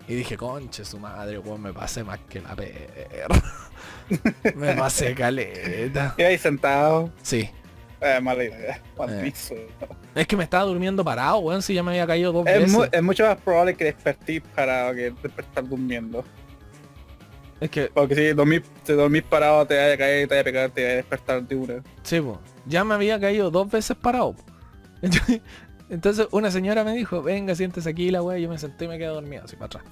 Y 0.08 0.14
dije, 0.14 0.36
conche 0.36 0.84
su 0.84 1.00
madre, 1.00 1.38
weón, 1.38 1.62
me 1.62 1.72
pasé 1.72 2.04
más 2.04 2.20
que 2.28 2.40
la 2.40 2.54
perra. 2.54 3.42
me 4.54 4.74
pasé 4.74 5.14
caleta. 5.14 6.14
Y 6.16 6.22
ahí 6.22 6.38
sentado. 6.38 7.10
Sí. 7.22 7.50
Eh, 8.00 8.20
mala 8.20 8.44
idea. 8.44 8.80
Mal 8.98 9.24
Eh. 9.24 9.32
Es 10.14 10.26
que 10.26 10.36
me 10.36 10.44
estaba 10.44 10.64
durmiendo 10.64 11.04
parado, 11.04 11.38
weón, 11.38 11.62
si 11.62 11.74
ya 11.74 11.82
me 11.82 11.90
había 11.92 12.06
caído 12.06 12.32
dos 12.32 12.46
Es, 12.46 12.54
veces. 12.60 12.72
mu- 12.72 12.84
es 12.90 13.02
mucho 13.02 13.24
más 13.26 13.36
probable 13.38 13.74
que 13.74 13.84
despertís 13.84 14.42
para 14.54 14.94
que 14.94 15.10
despertar 15.10 15.66
durmiendo. 15.68 16.24
Es 17.60 17.70
que, 17.70 17.90
Porque 17.92 18.14
si 18.14 18.32
dormís, 18.34 18.62
te 18.84 18.92
dormís 18.92 19.22
parado, 19.22 19.66
te 19.66 19.76
vaya 19.78 19.94
a 19.94 19.96
caer, 19.96 20.28
te 20.28 20.34
vaya 20.34 20.40
a 20.40 20.44
pegar, 20.44 20.70
te 20.70 20.82
vaya 20.82 20.92
a 20.92 20.96
despertar 20.96 21.42
de 21.42 21.54
una. 21.56 21.82
sí, 22.02 22.20
po, 22.20 22.38
ya 22.66 22.84
me 22.84 22.94
había 22.94 23.18
caído 23.18 23.50
dos 23.50 23.70
veces 23.70 23.96
parado. 23.96 24.34
po. 24.34 24.44
Entonces 25.88 26.26
una 26.32 26.50
señora 26.50 26.84
me 26.84 26.92
dijo, 26.92 27.22
venga, 27.22 27.54
siéntese 27.54 27.88
aquí 27.90 28.10
la 28.10 28.22
weá. 28.22 28.38
Yo 28.38 28.48
me 28.48 28.58
senté 28.58 28.86
y 28.86 28.88
me 28.88 28.98
quedé 28.98 29.06
dormido 29.08 29.44
así 29.44 29.56
para 29.56 29.66
atrás. 29.66 29.84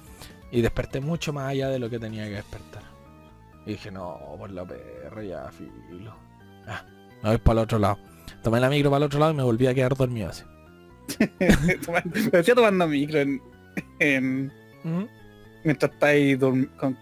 Y 0.51 0.61
desperté 0.61 0.99
mucho 0.99 1.33
más 1.33 1.49
allá 1.49 1.69
de 1.69 1.79
lo 1.79 1.89
que 1.89 1.99
tenía 1.99 2.25
que 2.25 2.31
despertar. 2.35 2.83
Y 3.65 3.71
dije, 3.71 3.91
no, 3.91 4.19
por 4.37 4.51
la 4.51 4.63
perra 4.65 5.23
ya, 5.23 5.49
filo. 5.51 6.15
Ah, 6.67 6.83
me 7.25 7.31
voy 7.31 7.37
para 7.39 7.59
el 7.59 7.63
otro 7.63 7.79
lado. 7.79 7.97
Tomé 8.43 8.59
la 8.59 8.69
micro 8.69 8.89
para 8.91 8.97
el 8.99 9.03
otro 9.07 9.19
lado 9.19 9.31
y 9.31 9.35
me 9.35 9.43
volví 9.43 9.67
a 9.67 9.73
quedar 9.73 9.95
dormido 9.95 10.29
así. 10.29 10.43
me 11.39 12.31
decía 12.31 12.55
tomando 12.55 12.87
micro 12.87 13.19
en, 13.19 13.41
en- 13.99 14.51
Ujú. 14.83 15.07
mientras 15.63 15.91
estáis 15.91 16.37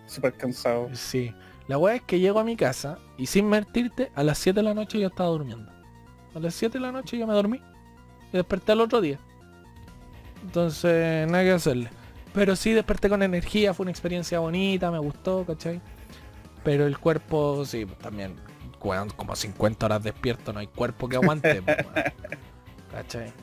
súper 0.08 0.34
cansado. 0.34 0.90
Sí. 0.94 1.34
La 1.68 1.78
weá 1.78 1.96
es 1.96 2.02
que 2.04 2.20
llego 2.20 2.40
a 2.40 2.44
mi 2.44 2.56
casa 2.58 2.98
y 3.18 3.26
sin 3.26 3.48
mentirte, 3.50 4.12
a 4.16 4.24
las 4.24 4.38
7 4.38 4.60
de 4.60 4.64
la 4.64 4.74
noche 4.74 5.00
yo 5.00 5.08
estaba 5.08 5.30
durmiendo. 5.30 5.72
A 6.36 6.40
las 6.40 6.54
7 6.56 6.78
de 6.78 6.82
la 6.82 6.92
noche 6.92 7.18
yo 7.18 7.28
me 7.28 7.34
dormí. 7.34 7.62
Y 8.32 8.38
desperté 8.38 8.72
al 8.74 8.82
otro 8.82 9.00
día. 9.02 9.20
Entonces, 10.44 11.28
nada 11.30 11.44
que 11.44 11.52
hacerle. 11.52 11.90
Pero 12.34 12.56
sí 12.56 12.72
desperté 12.74 13.10
con 13.10 13.22
energía, 13.22 13.74
fue 13.74 13.84
una 13.84 13.92
experiencia 13.92 14.40
bonita, 14.40 14.90
me 14.92 15.00
gustó, 15.00 15.46
¿cachai? 15.46 15.80
Pero 16.64 16.88
el 16.88 16.98
cuerpo, 16.98 17.64
sí, 17.66 17.86
pues, 17.86 17.98
también, 18.00 18.36
weón, 18.84 19.10
como 19.10 19.36
50 19.36 19.86
horas 19.86 20.04
despierto, 20.04 20.54
no 20.54 20.60
hay 20.60 20.68
cuerpo 20.68 21.08
que 21.08 21.16
aguante, 21.16 21.62
pues. 21.64 21.78
¿cachai? 22.92 23.34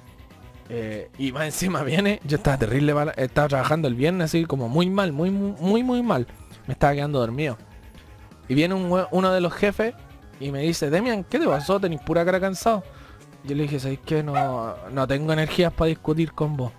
Eh, 0.72 1.10
y 1.18 1.32
más 1.32 1.46
encima 1.46 1.82
viene, 1.82 2.20
yo 2.24 2.36
estaba 2.36 2.56
terrible, 2.56 2.94
estaba 3.16 3.48
trabajando 3.48 3.88
el 3.88 3.96
viernes 3.96 4.26
así 4.26 4.44
como 4.44 4.68
muy 4.68 4.88
mal, 4.88 5.12
muy, 5.12 5.30
muy, 5.30 5.82
muy, 5.82 6.02
mal. 6.02 6.28
Me 6.68 6.74
estaba 6.74 6.94
quedando 6.94 7.18
dormido. 7.18 7.58
Y 8.48 8.54
viene 8.54 8.74
un 8.74 9.04
uno 9.10 9.32
de 9.32 9.40
los 9.40 9.52
jefes 9.52 9.94
y 10.38 10.52
me 10.52 10.60
dice, 10.60 10.88
Demian, 10.88 11.24
¿qué 11.24 11.40
te 11.40 11.46
pasó? 11.46 11.80
Tenés 11.80 12.00
pura 12.00 12.24
cara 12.24 12.38
cansado. 12.38 12.84
Yo 13.44 13.56
le 13.56 13.64
dije, 13.64 13.80
¿sabes 13.80 13.98
qué? 14.04 14.22
No, 14.22 14.76
no 14.92 15.08
tengo 15.08 15.32
energías 15.32 15.72
para 15.72 15.88
discutir 15.88 16.32
con 16.32 16.56
vos. 16.56 16.72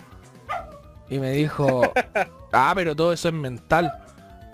Y 1.09 1.19
me 1.19 1.31
dijo, 1.31 1.81
ah, 2.53 2.71
pero 2.73 2.95
todo 2.95 3.11
eso 3.11 3.27
es 3.27 3.33
mental. 3.33 3.91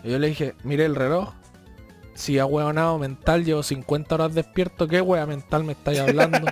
Y 0.04 0.12
yo 0.12 0.20
le 0.20 0.30
dije, 0.30 0.56
mire 0.64 0.86
el 0.86 0.96
reloj. 0.96 1.34
Si 2.18 2.40
a 2.40 2.48
hueonado 2.48 2.98
mental 2.98 3.46
llevo 3.46 3.62
50 3.62 4.16
horas 4.16 4.34
despierto, 4.34 4.88
¿qué 4.88 5.02
wea 5.02 5.28
mental 5.28 5.64
me 5.64 5.74
estáis 5.74 6.00
hablando? 6.00 6.48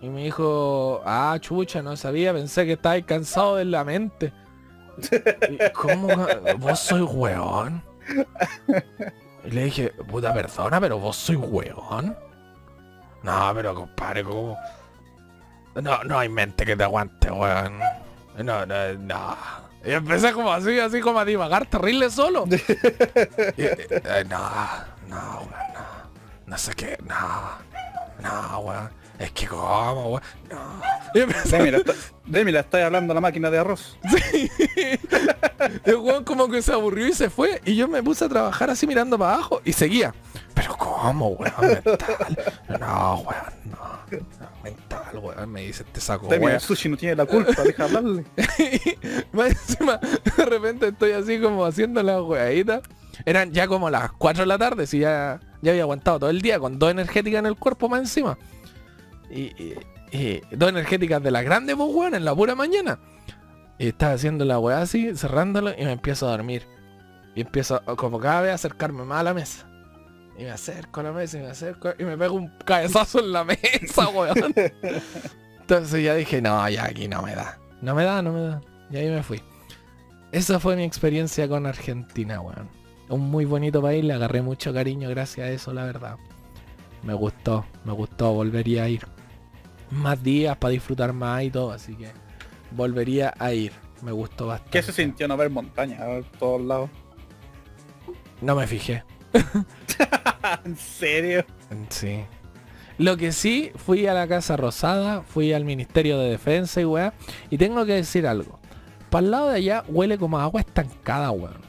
y 0.00 0.08
me 0.08 0.22
dijo, 0.22 1.02
ah, 1.04 1.36
chucha, 1.40 1.82
no 1.82 1.96
sabía, 1.96 2.32
pensé 2.32 2.64
que 2.64 2.74
estabais 2.74 3.04
cansado 3.04 3.56
de 3.56 3.64
la 3.64 3.82
mente. 3.82 4.32
¿Cómo? 5.74 6.08
¿Vos 6.58 6.78
sois 6.78 7.10
weón? 7.12 7.82
Y 9.44 9.50
le 9.50 9.64
dije, 9.64 9.88
puta 10.08 10.32
persona, 10.32 10.80
pero 10.80 11.00
vos 11.00 11.16
sois 11.16 11.40
weón. 11.42 12.16
No, 13.24 13.50
pero 13.52 13.74
compadre, 13.74 14.22
¿cómo? 14.22 14.56
No, 15.74 16.04
no 16.04 16.18
hay 16.20 16.28
mente 16.28 16.64
que 16.64 16.76
te 16.76 16.84
aguante, 16.84 17.32
weón. 17.32 17.80
No, 18.44 18.64
no, 18.64 18.94
no. 18.94 19.36
Y 19.84 19.92
empecé 19.92 20.32
como 20.32 20.52
así, 20.52 20.78
así 20.78 21.00
como 21.00 21.18
a 21.20 21.24
divagar 21.24 21.66
terrible 21.66 22.10
solo. 22.10 22.44
Y, 23.56 23.62
eh, 23.64 24.24
no, 24.28 24.38
no, 25.08 25.38
weón, 25.40 25.50
no. 25.74 26.10
No 26.46 26.58
sé 26.58 26.74
qué, 26.74 26.98
no. 27.06 27.16
No, 28.22 28.58
weón. 28.60 28.90
Es 29.18 29.32
que 29.32 29.46
como, 29.46 30.10
weón. 30.10 30.22
No. 30.50 30.80
Y 31.14 31.20
empecé 31.20 31.56
Demi, 31.58 31.70
la 31.70 31.78
está- 31.78 31.94
Demi, 32.26 32.52
la 32.52 32.60
estáis 32.60 32.84
hablando 32.86 33.12
a 33.12 33.14
la 33.16 33.20
máquina 33.20 33.50
de 33.50 33.58
arroz. 33.58 33.98
El 35.84 35.96
weón 35.96 36.24
como 36.24 36.48
que 36.48 36.62
se 36.62 36.72
aburrió 36.72 37.06
y 37.06 37.12
se 37.12 37.28
fue. 37.30 37.60
Y 37.64 37.76
yo 37.76 37.88
me 37.88 38.02
puse 38.02 38.24
a 38.24 38.28
trabajar 38.28 38.70
así 38.70 38.86
mirando 38.86 39.18
para 39.18 39.34
abajo 39.34 39.60
y 39.64 39.72
seguía. 39.72 40.14
Pero 40.54 40.76
¿cómo, 40.76 41.28
weón? 41.30 41.54
Mental. 41.84 42.38
No, 42.80 43.14
weón, 43.16 43.52
no. 43.64 44.39
Mental, 44.62 45.18
weón. 45.18 45.50
Me 45.50 45.62
dice 45.62 45.82
este 45.84 46.00
saco, 46.00 46.26
weón. 46.38 46.54
el 46.54 46.60
sushi 46.60 46.88
no 46.88 46.96
tiene 46.96 47.16
la 47.16 47.24
culpa, 47.26 47.62
deja 47.62 47.84
hablarle. 47.84 48.24
Más 49.32 49.48
encima, 49.50 49.98
de 50.36 50.44
repente 50.44 50.88
estoy 50.88 51.12
así 51.12 51.40
como 51.40 51.64
haciendo 51.64 52.02
la 52.02 52.22
weadita. 52.22 52.82
Eran 53.24 53.52
ya 53.52 53.66
como 53.66 53.90
las 53.90 54.12
4 54.12 54.42
de 54.42 54.46
la 54.46 54.58
tarde, 54.58 54.86
si 54.86 54.98
ya, 55.00 55.40
ya 55.62 55.70
había 55.72 55.82
aguantado 55.82 56.20
todo 56.20 56.30
el 56.30 56.40
día 56.42 56.58
con 56.58 56.78
dos 56.78 56.90
energéticas 56.90 57.38
en 57.40 57.46
el 57.46 57.56
cuerpo 57.56 57.88
más 57.88 58.00
encima. 58.00 58.38
Y, 59.30 59.42
y- 59.62 59.74
y 60.12 60.40
dos 60.50 60.70
energéticas 60.70 61.22
de 61.22 61.30
las 61.30 61.44
grandes, 61.44 61.76
pues 61.76 61.88
weón, 61.94 62.14
en 62.16 62.24
la 62.24 62.34
pura 62.34 62.54
mañana. 62.56 62.98
Y 63.78 63.86
estaba 63.88 64.12
haciendo 64.14 64.44
la 64.44 64.58
weá 64.58 64.82
así, 64.82 65.14
cerrándolo 65.16 65.70
y 65.70 65.84
me 65.84 65.92
empiezo 65.92 66.26
a 66.26 66.32
dormir. 66.32 66.66
Y 67.36 67.42
empiezo 67.42 67.80
como 67.96 68.18
cada 68.18 68.40
vez 68.40 68.50
a 68.50 68.54
acercarme 68.54 69.04
más 69.04 69.20
a 69.20 69.22
la 69.22 69.34
mesa. 69.34 69.69
Y 70.40 70.44
me 70.44 70.52
acerco 70.52 71.00
a 71.00 71.02
la 71.02 71.12
mesa 71.12 71.36
y 71.36 71.42
me 71.42 71.48
acerco 71.48 71.92
y 71.98 72.02
me 72.02 72.16
pego 72.16 72.36
un 72.36 72.48
cabezazo 72.64 73.20
en 73.20 73.30
la 73.30 73.44
mesa, 73.44 74.08
weón. 74.14 74.54
Entonces 75.60 76.02
ya 76.02 76.14
dije, 76.14 76.40
no, 76.40 76.66
ya 76.70 76.86
aquí 76.86 77.08
no 77.08 77.20
me 77.20 77.34
da. 77.34 77.58
No 77.82 77.94
me 77.94 78.04
da, 78.04 78.22
no 78.22 78.32
me 78.32 78.40
da. 78.40 78.60
Y 78.90 78.96
ahí 78.96 79.10
me 79.10 79.22
fui. 79.22 79.42
Esa 80.32 80.58
fue 80.58 80.76
mi 80.76 80.84
experiencia 80.84 81.46
con 81.46 81.66
Argentina, 81.66 82.40
weón. 82.40 82.70
Un 83.10 83.30
muy 83.30 83.44
bonito 83.44 83.82
país, 83.82 84.02
le 84.02 84.14
agarré 84.14 84.40
mucho 84.40 84.72
cariño 84.72 85.10
gracias 85.10 85.46
a 85.46 85.50
eso, 85.50 85.74
la 85.74 85.84
verdad. 85.84 86.16
Me 87.02 87.12
gustó, 87.12 87.66
me 87.84 87.92
gustó, 87.92 88.32
volvería 88.32 88.84
a 88.84 88.88
ir. 88.88 89.06
Más 89.90 90.22
días 90.22 90.56
para 90.56 90.72
disfrutar 90.72 91.12
más 91.12 91.42
y 91.42 91.50
todo, 91.50 91.70
así 91.70 91.96
que 91.96 92.12
volvería 92.70 93.34
a 93.38 93.52
ir. 93.52 93.72
Me 94.00 94.12
gustó 94.12 94.46
bastante. 94.46 94.70
¿Qué 94.70 94.82
se 94.82 94.92
sintió 94.94 95.28
no 95.28 95.36
ver 95.36 95.50
montaña 95.50 96.02
a 96.02 96.06
ver 96.06 96.24
todos 96.38 96.62
lados? 96.62 96.88
No 98.40 98.54
me 98.54 98.66
fijé. 98.66 99.04
¿En 100.64 100.76
serio? 100.76 101.44
Sí. 101.88 102.24
Lo 102.98 103.16
que 103.16 103.32
sí, 103.32 103.72
fui 103.76 104.06
a 104.06 104.14
la 104.14 104.28
Casa 104.28 104.56
Rosada, 104.56 105.22
fui 105.22 105.52
al 105.52 105.64
Ministerio 105.64 106.18
de 106.18 106.30
Defensa 106.30 106.80
y 106.80 106.84
weá. 106.84 107.14
Y 107.48 107.56
tengo 107.56 107.86
que 107.86 107.94
decir 107.94 108.26
algo. 108.26 108.60
Para 109.08 109.24
el 109.24 109.30
lado 109.30 109.48
de 109.48 109.56
allá 109.56 109.84
huele 109.88 110.18
como 110.18 110.38
a 110.38 110.42
agua 110.42 110.60
estancada, 110.60 111.30
weón. 111.30 111.62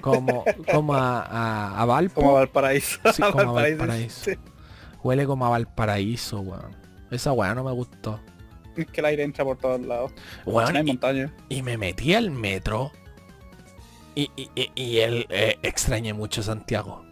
Como, 0.00 0.44
como 0.72 0.94
a, 0.94 1.22
a, 1.22 1.80
a 1.80 1.84
Valpo. 1.84 2.20
Como 2.20 2.34
Valparaíso. 2.34 2.98
Sí, 3.12 3.22
como 3.32 3.50
a 3.50 3.62
Valparaíso, 3.62 4.30
sí. 4.30 4.38
Huele 5.02 5.26
como 5.26 5.46
a 5.46 5.50
Valparaíso, 5.50 6.40
weón. 6.40 6.76
Esa 7.10 7.32
weá 7.32 7.54
no 7.54 7.64
me 7.64 7.72
gustó. 7.72 8.20
Es 8.76 8.86
que 8.86 9.00
el 9.00 9.06
aire 9.06 9.22
entra 9.24 9.44
por 9.44 9.58
todos 9.58 9.80
lados. 9.80 10.12
Weón, 10.44 10.76
y, 10.76 10.82
montaña. 10.82 11.32
y 11.48 11.62
me 11.62 11.76
metí 11.76 12.14
al 12.14 12.30
metro. 12.30 12.92
Y, 14.20 14.30
y, 14.36 14.50
y, 14.54 14.70
y 14.74 14.98
él 14.98 15.26
eh, 15.30 15.56
extrañé 15.62 16.12
mucho 16.12 16.42
Santiago. 16.42 17.06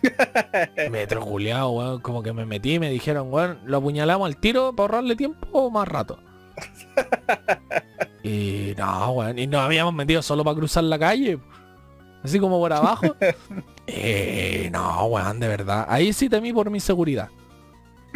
Metro 0.92 1.20
culiao, 1.22 1.70
weón. 1.70 2.00
Como 2.00 2.22
que 2.22 2.32
me 2.32 2.46
metí 2.46 2.74
y 2.74 2.78
me 2.78 2.88
dijeron, 2.88 3.32
weón, 3.32 3.58
lo 3.64 3.78
apuñalamos 3.78 4.26
al 4.26 4.36
tiro 4.36 4.72
para 4.72 4.84
ahorrarle 4.84 5.16
tiempo 5.16 5.48
o 5.50 5.70
más 5.70 5.88
rato. 5.88 6.20
y 8.22 8.74
no, 8.78 9.10
weón. 9.10 9.40
Y 9.40 9.48
nos 9.48 9.62
habíamos 9.62 9.92
metido 9.92 10.22
solo 10.22 10.44
para 10.44 10.56
cruzar 10.56 10.84
la 10.84 11.00
calle. 11.00 11.40
Así 12.22 12.38
como 12.38 12.60
por 12.60 12.72
abajo. 12.72 13.16
eh, 13.88 14.68
no, 14.72 15.06
weón, 15.06 15.40
de 15.40 15.48
verdad. 15.48 15.86
Ahí 15.88 16.12
sí 16.12 16.28
temí 16.28 16.52
por 16.52 16.70
mi 16.70 16.78
seguridad. 16.78 17.28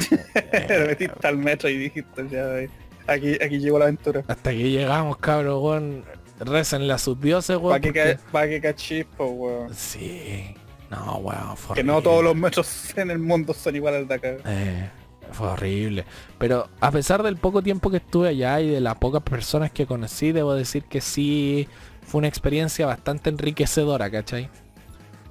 Te 0.09 0.87
metiste 0.87 1.26
al 1.26 1.37
metro 1.37 1.68
y 1.68 1.76
dijiste 1.76 2.28
ya 2.31 2.61
eh, 2.61 2.70
aquí, 3.09 3.35
aquí 3.35 3.59
llegó 3.59 3.81
la 3.81 3.87
aventura. 3.87 4.22
Hasta 4.28 4.53
que 4.53 4.70
llegamos, 4.70 5.16
cabros, 5.16 5.61
weón. 5.61 6.05
Recenle 6.41 6.93
a 6.93 6.99
sus 6.99 7.20
dioses, 7.20 7.57
weón. 7.57 7.70
Para 7.70 7.80
que, 7.80 7.88
porque- 7.88 8.18
pa' 8.32 8.47
que 8.49 8.61
cachispo, 8.61 9.26
weón. 9.26 9.74
Sí. 9.74 10.55
No, 10.91 11.18
weón, 11.18 11.57
fue 11.57 11.76
Que 11.76 11.84
no 11.84 12.03
todos 12.03 12.24
los 12.24 12.34
metros 12.34 12.97
en 12.97 13.11
el 13.11 13.18
mundo 13.18 13.55
son 13.55 13.76
iguales 13.76 14.01
al 14.03 14.09
de 14.09 14.14
acá. 14.14 14.36
Eh, 14.47 14.91
fue 15.32 15.49
horrible. 15.49 16.05
Pero 16.38 16.68
a 16.80 16.91
pesar 16.91 17.22
del 17.22 17.36
poco 17.36 17.62
tiempo 17.62 17.91
que 17.91 17.99
estuve 17.99 18.28
allá 18.28 18.61
y 18.61 18.68
de 18.68 18.80
las 18.80 18.97
pocas 18.97 19.22
personas 19.22 19.70
que 19.70 19.86
conocí, 19.86 20.32
debo 20.32 20.55
decir 20.55 20.84
que 20.84 21.01
sí 21.01 21.68
fue 22.03 22.18
una 22.18 22.28
experiencia 22.28 22.86
bastante 22.86 23.30
enriquecedora, 23.30 24.11
¿cachai? 24.11 24.49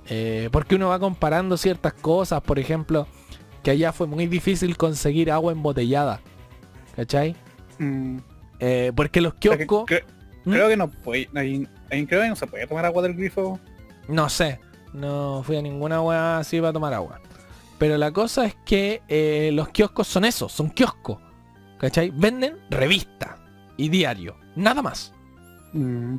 Eh, 0.08 0.50
porque 0.52 0.76
uno 0.76 0.90
va 0.90 1.00
comparando 1.00 1.58
ciertas 1.58 1.94
cosas, 1.94 2.42
por 2.42 2.58
ejemplo, 2.58 3.08
que 3.62 3.72
allá 3.72 3.92
fue 3.92 4.08
muy 4.08 4.28
difícil 4.28 4.78
conseguir 4.78 5.30
agua 5.32 5.52
embotellada, 5.52 6.22
¿cachai? 6.96 7.36
Mm. 7.80 8.18
Eh, 8.62 8.92
porque 8.96 9.20
los 9.22 9.34
kioscos, 9.36 9.86
¿Mm? 10.50 10.54
Creo 10.54 10.68
que 10.70 10.78
no 10.78 10.90
puede. 10.90 11.30
ahí- 11.36 11.68
ahí 11.92 12.06
creo 12.06 12.22
que 12.22 12.30
no 12.30 12.36
se 12.36 12.48
puede 12.48 12.68
tomar 12.68 12.86
agua 12.86 13.02
del 13.04 13.14
grifo. 13.16 13.60
no 14.08 14.28
sé, 14.30 14.60
no 14.94 15.44
fui 15.46 15.58
a 15.58 15.62
ninguna 15.62 15.98
agua 15.98 16.40
así 16.40 16.60
para 16.60 16.74
tomar 16.74 16.94
agua. 16.94 17.20
Pero 17.78 17.98
la 17.98 18.12
cosa 18.12 18.46
es 18.46 18.56
que 18.66 19.02
eh, 19.08 19.52
los 19.54 19.70
kioscos 19.70 20.08
son 20.08 20.26
eso, 20.26 20.50
son 20.50 20.70
kioscos. 20.70 21.18
¿Cachai? 21.78 22.12
Venden 22.14 22.58
revista 22.70 23.38
y 23.78 23.88
diario, 23.90 24.36
nada 24.56 24.82
más. 24.82 25.14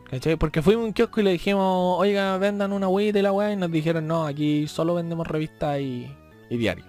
¿Cachai? 0.09 0.37
Porque 0.37 0.62
fuimos 0.62 0.85
a 0.85 0.87
un 0.87 0.93
kiosco 0.93 1.20
y 1.20 1.24
le 1.24 1.33
dijimos, 1.33 1.97
oiga, 1.99 2.39
vendan 2.39 2.72
una 2.72 2.87
agüita 2.87 3.18
y 3.18 3.22
la 3.22 3.33
weá, 3.33 3.53
y 3.53 3.57
nos 3.57 3.70
dijeron, 3.70 4.07
no, 4.07 4.24
aquí 4.26 4.66
solo 4.68 4.95
vendemos 4.95 5.26
revista 5.26 5.78
y, 5.81 6.11
y 6.49 6.57
diario. 6.57 6.85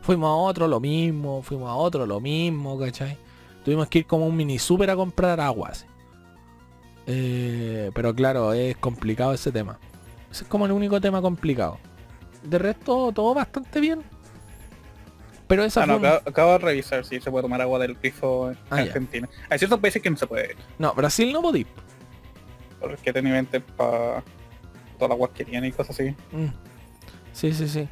Fuimos 0.00 0.28
a 0.28 0.34
otro 0.34 0.68
lo 0.68 0.80
mismo, 0.80 1.42
fuimos 1.42 1.68
a 1.68 1.74
otro 1.74 2.06
lo 2.06 2.20
mismo, 2.20 2.78
¿cachai? 2.78 3.18
Tuvimos 3.64 3.88
que 3.88 4.00
ir 4.00 4.06
como 4.06 4.26
un 4.26 4.36
mini 4.36 4.58
super 4.58 4.88
a 4.90 4.96
comprar 4.96 5.40
aguas. 5.40 5.86
Eh, 7.06 7.90
pero 7.94 8.14
claro, 8.14 8.52
es 8.52 8.76
complicado 8.76 9.32
ese 9.34 9.52
tema. 9.52 9.78
Ese 10.30 10.44
es 10.44 10.48
como 10.48 10.66
el 10.66 10.72
único 10.72 11.00
tema 11.00 11.20
complicado. 11.20 11.78
De 12.42 12.58
resto, 12.58 13.12
todo 13.12 13.34
bastante 13.34 13.80
bien. 13.80 14.02
Pero 15.46 15.62
esa 15.64 15.82
Ah, 15.82 15.86
no, 15.86 15.96
un- 15.98 16.06
acabo, 16.06 16.28
acabo 16.28 16.52
de 16.52 16.58
revisar 16.58 17.04
si 17.04 17.20
se 17.20 17.30
puede 17.30 17.42
tomar 17.42 17.60
agua 17.60 17.78
del 17.78 17.94
grifo 17.96 18.50
en 18.50 18.58
Ah, 18.70 18.76
ya. 18.78 18.82
Argentina. 18.84 19.28
Hay 19.50 19.58
ciertos 19.58 19.78
países 19.78 20.00
que 20.02 20.10
no 20.10 20.16
se 20.16 20.26
puede. 20.26 20.56
No, 20.78 20.94
Brasil 20.94 21.32
no 21.32 21.42
podí. 21.42 21.66
Porque 22.80 23.12
tienen 23.12 23.32
mente 23.32 23.60
para 23.60 24.22
todas 24.98 25.08
las 25.08 25.10
aguas 25.10 25.30
que 25.34 25.44
tienen 25.44 25.68
y 25.68 25.72
cosas 25.72 25.98
así. 25.98 26.10
Mm. 26.32 26.46
Sí, 27.32 27.52
sí, 27.52 27.68
sí. 27.68 27.88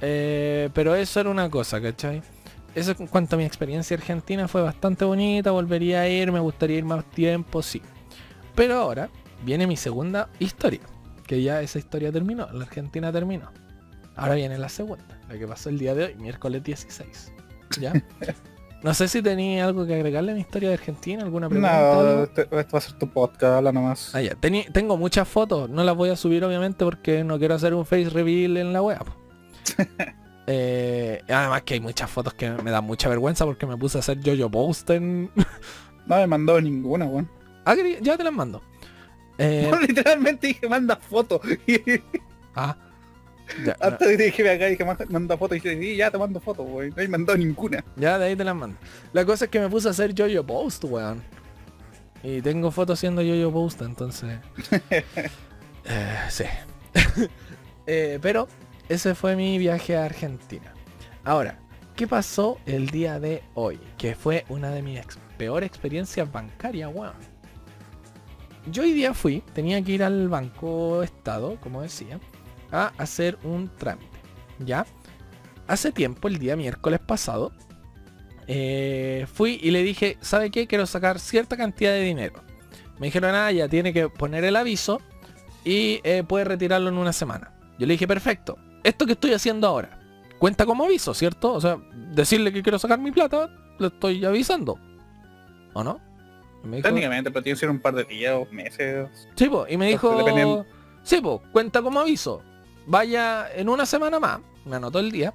Eh, 0.00 0.68
pero 0.74 0.94
eso 0.94 1.20
era 1.20 1.30
una 1.30 1.48
cosa, 1.48 1.80
¿cachai? 1.80 2.22
Eso 2.74 2.94
en 2.98 3.06
cuanto 3.06 3.36
a 3.36 3.38
mi 3.38 3.44
experiencia 3.44 3.96
argentina 3.96 4.48
fue 4.48 4.60
bastante 4.62 5.04
bonita, 5.04 5.50
volvería 5.52 6.00
a 6.02 6.08
ir, 6.08 6.30
me 6.32 6.40
gustaría 6.40 6.78
ir 6.78 6.84
más 6.84 7.04
tiempo, 7.06 7.62
sí. 7.62 7.80
Pero 8.56 8.74
ahora 8.78 9.08
viene 9.44 9.66
mi 9.68 9.76
segunda 9.76 10.28
historia, 10.40 10.80
que 11.26 11.42
ya 11.42 11.62
esa 11.62 11.78
historia 11.78 12.10
terminó, 12.10 12.48
la 12.52 12.64
Argentina 12.64 13.12
terminó. 13.12 13.52
Ahora 14.16 14.34
viene 14.34 14.58
la 14.58 14.68
segunda, 14.68 15.04
la 15.28 15.38
que 15.38 15.46
pasó 15.46 15.68
el 15.68 15.78
día 15.78 15.94
de 15.94 16.06
hoy, 16.06 16.14
miércoles 16.16 16.64
16. 16.64 17.32
¿Ya? 17.80 17.92
No 18.82 18.92
sé 18.94 19.08
si 19.08 19.20
tenía 19.22 19.64
algo 19.64 19.84
que 19.86 19.94
agregarle 19.94 20.30
a 20.32 20.34
mi 20.34 20.42
historia 20.42 20.68
de 20.68 20.74
Argentina, 20.74 21.24
alguna 21.24 21.48
pregunta. 21.48 21.72
No, 21.80 22.00
algo. 22.00 22.22
este, 22.24 22.44
va 22.44 22.60
a 22.60 22.80
ser 22.80 22.92
tu 22.98 23.08
podcast, 23.10 23.54
habla 23.56 23.72
nomás. 23.72 24.14
Ah, 24.14 24.20
ya. 24.20 24.34
Teni- 24.36 24.70
tengo 24.70 24.96
muchas 24.96 25.26
fotos, 25.26 25.68
no 25.70 25.82
las 25.82 25.96
voy 25.96 26.10
a 26.10 26.14
subir 26.14 26.44
obviamente 26.44 26.84
porque 26.84 27.24
no 27.24 27.38
quiero 27.38 27.54
hacer 27.54 27.74
un 27.74 27.84
face 27.86 28.10
reveal 28.10 28.56
en 28.58 28.72
la 28.72 28.82
web. 28.82 29.02
Eh, 30.48 31.22
además 31.28 31.62
que 31.62 31.74
hay 31.74 31.80
muchas 31.80 32.08
fotos 32.08 32.32
que 32.34 32.48
me 32.50 32.70
dan 32.70 32.84
mucha 32.84 33.08
vergüenza 33.08 33.44
porque 33.44 33.66
me 33.66 33.76
puse 33.76 33.98
a 33.98 34.00
hacer 34.00 34.20
yo-yo 34.20 34.48
post 34.48 34.88
en... 34.90 35.28
No 36.06 36.16
me 36.16 36.26
mandó 36.28 36.60
ninguna, 36.60 37.04
weón. 37.06 37.28
Quería- 37.74 37.98
ya 38.00 38.16
te 38.16 38.22
las 38.24 38.32
mando. 38.32 38.62
Eh, 39.38 39.66
No, 39.70 39.80
literalmente 39.80 40.46
dije, 40.48 40.68
manda 40.68 40.96
foto. 40.96 41.40
Ah, 42.54 42.74
ya, 43.64 43.76
no, 43.80 43.90
de 44.06 44.16
que 44.16 44.24
dije 44.24 44.50
acá, 44.50 44.66
dije, 44.66 44.84
"Ma- 44.84 44.96
manda 45.10 45.36
foto. 45.36 45.54
Y 45.54 45.60
dije, 45.60 45.78
sí, 45.80 45.96
ya 45.96 46.10
te 46.10 46.18
mando 46.18 46.40
foto, 46.40 46.62
weón. 46.62 46.92
No 46.96 47.02
he 47.02 47.06
mandado 47.08 47.36
ninguna. 47.38 47.84
ya 47.96 48.18
de 48.18 48.24
ahí 48.26 48.36
te 48.36 48.42
las 48.44 48.56
mando. 48.56 48.76
La 49.12 49.24
cosa 49.24 49.44
es 49.44 49.50
que 49.50 49.60
me 49.60 49.68
puse 49.68 49.88
a 49.88 49.90
hacer 49.92 50.14
yo-yo 50.14 50.44
post, 50.44 50.84
weón. 50.84 51.22
Y 52.22 52.40
tengo 52.42 52.70
fotos 52.70 52.98
haciendo 52.98 53.22
yo-yo 53.22 53.52
post, 53.52 53.82
entonces... 53.82 54.38
Eh, 55.88 56.16
sí. 56.30 56.44
Eh, 57.86 58.18
pero 58.20 58.48
ese 58.88 59.14
fue 59.14 59.36
mi 59.36 59.58
viaje 59.58 59.96
a 59.96 60.04
Argentina. 60.04 60.72
Ahora, 61.24 61.58
¿qué 61.94 62.08
pasó 62.08 62.58
el 62.66 62.90
día 62.90 63.20
de 63.20 63.42
hoy? 63.54 63.78
Que 63.96 64.14
fue 64.16 64.44
una 64.48 64.70
de 64.70 64.82
mis 64.82 64.98
ex- 64.98 65.18
peores 65.38 65.68
experiencias 65.68 66.30
bancarias, 66.32 66.90
weón. 66.92 67.14
Yo 68.70 68.82
hoy 68.82 68.92
día 68.92 69.14
fui, 69.14 69.42
tenía 69.54 69.80
que 69.82 69.92
ir 69.92 70.02
al 70.02 70.28
Banco 70.28 71.02
Estado, 71.02 71.56
como 71.60 71.82
decía, 71.82 72.18
a 72.72 72.92
hacer 72.98 73.38
un 73.44 73.68
trámite. 73.68 74.18
¿Ya? 74.58 74.86
Hace 75.68 75.92
tiempo, 75.92 76.28
el 76.28 76.38
día 76.38 76.56
miércoles 76.56 76.98
pasado, 76.98 77.52
eh, 78.48 79.26
fui 79.32 79.60
y 79.62 79.70
le 79.70 79.82
dije, 79.82 80.18
¿sabe 80.20 80.50
qué? 80.50 80.66
Quiero 80.66 80.86
sacar 80.86 81.20
cierta 81.20 81.56
cantidad 81.56 81.92
de 81.92 82.02
dinero. 82.02 82.42
Me 82.98 83.06
dijeron, 83.06 83.34
ah, 83.34 83.52
ya 83.52 83.68
tiene 83.68 83.92
que 83.92 84.08
poner 84.08 84.44
el 84.44 84.56
aviso 84.56 85.00
y 85.64 86.00
eh, 86.02 86.24
puede 86.26 86.44
retirarlo 86.44 86.88
en 86.88 86.98
una 86.98 87.12
semana. 87.12 87.52
Yo 87.78 87.86
le 87.86 87.94
dije, 87.94 88.08
perfecto, 88.08 88.56
esto 88.82 89.06
que 89.06 89.12
estoy 89.12 89.32
haciendo 89.32 89.68
ahora, 89.68 90.00
cuenta 90.38 90.66
como 90.66 90.84
aviso, 90.84 91.14
¿cierto? 91.14 91.52
O 91.52 91.60
sea, 91.60 91.78
decirle 92.14 92.52
que 92.52 92.62
quiero 92.62 92.78
sacar 92.78 92.98
mi 92.98 93.12
plata, 93.12 93.50
lo 93.78 93.88
estoy 93.88 94.24
avisando. 94.24 94.78
¿O 95.74 95.84
no? 95.84 96.00
Y 96.66 96.68
me 96.68 96.76
dijo, 96.76 96.88
Técnicamente, 96.88 97.30
pero 97.30 97.42
tiene 97.42 97.54
que 97.56 97.60
ser 97.60 97.70
un 97.70 97.78
par 97.78 97.94
de 97.94 98.04
días 98.04 98.34
o 98.34 98.46
meses. 98.52 99.08
Sí, 99.34 99.48
po, 99.48 99.66
y 99.68 99.76
me 99.76 99.86
dijo, 99.86 100.10
depende- 100.16 100.64
sí, 101.02 101.20
po, 101.20 101.42
cuenta 101.52 101.80
como 101.82 102.00
aviso. 102.00 102.42
Vaya 102.86 103.48
en 103.54 103.68
una 103.68 103.86
semana 103.86 104.18
más, 104.20 104.40
me 104.64 104.76
anotó 104.76 104.98
el 105.00 105.10
día, 105.10 105.34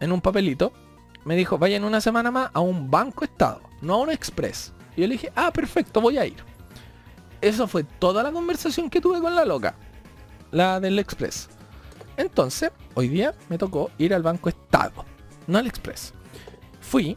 en 0.00 0.12
un 0.12 0.20
papelito. 0.20 0.72
Me 1.24 1.34
dijo, 1.36 1.58
vaya 1.58 1.76
en 1.76 1.84
una 1.84 2.00
semana 2.00 2.30
más 2.30 2.50
a 2.54 2.60
un 2.60 2.90
banco 2.90 3.24
estado, 3.24 3.60
no 3.80 3.94
a 3.94 3.96
un 3.98 4.10
express. 4.10 4.72
Y 4.96 5.00
yo 5.02 5.06
le 5.08 5.14
dije, 5.14 5.32
ah, 5.34 5.52
perfecto, 5.52 6.00
voy 6.00 6.18
a 6.18 6.26
ir. 6.26 6.36
Eso 7.40 7.66
fue 7.68 7.84
toda 7.84 8.22
la 8.22 8.30
conversación 8.32 8.88
que 8.88 9.00
tuve 9.00 9.20
con 9.20 9.34
la 9.34 9.44
loca, 9.44 9.74
la 10.52 10.78
del 10.80 10.98
express. 10.98 11.48
Entonces, 12.16 12.70
hoy 12.94 13.08
día 13.08 13.34
me 13.48 13.58
tocó 13.58 13.90
ir 13.98 14.14
al 14.14 14.22
banco 14.22 14.48
estado, 14.48 15.04
no 15.46 15.58
al 15.58 15.66
express. 15.66 16.14
Fui 16.80 17.16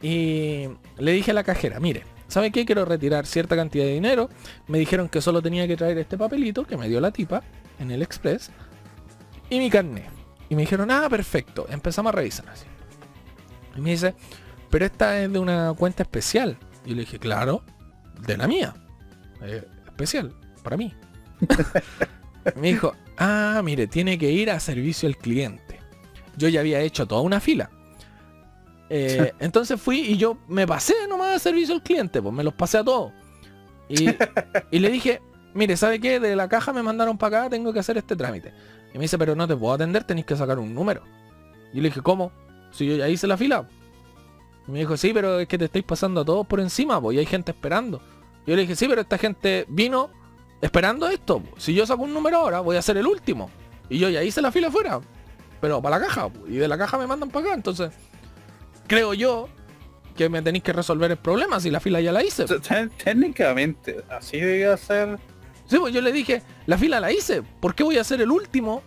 y 0.00 0.68
le 0.96 1.12
dije 1.12 1.32
a 1.32 1.34
la 1.34 1.42
cajera, 1.44 1.80
mire, 1.80 2.04
¿sabe 2.28 2.52
qué? 2.52 2.64
Quiero 2.64 2.84
retirar 2.84 3.26
cierta 3.26 3.56
cantidad 3.56 3.84
de 3.84 3.92
dinero. 3.92 4.28
Me 4.68 4.78
dijeron 4.78 5.08
que 5.08 5.20
solo 5.20 5.42
tenía 5.42 5.66
que 5.66 5.76
traer 5.76 5.98
este 5.98 6.16
papelito 6.16 6.64
que 6.64 6.76
me 6.76 6.88
dio 6.88 7.00
la 7.00 7.10
tipa 7.10 7.42
en 7.78 7.90
el 7.90 8.02
express 8.02 8.50
y 9.50 9.58
mi 9.58 9.70
carnet. 9.70 10.08
Y 10.48 10.54
me 10.54 10.62
dijeron, 10.62 10.90
ah, 10.90 11.08
perfecto. 11.10 11.66
Empezamos 11.68 12.12
a 12.12 12.16
revisar 12.16 12.48
así. 12.48 12.66
Y 13.76 13.80
me 13.80 13.90
dice, 13.90 14.14
pero 14.70 14.84
esta 14.84 15.20
es 15.22 15.32
de 15.32 15.38
una 15.38 15.72
cuenta 15.76 16.02
especial. 16.02 16.56
Y 16.84 16.94
le 16.94 17.00
dije, 17.00 17.18
claro, 17.18 17.62
de 18.26 18.36
la 18.36 18.46
mía. 18.46 18.74
Eh, 19.42 19.64
especial, 19.86 20.34
para 20.62 20.76
mí. 20.76 20.94
me 22.56 22.68
dijo, 22.68 22.94
ah, 23.18 23.60
mire, 23.64 23.86
tiene 23.86 24.18
que 24.18 24.30
ir 24.30 24.50
a 24.50 24.60
servicio 24.60 25.08
al 25.08 25.16
cliente. 25.16 25.80
Yo 26.36 26.48
ya 26.48 26.60
había 26.60 26.80
hecho 26.80 27.06
toda 27.06 27.20
una 27.22 27.40
fila. 27.40 27.70
Eh, 28.90 29.32
entonces 29.40 29.80
fui 29.80 30.00
y 30.00 30.16
yo 30.16 30.38
me 30.48 30.66
pasé 30.66 30.94
nomás 31.08 31.36
a 31.36 31.38
servicio 31.38 31.74
al 31.74 31.82
cliente, 31.82 32.22
pues 32.22 32.34
me 32.34 32.44
los 32.44 32.54
pasé 32.54 32.78
a 32.78 32.84
todos. 32.84 33.12
Y, 33.88 34.08
y 34.70 34.78
le 34.78 34.90
dije, 34.90 35.20
mire, 35.54 35.76
¿sabe 35.76 36.00
qué? 36.00 36.20
De 36.20 36.36
la 36.36 36.48
caja 36.48 36.72
me 36.72 36.82
mandaron 36.82 37.18
para 37.18 37.40
acá, 37.40 37.50
tengo 37.50 37.72
que 37.72 37.80
hacer 37.80 37.96
este 37.98 38.16
trámite. 38.16 38.52
Y 38.92 38.98
me 38.98 39.02
dice, 39.02 39.18
pero 39.18 39.34
no 39.34 39.46
te 39.46 39.56
puedo 39.56 39.74
atender, 39.74 40.04
tenéis 40.04 40.26
que 40.26 40.36
sacar 40.36 40.58
un 40.58 40.74
número. 40.74 41.02
Y 41.72 41.80
le 41.80 41.88
dije, 41.88 42.00
¿cómo? 42.00 42.32
Si 42.70 42.86
yo 42.86 42.96
ya 42.96 43.08
hice 43.08 43.26
la 43.26 43.36
fila. 43.36 43.68
Y 44.66 44.70
me 44.70 44.78
dijo, 44.80 44.96
sí, 44.96 45.12
pero 45.12 45.40
es 45.40 45.48
que 45.48 45.58
te 45.58 45.66
estáis 45.66 45.84
pasando 45.84 46.20
a 46.20 46.24
todos 46.24 46.46
por 46.46 46.60
encima, 46.60 47.00
pues 47.00 47.16
y 47.16 47.20
hay 47.20 47.26
gente 47.26 47.52
esperando. 47.52 48.00
Y 48.46 48.50
yo 48.50 48.56
le 48.56 48.62
dije, 48.62 48.76
sí, 48.76 48.86
pero 48.88 49.00
esta 49.00 49.18
gente 49.18 49.66
vino 49.68 50.10
esperando 50.60 51.08
esto. 51.08 51.40
po. 51.40 51.58
Si 51.58 51.74
yo 51.74 51.86
saco 51.86 52.02
un 52.02 52.14
número 52.14 52.38
ahora, 52.38 52.60
voy 52.60 52.76
a 52.76 52.82
ser 52.82 52.96
el 52.96 53.06
último. 53.06 53.50
Y 53.88 53.98
yo 53.98 54.08
ya 54.08 54.22
hice 54.22 54.42
la 54.42 54.52
fila 54.52 54.68
afuera. 54.68 55.00
Pero 55.60 55.82
para 55.82 55.98
la 55.98 56.06
caja. 56.06 56.28
po. 56.28 56.46
Y 56.46 56.56
de 56.56 56.68
la 56.68 56.78
caja 56.78 56.98
me 56.98 57.06
mandan 57.06 57.30
para 57.30 57.46
acá. 57.46 57.54
Entonces, 57.54 57.92
creo 58.88 59.14
yo 59.14 59.48
que 60.16 60.28
me 60.28 60.42
tenéis 60.42 60.64
que 60.64 60.72
resolver 60.72 61.10
el 61.12 61.16
problema 61.16 61.60
si 61.60 61.70
la 61.70 61.78
fila 61.78 62.00
ya 62.00 62.10
la 62.10 62.24
hice. 62.24 62.44
Técnicamente, 63.04 64.02
así 64.10 64.40
debe 64.40 64.76
ser. 64.76 65.18
Sí, 65.66 65.78
pues 65.78 65.94
yo 65.94 66.00
le 66.00 66.10
dije, 66.10 66.42
la 66.66 66.76
fila 66.76 66.98
la 66.98 67.12
hice. 67.12 67.42
¿Por 67.42 67.76
qué 67.76 67.84
voy 67.84 67.98
a 67.98 68.04
ser 68.04 68.20
el 68.20 68.30
último 68.30 68.82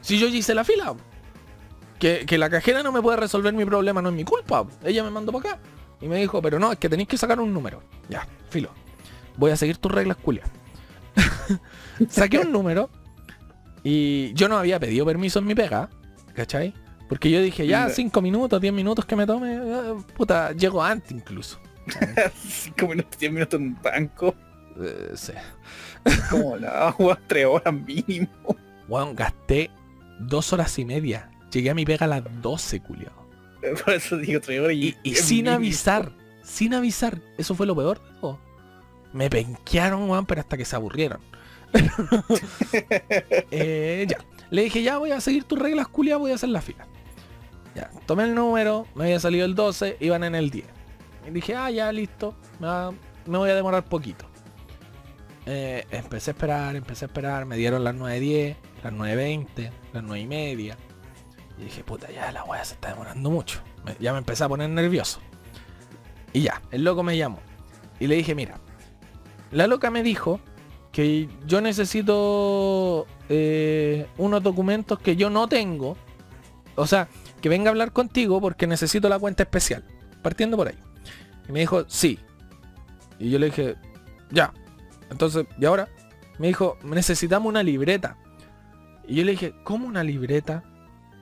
si 0.00 0.18
yo 0.18 0.28
ya 0.28 0.36
hice 0.36 0.54
la 0.54 0.62
fila? 0.62 0.94
Que, 1.98 2.24
que 2.26 2.38
la 2.38 2.48
cajera 2.50 2.84
no 2.84 2.92
me 2.92 3.02
puede 3.02 3.16
resolver 3.16 3.52
mi 3.54 3.64
problema, 3.64 4.00
no 4.00 4.10
es 4.10 4.14
mi 4.14 4.22
culpa. 4.22 4.64
Ella 4.84 5.02
me 5.02 5.10
mandó 5.10 5.32
para 5.32 5.54
acá. 5.54 5.60
Y 6.00 6.08
me 6.08 6.18
dijo, 6.20 6.40
pero 6.42 6.58
no, 6.58 6.70
es 6.70 6.78
que 6.78 6.88
tenéis 6.88 7.08
que 7.08 7.16
sacar 7.16 7.40
un 7.40 7.52
número. 7.52 7.82
Ya, 8.08 8.28
filo. 8.50 8.70
Voy 9.36 9.50
a 9.50 9.56
seguir 9.56 9.78
tus 9.78 9.90
reglas, 9.90 10.18
culia. 10.18 10.44
Saqué 12.08 12.38
un 12.38 12.52
número 12.52 12.90
y 13.82 14.34
yo 14.34 14.48
no 14.48 14.58
había 14.58 14.78
pedido 14.78 15.06
permiso 15.06 15.38
en 15.38 15.46
mi 15.46 15.54
pega, 15.54 15.88
¿cachai? 16.34 16.74
Porque 17.08 17.30
yo 17.30 17.40
dije, 17.40 17.66
ya, 17.66 17.88
Ya. 17.88 17.94
5 17.94 18.20
minutos, 18.20 18.60
10 18.60 18.72
minutos 18.74 19.04
que 19.04 19.14
me 19.16 19.26
tome, 19.26 19.54
eh, 19.54 19.94
puta, 20.16 20.52
llego 20.52 20.82
antes 20.82 21.12
incluso. 21.12 21.60
5 22.34 22.86
minutos, 22.88 23.18
10 23.18 23.32
minutos 23.32 23.60
en 23.60 23.66
un 23.68 23.78
banco. 23.82 24.34
Eh, 24.80 25.12
sí. 25.14 25.32
Como 26.30 26.56
la 26.56 26.88
agua, 26.88 27.18
3 27.26 27.46
horas 27.46 27.72
mínimo. 27.74 28.56
Weón, 28.88 29.14
gasté 29.14 29.70
dos 30.20 30.52
horas 30.52 30.78
y 30.78 30.84
media. 30.84 31.30
Llegué 31.52 31.70
a 31.70 31.74
mi 31.74 31.84
pega 31.84 32.06
a 32.06 32.08
las 32.08 32.22
12, 32.42 32.80
culiao. 32.80 33.26
Por 33.84 33.94
eso 33.94 34.16
digo 34.16 34.40
3 34.40 34.60
horas 34.60 34.72
y, 34.76 34.96
Y, 35.02 35.10
y 35.10 35.14
sin 35.14 35.36
mínimo. 35.38 35.56
avisar, 35.56 36.12
sin 36.42 36.74
avisar. 36.74 37.20
Eso 37.38 37.54
fue 37.54 37.66
lo 37.66 37.76
peor. 37.76 38.00
todo. 38.20 38.38
Me 39.12 39.30
penquearon, 39.30 40.10
weón, 40.10 40.26
pero 40.26 40.40
hasta 40.40 40.56
que 40.56 40.64
se 40.64 40.76
aburrieron. 40.76 41.20
Eh, 43.50 44.06
ya. 44.08 44.18
Le 44.50 44.62
dije, 44.62 44.82
ya 44.82 44.98
voy 44.98 45.10
a 45.10 45.20
seguir 45.20 45.44
tus 45.44 45.58
reglas, 45.58 45.88
culia, 45.88 46.16
voy 46.16 46.30
a 46.32 46.34
hacer 46.34 46.48
la 46.50 46.60
fila. 46.60 46.86
Ya, 47.76 47.90
tomé 48.06 48.24
el 48.24 48.34
número, 48.34 48.86
me 48.94 49.04
había 49.04 49.20
salido 49.20 49.44
el 49.44 49.54
12, 49.54 49.98
iban 50.00 50.24
en 50.24 50.34
el 50.34 50.48
10. 50.48 50.66
Y 51.28 51.30
dije, 51.30 51.54
ah, 51.54 51.70
ya, 51.70 51.92
listo, 51.92 52.34
me, 52.58 53.36
voy 53.36 53.50
a 53.50 53.54
demorar 53.54 53.84
poquito. 53.84 54.24
Eh, 55.44 55.84
empecé 55.90 56.30
a 56.30 56.32
esperar, 56.32 56.74
empecé 56.74 57.04
a 57.04 57.08
esperar, 57.08 57.44
me 57.44 57.58
dieron 57.58 57.84
las 57.84 57.94
9.10, 57.94 58.56
las 58.82 58.92
9.20, 58.94 59.70
las 59.92 60.02
9 60.02 60.20
y 60.20 60.26
media. 60.26 60.78
Y 61.58 61.64
dije, 61.64 61.84
puta, 61.84 62.10
ya 62.10 62.32
la 62.32 62.44
weá 62.44 62.64
se 62.64 62.74
está 62.74 62.88
demorando 62.88 63.30
mucho. 63.30 63.60
Ya 64.00 64.12
me 64.12 64.18
empecé 64.18 64.44
a 64.44 64.48
poner 64.48 64.70
nervioso. 64.70 65.20
Y 66.32 66.40
ya, 66.40 66.62
el 66.70 66.82
loco 66.82 67.02
me 67.02 67.14
llamó. 67.18 67.40
Y 68.00 68.06
le 68.06 68.14
dije, 68.16 68.34
mira, 68.34 68.58
la 69.50 69.66
loca 69.66 69.90
me 69.90 70.02
dijo 70.02 70.40
que 70.92 71.28
yo 71.46 71.60
necesito 71.60 73.06
eh, 73.28 74.06
unos 74.16 74.42
documentos 74.42 74.98
que 74.98 75.14
yo 75.14 75.28
no 75.28 75.46
tengo. 75.46 75.94
O 76.74 76.86
sea, 76.86 77.08
que 77.40 77.48
venga 77.48 77.68
a 77.68 77.72
hablar 77.72 77.92
contigo 77.92 78.40
porque 78.40 78.66
necesito 78.66 79.08
la 79.08 79.18
cuenta 79.18 79.42
especial. 79.42 79.84
Partiendo 80.22 80.56
por 80.56 80.68
ahí. 80.68 80.78
Y 81.48 81.52
me 81.52 81.60
dijo, 81.60 81.84
sí. 81.88 82.18
Y 83.18 83.30
yo 83.30 83.38
le 83.38 83.46
dije, 83.46 83.76
ya. 84.30 84.52
Entonces, 85.10 85.46
¿y 85.58 85.64
ahora? 85.64 85.88
Me 86.38 86.48
dijo, 86.48 86.78
necesitamos 86.82 87.48
una 87.48 87.62
libreta. 87.62 88.16
Y 89.06 89.16
yo 89.16 89.24
le 89.24 89.32
dije, 89.32 89.54
¿cómo 89.64 89.86
una 89.86 90.02
libreta? 90.02 90.64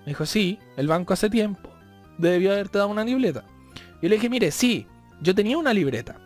Me 0.00 0.12
dijo, 0.12 0.26
sí, 0.26 0.58
el 0.76 0.88
banco 0.88 1.12
hace 1.12 1.30
tiempo. 1.30 1.70
Debió 2.18 2.52
haberte 2.52 2.78
dado 2.78 2.90
una 2.90 3.04
libreta. 3.04 3.44
Y 4.00 4.08
le 4.08 4.16
dije, 4.16 4.30
mire, 4.30 4.50
sí, 4.50 4.86
yo 5.20 5.34
tenía 5.34 5.58
una 5.58 5.72
libreta. 5.72 6.16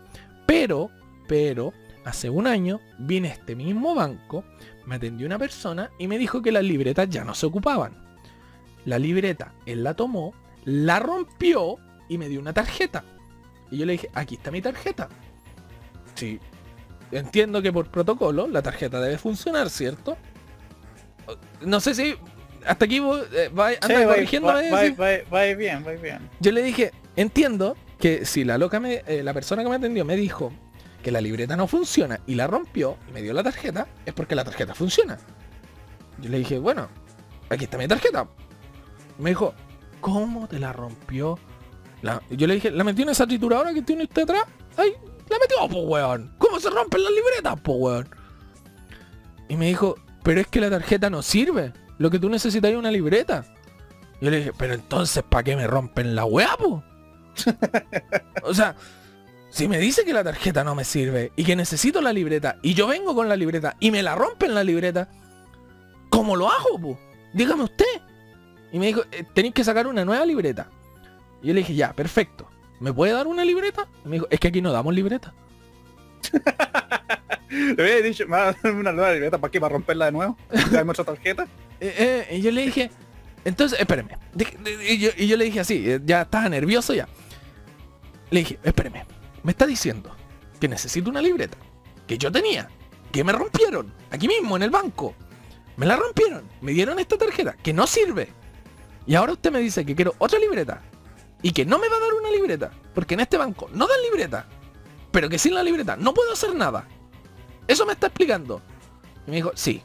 Pero, 0.47 0.91
pero, 1.27 1.73
hace 2.05 2.31
un 2.31 2.47
año 2.47 2.81
vine 2.99 3.29
a 3.29 3.33
este 3.33 3.55
mismo 3.55 3.95
banco, 3.95 4.45
me 4.87 4.97
atendió 4.97 5.27
una 5.27 5.39
persona 5.39 5.91
y 5.99 6.09
me 6.09 6.19
dijo 6.19 6.41
que 6.41 6.53
las 6.53 6.65
libretas 6.65 7.09
ya 7.11 7.25
no 7.25 7.35
se 7.35 7.47
ocupaban. 7.47 8.08
La 8.89 8.99
libreta, 8.99 9.53
él 9.67 9.85
la 9.85 9.93
tomó, 9.95 10.33
la 10.65 10.99
rompió 10.99 11.77
y 12.09 12.17
me 12.17 12.29
dio 12.29 12.41
una 12.41 12.55
tarjeta. 12.55 13.05
Y 13.71 13.77
yo 13.77 13.85
le 13.87 13.93
dije, 13.93 14.09
aquí 14.15 14.37
está 14.37 14.51
mi 14.51 14.63
tarjeta. 14.63 15.09
Sí, 16.15 16.41
entiendo 17.13 17.61
que 17.61 17.71
por 17.71 17.91
protocolo 17.91 18.47
la 18.49 18.63
tarjeta 18.63 18.99
debe 19.01 19.19
funcionar, 19.19 19.69
¿cierto? 19.69 20.17
No 21.61 21.81
sé 21.81 21.95
si 21.95 22.15
hasta 22.67 22.87
aquí 22.87 22.99
vos, 22.99 23.27
eh, 23.33 23.49
va, 23.51 23.71
Sí, 23.73 23.77
anda 23.83 24.07
va- 24.07 24.15
corrigiendo. 24.15 24.49
va, 24.49 24.65
eh, 24.65 24.71
va- 24.71 24.83
sí. 24.85 24.91
va- 24.93 25.31
va 25.39 25.45
bien, 25.55 25.85
va 25.87 25.93
bien. 25.93 26.31
Yo 26.41 26.51
le 26.53 26.63
dije, 26.63 26.93
entiendo 27.17 27.77
que 27.99 28.25
si 28.25 28.45
la 28.45 28.57
loca 28.57 28.81
me, 28.81 29.03
eh, 29.07 29.23
la 29.23 29.35
persona 29.35 29.63
que 29.63 29.69
me 29.69 29.77
atendió 29.77 30.05
me 30.07 30.17
dijo 30.17 30.51
que 31.03 31.11
la 31.13 31.21
libreta 31.21 31.57
no 31.57 31.67
funciona 31.67 32.21
y 32.27 32.35
la 32.37 32.47
rompió 32.47 32.97
y 33.09 33.13
me 33.13 33.21
dio 33.23 33.33
la 33.35 33.43
tarjeta, 33.43 33.87
es 34.07 34.15
porque 34.15 34.35
la 34.35 34.45
tarjeta 34.45 34.75
funciona. 34.75 35.19
Yo 36.21 36.31
le 36.31 36.39
dije, 36.39 36.59
bueno, 36.59 36.89
aquí 37.51 37.65
está 37.65 37.77
mi 37.79 37.87
tarjeta. 37.87 38.27
Me 39.19 39.31
dijo, 39.31 39.55
¿cómo 40.01 40.47
te 40.49 40.59
la 40.59 40.73
rompió? 40.73 41.39
La- 42.03 42.23
yo 42.31 42.47
le 42.47 42.55
dije, 42.55 42.71
¿la 42.71 42.85
metió 42.85 43.03
en 43.05 43.11
esa 43.11 43.27
trituradora 43.27 43.75
que 43.75 43.83
tiene 43.83 44.05
usted 44.05 44.23
atrás? 44.23 44.45
¡Ay! 44.77 44.93
¡La 45.29 45.37
metió, 45.39 45.69
po 45.69 45.83
weón! 45.83 46.33
¿Cómo 46.39 46.59
se 46.61 46.71
rompen 46.71 47.03
las 47.03 47.13
libretas, 47.13 47.61
po 47.61 47.73
weón? 47.75 48.09
Y 49.49 49.57
me 49.57 49.67
dijo, 49.67 49.97
pero 50.23 50.41
es 50.41 50.47
que 50.47 50.61
la 50.61 50.71
tarjeta 50.71 51.11
no 51.11 51.23
sirve. 51.23 51.73
Lo 51.99 52.11
que 52.11 52.19
tú 52.19 52.29
necesitas 52.29 52.71
es 52.71 52.77
una 52.77 52.91
libreta. 52.91 53.45
Yo 54.21 54.31
le 54.31 54.39
dije, 54.39 54.53
pero 54.57 54.75
entonces, 54.75 55.23
¿para 55.29 55.43
qué 55.43 55.57
me 55.57 55.67
rompen 55.67 56.15
la 56.15 56.25
weá, 56.25 56.57
po? 56.57 56.83
o 58.43 58.55
sea, 58.55 58.75
si 59.51 59.69
me 59.69 59.79
dice 59.79 60.05
que 60.05 60.13
la 60.13 60.25
tarjeta 60.25 60.65
no 60.65 60.75
me 60.75 60.85
sirve 60.85 61.33
y 61.37 61.45
que 61.45 61.57
necesito 61.57 62.01
la 62.01 62.13
libreta 62.13 62.57
y 62.63 62.75
yo 62.75 62.87
vengo 62.87 63.15
con 63.15 63.29
la 63.29 63.37
libreta 63.37 63.77
y 63.81 63.91
me 63.91 64.03
la 64.03 64.15
rompen 64.15 64.55
la 64.55 64.65
libreta, 64.65 65.09
¿cómo 66.11 66.37
lo 66.37 66.49
hago, 66.51 66.81
po? 66.81 66.99
Dígame 67.33 67.65
usted. 67.65 67.85
Y 68.73 68.79
me 68.79 68.87
dijo, 68.87 69.03
"Eh, 69.13 69.25
tenéis 69.35 69.55
que 69.55 69.65
sacar 69.65 69.87
una 69.87 70.05
nueva 70.05 70.25
libreta. 70.27 70.69
Y 71.43 71.49
yo 71.49 71.55
le 71.55 71.61
dije, 71.61 71.75
ya, 71.75 71.93
perfecto. 71.93 72.49
¿Me 72.81 72.93
puede 72.93 73.13
dar 73.13 73.27
una 73.27 73.45
libreta? 73.45 73.89
Y 74.05 74.09
me 74.09 74.17
dijo, 74.17 74.27
es 74.31 74.39
que 74.41 74.49
aquí 74.49 74.63
no 74.63 74.73
damos 74.73 74.95
libreta. 74.95 75.35
Le 77.51 77.83
había 77.83 78.03
dicho, 78.03 78.25
me 78.27 78.37
va 78.37 78.49
a 78.49 78.53
dar 78.53 78.73
una 78.75 78.93
nueva 78.93 79.13
libreta, 79.13 79.39
¿para 79.39 79.51
qué? 79.51 79.61
¿Para 79.61 79.73
romperla 79.73 80.07
de 80.07 80.13
nuevo? 80.13 80.37
¿Dame 80.71 80.91
otra 80.91 81.05
tarjeta? 81.05 81.47
Eh, 81.81 82.27
eh, 82.31 82.37
y 82.37 82.41
yo 82.41 82.51
le 82.51 82.63
dije, 82.63 82.91
entonces, 83.45 83.79
espéreme. 83.79 84.19
Y, 84.85 84.99
yo, 84.99 85.11
y 85.17 85.29
yo 85.29 85.37
le 85.37 85.45
dije 85.45 85.61
así, 85.61 85.87
ya 86.05 86.23
estaba 86.23 86.49
nervioso 86.49 86.93
ya. 86.93 87.07
Le 88.31 88.41
dije, 88.41 88.59
espéreme, 88.65 89.07
me 89.45 89.53
está 89.53 89.65
diciendo 89.65 90.11
que 90.59 90.67
necesito 90.67 91.09
una 91.09 91.23
libreta 91.23 91.57
que 92.09 92.19
yo 92.19 92.33
tenía, 92.33 92.69
que 93.13 93.23
me 93.23 93.31
rompieron, 93.31 93.95
aquí 94.11 94.27
mismo 94.27 94.57
en 94.57 94.65
el 94.65 94.71
banco. 94.71 95.15
Me 95.77 95.87
la 95.87 95.95
rompieron, 95.95 96.43
me 96.63 96.73
dieron 96.73 96.99
esta 96.99 97.17
tarjeta 97.17 97.53
que 97.53 97.73
no 97.73 97.87
sirve. 97.87 98.33
Y 99.09 99.15
ahora 99.15 99.33
usted 99.33 99.51
me 99.51 99.59
dice 99.59 99.85
que 99.85 99.97
quiero 99.97 100.15
otra 100.19 100.39
libreta 100.39 100.83
y 101.43 101.51
que 101.53 101.65
no 101.65 101.79
me 101.79 101.89
va 101.89 101.97
a 101.97 102.01
dar 102.01 102.13
una 102.13 102.31
libreta, 102.31 102.71
porque 102.95 103.15
en 103.15 103.21
este 103.21 103.39
banco 103.39 103.69
no 103.73 103.89
dan 103.89 104.03
libreta, 104.03 104.45
pero 105.11 105.29
que 105.29 105.39
sin 105.39 105.55
la 105.55 105.63
libreta 105.63 105.97
no 105.97 106.13
puedo 106.13 106.31
hacer 106.33 106.55
nada. 106.55 106.87
Eso 107.67 107.87
me 107.87 107.95
está 107.95 108.09
explicando. 108.09 108.61
Y 109.27 109.31
me 109.31 109.37
dijo, 109.37 109.53
sí, 109.55 109.83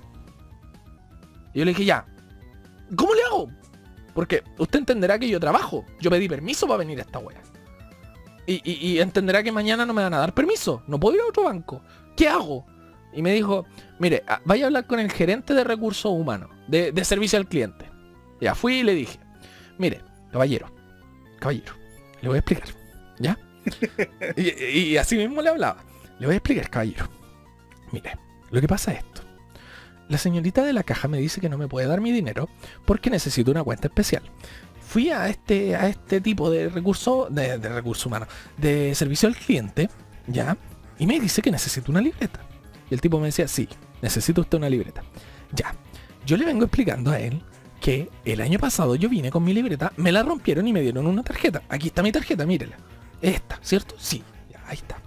y 1.54 1.60
yo 1.60 1.66
le 1.66 1.72
dije, 1.72 1.86
ya, 1.86 2.06
¿cómo 2.96 3.14
le 3.14 3.24
hago? 3.24 3.50
Porque 4.14 4.44
usted 4.58 4.80
entenderá 4.80 5.18
que 5.18 5.30
yo 5.30 5.40
trabajo. 5.40 5.86
Yo 6.02 6.10
pedí 6.10 6.28
permiso 6.28 6.68
para 6.68 6.80
venir 6.80 7.00
a 7.00 7.04
esta 7.04 7.20
wea. 7.20 7.42
Y, 8.46 9.00
entenderá 9.00 9.42
que 9.42 9.54
mañana 9.54 9.86
no 9.86 9.94
me 9.94 10.04
van 10.04 10.14
a 10.14 10.20
dar 10.20 10.34
permiso. 10.34 10.84
No 10.88 11.00
puedo 11.00 11.16
ir 11.16 11.22
a 11.22 11.28
otro 11.28 11.44
banco. 11.44 11.82
¿Qué 12.18 12.28
hago? 12.28 12.66
Y 13.14 13.22
me 13.22 13.32
dijo, 13.32 13.66
mire, 14.00 14.24
ah, 14.28 14.42
vaya 14.44 14.66
a 14.66 14.68
hablar 14.68 14.86
con 14.86 15.00
el 15.00 15.12
gerente 15.12 15.54
de 15.54 15.64
recursos 15.64 16.12
humanos, 16.12 16.50
de 16.68 17.06
servicio 17.06 17.40
al 17.40 17.48
cliente. 17.48 17.93
Ya 18.44 18.56
fui 18.56 18.80
y 18.80 18.84
le 18.84 18.94
dije, 18.94 19.18
mire, 19.78 20.02
caballero, 20.30 20.70
caballero, 21.40 21.74
le 22.22 22.28
voy 22.28 22.36
a 22.36 22.40
explicar. 22.40 22.68
¿Ya? 23.18 23.40
y, 24.36 24.98
así 24.98 25.16
mismo 25.16 25.42
le 25.42 25.48
hablaba. 25.48 25.82
Le 26.20 26.26
voy 26.26 26.34
a 26.34 26.38
explicar, 26.38 26.70
caballero. 26.70 27.08
Mire, 27.94 28.18
lo 28.52 28.60
que 28.60 28.68
pasa 28.68 28.92
es 28.92 28.98
esto. 29.00 29.22
La 30.10 30.18
señorita 30.18 30.62
de 30.66 30.74
la 30.74 30.84
caja 30.84 31.08
me 31.08 31.20
dice 31.20 31.40
que 31.40 31.48
no 31.48 31.58
me 31.58 31.70
puede 31.70 31.88
dar 31.88 32.02
mi 32.02 32.12
dinero 32.12 32.50
porque 32.86 33.10
necesito 33.10 33.50
una 33.50 33.64
cuenta 33.64 33.88
especial. 33.88 34.24
Fui 34.82 35.10
a 35.10 35.30
este, 35.30 35.78
a 35.78 35.88
este 35.88 36.20
tipo 36.20 36.50
de 36.50 36.68
recurso, 36.68 37.30
de, 37.30 37.58
de 37.58 37.70
recurso 37.70 38.10
humano, 38.10 38.28
de 38.58 38.94
servicio 38.94 39.30
al 39.30 39.38
cliente, 39.38 39.90
¿ya? 40.28 40.58
Y 41.00 41.08
me 41.08 41.18
dice 41.18 41.42
que 41.42 41.50
necesito 41.50 41.94
una 41.94 42.02
libreta. 42.02 42.42
Y 42.90 42.94
el 42.94 43.00
tipo 43.00 43.20
me 43.20 43.28
decía, 43.28 43.48
sí, 43.48 43.70
necesita 44.02 44.42
usted 44.42 44.58
una 44.58 44.70
libreta. 44.70 45.02
Ya. 45.54 45.74
Yo 46.26 46.36
le 46.36 46.46
vengo 46.46 46.66
explicando 46.66 47.12
a 47.12 47.20
él 47.20 47.42
que 47.84 48.10
el 48.24 48.40
año 48.40 48.60
pasado 48.60 48.96
yo 48.96 49.10
vine 49.10 49.30
con 49.30 49.44
mi 49.44 49.54
libreta, 49.54 49.92
me 49.98 50.14
la 50.14 50.24
rompieron 50.24 50.66
y 50.66 50.72
me 50.72 50.80
dieron 50.80 51.06
una 51.06 51.22
tarjeta. 51.22 51.64
Aquí 51.68 51.88
está 51.88 52.02
mi 52.02 52.14
tarjeta, 52.14 52.46
mírela. 52.46 52.78
Esta, 53.22 53.60
¿cierto? 53.62 53.96
Sí, 54.00 54.24
ahí 54.68 54.78
está. 54.78 55.00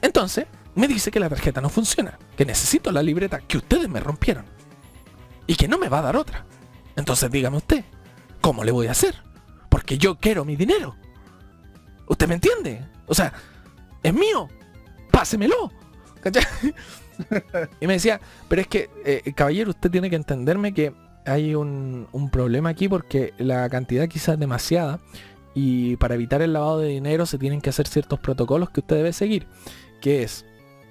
Entonces, 0.00 0.46
me 0.74 0.88
dice 0.88 1.10
que 1.10 1.20
la 1.20 1.28
tarjeta 1.28 1.60
no 1.60 1.68
funciona, 1.68 2.18
que 2.38 2.46
necesito 2.46 2.90
la 2.90 3.02
libreta 3.02 3.38
que 3.40 3.58
ustedes 3.58 3.86
me 3.86 4.00
rompieron 4.00 4.46
y 5.46 5.54
que 5.54 5.68
no 5.68 5.76
me 5.76 5.90
va 5.90 5.98
a 5.98 6.02
dar 6.02 6.16
otra. 6.16 6.46
Entonces 6.96 7.30
dígame 7.30 7.58
usted, 7.58 7.84
¿cómo 8.40 8.64
le 8.64 8.72
voy 8.72 8.86
a 8.86 8.92
hacer? 8.92 9.22
Porque 9.68 9.98
yo 9.98 10.14
quiero 10.14 10.46
mi 10.46 10.56
dinero. 10.56 10.96
¿Usted 12.06 12.28
me 12.28 12.34
entiende? 12.36 12.88
O 13.04 13.14
sea, 13.14 13.30
es 14.02 14.14
mío. 14.14 14.48
Pásemelo. 15.10 15.70
¿Cachai? 16.22 16.46
y 17.82 17.86
me 17.86 17.92
decía, 17.92 18.22
pero 18.48 18.62
es 18.62 18.68
que, 18.68 18.88
eh, 19.04 19.34
caballero, 19.34 19.68
usted 19.68 19.90
tiene 19.90 20.08
que 20.08 20.16
entenderme 20.16 20.72
que 20.72 20.94
hay 21.24 21.54
un, 21.54 22.08
un 22.12 22.30
problema 22.30 22.70
aquí 22.70 22.88
porque 22.88 23.32
la 23.38 23.68
cantidad 23.68 24.08
quizás 24.08 24.34
es 24.34 24.40
demasiada 24.40 25.00
y 25.54 25.96
para 25.96 26.14
evitar 26.14 26.42
el 26.42 26.52
lavado 26.52 26.80
de 26.80 26.88
dinero 26.88 27.26
se 27.26 27.38
tienen 27.38 27.60
que 27.60 27.70
hacer 27.70 27.86
ciertos 27.86 28.18
protocolos 28.20 28.70
que 28.70 28.80
usted 28.80 28.96
debe 28.96 29.12
seguir, 29.12 29.46
que 30.00 30.22
es 30.22 30.44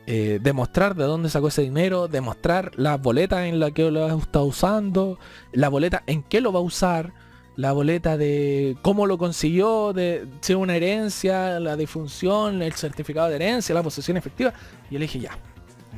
eh, 0.07 0.39
demostrar 0.41 0.95
de 0.95 1.03
dónde 1.03 1.29
sacó 1.29 1.49
ese 1.49 1.61
dinero, 1.61 2.07
demostrar 2.07 2.71
la 2.75 2.97
boleta 2.97 3.47
en 3.47 3.59
la 3.59 3.71
que 3.71 3.89
lo 3.91 4.07
está 4.17 4.41
usando, 4.41 5.19
la 5.51 5.69
boleta 5.69 6.03
en 6.07 6.23
qué 6.23 6.41
lo 6.41 6.51
va 6.51 6.59
a 6.59 6.63
usar, 6.63 7.13
la 7.55 7.71
boleta 7.71 8.17
de 8.17 8.77
cómo 8.81 9.05
lo 9.05 9.17
consiguió, 9.17 9.93
de 9.93 10.27
si 10.41 10.53
una 10.53 10.75
herencia, 10.75 11.59
la 11.59 11.75
difunción, 11.75 12.61
el 12.61 12.73
certificado 12.73 13.29
de 13.29 13.35
herencia, 13.35 13.75
la 13.75 13.83
posesión 13.83 14.17
efectiva. 14.17 14.53
Y 14.89 14.93
yo 14.93 14.99
le 14.99 15.05
dije, 15.05 15.19
ya, 15.19 15.37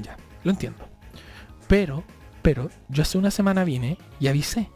ya, 0.02 0.18
lo 0.44 0.52
entiendo. 0.52 0.86
Pero, 1.68 2.04
pero, 2.44 2.70
yo 2.90 3.02
hace 3.02 3.18
una 3.18 3.32
semana 3.32 3.64
vine 3.64 3.98
y 4.20 4.28
avisé. 4.28 4.70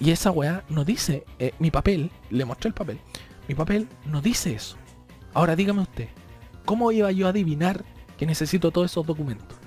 Y 0.00 0.10
esa 0.10 0.30
weá 0.30 0.64
no 0.68 0.84
dice, 0.84 1.24
eh, 1.38 1.52
mi 1.58 1.70
papel, 1.70 2.10
le 2.30 2.44
mostré 2.44 2.68
el 2.68 2.74
papel, 2.74 2.98
mi 3.48 3.54
papel 3.54 3.86
no 4.06 4.20
dice 4.20 4.54
eso. 4.54 4.76
Ahora 5.34 5.54
dígame 5.54 5.82
usted, 5.82 6.08
¿cómo 6.64 6.90
iba 6.92 7.12
yo 7.12 7.26
a 7.26 7.30
adivinar 7.30 7.84
que 8.16 8.26
necesito 8.26 8.70
todos 8.70 8.90
esos 8.90 9.06
documentos? 9.06 9.58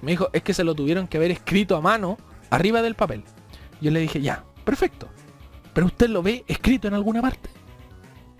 Me 0.00 0.12
dijo, 0.12 0.30
es 0.32 0.42
que 0.42 0.54
se 0.54 0.64
lo 0.64 0.74
tuvieron 0.74 1.06
que 1.06 1.18
haber 1.18 1.30
escrito 1.30 1.76
a 1.76 1.80
mano 1.80 2.16
arriba 2.50 2.82
del 2.82 2.94
papel. 2.94 3.22
Yo 3.80 3.90
le 3.90 4.00
dije, 4.00 4.20
ya, 4.20 4.44
perfecto. 4.64 5.08
Pero 5.74 5.86
usted 5.86 6.08
lo 6.08 6.22
ve 6.22 6.44
escrito 6.48 6.88
en 6.88 6.94
alguna 6.94 7.20
parte. 7.20 7.50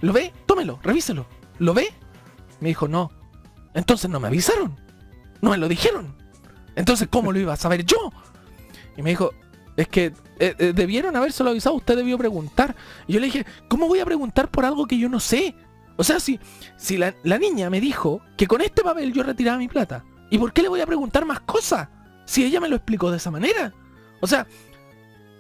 ¿Lo 0.01 0.13
ve? 0.13 0.33
Tómelo, 0.47 0.79
revíselo. 0.83 1.27
¿Lo 1.59 1.75
ve? 1.75 1.93
Me 2.61 2.69
dijo, 2.69 2.89
no. 2.89 3.11
Entonces 3.75 4.09
no 4.09 4.21
me 4.21 4.29
avisaron. 4.29 4.77
No 5.41 5.51
me 5.51 5.59
lo 5.59 5.69
dijeron. 5.69 6.17
Entonces, 6.75 7.09
¿cómo 7.11 7.33
lo 7.33 7.41
iba 7.41 7.53
a 7.53 7.57
saber 7.57 7.85
yo? 7.85 8.13
Y 8.99 9.03
me 9.03 9.11
dijo, 9.11 9.33
es 9.77 9.87
que 9.89 10.07
eh, 10.41 10.55
eh, 10.59 10.73
debieron 10.75 11.15
habérselo 11.17 11.51
avisado, 11.51 11.77
usted 11.77 11.97
debió 11.97 12.19
preguntar. 12.19 12.75
Y 13.07 13.13
yo 13.15 13.21
le 13.21 13.27
dije, 13.27 13.47
¿cómo 13.69 13.87
voy 13.89 14.01
a 14.01 14.05
preguntar 14.05 14.51
por 14.51 14.65
algo 14.65 14.87
que 14.87 14.99
yo 14.99 15.09
no 15.09 15.21
sé? 15.21 15.55
O 15.97 16.03
sea, 16.05 16.21
si, 16.21 16.39
si 16.77 16.97
la, 16.97 17.15
la 17.23 17.39
niña 17.39 17.71
me 17.71 17.81
dijo 17.81 18.21
que 18.37 18.47
con 18.49 18.61
este 18.61 18.83
papel 18.83 19.13
yo 19.13 19.23
retiraba 19.23 19.57
mi 19.57 19.69
plata, 19.69 20.05
¿y 20.31 20.39
por 20.39 20.53
qué 20.53 20.63
le 20.63 20.69
voy 20.69 20.81
a 20.81 20.87
preguntar 20.87 21.25
más 21.25 21.41
cosas? 21.41 21.89
Si 22.27 22.45
ella 22.45 22.61
me 22.61 22.69
lo 22.69 22.77
explicó 22.77 23.11
de 23.11 23.17
esa 23.19 23.31
manera. 23.31 23.73
O 24.21 24.27
sea, 24.27 24.47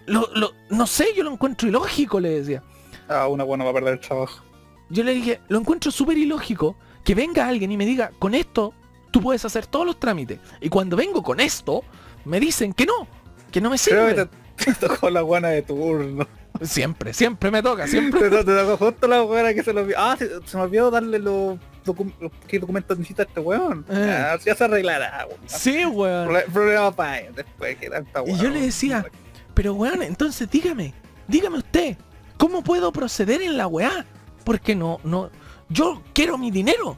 lo, 0.06 0.28
lo- 0.34 0.52
no 0.70 0.86
sé, 0.86 1.08
yo 1.16 1.22
lo 1.24 1.32
encuentro 1.32 1.68
ilógico, 1.68 2.20
le 2.20 2.30
decía. 2.40 2.62
Ah, 3.08 3.26
una 3.28 3.44
buena 3.44 3.64
va 3.64 3.70
a 3.70 3.74
perder 3.74 3.94
el 3.94 4.00
trabajo. 4.00 4.42
Yo 4.88 5.02
le 5.04 5.14
dije, 5.14 5.40
lo 5.48 5.58
encuentro 5.58 5.90
súper 5.90 6.16
ilógico 6.16 6.76
que 7.04 7.14
venga 7.14 7.46
alguien 7.46 7.72
y 7.72 7.76
me 7.76 7.84
diga, 7.86 8.10
con 8.18 8.34
esto 8.34 8.72
tú 9.10 9.20
puedes 9.20 9.44
hacer 9.44 9.66
todos 9.66 9.84
los 9.84 9.98
trámites. 10.00 10.38
Y 10.60 10.68
cuando 10.68 10.96
vengo 10.96 11.22
con 11.22 11.40
esto, 11.40 11.82
me 12.24 12.40
dicen 12.40 12.72
que 12.72 12.86
no, 12.86 13.06
que 13.50 13.60
no 13.60 13.70
me 13.70 13.78
Creo 13.78 14.08
sirve. 14.08 14.14
que 14.56 14.64
te, 14.64 14.74
te 14.74 14.86
tocó 14.88 15.10
la 15.10 15.22
buena 15.22 15.48
de 15.48 15.62
turno. 15.62 16.26
Siempre, 16.62 17.12
siempre 17.14 17.50
me 17.50 17.62
toca, 17.62 17.86
siempre. 17.86 18.20
Te, 18.30 18.44
te 18.44 18.56
tocó 18.56 18.76
justo 18.86 19.06
la 19.06 19.20
buena 19.22 19.54
que 19.54 19.62
se 19.62 19.72
lo. 19.72 19.86
Ah, 19.96 20.16
se, 20.18 20.28
se 20.44 20.56
me 20.56 20.64
olvidó 20.64 20.90
darle 20.90 21.18
los, 21.20 21.56
docu- 21.86 22.12
qué 22.48 22.58
documentos 22.58 22.98
necesita 22.98 23.22
este 23.22 23.38
weón. 23.40 23.84
Eh. 23.88 24.26
Ah, 24.32 24.36
ya 24.44 24.54
se 24.56 24.64
arreglará, 24.64 25.26
weón. 25.28 25.40
Sí, 25.46 25.84
weón. 25.84 26.28
Prole- 26.28 26.44
Problema 26.52 26.90
para 26.96 27.20
él 27.20 27.34
después 27.34 27.76
que 27.76 27.88
tanta 27.90 28.20
Y 28.20 28.30
weón. 28.32 28.38
yo 28.40 28.50
le 28.50 28.60
decía, 28.62 29.06
pero 29.54 29.74
weón, 29.74 30.02
entonces 30.02 30.50
dígame, 30.50 30.94
dígame 31.28 31.58
usted, 31.58 31.96
¿cómo 32.38 32.64
puedo 32.64 32.90
proceder 32.92 33.40
en 33.42 33.56
la 33.56 33.68
weá? 33.68 34.04
Porque 34.42 34.74
no, 34.74 34.98
no, 35.04 35.30
yo 35.68 36.02
quiero 36.12 36.38
mi 36.38 36.50
dinero. 36.50 36.96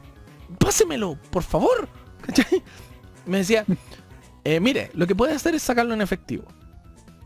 Pásemelo, 0.57 1.19
por 1.29 1.43
favor. 1.43 1.87
¿Cachai? 2.25 2.63
Me 3.27 3.39
decía, 3.39 3.63
eh, 4.43 4.59
mire, 4.59 4.89
lo 4.93 5.05
que 5.07 5.15
puede 5.15 5.33
hacer 5.33 5.55
es 5.55 5.63
sacarlo 5.63 5.93
en 5.93 6.01
efectivo. 6.01 6.45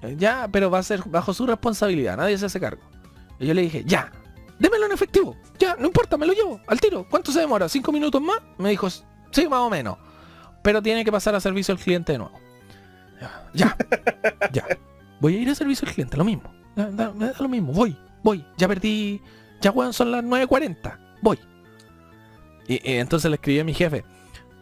Eh, 0.01 0.15
Ya, 0.17 0.47
pero 0.51 0.69
va 0.69 0.79
a 0.79 0.83
ser 0.83 1.01
bajo 1.05 1.33
su 1.33 1.45
responsabilidad, 1.45 2.17
nadie 2.17 2.37
se 2.37 2.45
hace 2.45 2.59
cargo. 2.59 2.81
Y 3.39 3.47
yo 3.47 3.53
le 3.53 3.61
dije, 3.63 3.83
ya, 3.85 4.11
démelo 4.59 4.85
en 4.85 4.91
efectivo. 4.91 5.35
Ya, 5.59 5.75
no 5.77 5.87
importa, 5.87 6.17
me 6.17 6.25
lo 6.25 6.33
llevo, 6.33 6.59
al 6.67 6.79
tiro. 6.79 7.05
¿Cuánto 7.09 7.31
se 7.31 7.39
demora? 7.39 7.67
¿Cinco 7.69 7.91
minutos 7.91 8.21
más? 8.21 8.37
Me 8.57 8.69
dijo, 8.69 8.89
sí, 8.89 9.47
más 9.49 9.59
o 9.59 9.69
menos. 9.69 9.97
Pero 10.61 10.81
tiene 10.81 11.03
que 11.05 11.11
pasar 11.11 11.35
a 11.35 11.39
servicio 11.39 11.73
al 11.73 11.79
cliente 11.79 12.13
de 12.13 12.17
nuevo. 12.19 12.37
Ya, 13.53 13.75
ya. 14.51 14.65
Voy 15.21 15.35
a 15.37 15.39
ir 15.39 15.49
a 15.49 15.55
servicio 15.55 15.87
al 15.87 15.93
cliente, 15.93 16.17
lo 16.17 16.25
mismo. 16.25 16.53
Lo 17.39 17.47
mismo, 17.47 17.71
voy, 17.71 17.97
voy. 18.23 18.45
Ya 18.57 18.67
perdí, 18.67 19.21
ya 19.61 19.71
weón, 19.71 19.93
son 19.93 20.11
las 20.11 20.23
9.40. 20.23 20.97
Voy. 21.21 21.39
Y, 22.67 22.73
y 22.91 22.95
entonces 22.97 23.29
le 23.31 23.35
escribí 23.35 23.59
a 23.59 23.63
mi 23.63 23.73
jefe. 23.73 24.03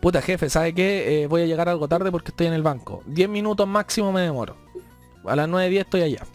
Puta 0.04 0.22
jefe, 0.22 0.50
¿sabe 0.50 0.74
qué? 0.74 1.24
Eh, 1.24 1.28
voy 1.28 1.44
a 1.44 1.46
llegar 1.46 1.70
algo 1.70 1.88
tarde 1.88 2.12
porque 2.12 2.32
estoy 2.32 2.48
en 2.48 2.54
el 2.54 2.62
banco. 2.62 3.02
10 3.06 3.30
minutos 3.30 3.66
máximo 3.66 4.12
me 4.12 4.20
demoro. 4.20 4.58
A 5.24 5.34
las 5.34 5.48
9.10 5.48 5.80
estoy 5.80 6.02
allá. 6.02 6.26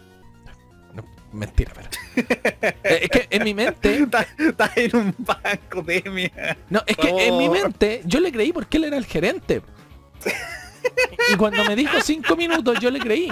mentira, 1.35 1.73
pero. 1.75 1.89
Eh, 2.83 3.01
es 3.03 3.11
que 3.11 3.27
en 3.29 3.45
mi 3.45 3.53
mente. 3.53 4.07
Estás 4.39 4.75
en 4.75 4.97
un 4.97 5.15
banco 5.19 5.83
de 5.83 6.33
No, 6.71 6.83
es 6.87 6.97
que 6.97 7.11
en 7.11 7.37
mi 7.37 7.51
mente 7.51 8.01
yo 8.07 8.21
le 8.21 8.33
creí 8.33 8.55
porque 8.55 8.79
él 8.79 8.85
era 8.85 8.97
el 8.97 9.05
gerente. 9.05 9.61
Y 11.31 11.37
cuando 11.37 11.63
me 11.67 11.77
dijo 11.77 12.01
cinco 12.03 12.37
minutos, 12.37 12.81
yo 12.81 12.91
le 12.91 13.01
creí. 13.01 13.31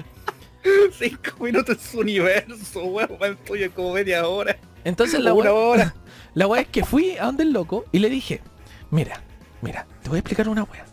Cinco 0.98 1.30
minutos 1.42 1.78
es 1.80 1.94
universo, 1.94 2.84
weón, 2.84 3.18
estoy 3.22 3.70
como 3.70 3.94
media 3.94 4.28
hora. 4.28 4.58
Entonces 4.84 5.18
la 5.18 5.32
hora. 5.32 5.94
La 6.34 6.46
weá 6.46 6.60
es 6.60 6.68
que 6.68 6.84
fui 6.84 7.16
a 7.16 7.24
donde 7.24 7.44
el 7.44 7.52
loco 7.52 7.86
y 7.92 8.00
le 8.00 8.10
dije, 8.10 8.42
mira, 8.90 9.22
mira, 9.66 9.86
te 10.02 10.08
voy 10.08 10.16
a 10.16 10.20
explicar 10.20 10.48
una 10.48 10.62
weá. 10.62 10.84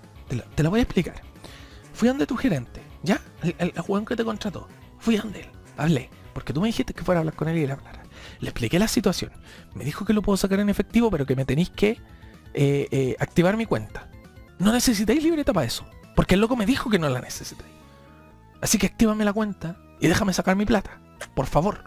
Te, 0.56 0.64
la 0.64 0.70
voy 0.70 0.80
a 0.80 0.84
explicar. 0.84 1.16
Fui 1.94 2.08
donde 2.08 2.26
tu 2.26 2.36
gerente, 2.36 2.82
¿ya? 3.04 3.22
El, 3.44 3.56
el, 3.60 4.06
que 4.06 4.16
te 4.16 4.24
contrató. 4.24 4.68
Fui 4.98 5.16
donde 5.18 5.42
él. 5.42 5.50
Hablé. 5.78 6.10
Porque 6.34 6.54
tú 6.54 6.62
me 6.62 6.68
dijiste 6.68 6.94
que 6.94 7.04
fuera 7.04 7.20
a 7.20 7.22
hablar 7.22 7.36
con 7.36 7.48
él 7.48 7.58
y 7.58 7.68
le 7.68 7.74
hablara. 7.74 8.04
Le 8.40 8.50
expliqué 8.50 8.80
la 8.80 8.88
situación. 8.88 9.32
Me 9.76 9.86
dijo 9.86 10.06
que 10.06 10.14
lo 10.14 10.24
puedo 10.24 10.38
sacar 10.38 10.60
en 10.60 10.70
efectivo, 10.70 11.12
pero 11.12 11.28
que 11.28 11.36
me 11.36 11.46
tenéis 11.46 11.70
que 11.70 12.00
eh, 12.54 12.88
eh, 12.90 13.16
activar 13.20 13.56
mi 13.58 13.68
cuenta. 13.68 14.10
No 14.58 14.74
necesitáis 14.74 15.22
libreta 15.22 15.54
para 15.54 15.68
eso. 15.68 15.86
Porque 16.16 16.34
el 16.34 16.42
loco 16.42 16.56
me 16.56 16.66
dijo 16.66 16.90
que 16.90 16.98
no 16.98 17.10
la 17.10 17.22
necesitáis. 17.22 17.72
Así 18.62 18.80
que 18.80 18.88
actívame 18.88 19.24
la 19.24 19.34
cuenta 19.34 19.78
y 20.00 20.08
déjame 20.08 20.34
sacar 20.34 20.56
mi 20.56 20.66
plata. 20.66 21.00
Por 21.36 21.46
favor. 21.46 21.84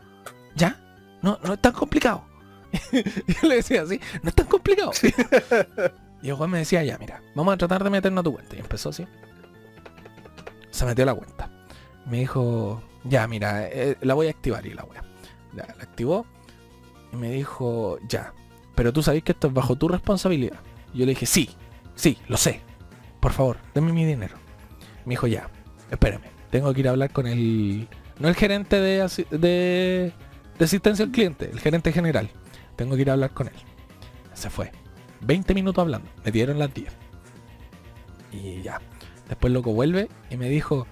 ¿Ya? 0.55 0.81
No, 1.23 1.41
no 1.43 1.55
es 1.55 1.61
tan 1.61 1.73
complicado. 1.73 2.25
yo 2.93 3.49
le 3.49 3.57
decía 3.57 3.83
así, 3.83 4.01
no 4.23 4.29
es 4.29 4.35
tan 4.35 4.47
complicado. 4.47 4.93
y 6.27 6.31
el 6.31 6.49
me 6.49 6.59
decía, 6.59 6.83
ya, 6.83 6.99
mira, 6.99 7.23
vamos 7.37 7.55
a 7.55 7.57
tratar 7.57 7.85
de 7.85 7.91
meternos 7.91 8.23
a 8.23 8.25
tu 8.25 8.33
cuenta. 8.33 8.57
Y 8.57 8.59
empezó 8.59 8.89
así. 8.89 9.07
Se 10.71 10.85
metió 10.85 11.05
la 11.05 11.15
cuenta. 11.15 11.49
Me 12.05 12.19
dijo, 12.19 12.83
ya, 13.05 13.29
mira, 13.29 13.69
eh, 13.69 13.97
la 14.01 14.15
voy 14.15 14.27
a 14.27 14.31
activar 14.31 14.67
y 14.67 14.75
la 14.75 14.83
voy 14.83 14.97
La, 15.55 15.67
la 15.67 15.85
activó 15.85 16.27
y 17.13 17.17
me 17.17 17.31
dijo, 17.31 18.01
ya, 18.09 18.33
pero 18.75 18.93
tú 18.93 19.05
sabes 19.05 19.23
que 19.23 19.33
esto 19.33 19.47
es 19.47 19.55
bajo 19.55 19.77
tu 19.77 19.87
responsabilidad. 19.87 20.59
Y 20.93 20.99
yo 20.99 21.07
le 21.07 21.13
dije, 21.13 21.27
sí, 21.27 21.51
sí, 21.95 22.19
lo 22.27 22.37
sé. 22.37 22.61
Por 23.21 23.33
favor, 23.33 23.59
denme 23.73 23.93
mi 23.93 24.05
dinero. 24.05 24.35
Me 25.05 25.11
dijo, 25.11 25.29
ya, 25.29 25.49
espérame, 25.93 26.25
tengo 26.51 26.75
que 26.75 26.81
ir 26.81 26.89
a 26.89 26.91
hablar 26.91 27.13
con 27.13 27.29
el... 27.29 27.89
No 28.19 28.27
el 28.27 28.35
gerente 28.35 28.81
de, 28.81 29.09
de, 29.31 30.13
de 30.59 30.65
asistencia 30.65 31.05
al 31.05 31.13
cliente, 31.13 31.49
el 31.53 31.61
gerente 31.61 31.93
general. 31.93 32.31
Tengo 32.75 32.97
que 32.97 33.03
ir 33.03 33.11
a 33.11 33.13
hablar 33.13 33.31
con 33.31 33.47
él. 33.47 33.55
Se 34.35 34.51
fue. 34.51 34.73
20 35.27 35.55
minutos 35.55 35.83
hablando. 35.83 36.09
Me 36.25 36.31
dieron 36.31 36.59
las 36.59 36.73
10. 36.73 36.93
Y 38.33 38.63
ya. 38.63 38.81
Después 39.29 39.53
loco 39.53 39.73
vuelve 39.73 40.09
y 40.31 40.37
me 40.37 40.49
dijo, 40.49 40.87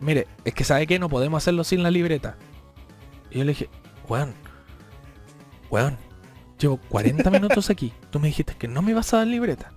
mire, 0.00 0.26
es 0.44 0.54
que 0.54 0.64
sabe 0.64 0.86
que 0.86 0.98
no 0.98 1.08
podemos 1.08 1.42
hacerlo 1.42 1.64
sin 1.64 1.82
la 1.82 1.90
libreta. 1.90 2.36
Y 3.30 3.38
yo 3.38 3.44
le 3.44 3.52
dije, 3.52 3.68
weón, 4.08 4.32
weón, 5.70 5.96
llevo 6.58 6.76
40 6.88 7.30
minutos 7.30 7.70
aquí. 7.70 7.92
Tú 8.10 8.20
me 8.20 8.28
dijiste 8.28 8.54
que 8.54 8.68
no 8.68 8.82
me 8.82 8.92
ibas 8.92 9.12
a 9.12 9.18
dar 9.18 9.26
libreta. 9.26 9.72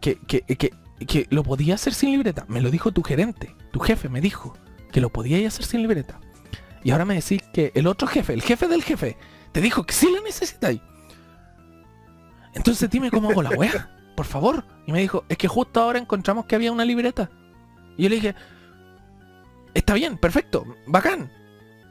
Que, 0.00 0.16
que, 0.16 0.42
que, 0.42 0.70
que 1.06 1.26
lo 1.30 1.42
podía 1.42 1.74
hacer 1.74 1.94
sin 1.94 2.12
libreta. 2.12 2.44
Me 2.48 2.60
lo 2.60 2.70
dijo 2.70 2.92
tu 2.92 3.02
gerente, 3.02 3.54
tu 3.72 3.80
jefe 3.80 4.08
me 4.08 4.20
dijo 4.20 4.56
que 4.92 5.00
lo 5.00 5.10
podía 5.10 5.46
hacer 5.48 5.64
sin 5.64 5.82
libreta. 5.82 6.20
Y 6.84 6.90
ahora 6.90 7.06
me 7.06 7.14
decís 7.14 7.42
que 7.52 7.72
el 7.74 7.86
otro 7.86 8.06
jefe, 8.06 8.34
el 8.34 8.42
jefe 8.42 8.68
del 8.68 8.82
jefe, 8.82 9.16
te 9.52 9.60
dijo 9.60 9.84
que 9.84 9.94
sí 9.94 10.08
la 10.12 10.20
necesitáis. 10.20 10.80
Entonces 12.54 12.88
dime 12.90 13.10
cómo 13.10 13.30
hago 13.30 13.42
la 13.42 13.50
wea, 13.50 13.90
por 14.16 14.26
favor. 14.26 14.64
Y 14.86 14.92
me 14.92 15.00
dijo, 15.00 15.24
es 15.28 15.36
que 15.38 15.48
justo 15.48 15.80
ahora 15.80 15.98
encontramos 15.98 16.46
que 16.46 16.54
había 16.54 16.72
una 16.72 16.84
libreta. 16.84 17.30
Y 17.96 18.04
yo 18.04 18.08
le 18.08 18.14
dije, 18.16 18.34
está 19.74 19.94
bien, 19.94 20.18
perfecto, 20.18 20.64
bacán. 20.86 21.30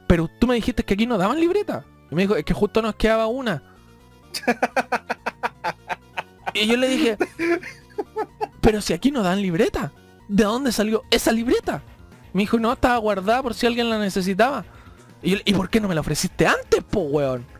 Pero 0.06 0.28
tú 0.38 0.46
me 0.46 0.54
dijiste 0.54 0.84
que 0.84 0.94
aquí 0.94 1.06
no 1.06 1.18
daban 1.18 1.40
libreta. 1.40 1.84
Y 2.10 2.14
me 2.14 2.22
dijo, 2.22 2.36
es 2.36 2.44
que 2.44 2.54
justo 2.54 2.82
nos 2.82 2.94
quedaba 2.96 3.26
una. 3.26 3.62
y 6.54 6.66
yo 6.66 6.76
le 6.76 6.88
dije, 6.88 7.16
pero 8.60 8.80
si 8.80 8.92
aquí 8.92 9.10
no 9.10 9.22
dan 9.22 9.40
libreta, 9.40 9.92
¿de 10.28 10.44
dónde 10.44 10.72
salió 10.72 11.02
esa 11.10 11.32
libreta? 11.32 11.82
Me 12.32 12.42
dijo, 12.42 12.58
no, 12.58 12.72
estaba 12.72 12.96
guardada 12.98 13.42
por 13.42 13.54
si 13.54 13.66
alguien 13.66 13.90
la 13.90 13.98
necesitaba. 13.98 14.64
Y, 15.22 15.40
¿y 15.50 15.54
por 15.54 15.70
qué 15.70 15.80
no 15.80 15.88
me 15.88 15.94
la 15.94 16.00
ofreciste 16.00 16.46
antes, 16.46 16.82
po, 16.84 17.00
weón? 17.00 17.54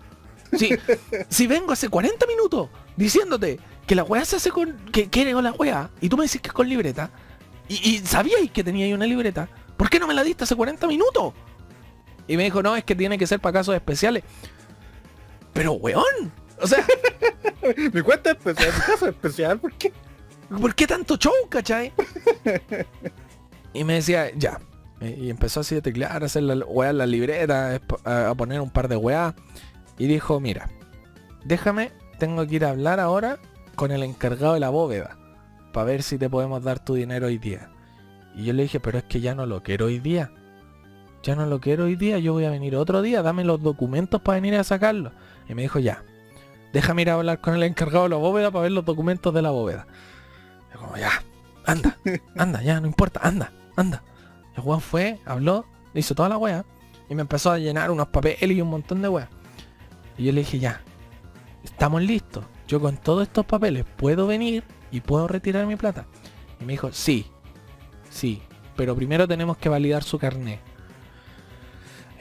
Si, 1.29 1.47
vengo 1.47 1.73
hace 1.73 1.89
40 1.89 2.27
minutos 2.27 2.69
diciéndote 2.97 3.59
que 3.87 3.95
la 3.95 4.03
weá 4.05 4.25
se 4.25 4.37
hace 4.37 4.51
con. 4.51 4.77
que 4.93 5.09
quiere 5.09 5.33
con 5.33 5.45
la 5.45 5.53
weá, 5.53 5.91
y 6.01 6.09
tú 6.09 6.17
me 6.17 6.25
decís 6.25 6.41
que 6.41 6.49
es 6.49 6.55
con 6.55 6.69
libreta, 6.69 7.11
y, 7.69 7.99
sabíais 7.99 8.51
que 8.51 8.63
tenía 8.63 8.87
ahí 8.87 8.93
una 8.93 9.07
libreta, 9.07 9.49
¿por 9.77 9.89
qué 9.89 9.99
no 9.99 10.07
me 10.07 10.15
la 10.15 10.23
diste 10.23 10.45
hace 10.45 10.55
40 10.55 10.87
minutos? 10.87 11.33
Y 12.27 12.37
me 12.37 12.45
dijo, 12.45 12.63
no, 12.63 12.77
es 12.77 12.85
que 12.85 12.95
tiene 12.95 13.19
que 13.19 13.27
ser 13.27 13.41
para 13.41 13.55
casos 13.55 13.75
especiales. 13.75 14.23
Pero 15.53 15.73
weón, 15.73 16.33
o 16.61 16.67
sea. 16.67 16.85
mi 17.93 18.03
cuenta 18.03 18.33
especial, 18.33 18.73
mi 18.73 18.81
caso 18.81 19.09
especial, 19.09 19.59
¿por 19.59 19.73
qué? 19.75 19.93
¿Por 20.49 20.75
qué 20.75 20.87
tanto 20.87 21.17
show, 21.17 21.33
cachai? 21.49 21.93
y 23.73 23.85
me 23.85 23.95
decía, 23.95 24.31
ya. 24.35 24.61
Y 25.01 25.29
empezó 25.29 25.61
así 25.61 25.77
a 25.77 25.83
teclear, 25.83 26.23
a 26.23 26.27
hacer 26.27 26.43
la 26.45 26.65
weá 26.65 26.91
en 26.91 26.99
la 26.99 27.07
libreta, 27.07 27.81
a 28.05 28.35
poner 28.35 28.61
un 28.61 28.71
par 28.71 28.89
de 28.89 28.97
weá 28.97 29.35
y 29.99 30.07
dijo, 30.07 30.41
mira, 30.41 30.71
déjame, 31.45 31.93
tengo 32.19 32.47
que 32.47 32.57
ir 32.57 32.65
a 32.65 32.71
hablar 32.71 33.01
ahora 33.01 33.39
con 33.75 33.91
el 33.91 34.03
encargado 34.03 34.55
de 34.55 34.61
la 34.61 34.71
bóveda 34.71 35.17
para 35.73 35.87
ver 35.87 36.03
si 36.03 36.19
te 36.19 36.31
podemos 36.31 36.63
dar 36.63 36.79
tu 36.79 36.95
dinero 36.95 37.27
hoy 37.27 37.39
día. 37.39 37.71
Y 38.35 38.45
yo 38.45 38.53
le 38.53 38.63
dije, 38.63 38.81
pero 38.81 38.99
es 38.99 39.05
que 39.05 39.21
ya 39.21 39.35
no 39.35 39.47
lo 39.47 39.63
quiero 39.63 39.87
hoy 39.87 39.99
día. 39.99 40.31
Ya 41.23 41.35
no 41.35 41.47
lo 41.47 41.61
quiero 41.61 41.85
hoy 41.85 41.97
día, 41.97 42.19
yo 42.19 42.33
voy 42.35 42.45
a 42.45 42.51
venir 42.51 42.77
otro 42.77 43.01
día, 43.01 43.23
dame 43.23 43.45
los 43.45 43.63
documentos 43.63 44.21
para 44.21 44.37
venir 44.37 44.57
a 44.57 44.65
sacarlo. 44.65 45.13
Y 45.49 45.55
me 45.55 45.63
dijo, 45.63 45.79
ya, 45.79 46.05
déjame 46.73 47.03
ir 47.03 47.11
a 47.11 47.15
hablar 47.15 47.41
con 47.41 47.55
el 47.55 47.63
encargado 47.63 48.05
de 48.05 48.11
la 48.11 48.17
bóveda 48.17 48.51
para 48.51 48.65
ver 48.65 48.73
los 48.73 48.85
documentos 48.85 49.33
de 49.33 49.43
la 49.43 49.51
bóveda. 49.51 49.87
Y 50.73 50.79
como, 50.79 50.97
ya, 50.97 51.11
anda, 51.65 51.97
anda, 52.37 52.63
ya, 52.63 52.81
no 52.81 52.87
importa, 52.87 53.21
anda, 53.23 53.53
anda. 53.77 54.03
El 54.55 54.63
Juan 54.63 54.81
fue, 54.81 55.19
habló, 55.25 55.65
hizo 55.95 56.15
toda 56.15 56.29
la 56.29 56.39
wea 56.39 56.65
y 57.09 57.15
me 57.15 57.23
empezó 57.23 57.51
a 57.51 57.59
llenar 57.59 57.91
unos 57.91 58.09
papeles 58.09 58.57
y 58.57 58.61
un 58.61 58.69
montón 58.69 59.03
de 59.03 59.09
weas. 59.09 59.29
Y 60.19 60.25
yo 60.25 60.33
le 60.33 60.41
dije, 60.41 60.59
ya, 60.59 60.83
estamos 61.65 62.03
listos. 62.03 62.45
Yo 62.69 62.81
con 62.81 62.97
todos 62.97 63.27
estos 63.27 63.45
papeles 63.45 63.85
puedo 63.97 64.27
venir 64.27 64.65
y 64.91 65.01
puedo 65.01 65.27
retirar 65.27 65.67
mi 65.67 65.77
plata. 65.77 66.07
Y 66.61 66.65
me 66.65 66.75
dijo, 66.75 66.93
sí, 66.93 67.27
sí, 68.11 68.43
pero 68.77 68.95
primero 68.95 69.27
tenemos 69.27 69.57
que 69.57 69.69
validar 69.69 70.03
su 70.03 70.19
carnet. 70.19 70.61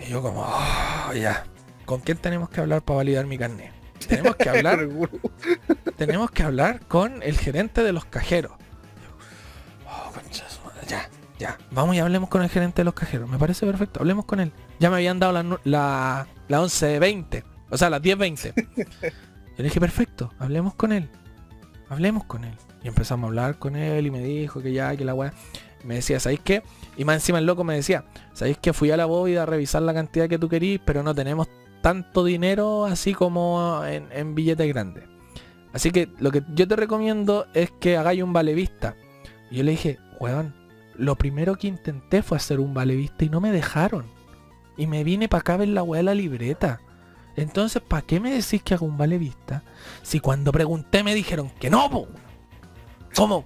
Y 0.05 0.09
yo 0.09 0.21
como, 0.21 0.41
oh, 0.41 1.13
ya, 1.13 1.45
¿con 1.85 2.01
quién 2.01 2.17
tenemos 2.17 2.49
que 2.49 2.61
hablar 2.61 2.81
para 2.81 2.97
validar 2.97 3.25
mi 3.25 3.37
carnet? 3.37 3.71
Tenemos 4.07 4.35
que 4.35 4.49
hablar, 4.49 4.89
tenemos 5.97 6.31
que 6.31 6.43
hablar 6.43 6.85
con 6.87 7.23
el 7.23 7.37
gerente 7.37 7.83
de 7.83 7.93
los 7.93 8.03
cajeros. 8.05 8.51
Oh, 9.87 10.11
ya, 10.89 11.09
ya, 11.39 11.57
vamos 11.71 11.95
y 11.95 11.99
hablemos 11.99 12.27
con 12.29 12.41
el 12.41 12.49
gerente 12.49 12.81
de 12.81 12.85
los 12.85 12.95
cajeros. 12.95 13.29
Me 13.29 13.37
parece 13.37 13.65
perfecto, 13.65 14.01
hablemos 14.01 14.25
con 14.25 14.41
él. 14.41 14.51
Ya 14.79 14.89
me 14.89 14.97
habían 14.97 15.19
dado 15.19 15.31
la, 15.31 15.59
la, 15.63 16.27
la 16.49 16.61
11.20. 16.61 17.43
O 17.69 17.77
sea, 17.77 17.89
las 17.89 18.01
10.20. 18.01 19.13
Yo 19.55 19.57
le 19.57 19.65
dije, 19.65 19.79
perfecto, 19.79 20.31
hablemos 20.39 20.73
con 20.75 20.91
él. 20.91 21.09
Hablemos 21.89 22.23
con 22.25 22.43
él. 22.43 22.53
Y 22.83 22.87
empezamos 22.87 23.25
a 23.25 23.27
hablar 23.27 23.59
con 23.59 23.75
él 23.75 24.07
y 24.07 24.11
me 24.11 24.21
dijo 24.21 24.61
que 24.61 24.73
ya, 24.73 24.95
que 24.95 25.05
la 25.05 25.13
weá. 25.13 25.33
Me 25.83 25.95
decía, 25.95 26.19
¿sabéis 26.19 26.41
qué? 26.43 26.63
Y 26.97 27.05
más 27.05 27.15
encima 27.15 27.39
el 27.39 27.45
loco 27.45 27.63
me 27.63 27.75
decía, 27.75 28.05
¿sabéis 28.33 28.57
que 28.57 28.73
fui 28.73 28.91
a 28.91 28.97
la 28.97 29.05
bóveda 29.05 29.43
a 29.43 29.45
revisar 29.45 29.81
la 29.81 29.93
cantidad 29.93 30.29
que 30.29 30.39
tú 30.39 30.49
querís, 30.49 30.79
pero 30.83 31.03
no 31.03 31.13
tenemos 31.13 31.47
tanto 31.81 32.23
dinero 32.23 32.85
así 32.85 33.13
como 33.13 33.83
en, 33.85 34.07
en 34.11 34.33
billetes 34.33 34.67
grandes? 34.67 35.03
Así 35.73 35.91
que 35.91 36.09
lo 36.19 36.31
que 36.31 36.43
yo 36.53 36.67
te 36.67 36.75
recomiendo 36.75 37.47
es 37.53 37.71
que 37.71 37.97
hagáis 37.97 38.23
un 38.23 38.31
vale 38.31 38.53
vista. 38.53 38.95
Y 39.51 39.57
yo 39.57 39.63
le 39.63 39.71
dije, 39.71 39.99
weón, 40.19 40.55
lo 40.95 41.15
primero 41.15 41.57
que 41.57 41.67
intenté 41.67 42.21
fue 42.21 42.37
hacer 42.37 42.59
un 42.59 42.73
vale 42.73 42.95
vista 42.95 43.25
y 43.25 43.29
no 43.29 43.41
me 43.41 43.51
dejaron. 43.51 44.05
Y 44.77 44.87
me 44.87 45.03
vine 45.03 45.27
para 45.27 45.41
acá 45.41 45.53
a 45.55 45.57
ver 45.57 45.69
la 45.69 45.83
weá 45.83 45.99
de 45.99 46.03
la 46.03 46.15
libreta. 46.15 46.79
Entonces, 47.35 47.81
¿para 47.81 48.03
qué 48.03 48.19
me 48.19 48.31
decís 48.31 48.61
que 48.63 48.73
hago 48.73 48.85
un 48.85 48.97
vale 48.97 49.17
vista? 49.17 49.63
Si 50.01 50.19
cuando 50.19 50.51
pregunté 50.51 51.03
me 51.03 51.15
dijeron 51.15 51.49
que 51.59 51.69
no, 51.69 51.89
po. 51.89 52.07
¿Cómo, 53.15 53.45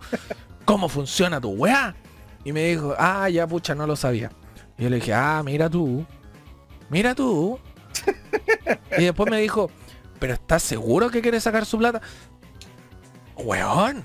¿Cómo 0.66 0.90
funciona 0.90 1.40
tu 1.40 1.50
weá? 1.50 1.96
Y 2.44 2.52
me 2.52 2.66
dijo, 2.66 2.96
ah, 2.98 3.30
ya 3.30 3.48
pucha, 3.48 3.76
no 3.76 3.88
lo 3.88 3.96
sabía. 3.96 4.32
Y 4.78 4.84
yo 4.84 4.90
le 4.90 4.98
dije, 4.98 5.14
ah, 5.14 5.42
mira 5.44 5.70
tú. 5.70 6.06
Mira 6.90 7.16
tú. 7.16 7.60
y 8.98 9.04
después 9.04 9.30
me 9.30 9.40
dijo, 9.40 9.70
pero 10.20 10.34
¿estás 10.34 10.64
seguro 10.64 11.10
que 11.10 11.22
quieres 11.22 11.44
sacar 11.44 11.66
su 11.66 11.78
plata? 11.78 12.02
Weón. 13.36 14.04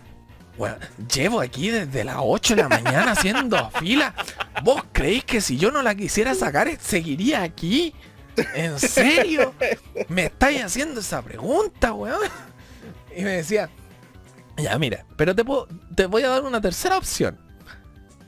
Weón, 0.59 0.77
llevo 1.13 1.41
aquí 1.41 1.71
desde 1.71 2.05
las 2.05 2.17
8 2.19 2.57
de 2.57 2.63
la 2.63 2.69
mañana 2.69 3.13
haciendo 3.13 3.71
fila. 3.71 4.15
¿Vos 4.63 4.83
creéis 4.93 5.25
que 5.25 5.41
si 5.41 5.57
yo 5.57 5.71
no 5.71 5.83
la 5.83 5.95
quisiera 5.95 6.35
sacar, 6.35 6.69
seguiría 6.79 7.43
aquí? 7.43 7.95
¿En 8.55 8.79
serio? 8.79 9.55
¿Me 10.09 10.27
estáis 10.27 10.63
haciendo 10.63 11.01
esa 11.01 11.23
pregunta, 11.23 11.93
weón? 11.93 12.21
Y 13.17 13.23
me 13.23 13.31
decía, 13.31 13.69
ya 14.57 14.79
mira, 14.79 15.05
pero 15.17 15.35
te, 15.35 15.45
puedo, 15.45 15.69
te 15.95 16.07
voy 16.07 16.23
a 16.23 16.29
dar 16.31 16.43
una 16.43 16.61
tercera 16.61 16.97
opción. 16.97 17.39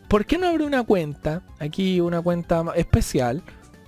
¿Por 0.08 0.26
qué 0.26 0.38
no 0.38 0.48
abre 0.48 0.64
una 0.64 0.82
cuenta, 0.82 1.42
aquí 1.58 2.00
una 2.00 2.20
cuenta 2.20 2.64
especial, 2.76 3.42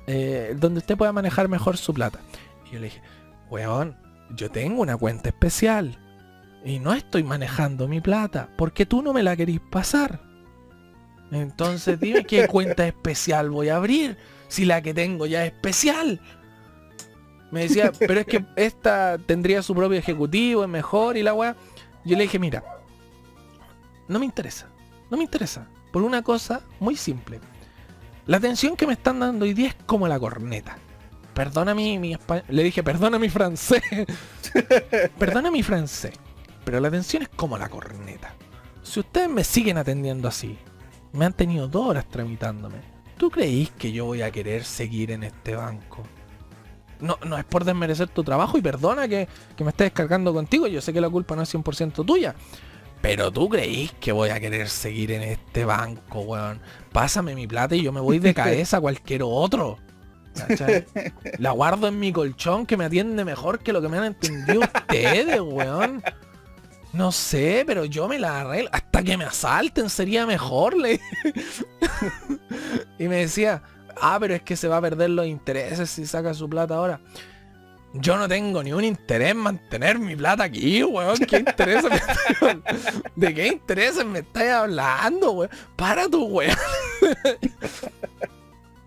eh, 0.06 0.55
donde 0.56 0.78
usted 0.78 0.97
pueda 0.97 1.12
manejar 1.12 1.48
mejor 1.48 1.76
su 1.76 1.93
plata. 1.93 2.20
Y 2.66 2.74
yo 2.74 2.78
le 2.78 2.86
dije, 2.86 3.02
weón, 3.51 3.97
yo 4.30 4.51
tengo 4.51 4.82
una 4.82 4.97
cuenta 4.97 5.28
especial 5.30 5.98
y 6.64 6.78
no 6.78 6.94
estoy 6.94 7.24
manejando 7.24 7.88
mi 7.88 8.01
plata. 8.01 8.48
¿Por 8.56 8.72
qué 8.72 8.86
tú 8.86 9.02
no 9.02 9.12
me 9.12 9.22
la 9.22 9.36
querís 9.36 9.60
pasar? 9.60 10.20
Entonces 11.32 11.98
dime 11.98 12.24
qué 12.24 12.47
cuenta 12.48 12.86
especial 12.86 13.51
voy 13.51 13.68
a 13.68 13.76
abrir 13.76 14.16
si 14.48 14.64
la 14.64 14.82
que 14.82 14.94
tengo 14.94 15.27
ya 15.27 15.44
es 15.44 15.52
especial. 15.52 16.20
Me 17.51 17.62
decía, 17.62 17.93
pero 17.98 18.20
es 18.20 18.27
que 18.27 18.44
esta 18.56 19.18
tendría 19.18 19.62
su 19.62 19.74
propio 19.74 19.98
ejecutivo, 19.98 20.62
es 20.62 20.68
mejor 20.68 21.16
y 21.16 21.23
la 21.23 21.35
weá. 21.35 21.56
Yo 22.05 22.16
le 22.16 22.24
dije, 22.24 22.39
mira, 22.39 22.62
no 24.09 24.18
me 24.18 24.24
interesa, 24.24 24.68
no 25.10 25.16
me 25.16 25.24
interesa. 25.24 25.68
Por 25.93 26.02
una 26.02 26.23
cosa 26.23 26.60
muy 26.81 26.97
simple. 26.97 27.40
La 28.27 28.36
atención 28.36 28.77
que 28.77 28.86
me 28.86 28.93
están 28.93 29.20
dando 29.20 29.44
hoy 29.44 29.55
día 29.55 29.68
es 29.68 29.77
como 29.86 30.09
la 30.09 30.18
corneta. 30.18 30.78
Perdona 31.32 31.74
mi, 31.74 31.98
mi 31.98 32.16
Le 32.48 32.62
dije, 32.62 32.82
perdona 32.82 33.18
mi 33.18 33.28
francés. 33.28 33.82
perdona 35.18 35.51
mi 35.51 35.62
francés. 35.62 36.12
Pero 36.64 36.81
la 36.81 36.89
atención 36.89 37.23
es 37.23 37.28
como 37.28 37.56
la 37.56 37.68
corneta. 37.68 38.35
Si 38.82 39.01
ustedes 39.01 39.28
me 39.28 39.44
siguen 39.44 39.78
atendiendo 39.78 40.28
así, 40.28 40.59
me 41.12 41.24
han 41.24 41.32
tenido 41.32 41.68
dos 41.68 41.86
horas 41.86 42.09
tramitándome. 42.09 42.95
¿Tú 43.16 43.30
creís 43.30 43.70
que 43.70 43.93
yo 43.93 44.05
voy 44.05 44.22
a 44.22 44.30
querer 44.30 44.64
seguir 44.64 45.10
en 45.10 45.22
este 45.22 45.55
banco? 45.55 46.02
No, 47.01 47.18
no 47.26 47.36
es 47.36 47.44
por 47.44 47.64
desmerecer 47.64 48.09
tu 48.09 48.24
trabajo 48.24 48.56
y 48.59 48.62
perdona 48.62 49.09
que, 49.09 49.28
que 49.56 49.64
me 49.64 49.70
estés 49.70 49.86
descargando 49.86 50.32
contigo. 50.32 50.66
Yo 50.66 50.80
sé 50.80 50.93
que 50.93 51.01
la 51.01 51.10
culpa 51.10 51.36
no 51.36 51.43
es 51.43 51.55
100% 51.55 52.05
tuya. 52.05 52.34
Pero 53.02 53.30
tú 53.30 53.48
creís 53.48 53.93
que 54.01 54.12
voy 54.12 54.30
a 54.30 54.40
querer 54.40 54.68
seguir 54.68 55.12
en 55.12 55.22
este 55.22 55.64
banco, 55.64 56.20
weón. 56.20 56.60
Pásame 56.93 57.34
mi 57.34 57.47
plata 57.47 57.76
y 57.76 57.82
yo 57.82 57.93
me 57.93 58.01
voy 58.01 58.18
de 58.18 58.34
cabeza 58.34 58.78
a 58.78 58.80
cualquier 58.80 59.22
otro. 59.24 59.78
La 61.38 61.51
guardo 61.52 61.88
en 61.88 61.98
mi 61.98 62.12
colchón 62.12 62.66
que 62.66 62.76
me 62.76 62.84
atiende 62.84 63.24
mejor 63.24 63.60
que 63.60 63.72
lo 63.72 63.80
que 63.80 63.88
me 63.88 63.98
han 63.98 64.05
entendido 64.05 64.60
ustedes, 64.74 65.40
weón. 65.40 66.02
No 66.97 67.12
sé, 67.12 67.64
pero 67.66 67.85
yo 67.85 68.09
me 68.09 68.18
la 68.18 68.40
arreglo. 68.40 68.70
Hasta 68.73 69.02
que 69.02 69.18
me 69.18 69.24
asalten 69.24 69.90
sería 69.90 70.24
mejor. 70.24 70.74
Le... 70.74 70.98
y 72.98 73.06
me 73.06 73.16
decía, 73.16 73.62
ah, 74.01 74.16
pero 74.18 74.35
es 74.35 74.40
que 74.43 74.56
se 74.56 74.66
va 74.66 74.78
a 74.78 74.81
perder 74.81 75.10
los 75.10 75.27
intereses 75.27 75.90
si 75.90 76.06
saca 76.06 76.32
su 76.32 76.48
plata 76.48 76.77
ahora. 76.77 77.01
Yo 77.93 78.16
no 78.16 78.27
tengo 78.27 78.62
ni 78.62 78.73
un 78.73 78.82
interés 78.82 79.32
en 79.32 79.36
mantener 79.36 79.98
mi 79.98 80.16
plata 80.16 80.44
aquí, 80.44 80.82
weón. 80.82 81.18
¿Qué 81.18 81.36
interés 81.39 81.85
me 81.85 82.01
¿De 83.16 83.35
qué 83.35 83.48
intereses 83.48 84.06
me 84.06 84.20
estáis 84.20 84.52
hablando, 84.52 85.32
weón? 85.32 85.51
Para 85.77 86.09
tu 86.09 86.24
weón. 86.24 86.56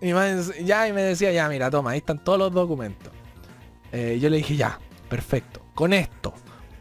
y 0.00 0.64
ya, 0.64 0.88
y 0.88 0.92
me 0.92 1.02
decía, 1.02 1.30
ya, 1.30 1.48
mira, 1.48 1.70
toma, 1.70 1.92
ahí 1.92 1.98
están 1.98 2.18
todos 2.24 2.40
los 2.40 2.52
documentos. 2.52 3.12
Eh, 3.92 4.18
yo 4.20 4.28
le 4.28 4.38
dije, 4.38 4.56
ya, 4.56 4.80
perfecto. 5.08 5.60
Con 5.74 5.92
esto, 5.92 6.34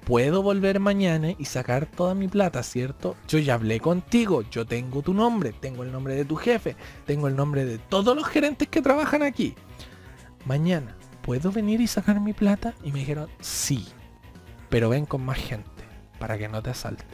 puedo 0.10 0.42
volver 0.42 0.80
mañana 0.80 1.36
y 1.38 1.46
sacar 1.46 1.86
toda 1.86 2.16
mi 2.16 2.28
plata, 2.28 2.64
¿cierto? 2.64 3.16
Yo 3.28 3.38
ya 3.38 3.54
hablé 3.54 3.80
contigo, 3.80 4.42
yo 4.42 4.66
tengo 4.66 5.04
tu 5.04 5.14
nombre, 5.14 5.54
tengo 5.54 5.84
el 5.84 5.92
nombre 5.92 6.16
de 6.16 6.26
tu 6.26 6.36
jefe, 6.36 6.76
tengo 7.06 7.28
el 7.28 7.36
nombre 7.36 7.64
de 7.64 7.78
todos 7.78 8.16
los 8.16 8.28
gerentes 8.28 8.68
que 8.68 8.82
trabajan 8.82 9.22
aquí. 9.22 9.54
Mañana 10.46 10.98
¿puedo 11.22 11.52
venir 11.52 11.80
y 11.80 11.86
sacar 11.86 12.20
mi 12.20 12.34
plata? 12.34 12.74
Y 12.84 12.92
me 12.92 13.02
dijeron, 13.02 13.30
sí, 13.40 13.88
pero 14.68 14.90
ven 14.90 15.06
con 15.06 15.24
más 15.24 15.38
gente, 15.38 15.84
para 16.18 16.40
que 16.40 16.48
no 16.48 16.64
te 16.64 16.72
asalte. 16.72 17.06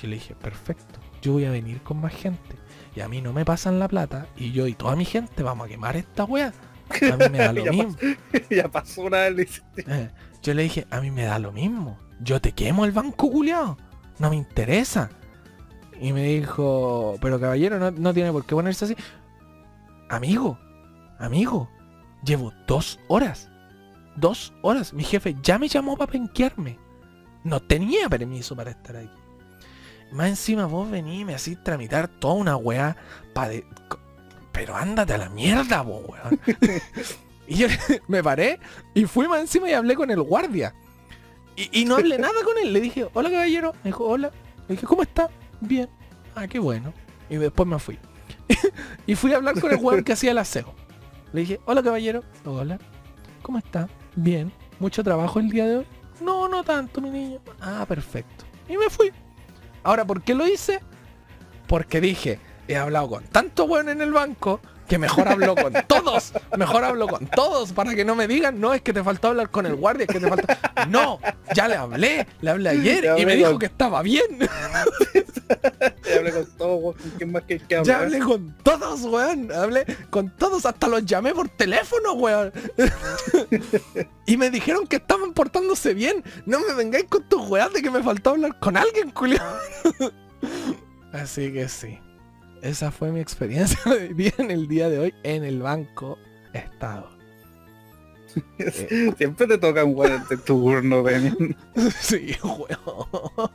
Yo 0.00 0.06
le 0.06 0.14
dije, 0.14 0.36
perfecto, 0.36 1.00
yo 1.20 1.32
voy 1.32 1.46
a 1.46 1.50
venir 1.50 1.82
con 1.82 2.00
más 2.00 2.14
gente. 2.14 2.54
Y 2.94 3.00
a 3.00 3.08
mí 3.08 3.20
no 3.20 3.32
me 3.32 3.44
pasan 3.44 3.80
la 3.80 3.88
plata, 3.88 4.28
y 4.36 4.52
yo 4.52 4.68
y 4.68 4.74
toda 4.74 4.94
mi 4.94 5.04
gente 5.04 5.42
vamos 5.42 5.66
a 5.66 5.68
quemar 5.68 5.96
esta 5.96 6.22
wea. 6.22 6.52
A 7.12 7.16
mí 7.16 7.24
me 7.32 7.38
da 7.38 7.52
lo 7.52 7.64
mismo. 7.64 7.96
ya 8.48 8.68
pasó 8.68 9.02
una 9.02 9.28
vez. 9.30 9.60
Eh, 9.76 10.08
yo 10.40 10.54
le 10.54 10.62
dije, 10.62 10.86
a 10.90 11.00
mí 11.00 11.10
me 11.10 11.24
da 11.24 11.40
lo 11.40 11.50
mismo. 11.50 11.98
Yo 12.22 12.40
te 12.40 12.52
quemo 12.52 12.84
el 12.84 12.92
banco, 12.92 13.30
culiao. 13.30 13.76
No 14.18 14.30
me 14.30 14.36
interesa. 14.36 15.10
Y 16.00 16.12
me 16.12 16.24
dijo, 16.24 17.16
pero 17.20 17.38
caballero, 17.38 17.78
no, 17.78 17.90
no 17.90 18.14
tiene 18.14 18.32
por 18.32 18.44
qué 18.44 18.54
ponerse 18.54 18.84
así. 18.86 18.96
Amigo, 20.08 20.58
amigo, 21.18 21.68
Llevo 22.24 22.52
dos 22.66 23.00
horas. 23.08 23.48
Dos 24.16 24.52
horas. 24.62 24.92
Mi 24.92 25.04
jefe 25.04 25.36
ya 25.42 25.58
me 25.58 25.68
llamó 25.68 25.96
para 25.96 26.12
penquearme. 26.12 26.78
No 27.44 27.60
tenía 27.60 28.08
permiso 28.08 28.54
para 28.54 28.70
estar 28.70 28.96
aquí. 28.96 29.10
Más 30.12 30.28
encima 30.28 30.66
vos 30.66 30.90
venís 30.90 31.22
y 31.22 31.24
me 31.24 31.34
hacís 31.34 31.62
tramitar 31.62 32.08
toda 32.08 32.34
una 32.34 32.56
weá 32.56 32.96
para... 33.34 33.54
Pero 34.52 34.76
ándate 34.76 35.14
a 35.14 35.18
la 35.18 35.30
mierda, 35.30 35.80
vos, 35.80 36.04
weón. 36.06 36.38
y 37.48 37.56
yo 37.56 37.68
me 38.08 38.22
paré 38.22 38.60
y 38.94 39.06
fui 39.06 39.26
más 39.26 39.40
encima 39.40 39.70
y 39.70 39.72
hablé 39.72 39.94
con 39.94 40.10
el 40.10 40.20
guardia. 40.20 40.74
Y, 41.56 41.84
no 41.84 41.96
hablé 41.96 42.18
nada 42.18 42.42
con 42.44 42.56
él. 42.58 42.72
Le 42.72 42.80
dije, 42.80 43.08
hola 43.12 43.30
caballero. 43.30 43.72
Me 43.84 43.90
dijo, 43.90 44.04
hola. 44.04 44.30
Le 44.68 44.74
dije, 44.74 44.86
¿cómo 44.86 45.02
está? 45.02 45.28
Bien. 45.60 45.88
Ah, 46.34 46.46
qué 46.46 46.58
bueno. 46.58 46.92
Y 47.28 47.36
después 47.36 47.68
me 47.68 47.78
fui. 47.78 47.98
y 49.06 49.14
fui 49.14 49.32
a 49.32 49.36
hablar 49.36 49.60
con 49.60 49.70
el 49.70 49.78
weón 49.78 50.04
que 50.04 50.12
hacía 50.12 50.30
el 50.30 50.38
aseo. 50.38 50.74
Le 51.32 51.40
dije, 51.40 51.60
hola 51.66 51.82
caballero. 51.82 52.22
Hola. 52.44 52.78
¿Cómo 53.42 53.58
está? 53.58 53.88
Bien. 54.16 54.52
¿Mucho 54.78 55.04
trabajo 55.04 55.38
el 55.40 55.48
día 55.48 55.66
de 55.66 55.76
hoy? 55.78 55.86
No, 56.20 56.48
no 56.48 56.64
tanto, 56.64 57.00
mi 57.00 57.10
niño. 57.10 57.40
Ah, 57.60 57.84
perfecto. 57.86 58.44
Y 58.68 58.76
me 58.76 58.88
fui. 58.88 59.12
Ahora, 59.82 60.04
¿por 60.04 60.22
qué 60.22 60.34
lo 60.34 60.46
hice? 60.46 60.80
Porque 61.66 62.00
dije, 62.00 62.38
he 62.68 62.76
hablado 62.76 63.08
con 63.08 63.24
tanto 63.24 63.66
bueno 63.66 63.90
en 63.90 64.00
el 64.00 64.12
banco 64.12 64.60
que 64.92 64.98
mejor 64.98 65.26
hablo 65.26 65.54
con 65.54 65.72
todos, 65.88 66.34
mejor 66.58 66.84
hablo 66.84 67.08
con 67.08 67.26
todos 67.26 67.72
para 67.72 67.94
que 67.94 68.04
no 68.04 68.14
me 68.14 68.28
digan, 68.28 68.60
no, 68.60 68.74
es 68.74 68.82
que 68.82 68.92
te 68.92 69.02
faltó 69.02 69.28
hablar 69.28 69.50
con 69.50 69.64
el 69.64 69.74
guardia, 69.74 70.04
es 70.04 70.12
que 70.12 70.20
te 70.20 70.28
faltó... 70.28 70.46
No, 70.90 71.18
ya 71.54 71.66
le 71.66 71.76
hablé, 71.76 72.26
le 72.42 72.50
hablé 72.50 72.68
ayer 72.68 73.14
y 73.16 73.24
me 73.24 73.36
dijo 73.36 73.58
que 73.58 73.64
estaba 73.64 74.02
bien. 74.02 74.38
ya 76.04 76.16
hablé 76.18 76.32
con 76.32 76.46
todos, 76.58 76.96
¿quién 77.16 77.32
más 77.32 77.42
que, 77.44 77.54
hablar? 77.54 77.84
Ya 77.86 78.00
hablé 78.00 78.18
con 78.18 78.54
todos, 78.62 79.00
weón, 79.04 79.50
hablé 79.50 79.86
con 80.10 80.28
todos, 80.36 80.66
hasta 80.66 80.88
los 80.88 81.06
llamé 81.06 81.34
por 81.34 81.48
teléfono, 81.48 82.12
weón. 82.12 82.52
y 84.26 84.36
me 84.36 84.50
dijeron 84.50 84.86
que 84.86 84.96
estaban 84.96 85.32
portándose 85.32 85.94
bien. 85.94 86.22
No 86.44 86.60
me 86.60 86.74
vengáis 86.74 87.06
con 87.06 87.26
tus 87.30 87.48
weas 87.48 87.72
de 87.72 87.80
que 87.80 87.90
me 87.90 88.02
faltó 88.02 88.30
hablar 88.30 88.58
con 88.58 88.76
alguien, 88.76 89.10
Julio. 89.14 89.40
Así 91.14 91.50
que 91.50 91.66
sí. 91.66 91.98
Esa 92.62 92.92
fue 92.92 93.10
mi 93.10 93.20
experiencia 93.20 93.78
de 93.92 94.14
día 94.14 94.32
en 94.38 94.50
el 94.50 94.68
día 94.68 94.88
de 94.88 94.98
hoy 94.98 95.14
en 95.24 95.44
el 95.44 95.60
banco 95.60 96.18
Estado. 96.52 97.10
Siempre 99.18 99.46
te 99.46 99.58
toca 99.58 99.84
un 99.84 100.26
de 100.28 100.36
turno, 100.38 101.02
ven. 101.02 101.56
Sí, 102.00 102.34
weón. 102.42 103.50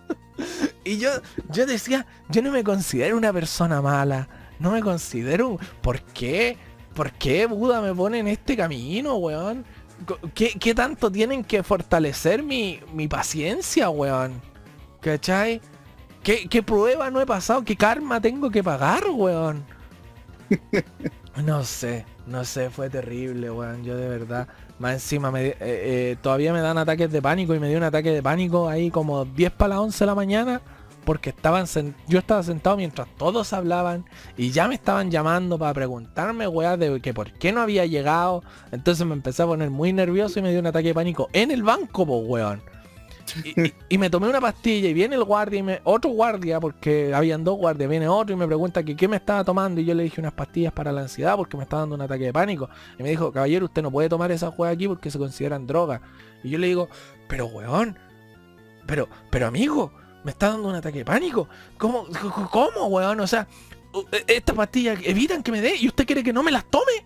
Y 0.83 0.97
yo, 0.97 1.09
yo 1.51 1.65
decía, 1.65 2.05
yo 2.29 2.41
no 2.41 2.51
me 2.51 2.63
considero 2.63 3.17
una 3.17 3.33
persona 3.33 3.81
mala. 3.81 4.27
No 4.59 4.71
me 4.71 4.81
considero... 4.81 5.57
¿Por 5.81 6.01
qué? 6.01 6.57
¿Por 6.93 7.11
qué 7.13 7.45
Buda 7.45 7.81
me 7.81 7.93
pone 7.93 8.19
en 8.19 8.27
este 8.27 8.55
camino, 8.55 9.15
weón? 9.15 9.65
¿Qué, 10.35 10.53
qué 10.59 10.75
tanto 10.75 11.11
tienen 11.11 11.43
que 11.43 11.63
fortalecer 11.63 12.43
mi, 12.43 12.79
mi 12.93 13.07
paciencia, 13.07 13.89
weón? 13.89 14.41
¿Cachai? 15.01 15.61
¿Qué, 16.27 16.61
prueba 16.61 17.09
no 17.09 17.21
he 17.21 17.25
pasado? 17.25 17.63
¿Qué 17.63 17.77
karma 17.77 18.19
tengo 18.19 18.49
que 18.49 18.61
pagar, 18.61 19.03
weón? 19.09 19.63
No 21.45 21.63
sé, 21.63 22.03
no 22.25 22.43
sé, 22.43 22.71
fue 22.71 22.89
terrible, 22.89 23.51
weón. 23.51 23.83
Yo 23.83 23.95
de 23.95 24.09
verdad. 24.09 24.47
Más 24.79 24.93
encima 24.93 25.31
me, 25.31 25.49
eh, 25.49 25.55
eh, 25.61 26.17
todavía 26.19 26.51
me 26.51 26.61
dan 26.61 26.79
ataques 26.79 27.11
de 27.11 27.21
pánico 27.21 27.53
y 27.53 27.59
me 27.59 27.69
dio 27.69 27.77
un 27.77 27.83
ataque 27.83 28.11
de 28.11 28.23
pánico 28.23 28.67
ahí 28.67 28.89
como 28.89 29.23
10 29.23 29.51
para 29.51 29.75
las 29.75 29.77
11 29.79 29.99
de 29.99 30.05
la 30.05 30.15
mañana. 30.15 30.61
Porque 31.05 31.29
estaban 31.29 31.65
yo 32.07 32.19
estaba 32.19 32.43
sentado 32.43 32.75
mientras 32.75 33.07
todos 33.15 33.53
hablaban 33.53 34.03
y 34.35 34.49
ya 34.49 34.67
me 34.67 34.75
estaban 34.75 35.09
llamando 35.09 35.57
para 35.57 35.73
preguntarme, 35.73 36.47
weón, 36.47 36.79
de 36.79 36.99
que 36.99 37.13
por 37.13 37.31
qué 37.31 37.53
no 37.53 37.61
había 37.61 37.85
llegado. 37.85 38.43
Entonces 38.71 39.05
me 39.05 39.13
empecé 39.13 39.43
a 39.43 39.45
poner 39.45 39.69
muy 39.69 39.93
nervioso 39.93 40.39
y 40.39 40.41
me 40.41 40.49
dio 40.49 40.59
un 40.59 40.67
ataque 40.67 40.89
de 40.89 40.95
pánico 40.95 41.29
en 41.31 41.51
el 41.51 41.63
banco, 41.63 42.03
weón. 42.03 42.61
Y, 43.89 43.97
me 43.97 44.09
tomé 44.09 44.29
una 44.29 44.39
pastilla 44.39 44.89
y 44.89 44.93
viene 44.93 45.15
el 45.15 45.23
guardia 45.23 45.59
y 45.59 45.63
me, 45.63 45.81
otro 45.83 46.11
guardia, 46.11 46.59
porque 46.59 47.13
habían 47.13 47.43
dos 47.43 47.57
guardias, 47.57 47.89
viene 47.89 48.07
otro 48.07 48.33
y 48.33 48.37
me 48.37 48.47
pregunta 48.47 48.83
que 48.83 48.95
qué 48.95 49.07
me 49.07 49.17
estaba 49.17 49.43
tomando 49.43 49.81
y 49.81 49.85
yo 49.85 49.93
le 49.93 50.03
dije 50.03 50.21
unas 50.21 50.33
pastillas 50.33 50.73
para 50.73 50.91
la 50.91 51.01
ansiedad 51.01 51.35
porque 51.35 51.57
me 51.57 51.63
estaba 51.63 51.81
dando 51.81 51.95
un 51.95 52.01
ataque 52.01 52.25
de 52.25 52.33
pánico. 52.33 52.69
Y 52.97 53.03
me 53.03 53.09
dijo, 53.09 53.31
caballero, 53.31 53.65
usted 53.65 53.81
no 53.81 53.91
puede 53.91 54.09
tomar 54.09 54.31
esa 54.31 54.51
juega 54.51 54.73
aquí 54.73 54.87
porque 54.87 55.11
se 55.11 55.19
consideran 55.19 55.67
drogas. 55.67 56.01
Y 56.43 56.49
yo 56.49 56.57
le 56.57 56.67
digo, 56.67 56.89
pero 57.27 57.47
weón, 57.47 57.97
pero, 58.85 59.09
pero 59.29 59.47
amigo, 59.47 59.91
me 60.23 60.31
está 60.31 60.49
dando 60.49 60.69
un 60.69 60.75
ataque 60.75 60.99
de 60.99 61.05
pánico. 61.05 61.47
¿Cómo, 61.77 62.05
cómo, 62.51 62.87
weón? 62.87 63.19
O 63.19 63.27
sea, 63.27 63.47
e, 64.11 64.23
estas 64.35 64.55
pastillas 64.55 64.99
evitan 65.03 65.43
que 65.43 65.51
me 65.51 65.61
dé 65.61 65.75
y 65.75 65.87
usted 65.87 66.05
quiere 66.05 66.23
que 66.23 66.33
no 66.33 66.43
me 66.43 66.51
las 66.51 66.69
tome. 66.69 67.05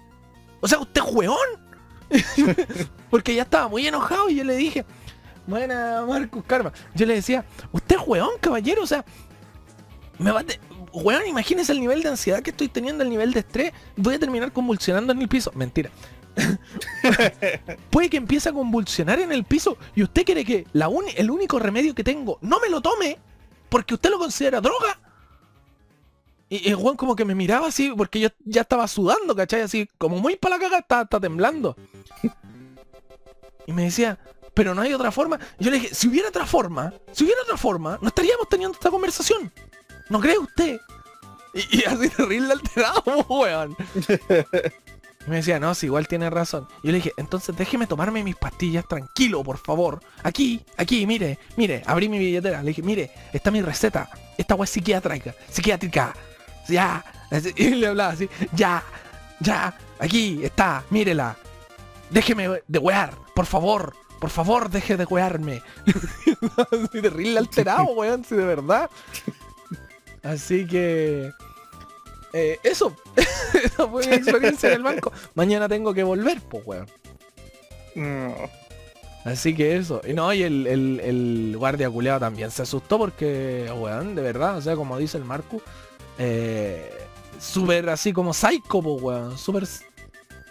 O 0.59 0.67
sea, 0.67 0.79
usted 0.79 1.01
es 1.05 1.13
weón. 1.13 1.37
porque 3.09 3.33
ya 3.33 3.43
estaba 3.43 3.67
muy 3.67 3.87
enojado 3.87 4.29
y 4.29 4.35
yo 4.35 4.43
le 4.43 4.55
dije, 4.55 4.85
Buena, 5.47 6.05
Marcus 6.07 6.43
Karma. 6.45 6.71
Yo 6.95 7.05
le 7.05 7.15
decía, 7.15 7.45
usted 7.71 7.97
es 7.97 8.01
weón, 8.05 8.31
caballero, 8.39 8.83
o 8.83 8.87
sea, 8.87 9.03
me 10.19 10.31
va 10.31 10.43
weón, 10.93 11.25
imagínense 11.27 11.71
el 11.71 11.79
nivel 11.79 12.03
de 12.03 12.09
ansiedad 12.09 12.41
que 12.41 12.51
estoy 12.51 12.67
teniendo, 12.67 13.03
el 13.03 13.09
nivel 13.09 13.33
de 13.33 13.39
estrés. 13.39 13.73
Voy 13.95 14.15
a 14.15 14.19
terminar 14.19 14.51
convulsionando 14.51 15.13
en 15.13 15.21
el 15.21 15.27
piso. 15.27 15.51
Mentira. 15.55 15.89
Puede 17.89 18.09
que 18.09 18.17
empiece 18.17 18.49
a 18.49 18.53
convulsionar 18.53 19.19
en 19.19 19.31
el 19.31 19.43
piso 19.43 19.77
y 19.95 20.03
usted 20.03 20.23
quiere 20.25 20.45
que 20.45 20.65
la 20.73 20.89
el 21.17 21.31
único 21.31 21.59
remedio 21.59 21.93
que 21.93 22.03
tengo 22.03 22.37
no 22.41 22.59
me 22.59 22.69
lo 22.69 22.81
tome 22.81 23.17
porque 23.69 23.95
usted 23.95 24.09
lo 24.09 24.19
considera 24.19 24.61
droga. 24.61 24.99
Y 26.49 26.67
el 26.67 26.75
Juan 26.75 26.97
como 26.97 27.15
que 27.15 27.23
me 27.23 27.33
miraba 27.33 27.67
así 27.67 27.93
porque 27.95 28.19
yo 28.19 28.29
ya 28.43 28.61
estaba 28.61 28.87
sudando, 28.87 29.35
¿cachai? 29.35 29.61
Así 29.61 29.89
como 29.97 30.19
muy 30.19 30.35
para 30.35 30.57
la 30.57 30.61
caga, 30.61 30.79
está, 30.79 31.19
temblando. 31.19 31.77
Y 33.65 33.71
me 33.71 33.83
decía, 33.83 34.19
pero 34.53 34.75
no 34.75 34.81
hay 34.81 34.93
otra 34.93 35.11
forma. 35.11 35.39
yo 35.59 35.71
le 35.71 35.79
dije, 35.79 35.93
si 35.93 36.07
hubiera 36.07 36.29
otra 36.29 36.45
forma, 36.45 36.93
si 37.11 37.23
hubiera 37.23 37.41
otra 37.43 37.57
forma, 37.57 37.97
no 38.01 38.07
estaríamos 38.07 38.49
teniendo 38.49 38.75
esta 38.75 38.89
conversación. 38.89 39.51
¿No 40.09 40.19
cree 40.19 40.37
usted? 40.37 40.79
Y, 41.53 41.83
así 41.83 42.09
terrible 42.09 42.53
alterado, 42.53 43.03
weón. 43.29 43.75
Y 45.25 45.29
me 45.29 45.37
decía, 45.37 45.59
no, 45.59 45.75
si 45.75 45.85
igual 45.85 46.07
tiene 46.07 46.29
razón. 46.29 46.67
Y 46.81 46.87
yo 46.87 46.91
le 46.91 46.97
dije, 46.97 47.13
entonces 47.17 47.55
déjeme 47.55 47.87
tomarme 47.87 48.23
mis 48.23 48.35
pastillas 48.35 48.87
tranquilo, 48.87 49.43
por 49.43 49.57
favor. 49.57 50.01
Aquí, 50.23 50.65
aquí, 50.77 51.05
mire, 51.05 51.37
mire, 51.57 51.83
abrí 51.85 52.09
mi 52.09 52.17
billetera. 52.17 52.61
Le 52.63 52.69
dije, 52.69 52.81
mire, 52.81 53.11
está 53.31 53.51
mi 53.51 53.61
receta. 53.61 54.09
Esta 54.37 54.55
weá 54.55 54.63
es 54.63 54.69
psiquiátrica, 54.71 55.35
psiquiátrica. 55.49 56.13
Ya. 56.67 57.03
Y 57.55 57.69
le 57.69 57.87
hablaba 57.87 58.11
así, 58.11 58.29
ya, 58.51 58.83
ya, 59.39 59.73
aquí 59.99 60.41
está, 60.43 60.83
mírela. 60.89 61.37
Déjeme 62.09 62.61
de 62.67 62.79
wear, 62.79 63.15
por 63.33 63.45
favor. 63.45 63.95
Por 64.21 64.29
favor, 64.29 64.69
deje 64.69 64.97
de 64.97 65.05
wearme. 65.05 65.63
así 66.71 67.01
terrible 67.01 67.39
alterado, 67.39 67.85
weón, 67.95 68.23
si 68.23 68.35
de 68.35 68.45
verdad. 68.45 68.87
Así 70.21 70.67
que... 70.67 71.31
Eh, 72.31 72.59
eso. 72.61 72.95
Esa 73.63 73.87
fue 73.87 74.05
mi 74.05 74.13
experiencia 74.13 74.69
en 74.69 74.75
el 74.75 74.83
banco. 74.83 75.11
Mañana 75.33 75.67
tengo 75.67 75.91
que 75.91 76.03
volver, 76.03 76.39
pues, 76.39 76.63
weón. 76.67 76.87
Así 79.25 79.55
que 79.55 79.75
eso. 79.75 80.01
Y 80.07 80.13
no, 80.13 80.31
y 80.31 80.43
el, 80.43 80.67
el, 80.67 81.55
guardia 81.57 81.89
culeado 81.89 82.19
también 82.19 82.51
se 82.51 82.61
asustó 82.61 82.99
porque, 82.99 83.73
weón, 83.75 84.13
de 84.13 84.21
verdad, 84.21 84.55
o 84.57 84.61
sea, 84.61 84.75
como 84.75 84.99
dice 84.99 85.17
el 85.17 85.25
Marco, 85.25 85.63
eh, 86.19 86.93
súper 87.39 87.89
así 87.89 88.13
como 88.13 88.35
psycho, 88.35 88.83
pues, 88.83 89.01
weón. 89.01 89.35
Súper, 89.39 89.67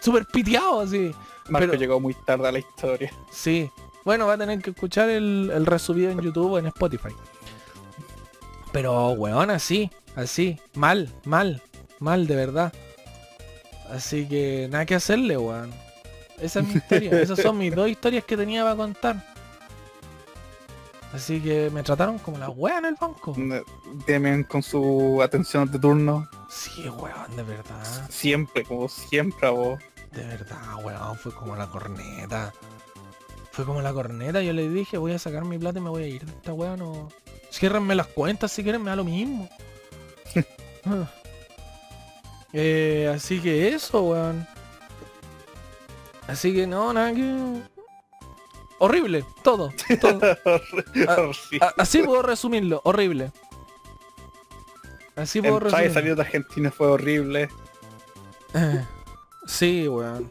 súper 0.00 0.26
piteado, 0.26 0.80
así. 0.80 1.14
Marco 1.50 1.74
llegó 1.74 2.00
muy 2.00 2.14
tarde 2.14 2.48
a 2.48 2.52
la 2.52 2.58
historia. 2.58 3.12
Sí. 3.30 3.70
Bueno, 4.04 4.26
va 4.26 4.34
a 4.34 4.38
tener 4.38 4.60
que 4.60 4.70
escuchar 4.70 5.10
el, 5.10 5.50
el 5.52 5.66
resubido 5.66 6.10
en 6.10 6.20
YouTube 6.20 6.52
o 6.52 6.58
en 6.58 6.66
Spotify. 6.66 7.14
Pero, 8.72 9.10
weón, 9.10 9.50
así, 9.50 9.90
así, 10.16 10.58
mal, 10.74 11.12
mal, 11.24 11.62
mal, 11.98 12.26
de 12.26 12.36
verdad. 12.36 12.72
Así 13.90 14.26
que 14.26 14.68
nada 14.70 14.86
que 14.86 14.94
hacerle, 14.94 15.36
weón. 15.36 15.72
Esa 16.40 16.60
es 16.60 16.66
mi 16.66 16.74
historia. 16.74 17.10
Esas 17.20 17.40
son 17.40 17.58
mis 17.58 17.74
dos 17.74 17.88
historias 17.88 18.24
que 18.24 18.36
tenía 18.36 18.62
para 18.62 18.76
contar. 18.76 19.30
Así 21.12 21.40
que 21.40 21.70
me 21.70 21.82
trataron 21.82 22.18
como 22.20 22.38
la 22.38 22.50
wea 22.50 22.78
en 22.78 22.84
el 22.86 22.94
banco. 22.94 23.34
Temen 24.06 24.44
con 24.44 24.62
su 24.62 25.20
atención 25.22 25.70
de 25.70 25.78
turno. 25.78 26.28
Sí, 26.48 26.88
weón, 26.88 27.36
de 27.36 27.42
verdad. 27.42 28.08
Siempre, 28.08 28.64
como 28.64 28.88
siempre 28.88 29.48
a 29.48 29.50
vos. 29.50 29.80
De 30.12 30.24
verdad, 30.24 30.76
weón, 30.82 31.16
fue 31.16 31.32
como 31.32 31.56
la 31.56 31.66
corneta. 31.68 32.52
Fue 33.52 33.64
como 33.64 33.80
la 33.82 33.92
corneta, 33.92 34.42
yo 34.42 34.52
le 34.52 34.68
dije, 34.68 34.96
voy 34.96 35.12
a 35.12 35.18
sacar 35.18 35.44
mi 35.44 35.58
plata 35.58 35.78
y 35.78 35.82
me 35.82 35.90
voy 35.90 36.04
a 36.04 36.06
ir 36.06 36.24
de 36.24 36.32
esta 36.32 36.52
weá, 36.52 36.76
no. 36.76 37.08
Ciérrenme 37.50 37.94
las 37.94 38.06
cuentas 38.06 38.52
si 38.52 38.62
quieren, 38.62 38.82
me 38.82 38.90
da 38.90 38.96
lo 38.96 39.04
mismo. 39.04 39.48
eh, 42.52 43.12
así 43.14 43.40
que 43.40 43.74
eso, 43.74 44.02
weón. 44.02 44.46
Así 46.26 46.54
que 46.54 46.66
no, 46.66 46.92
nada 46.92 47.12
que. 47.12 47.60
Horrible, 48.78 49.24
todo. 49.42 49.72
así 51.76 52.02
puedo 52.02 52.22
resumirlo, 52.22 52.80
horrible. 52.84 53.32
Así 55.16 55.42
puedo 55.42 55.60
resumirlo. 55.60 56.14
de 56.14 56.22
Argentina 56.22 56.70
fue 56.70 56.86
horrible. 56.86 57.48
Sí, 59.46 59.88
weón. 59.88 60.30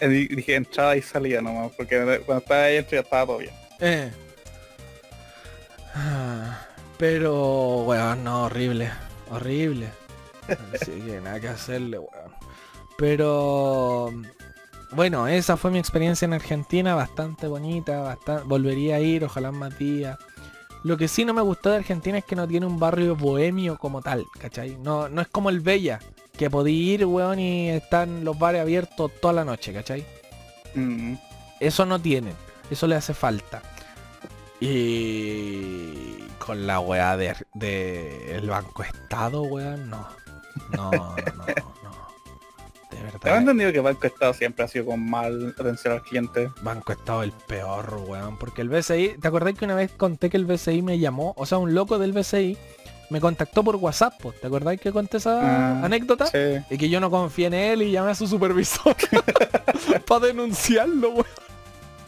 Dije 0.00 0.54
entrada 0.54 0.96
y 0.96 1.02
salida 1.02 1.40
nomás, 1.40 1.72
porque 1.76 2.22
cuando 2.26 2.42
estaba 2.42 2.64
ahí 2.64 2.86
ya 2.90 3.00
estaba 3.00 3.26
todo 3.26 3.38
bien. 3.38 3.54
Eh. 3.80 4.10
Pero, 6.98 7.84
weón, 7.84 8.24
no, 8.24 8.44
horrible. 8.44 8.90
Horrible. 9.30 9.88
Así 10.74 10.90
que 10.90 11.20
nada 11.20 11.40
que 11.40 11.48
hacerle, 11.48 11.98
weón. 11.98 12.32
Pero... 12.98 14.12
Bueno, 14.92 15.28
esa 15.28 15.56
fue 15.56 15.70
mi 15.70 15.78
experiencia 15.78 16.26
en 16.26 16.32
Argentina, 16.32 16.96
bastante 16.96 17.46
bonita, 17.46 18.00
bastante, 18.00 18.42
volvería 18.44 18.96
a 18.96 19.00
ir, 19.00 19.24
ojalá 19.24 19.52
más 19.52 19.78
días. 19.78 20.18
Lo 20.82 20.96
que 20.96 21.08
sí 21.08 21.24
no 21.24 21.34
me 21.34 21.42
gustó 21.42 21.70
de 21.70 21.76
Argentina 21.76 22.18
es 22.18 22.24
que 22.24 22.36
no 22.36 22.48
tiene 22.48 22.66
un 22.66 22.78
barrio 22.78 23.14
bohemio 23.14 23.76
como 23.76 24.00
tal, 24.00 24.24
¿cachai? 24.38 24.76
No, 24.78 25.08
no 25.08 25.20
es 25.20 25.28
como 25.28 25.50
el 25.50 25.60
Bella, 25.60 26.00
que 26.36 26.48
podía 26.48 26.94
ir, 26.94 27.06
weón, 27.06 27.38
y 27.38 27.68
están 27.68 28.24
los 28.24 28.38
bares 28.38 28.62
abiertos 28.62 29.10
toda 29.20 29.34
la 29.34 29.44
noche, 29.44 29.74
¿cachai? 29.74 30.06
Mm. 30.74 31.14
Eso 31.60 31.84
no 31.84 32.00
tienen, 32.00 32.34
eso 32.70 32.86
le 32.86 32.94
hace 32.94 33.12
falta. 33.12 33.62
Y 34.58 36.18
con 36.38 36.66
la 36.66 36.80
weá 36.80 37.16
de, 37.16 37.34
de 37.54 38.36
el 38.36 38.48
Banco 38.48 38.82
Estado, 38.82 39.42
weón, 39.42 39.90
no. 39.90 40.06
No, 40.72 40.90
no, 40.90 41.14
no, 41.16 41.79
De 42.90 43.02
verdad. 43.02 43.20
¿Te 43.20 43.34
entendido 43.34 43.72
que 43.72 43.80
Banco 43.80 44.06
Estado 44.06 44.34
siempre 44.34 44.64
ha 44.64 44.68
sido 44.68 44.86
con 44.86 45.08
mal 45.08 45.54
atención 45.58 45.94
al 45.94 46.02
cliente? 46.02 46.50
Banco 46.62 46.92
Estado 46.92 47.22
el 47.22 47.32
peor, 47.32 48.02
weón. 48.06 48.38
Porque 48.38 48.62
el 48.62 48.68
BCI, 48.68 49.16
¿te 49.20 49.28
acordás 49.28 49.54
que 49.54 49.64
una 49.64 49.74
vez 49.74 49.92
conté 49.92 50.30
que 50.30 50.36
el 50.36 50.44
BCI 50.44 50.82
me 50.82 50.98
llamó? 50.98 51.34
O 51.36 51.46
sea, 51.46 51.58
un 51.58 51.74
loco 51.74 51.98
del 51.98 52.12
BCI 52.12 52.58
me 53.10 53.20
contactó 53.20 53.64
por 53.64 53.76
WhatsApp, 53.76 54.14
¿te 54.40 54.46
acordáis 54.46 54.80
que 54.80 54.92
conté 54.92 55.16
esa 55.16 55.40
ah, 55.40 55.84
anécdota? 55.84 56.26
Sí. 56.26 56.64
Y 56.70 56.78
que 56.78 56.88
yo 56.88 57.00
no 57.00 57.10
confié 57.10 57.48
en 57.48 57.54
él 57.54 57.82
y 57.82 57.90
llamé 57.90 58.12
a 58.12 58.14
su 58.14 58.28
supervisor 58.28 58.96
para 60.06 60.26
denunciarlo, 60.26 61.10
weón. 61.10 61.26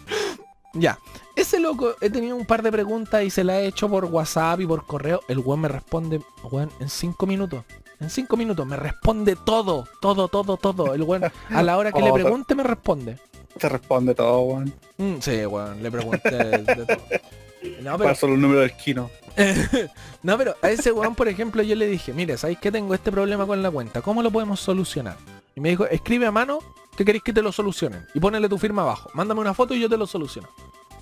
ya, 0.74 0.98
ese 1.36 1.60
loco, 1.60 1.94
he 2.00 2.10
tenido 2.10 2.36
un 2.36 2.44
par 2.44 2.62
de 2.62 2.70
preguntas 2.70 3.22
y 3.22 3.30
se 3.30 3.44
la 3.44 3.60
he 3.60 3.66
hecho 3.66 3.88
por 3.88 4.04
WhatsApp 4.04 4.60
y 4.60 4.66
por 4.66 4.86
correo. 4.86 5.20
El 5.28 5.38
weón 5.38 5.60
me 5.60 5.68
responde, 5.68 6.20
weón, 6.44 6.70
en 6.80 6.88
cinco 6.88 7.26
minutos. 7.26 7.64
En 8.00 8.10
cinco 8.10 8.36
minutos 8.36 8.66
me 8.66 8.76
responde 8.76 9.36
todo, 9.36 9.86
todo, 10.00 10.28
todo, 10.28 10.56
todo. 10.56 10.94
El 10.94 11.02
weón, 11.02 11.24
a 11.50 11.62
la 11.62 11.78
hora 11.78 11.92
que 11.92 12.02
le 12.02 12.10
oh, 12.12 12.14
pregunte, 12.14 12.54
me 12.54 12.62
responde. 12.62 13.18
Te 13.58 13.68
responde 13.68 14.14
todo, 14.14 14.40
weón. 14.40 14.74
Mm, 14.98 15.20
sí, 15.20 15.46
weón, 15.46 15.82
le 15.82 15.90
pregunté 15.90 16.30
de 16.30 16.84
todo. 16.86 16.98
No, 17.80 17.96
pero... 17.96 18.12
solo 18.16 18.34
el 18.34 18.40
número 18.40 18.60
del 18.60 18.72
kino. 18.72 19.08
no, 20.22 20.36
pero 20.36 20.56
a 20.62 20.70
ese 20.70 20.90
weón, 20.90 21.14
por 21.14 21.28
ejemplo, 21.28 21.62
yo 21.62 21.76
le 21.76 21.86
dije, 21.86 22.12
mire, 22.12 22.36
¿sabéis 22.36 22.58
que 22.58 22.72
tengo 22.72 22.92
este 22.92 23.12
problema 23.12 23.46
con 23.46 23.62
la 23.62 23.70
cuenta? 23.70 24.02
¿Cómo 24.02 24.20
lo 24.20 24.32
podemos 24.32 24.58
solucionar? 24.58 25.16
Y 25.54 25.60
me 25.60 25.68
dijo, 25.68 25.86
escribe 25.86 26.26
a 26.26 26.32
mano 26.32 26.58
que 26.96 27.04
queréis 27.04 27.22
que 27.22 27.32
te 27.32 27.40
lo 27.42 27.52
solucionen. 27.52 28.06
Y 28.14 28.20
ponele 28.20 28.48
tu 28.48 28.58
firma 28.58 28.82
abajo. 28.82 29.10
Mándame 29.14 29.40
una 29.40 29.54
foto 29.54 29.74
y 29.74 29.80
yo 29.80 29.88
te 29.88 29.96
lo 29.96 30.06
soluciono. 30.06 30.48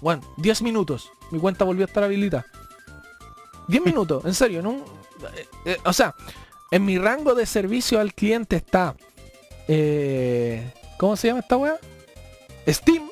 Bueno, 0.00 0.22
10 0.36 0.62
minutos. 0.62 1.12
Mi 1.30 1.38
cuenta 1.38 1.64
volvió 1.64 1.84
a 1.84 1.88
estar 1.88 2.02
habilitada. 2.02 2.46
10 3.68 3.84
minutos, 3.84 4.24
en 4.24 4.34
serio, 4.34 4.62
¿no? 4.62 4.72
Eh, 5.36 5.48
eh, 5.66 5.76
o 5.84 5.92
sea, 5.92 6.14
en 6.70 6.84
mi 6.84 6.98
rango 6.98 7.34
de 7.34 7.46
servicio 7.46 8.00
al 8.00 8.14
cliente 8.14 8.56
está... 8.56 8.94
Eh, 9.68 10.72
¿Cómo 10.98 11.16
se 11.16 11.28
llama 11.28 11.40
esta 11.40 11.56
weá? 11.56 11.78
Steam, 12.68 13.08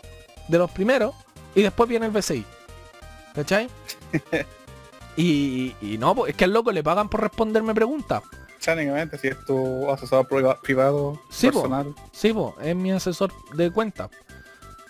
de 0.48 0.59
los 0.59 0.70
primeros, 0.70 1.15
y 1.55 1.62
después 1.62 1.89
viene 1.89 2.06
el 2.06 2.12
BCI. 2.12 2.44
¿Cachai? 3.35 3.69
y, 5.16 5.74
y, 5.81 5.97
no, 5.98 6.15
pues, 6.15 6.31
es 6.31 6.36
que 6.36 6.44
al 6.44 6.52
loco 6.52 6.73
le 6.73 6.82
pagan 6.82 7.09
por 7.09 7.20
responderme 7.20 7.74
preguntas. 7.74 8.23
Técnicamente, 8.62 9.16
si 9.16 9.28
es 9.28 9.44
tu 9.47 9.90
asesor 9.90 10.28
privado 10.62 11.19
sí, 11.31 11.47
personal. 11.47 11.94
sí, 12.12 12.35
es 12.60 12.77
mi 12.77 12.93
asesor 12.93 13.32
de 13.55 13.70
cuenta. 13.70 14.10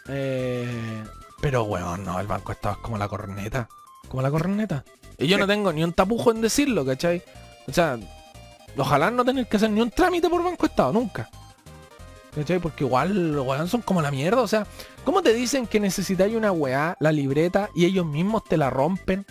Eh, 0.09 1.05
pero, 1.41 1.63
weón, 1.65 2.05
no, 2.05 2.19
el 2.19 2.27
banco 2.27 2.53
estaba 2.53 2.77
como 2.81 2.99
la 2.99 3.09
corneta. 3.09 3.69
Como 4.09 4.23
la 4.23 4.31
corneta. 4.31 4.85
Y 5.19 5.27
yo 5.27 5.39
no 5.39 5.47
tengo 5.47 5.73
ni 5.73 5.85
un 5.85 5.93
tapujo 5.93 6.31
en 6.31 6.41
decirlo, 6.41 6.85
¿cachai? 6.85 7.23
O 7.67 7.73
sea, 7.73 7.99
ojalá 8.77 9.11
no 9.11 9.25
tener 9.25 9.47
que 9.47 9.57
hacer 9.57 9.71
ni 9.71 9.81
un 9.81 9.91
trámite 9.91 10.29
por 10.29 10.43
Banco 10.43 10.67
Estado, 10.67 10.93
nunca. 10.93 11.29
¿Cachai? 12.35 12.59
Porque 12.59 12.85
igual 12.85 13.33
los 13.33 13.47
weón 13.47 13.69
son 13.69 13.83
como 13.83 14.03
la 14.03 14.11
mierda. 14.11 14.41
O 14.43 14.49
sea, 14.49 14.67
¿cómo 15.05 15.23
te 15.23 15.35
dicen 15.35 15.67
que 15.67 15.81
necesitáis 15.81 16.35
una 16.35 16.53
weá, 16.53 16.97
la 17.01 17.13
libreta, 17.13 17.71
y 17.75 17.85
ellos 17.85 18.07
mismos 18.07 18.45
te 18.45 18.57
la 18.57 18.71
rompen? 18.71 19.27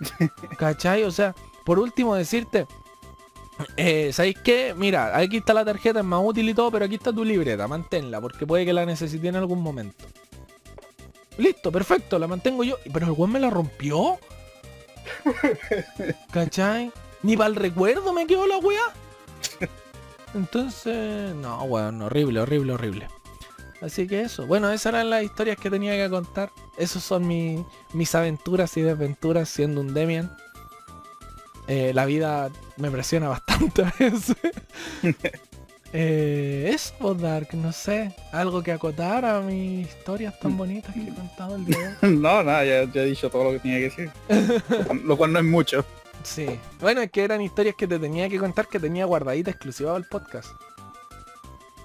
¿Cachai? 0.58 1.04
O 1.04 1.10
sea, 1.10 1.34
por 1.64 1.78
último 1.78 2.14
decirte, 2.14 2.66
eh, 3.76 4.10
¿sabéis 4.12 4.38
qué? 4.42 4.74
Mira, 4.76 5.16
aquí 5.16 5.38
está 5.38 5.54
la 5.54 5.64
tarjeta, 5.64 6.00
es 6.00 6.04
más 6.04 6.20
útil 6.22 6.48
y 6.48 6.54
todo, 6.54 6.70
pero 6.70 6.84
aquí 6.84 6.96
está 6.96 7.12
tu 7.12 7.24
libreta, 7.24 7.68
manténla, 7.68 8.20
porque 8.20 8.46
puede 8.46 8.64
que 8.64 8.72
la 8.72 8.84
necesite 8.84 9.28
en 9.28 9.36
algún 9.36 9.62
momento. 9.62 10.04
Listo, 11.38 11.72
perfecto, 11.72 12.18
la 12.18 12.26
mantengo 12.26 12.64
yo. 12.64 12.78
Pero 12.92 13.06
el 13.06 13.12
weón 13.12 13.32
me 13.32 13.40
la 13.40 13.50
rompió. 13.50 14.18
¿Cachai? 16.32 16.92
Ni 17.22 17.36
para 17.36 17.48
el 17.48 17.56
recuerdo 17.56 18.12
me 18.12 18.26
quedó 18.26 18.46
la 18.46 18.58
weá. 18.58 18.82
Entonces, 20.34 21.34
no, 21.34 21.62
weón, 21.64 22.02
horrible, 22.02 22.40
horrible, 22.40 22.72
horrible. 22.72 23.08
Así 23.80 24.06
que 24.06 24.22
eso. 24.22 24.46
Bueno, 24.46 24.70
esas 24.70 24.94
eran 24.94 25.10
las 25.10 25.22
historias 25.22 25.58
que 25.58 25.70
tenía 25.70 25.92
que 25.96 26.10
contar. 26.10 26.50
Esas 26.78 27.02
son 27.02 27.26
mis 27.28 28.14
aventuras 28.14 28.76
y 28.76 28.82
desventuras 28.82 29.48
siendo 29.48 29.80
un 29.80 29.94
Demian. 29.94 30.34
Eh, 31.66 31.92
la 31.94 32.04
vida 32.04 32.50
me 32.76 32.90
presiona 32.90 33.28
bastante 33.28 33.84
a 33.84 33.94
veces. 33.98 34.36
eh, 35.96 36.72
eso, 36.74 37.14
Dark, 37.14 37.54
no 37.54 37.70
sé. 37.70 38.12
Algo 38.32 38.64
que 38.64 38.72
acotar 38.72 39.24
a 39.24 39.40
mis 39.40 39.86
historias 39.86 40.36
tan 40.40 40.56
bonitas 40.56 40.92
que 40.92 41.02
he 41.02 41.14
contado 41.14 41.54
el 41.54 41.64
día 41.64 41.96
No, 42.02 42.42
nada, 42.42 42.64
ya, 42.64 42.82
ya, 42.92 43.02
he 43.02 43.06
dicho 43.06 43.30
todo 43.30 43.44
lo 43.44 43.50
que 43.52 43.60
tenía 43.60 43.78
que 43.78 43.84
decir. 43.84 44.10
lo 45.04 45.16
cual 45.16 45.32
no 45.32 45.38
es 45.38 45.44
mucho. 45.44 45.84
Sí. 46.24 46.46
Bueno, 46.80 47.00
es 47.00 47.12
que 47.12 47.22
eran 47.22 47.40
historias 47.40 47.76
que 47.76 47.86
te 47.86 48.00
tenía 48.00 48.28
que 48.28 48.40
contar 48.40 48.66
que 48.66 48.80
tenía 48.80 49.04
guardadita 49.04 49.52
exclusiva 49.52 49.92
del 49.92 50.04
podcast. 50.04 50.48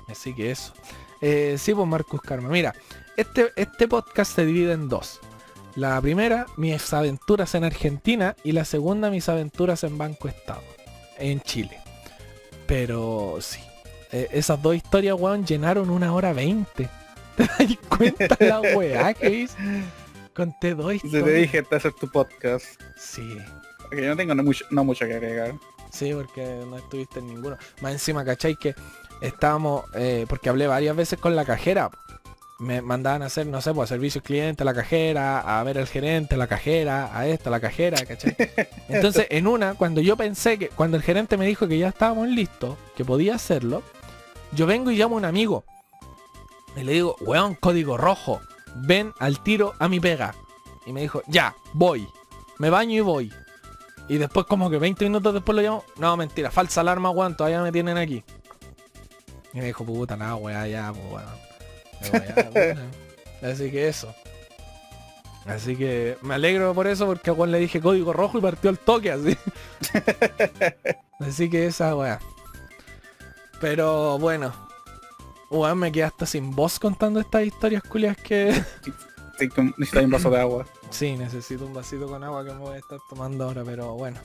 Así 0.08 0.34
que 0.34 0.50
eso. 0.50 0.74
Eh, 1.22 1.58
sí, 1.60 1.76
pues 1.76 1.88
Marcus 1.88 2.22
Karma. 2.22 2.50
Mira, 2.50 2.74
este, 3.16 3.52
este 3.58 3.88
podcast 3.88 4.34
se 4.34 4.44
divide 4.44 4.74
en 4.74 4.90
dos. 4.90 5.20
La 5.76 6.02
primera, 6.02 6.48
mis 6.58 6.94
aventuras 6.94 7.54
en 7.54 7.64
Argentina 7.64 8.36
y 8.44 8.54
la 8.54 8.66
segunda, 8.66 9.12
mis 9.12 9.30
aventuras 9.30 9.84
en 9.84 10.00
Banco 10.00 10.28
Estado, 10.28 10.64
en 11.20 11.42
Chile. 11.42 11.78
Pero 12.66 13.38
sí, 13.40 13.60
eh, 14.12 14.28
esas 14.32 14.62
dos 14.62 14.76
historias, 14.76 15.16
weón, 15.20 15.46
llenaron 15.46 15.90
una 15.90 16.14
hora 16.14 16.34
veinte. 16.34 16.90
¿Te 17.38 17.44
das 17.44 17.78
cuenta 17.88 18.38
la 18.40 18.62
weá 18.62 19.14
que 19.14 19.30
hice? 19.30 19.58
Conté 20.34 20.74
dos 20.74 20.96
historias. 20.96 21.26
Te 21.26 21.34
dije, 21.34 21.58
este 21.60 21.76
hacer 21.76 21.94
tu 21.94 22.10
podcast. 22.10 22.66
Sí, 22.98 23.38
porque 23.82 24.04
yo 24.04 24.10
no 24.10 24.18
tengo 24.18 24.36
no 24.36 24.44
mucho, 24.44 24.66
no 24.72 24.84
mucho 24.84 25.06
que 25.06 25.14
agregar. 25.14 25.54
Sí, 25.92 26.14
porque 26.14 26.64
no 26.70 26.78
estuviste 26.78 27.20
en 27.20 27.28
ninguno. 27.28 27.58
Más 27.82 27.94
encima, 27.94 28.24
¿cachai? 28.26 28.56
Que 28.56 28.76
estábamos, 29.22 29.86
eh, 29.96 30.26
porque 30.28 30.50
hablé 30.50 30.68
varias 30.68 30.96
veces 30.96 31.20
con 31.20 31.36
la 31.36 31.46
cajera. 31.46 31.90
Me 32.60 32.82
mandaban 32.82 33.22
a 33.22 33.28
hacer, 33.28 33.48
no 33.48 33.62
sé, 33.62 33.74
pues 33.74 33.90
servicio 33.90 34.22
cliente 34.22 34.64
a 34.64 34.66
la 34.66 34.74
cajera, 34.74 35.40
a 35.40 35.64
ver 35.64 35.78
al 35.78 35.88
gerente, 35.88 36.36
a 36.36 36.38
la 36.38 36.48
cajera, 36.48 37.18
a 37.18 37.26
esta, 37.26 37.50
a 37.50 37.52
la 37.52 37.60
cajera, 37.62 38.06
¿cachai? 38.06 38.36
Entonces, 38.90 39.28
en 39.30 39.48
una, 39.48 39.76
cuando 39.76 40.02
yo 40.02 40.18
pensé 40.18 40.58
que, 40.58 40.68
cuando 40.68 40.98
el 40.98 41.04
gerente 41.04 41.38
me 41.38 41.46
dijo 41.46 41.68
que 41.68 41.78
ya 41.78 41.88
estábamos 41.88 42.28
listos, 42.28 42.76
que 42.98 43.06
podía 43.06 43.36
hacerlo, 43.36 43.82
yo 44.54 44.66
vengo 44.66 44.92
y 44.92 44.98
llamo 44.98 45.16
a 45.16 45.20
un 45.20 45.26
amigo. 45.26 45.64
Y 46.76 46.84
le 46.84 46.94
digo, 46.94 47.16
weón, 47.22 47.56
código 47.56 47.98
rojo, 47.98 48.42
ven 48.76 49.14
al 49.20 49.42
tiro 49.42 49.74
a 49.80 49.88
mi 49.88 50.00
pega. 50.00 50.36
Y 50.86 50.94
me 50.94 51.02
dijo, 51.02 51.22
ya, 51.28 51.56
voy. 51.74 52.08
Me 52.58 52.70
baño 52.70 52.96
y 52.96 53.02
voy. 53.02 53.34
Y 54.08 54.18
después 54.18 54.46
como 54.46 54.70
que 54.70 54.78
20 54.78 55.06
minutos 55.06 55.34
después 55.34 55.56
lo 55.56 55.62
llamo. 55.62 55.84
No, 55.98 56.18
mentira, 56.18 56.52
falsa 56.52 56.82
alarma, 56.82 57.10
weón, 57.12 57.36
todavía 57.36 57.62
me 57.62 57.72
tienen 57.72 57.98
aquí. 57.98 58.24
Y 59.54 59.58
me 59.60 59.66
dijo, 59.66 59.84
puta, 59.84 60.16
nada, 60.16 60.36
weá, 60.36 60.68
ya, 60.68 60.94
pues 60.94 61.06
weón. 61.12 61.50
Así 63.42 63.72
que 63.72 63.88
eso. 63.88 64.14
Así 65.46 65.76
que 65.76 66.18
me 66.22 66.36
alegro 66.36 66.74
por 66.74 66.88
eso 66.88 67.06
porque 67.08 67.32
a 67.32 67.34
Juan 67.34 67.52
le 67.52 67.60
dije 67.60 67.82
código 67.82 68.14
rojo 68.14 68.38
y 68.38 68.42
partió 68.42 68.70
el 68.70 68.78
toque 68.78 69.12
así. 69.12 69.36
así 71.20 71.50
que 71.50 71.66
esa 71.66 71.96
weá. 71.96 72.20
Pero 73.60 74.18
bueno. 74.20 74.54
Weón, 75.50 75.80
me 75.80 75.92
quedé 75.92 76.04
hasta 76.04 76.26
sin 76.26 76.56
voz 76.56 76.80
contando 76.80 77.20
estas 77.20 77.44
historias 77.44 77.84
culias 77.84 78.16
que... 78.18 78.62
Necesito 79.78 80.02
un 80.04 80.12
vaso 80.12 80.30
de 80.30 80.40
agua. 80.40 80.66
Sí, 80.90 81.16
necesito 81.16 81.66
un 81.66 81.74
vasito 81.74 82.08
con 82.08 82.24
agua 82.24 82.46
que 82.46 82.52
me 82.52 82.60
voy 82.60 82.76
a 82.76 82.80
estar 82.80 83.00
tomando 83.10 83.46
ahora, 83.46 83.64
pero 83.64 83.94
bueno. 83.94 84.20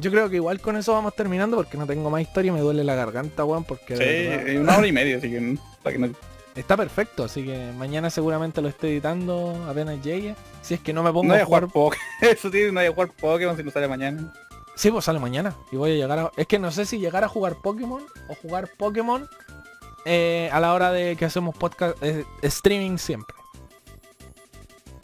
Yo 0.00 0.10
creo 0.10 0.28
que 0.28 0.36
igual 0.36 0.60
con 0.60 0.76
eso 0.76 0.92
vamos 0.92 1.14
terminando 1.14 1.56
porque 1.56 1.78
no 1.78 1.86
tengo 1.86 2.10
más 2.10 2.22
historia 2.22 2.50
y 2.50 2.52
me 2.52 2.60
duele 2.60 2.84
la 2.84 2.94
garganta, 2.94 3.44
weón, 3.44 3.64
porque... 3.64 3.96
Sí, 3.96 4.56
una 4.56 4.78
hora 4.78 4.86
y 4.86 4.92
media, 4.92 5.18
así 5.18 5.30
que... 5.30 5.56
Está 6.54 6.76
perfecto, 6.76 7.24
así 7.24 7.44
que 7.44 7.72
mañana 7.76 8.10
seguramente 8.10 8.60
lo 8.60 8.68
estoy 8.68 8.90
editando 8.90 9.64
apenas 9.68 10.02
llegue. 10.02 10.34
Si 10.62 10.74
es 10.74 10.80
que 10.80 10.92
no 10.92 11.02
me 11.02 11.12
pongo 11.12 11.32
no 11.32 11.34
a 11.34 11.44
jugar, 11.44 11.68
Pokémon. 11.68 12.06
Eso 12.20 12.50
sí, 12.50 12.72
no 12.72 12.80
hay 12.80 12.88
a 12.88 12.92
jugar 12.92 13.12
Pokémon 13.12 13.56
si 13.56 13.62
no 13.62 13.70
sale 13.70 13.88
mañana. 13.88 14.32
Sí, 14.76 14.90
pues 14.90 15.04
sale 15.04 15.18
mañana. 15.18 15.54
Y 15.72 15.76
voy 15.76 15.92
a 15.92 15.94
llegar 15.94 16.18
a... 16.18 16.32
Es 16.36 16.46
que 16.46 16.58
no 16.58 16.70
sé 16.70 16.86
si 16.86 16.98
llegar 16.98 17.24
a 17.24 17.28
jugar 17.28 17.56
Pokémon 17.56 18.02
o 18.28 18.34
jugar 18.34 18.70
Pokémon 18.76 19.28
eh, 20.04 20.48
a 20.52 20.60
la 20.60 20.72
hora 20.72 20.90
de 20.90 21.16
que 21.16 21.26
hacemos 21.26 21.54
podcast 21.54 22.02
eh, 22.02 22.24
streaming 22.42 22.96
siempre 22.96 23.34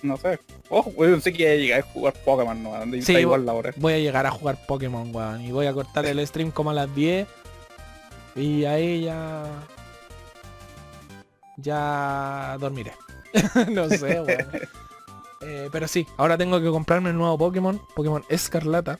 no 0.07 0.17
sé. 0.17 0.39
Oh, 0.71 0.83
weón, 0.97 1.21
sé 1.21 1.33
que 1.33 1.59
llegar 1.59 1.81
a 1.81 1.83
jugar 1.83 2.15
Pokémon, 2.25 2.63
no, 2.63 3.03
sí, 3.03 3.13
igual 3.15 3.45
la 3.45 3.53
hora. 3.53 3.73
Voy 3.77 3.95
a 3.95 3.99
llegar 3.99 4.27
a 4.27 4.31
jugar 4.31 4.59
Pokémon, 4.67 5.15
weón. 5.15 5.43
Y 5.43 5.53
voy 5.53 5.67
a 5.67 5.73
cortar 5.73 6.07
el 6.07 6.25
stream 6.27 6.51
como 6.51 6.71
a 6.71 6.75
las 6.75 6.95
10. 6.95 7.27
Y 8.37 8.65
ahí 8.65 9.05
ya. 9.05 9.45
Ya 11.57 12.57
dormiré. 12.59 12.93
no 13.71 13.89
sé, 13.89 14.21
weón. 14.21 14.27
Eh, 15.43 15.69
pero 15.71 15.87
sí, 15.87 16.07
ahora 16.17 16.39
tengo 16.39 16.61
que 16.61 16.71
comprarme 16.71 17.11
el 17.11 17.17
nuevo 17.17 17.37
Pokémon, 17.37 17.81
Pokémon 17.95 18.25
Escarlata, 18.31 18.99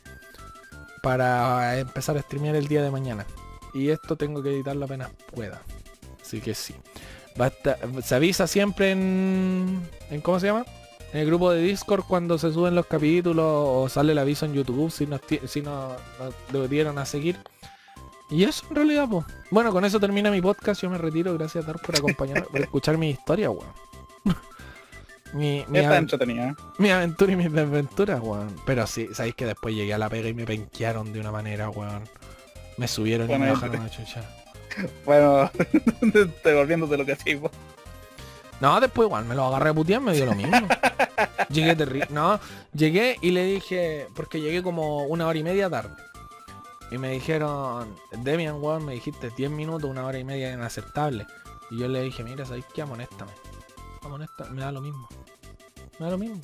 para 1.03 1.79
empezar 1.79 2.17
a 2.17 2.23
streamear 2.23 2.57
el 2.57 2.69
día 2.69 2.83
de 2.83 2.91
mañana. 2.91 3.27
Y 3.75 3.91
esto 3.91 4.17
tengo 4.17 4.43
que 4.43 4.51
editarlo 4.51 4.85
apenas 4.85 5.11
pueda. 5.35 5.63
Así 6.21 6.41
que 6.41 6.55
sí. 6.55 6.75
se 8.03 8.15
avisa 8.15 8.47
siempre 8.47 8.93
en. 8.93 9.89
¿Cómo 10.23 10.41
se 10.41 10.47
llama? 10.47 10.65
en 11.13 11.21
el 11.21 11.27
grupo 11.27 11.51
de 11.51 11.63
Discord 11.63 12.05
cuando 12.05 12.37
se 12.37 12.53
suben 12.53 12.75
los 12.75 12.87
capítulos 12.87 13.47
o 13.47 13.89
sale 13.89 14.13
el 14.13 14.19
aviso 14.19 14.45
en 14.45 14.55
YouTube 14.55 14.91
si 14.91 15.07
nos, 15.07 15.21
si 15.47 15.63
nos, 15.63 15.95
a 16.97 17.07
seguir. 17.07 17.39
Y 18.29 18.45
eso 18.45 18.67
en 18.71 18.77
realidad, 18.77 19.09
pues. 19.09 19.25
Bueno, 19.51 19.73
con 19.73 19.85
eso 19.85 20.01
termina 20.01 20.31
mi 20.31 20.43
podcast. 20.43 20.83
Yo 20.83 20.91
me 20.91 20.99
retiro. 20.99 21.33
Gracias 21.35 21.65
Dar 21.65 21.81
por 21.81 21.97
acompañarme, 21.97 22.47
por 22.47 22.61
escuchar 22.61 22.99
mi 22.99 23.11
historia, 23.11 23.51
weón. 23.51 23.86
Mi, 25.33 25.65
mi, 25.69 25.81
mi 26.79 26.91
aventura 26.91 27.33
y 27.33 27.37
mis 27.37 27.53
desventuras, 27.53 28.21
weón. 28.21 28.55
Pero 28.65 28.87
sí, 28.87 29.09
sabéis 29.13 29.35
que 29.35 29.47
después 29.47 29.75
llegué 29.75 29.95
a 29.95 29.99
la 29.99 30.09
pega 30.09 30.29
y 30.29 30.35
me 30.35 30.45
penquearon 30.45 31.13
de 31.13 31.21
una 31.21 31.33
manera, 31.33 31.71
weón. 31.71 32.05
Me 32.77 32.89
subieron 32.89 33.31
y 33.31 33.39
me 33.39 33.51
bajaron 33.51 33.83
a 33.83 33.91
chucha. 33.91 34.23
Bueno, 35.05 35.51
devolviéndote 36.45 36.97
lo 36.99 37.07
que 37.07 37.13
hacía, 37.13 37.39
no, 38.61 38.81
después 38.81 39.07
igual 39.07 39.25
me 39.27 39.35
lo 39.35 39.45
agarré 39.45 39.71
a 39.71 39.75
putear, 39.75 40.01
me 40.01 40.15
dio 40.15 40.27
lo 40.27 40.35
mismo. 40.35 40.67
llegué 41.51 41.77
terrible. 41.77 42.09
No, 42.11 42.41
llegué 42.73 43.17
y 43.21 43.31
le 43.31 43.45
dije, 43.45 44.07
porque 44.15 44.41
llegué 44.41 44.63
como 44.63 45.05
una 45.05 45.27
hora 45.27 45.39
y 45.39 45.43
media 45.43 45.69
tarde. 45.69 45.95
Y 46.91 46.99
me 46.99 47.11
dijeron, 47.11 47.95
Demian, 48.13 48.63
weón, 48.63 48.85
me 48.85 48.95
dijiste 48.95 49.31
10 49.37 49.51
minutos, 49.51 49.91
una 49.91 50.07
hora 50.07 50.19
y 50.19 50.25
media 50.25 50.53
inaceptable. 50.53 51.27
Y 51.71 51.79
yo 51.79 51.89
le 51.89 52.03
dije, 52.03 52.23
mira, 52.23 52.47
¿sabes 52.47 52.65
qué? 52.73 52.83
Amonéstame. 52.83 53.33
Me 54.51 54.61
da 54.63 54.73
lo 54.73 54.81
mismo. 54.81 55.09
Me 55.99 56.07
da 56.07 56.11
lo 56.13 56.19
mismo. 56.19 56.41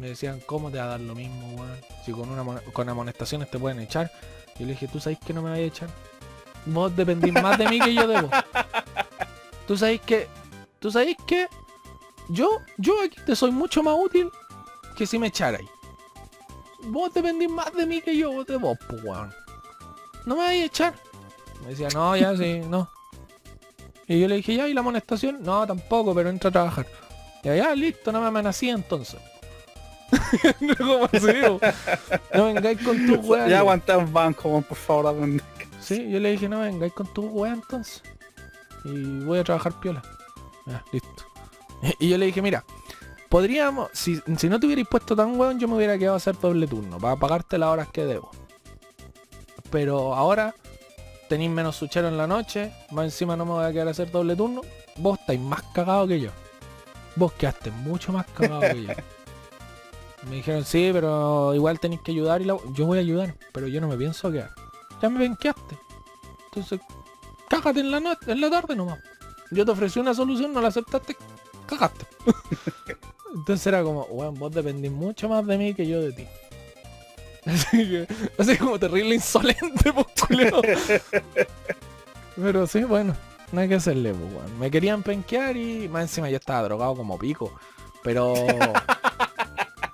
Me 0.00 0.08
decían, 0.08 0.40
¿cómo 0.46 0.70
te 0.70 0.78
va 0.78 0.84
a 0.84 0.88
dar 0.88 1.00
lo 1.00 1.14
mismo? 1.14 1.64
Si 2.04 2.12
con, 2.12 2.28
una, 2.30 2.60
con 2.72 2.88
amonestaciones 2.88 3.50
te 3.50 3.58
pueden 3.58 3.80
echar. 3.80 4.10
Yo 4.58 4.66
le 4.66 4.72
dije, 4.72 4.88
¿tú 4.88 5.00
sabes 5.00 5.18
que 5.18 5.32
no 5.32 5.42
me 5.42 5.50
vaya 5.50 5.62
a 5.62 5.66
echar? 5.66 5.88
Vos 6.66 6.94
dependís 6.94 7.32
más 7.32 7.58
de 7.58 7.68
mí 7.68 7.80
que 7.80 7.94
yo 7.94 8.06
debo. 8.06 8.30
Tú 9.66 9.76
sabes 9.76 10.00
que 10.00 10.28
¿Tú 10.78 10.92
sabéis 10.92 11.16
que 11.26 11.48
yo, 12.28 12.48
yo 12.76 13.02
aquí 13.02 13.20
te 13.26 13.34
soy 13.34 13.50
mucho 13.50 13.82
más 13.82 13.96
útil 13.98 14.30
que 14.96 15.06
si 15.06 15.18
me 15.18 15.28
echarais? 15.28 15.68
Vos 16.84 17.12
dependís 17.12 17.50
más 17.50 17.72
de 17.74 17.84
mí 17.84 18.00
que 18.00 18.16
yo 18.16 18.44
de 18.44 18.56
vos. 18.56 18.78
No 20.24 20.36
me 20.36 20.42
vais 20.42 20.62
a 20.62 20.64
echar. 20.66 20.94
Me 21.62 21.70
decía, 21.70 21.88
no, 21.92 22.16
ya 22.16 22.36
sí, 22.36 22.60
no. 22.60 22.88
Y 24.08 24.20
yo 24.20 24.26
le 24.28 24.36
dije, 24.36 24.56
ya, 24.56 24.68
¿y 24.68 24.74
la 24.74 24.80
amonestación? 24.80 25.42
No, 25.42 25.66
tampoco, 25.66 26.14
pero 26.14 26.30
entra 26.30 26.48
a 26.48 26.52
trabajar. 26.52 26.86
Ya, 27.42 27.54
ya, 27.54 27.74
listo, 27.74 28.10
no 28.10 28.20
me 28.20 28.26
amenacía 28.26 28.72
entonces. 28.74 29.20
no, 30.60 31.08
no 32.34 32.44
vengáis 32.46 32.82
con 32.82 33.06
tu 33.06 33.14
weá. 33.20 33.46
Ya 33.46 33.58
aguanta 33.58 33.98
un 33.98 34.12
banco, 34.12 34.62
por 34.62 34.76
favor. 34.76 35.14
Sí, 35.80 36.10
yo 36.10 36.18
le 36.18 36.32
dije, 36.32 36.48
no 36.48 36.60
vengáis 36.60 36.94
con 36.94 37.06
tu 37.12 37.26
weá 37.26 37.52
entonces. 37.52 38.02
Y 38.84 39.20
voy 39.20 39.38
a 39.38 39.44
trabajar 39.44 39.78
piola 39.78 40.02
listo. 40.92 41.24
Y 42.00 42.08
yo 42.08 42.18
le 42.18 42.26
dije, 42.26 42.42
mira, 42.42 42.64
podríamos, 43.28 43.90
si, 43.92 44.20
no 44.26 44.58
te 44.58 44.66
hubierais 44.66 44.88
puesto 44.88 45.14
tan 45.14 45.38
weón, 45.38 45.60
yo 45.60 45.68
me 45.68 45.76
hubiera 45.76 45.96
quedado 45.96 46.14
a 46.14 46.16
hacer 46.16 46.38
doble 46.38 46.66
turno, 46.66 46.98
para 46.98 47.14
pagarte 47.16 47.56
las 47.56 47.68
horas 47.68 47.88
que 47.88 48.04
debo. 48.04 48.30
Pero 49.70 50.14
ahora 50.14 50.54
tenéis 51.28 51.50
menos 51.50 51.76
suchero 51.76 52.08
en 52.08 52.16
la 52.16 52.26
noche, 52.26 52.72
más 52.90 53.04
encima 53.04 53.36
no 53.36 53.44
me 53.44 53.52
voy 53.52 53.64
a 53.64 53.72
quedar 53.72 53.88
a 53.88 53.90
hacer 53.92 54.10
doble 54.10 54.34
turno, 54.34 54.62
vos 54.96 55.18
estáis 55.18 55.40
más 55.40 55.62
cagado 55.74 56.06
que 56.06 56.20
yo. 56.20 56.30
Vos 57.16 57.32
quedaste 57.32 57.70
mucho 57.70 58.12
más 58.12 58.26
cagado 58.26 58.60
que 58.60 58.84
yo. 58.84 58.92
Me 60.28 60.36
dijeron, 60.36 60.64
sí, 60.64 60.90
pero 60.92 61.54
igual 61.54 61.78
tenéis 61.78 62.00
que 62.02 62.10
ayudar 62.10 62.42
y 62.42 62.46
yo 62.46 62.86
voy 62.86 62.98
a 62.98 63.02
ayudar, 63.02 63.36
pero 63.52 63.68
yo 63.68 63.80
no 63.80 63.86
me 63.86 63.96
pienso 63.96 64.32
quedar. 64.32 64.50
Ya 65.00 65.08
me 65.08 65.36
quedaste 65.36 65.78
Entonces, 66.46 66.80
cágate 67.48 67.80
en 67.80 67.92
la 67.92 68.00
noche, 68.00 68.32
en 68.32 68.40
la 68.40 68.50
tarde 68.50 68.74
nomás. 68.74 68.98
Yo 69.52 69.64
te 69.64 69.70
ofrecí 69.70 70.00
una 70.00 70.14
solución, 70.14 70.52
no 70.52 70.60
la 70.60 70.68
aceptaste, 70.68 71.16
cagaste. 71.66 72.04
Entonces 73.34 73.66
era 73.68 73.82
como, 73.84 74.02
weón, 74.06 74.34
vos 74.34 74.52
dependís 74.52 74.90
mucho 74.90 75.28
más 75.28 75.46
de 75.46 75.56
mí 75.56 75.72
que 75.72 75.86
yo 75.86 76.00
de 76.00 76.12
ti. 76.12 76.26
Así, 77.46 77.88
que, 77.88 78.06
así 78.38 78.56
como 78.56 78.78
terrible 78.78 79.14
insolente, 79.14 79.92
pues, 79.92 80.06
culero. 80.26 80.60
Pero 82.36 82.66
sí, 82.66 82.84
bueno, 82.84 83.16
no 83.52 83.60
hay 83.60 83.68
que 83.68 83.74
hacerle, 83.76 84.12
pues, 84.14 84.32
weón. 84.34 84.58
Me 84.58 84.70
querían 84.70 85.02
penquear 85.02 85.56
y 85.56 85.88
más 85.88 86.02
encima 86.02 86.28
yo 86.30 86.36
estaba 86.36 86.62
drogado 86.62 86.94
como 86.94 87.18
pico. 87.18 87.52
Pero... 88.02 88.34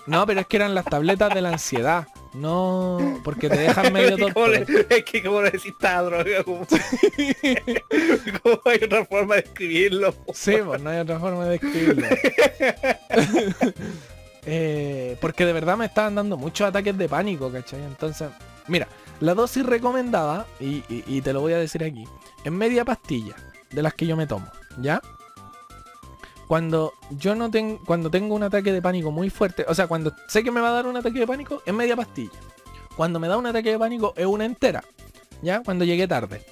No, 0.07 0.27
pero 0.27 0.41
es 0.41 0.47
que 0.47 0.57
eran 0.57 0.75
las 0.75 0.85
tabletas 0.85 1.33
de 1.33 1.41
la 1.41 1.49
ansiedad. 1.49 2.07
No, 2.35 3.21
porque 3.25 3.49
te 3.49 3.57
dejan 3.57 3.91
medio 3.93 4.17
tonto. 4.19 4.49
le- 4.49 4.67
es 4.91 5.05
que 5.05 5.23
como 5.23 5.41
le 5.41 5.53
decís 5.53 5.73
esta 5.73 6.03
droga, 6.03 6.43
como, 6.45 6.67
como 8.43 8.61
hay 8.67 8.81
otra 8.85 9.07
forma 9.07 9.37
de 9.37 9.41
escribirlo. 9.43 10.13
po. 10.13 10.33
Sí, 10.35 10.57
pues 10.63 10.83
no 10.83 10.91
hay 10.91 10.99
otra 10.99 11.19
forma 11.21 11.47
de 11.47 11.55
escribirlo. 11.55 12.07
Eh, 14.47 15.17
porque 15.21 15.47
de 15.47 15.53
verdad 15.53 15.77
me 15.77 15.87
estaban 15.87 16.15
dando 16.15 16.37
muchos 16.37 16.69
ataques 16.69 16.97
de 16.99 17.09
pánico, 17.09 17.51
¿cachai? 17.51 17.83
Entonces, 17.83 18.29
mira, 18.69 18.89
la 19.21 19.35
dosis 19.35 19.65
recomendada, 19.65 20.47
y, 20.61 20.83
y- 20.89 21.05
y 21.07 21.21
te 21.23 21.33
lo 21.33 21.41
voy 21.41 21.55
a 21.55 21.59
decir 21.59 21.83
aquí, 21.83 22.05
es 22.45 22.53
media 22.53 22.85
pastilla 22.85 23.35
de 23.71 23.83
las 23.83 23.95
que 23.95 24.07
yo 24.07 24.17
me 24.17 24.27
tomo, 24.27 24.47
¿ya? 24.81 25.01
Cuando 26.47 26.93
yo 27.11 27.35
no 27.35 27.51
tengo, 27.51 27.81
cuando 27.87 28.11
tengo 28.11 28.35
un 28.35 28.43
ataque 28.43 28.71
de 28.73 28.83
pánico 28.83 29.11
muy 29.11 29.31
fuerte, 29.31 29.65
o 29.67 29.75
sea, 29.75 29.87
cuando 29.87 30.13
sé 30.29 30.45
que 30.45 30.51
me 30.51 30.61
va 30.61 30.69
a 30.69 30.73
dar 30.73 30.87
un 30.87 30.97
ataque 30.97 31.19
de 31.21 31.27
pánico, 31.27 31.63
es 31.65 31.73
media 31.73 31.97
pastilla. 31.97 32.39
Cuando 32.97 33.19
me 33.19 33.29
da 33.29 33.39
un 33.39 33.47
ataque 33.47 33.71
de 33.71 33.79
pánico, 33.79 34.13
es 34.17 34.27
una 34.27 34.45
entera, 34.45 34.85
¿ya? 35.43 35.63
Cuando 35.63 35.85
llegué 35.87 36.07
tarde. 36.07 36.45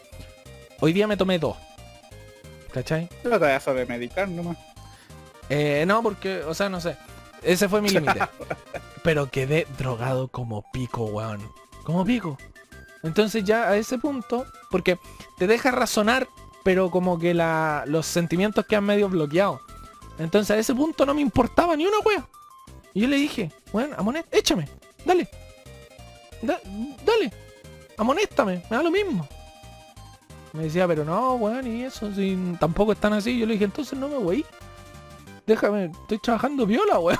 Hoy 0.80 0.92
día 0.94 1.06
me 1.06 1.16
tomé 1.18 1.38
dos, 1.38 1.56
¿cachai? 2.72 3.08
No 3.22 3.30
te 3.38 3.38
vas 3.38 3.68
a 3.68 3.72
medicar 3.74 4.28
nomás. 4.28 4.56
Eh, 5.50 5.84
no, 5.86 6.02
porque, 6.02 6.38
o 6.42 6.54
sea, 6.54 6.70
no 6.70 6.80
sé. 6.80 6.96
Ese 7.42 7.68
fue 7.68 7.80
mi 7.82 7.90
límite. 7.90 8.20
Pero 9.02 9.30
quedé 9.30 9.66
drogado 9.78 10.28
como 10.28 10.64
pico, 10.72 11.04
weón. 11.06 11.40
Como 11.84 12.04
pico. 12.04 12.38
Entonces 13.02 13.42
ya 13.44 13.68
a 13.68 13.76
ese 13.76 13.98
punto, 13.98 14.46
porque 14.70 14.98
te 15.38 15.48
deja 15.48 15.72
razonar, 15.72 16.28
pero 16.62 16.88
como 16.92 17.18
que 17.18 17.34
la, 17.34 17.82
los 17.88 18.06
sentimientos 18.06 18.64
quedan 18.66 18.84
medio 18.84 19.08
bloqueados. 19.08 19.60
Entonces 20.20 20.52
a 20.56 20.58
ese 20.60 20.72
punto 20.72 21.04
no 21.04 21.12
me 21.14 21.20
importaba 21.20 21.74
ni 21.74 21.84
una 21.84 21.98
wea. 21.98 22.28
Y 22.94 23.00
yo 23.00 23.08
le 23.08 23.16
dije, 23.16 23.50
bueno, 23.72 23.96
amonet, 23.98 24.24
échame, 24.30 24.68
dale. 25.04 25.28
Da- 26.42 26.60
dale, 27.04 27.32
amonéstame, 27.98 28.62
me 28.70 28.76
da 28.76 28.82
lo 28.84 28.90
mismo. 28.92 29.26
Me 30.52 30.64
decía, 30.64 30.86
pero 30.86 31.04
no, 31.04 31.34
weón, 31.34 31.66
y 31.66 31.82
eso, 31.82 32.14
si 32.14 32.36
tampoco 32.60 32.92
están 32.92 33.14
así. 33.14 33.36
Yo 33.36 33.46
le 33.46 33.54
dije, 33.54 33.64
entonces 33.64 33.98
no 33.98 34.08
me 34.08 34.18
voy. 34.18 34.46
Déjame, 35.46 35.86
estoy 35.86 36.18
trabajando 36.18 36.66
viola, 36.66 36.98
weón. 36.98 37.18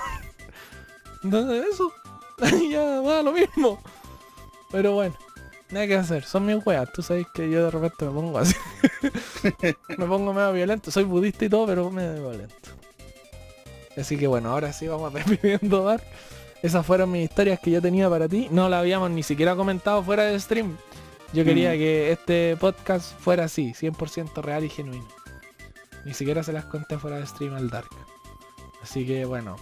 Entonces 1.25 1.65
eso, 1.73 1.93
ya 2.71 3.01
va 3.01 3.23
lo 3.23 3.33
mismo. 3.33 3.81
Pero 4.71 4.95
bueno, 4.95 5.15
nada 5.71 5.87
que 5.87 5.97
hacer, 5.97 6.25
son 6.25 6.47
mis 6.47 6.65
weas. 6.65 6.91
Tú 6.93 7.03
sabes 7.03 7.27
que 7.35 7.51
yo 7.51 7.65
de 7.65 7.71
repente 7.71 8.05
me 8.07 8.11
pongo 8.13 8.39
así. 8.39 8.55
me 9.99 10.07
pongo 10.07 10.33
medio 10.33 10.53
violento. 10.53 10.91
Soy 10.91 11.05
budista 11.05 11.45
y 11.45 11.49
todo, 11.49 11.67
pero 11.67 11.91
medio 11.91 12.31
violento. 12.31 12.55
Así 13.97 14.17
que 14.17 14.27
bueno, 14.27 14.51
ahora 14.51 14.73
sí 14.73 14.89
vamos 14.89 15.13
despidiendo 15.13 15.85
Dar. 15.85 16.03
Esas 16.63 16.87
fueron 16.87 17.11
mis 17.11 17.25
historias 17.29 17.59
que 17.61 17.71
yo 17.73 17.83
tenía 17.83 18.09
para 18.09 18.29
ti. 18.29 18.49
No 18.51 18.69
la 18.69 18.79
habíamos 18.79 19.11
ni 19.11 19.23
siquiera 19.23 19.55
comentado 19.57 20.03
fuera 20.03 20.23
de 20.25 20.39
stream. 20.41 20.77
Yo 21.33 21.45
quería 21.45 21.71
Mm. 21.71 21.79
que 21.79 22.13
este 22.13 22.57
podcast 22.59 23.19
fuera 23.19 23.45
así, 23.45 23.73
100% 23.75 24.43
real 24.43 24.65
y 24.65 24.69
genuino. 24.69 25.07
Ni 26.05 26.15
siquiera 26.15 26.43
se 26.43 26.53
las 26.53 26.65
conté 26.67 26.99
fuera 26.99 27.19
de 27.19 27.27
stream 27.27 27.55
al 27.55 27.69
Dark. 27.71 27.89
Así 28.83 29.07
que 29.07 29.25
bueno, 29.25 29.57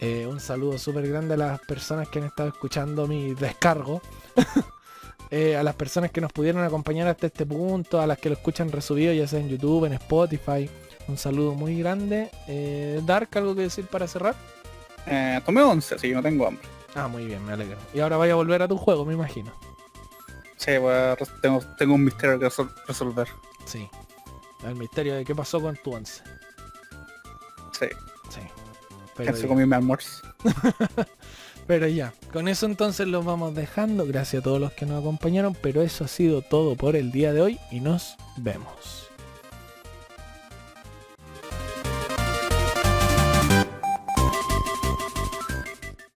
eh, 0.00 0.26
un 0.26 0.40
saludo 0.40 0.78
súper 0.78 1.06
grande 1.08 1.34
a 1.34 1.36
las 1.36 1.60
personas 1.60 2.08
que 2.08 2.18
han 2.18 2.26
estado 2.26 2.48
escuchando 2.48 3.06
mi 3.06 3.34
descargo. 3.34 4.00
Eh, 5.30 5.56
a 5.56 5.64
las 5.64 5.74
personas 5.74 6.12
que 6.12 6.20
nos 6.20 6.30
pudieron 6.32 6.62
acompañar 6.62 7.08
hasta 7.08 7.26
este 7.26 7.44
punto, 7.44 8.00
a 8.00 8.06
las 8.06 8.18
que 8.18 8.28
lo 8.28 8.36
escuchan 8.36 8.70
resubido 8.70 9.12
ya 9.12 9.26
sea 9.26 9.40
en 9.40 9.48
YouTube, 9.48 9.86
en 9.86 9.94
Spotify. 9.94 10.70
Un 11.08 11.16
saludo 11.18 11.54
muy 11.54 11.76
grande. 11.80 12.30
Eh, 12.46 13.00
Dark, 13.04 13.30
¿algo 13.32 13.52
que 13.56 13.62
decir 13.62 13.86
para 13.86 14.06
cerrar? 14.06 14.36
Eh, 15.06 15.40
tomé 15.44 15.62
11, 15.62 15.94
así 15.96 16.08
que 16.10 16.14
no 16.14 16.22
tengo 16.22 16.46
hambre. 16.46 16.62
Ah, 16.94 17.08
muy 17.08 17.24
bien, 17.24 17.44
me 17.44 17.54
alegro. 17.54 17.78
Y 17.92 17.98
ahora 18.00 18.16
vaya 18.16 18.34
a 18.34 18.36
volver 18.36 18.62
a 18.62 18.68
tu 18.68 18.76
juego, 18.76 19.04
me 19.04 19.14
imagino. 19.14 19.50
Sí, 20.56 20.76
voy 20.78 20.92
a 20.92 21.16
res- 21.16 21.32
tengo, 21.42 21.60
tengo 21.78 21.94
un 21.94 22.04
misterio 22.04 22.38
que 22.38 22.46
resol- 22.46 22.72
resolver. 22.86 23.26
Sí. 23.64 23.88
El 24.64 24.76
misterio 24.76 25.16
de 25.16 25.24
qué 25.24 25.34
pasó 25.34 25.60
con 25.60 25.74
tu 25.82 25.94
once. 25.94 26.22
Sí, 27.72 27.86
Sí. 28.34 28.40
Pero 29.16 29.36
se 29.36 29.42
ya. 29.42 29.48
comió 29.48 29.66
mi 29.66 29.74
almuerzo. 29.74 30.22
Pero 31.66 31.86
ya, 31.86 32.12
con 32.32 32.48
eso 32.48 32.66
entonces 32.66 33.06
los 33.06 33.24
vamos 33.24 33.54
dejando. 33.54 34.06
Gracias 34.06 34.40
a 34.40 34.44
todos 34.44 34.60
los 34.60 34.72
que 34.72 34.86
nos 34.86 35.00
acompañaron. 35.00 35.56
Pero 35.60 35.82
eso 35.82 36.04
ha 36.04 36.08
sido 36.08 36.42
todo 36.42 36.76
por 36.76 36.96
el 36.96 37.10
día 37.10 37.32
de 37.32 37.40
hoy 37.40 37.58
y 37.70 37.80
nos 37.80 38.16
vemos. 38.36 39.03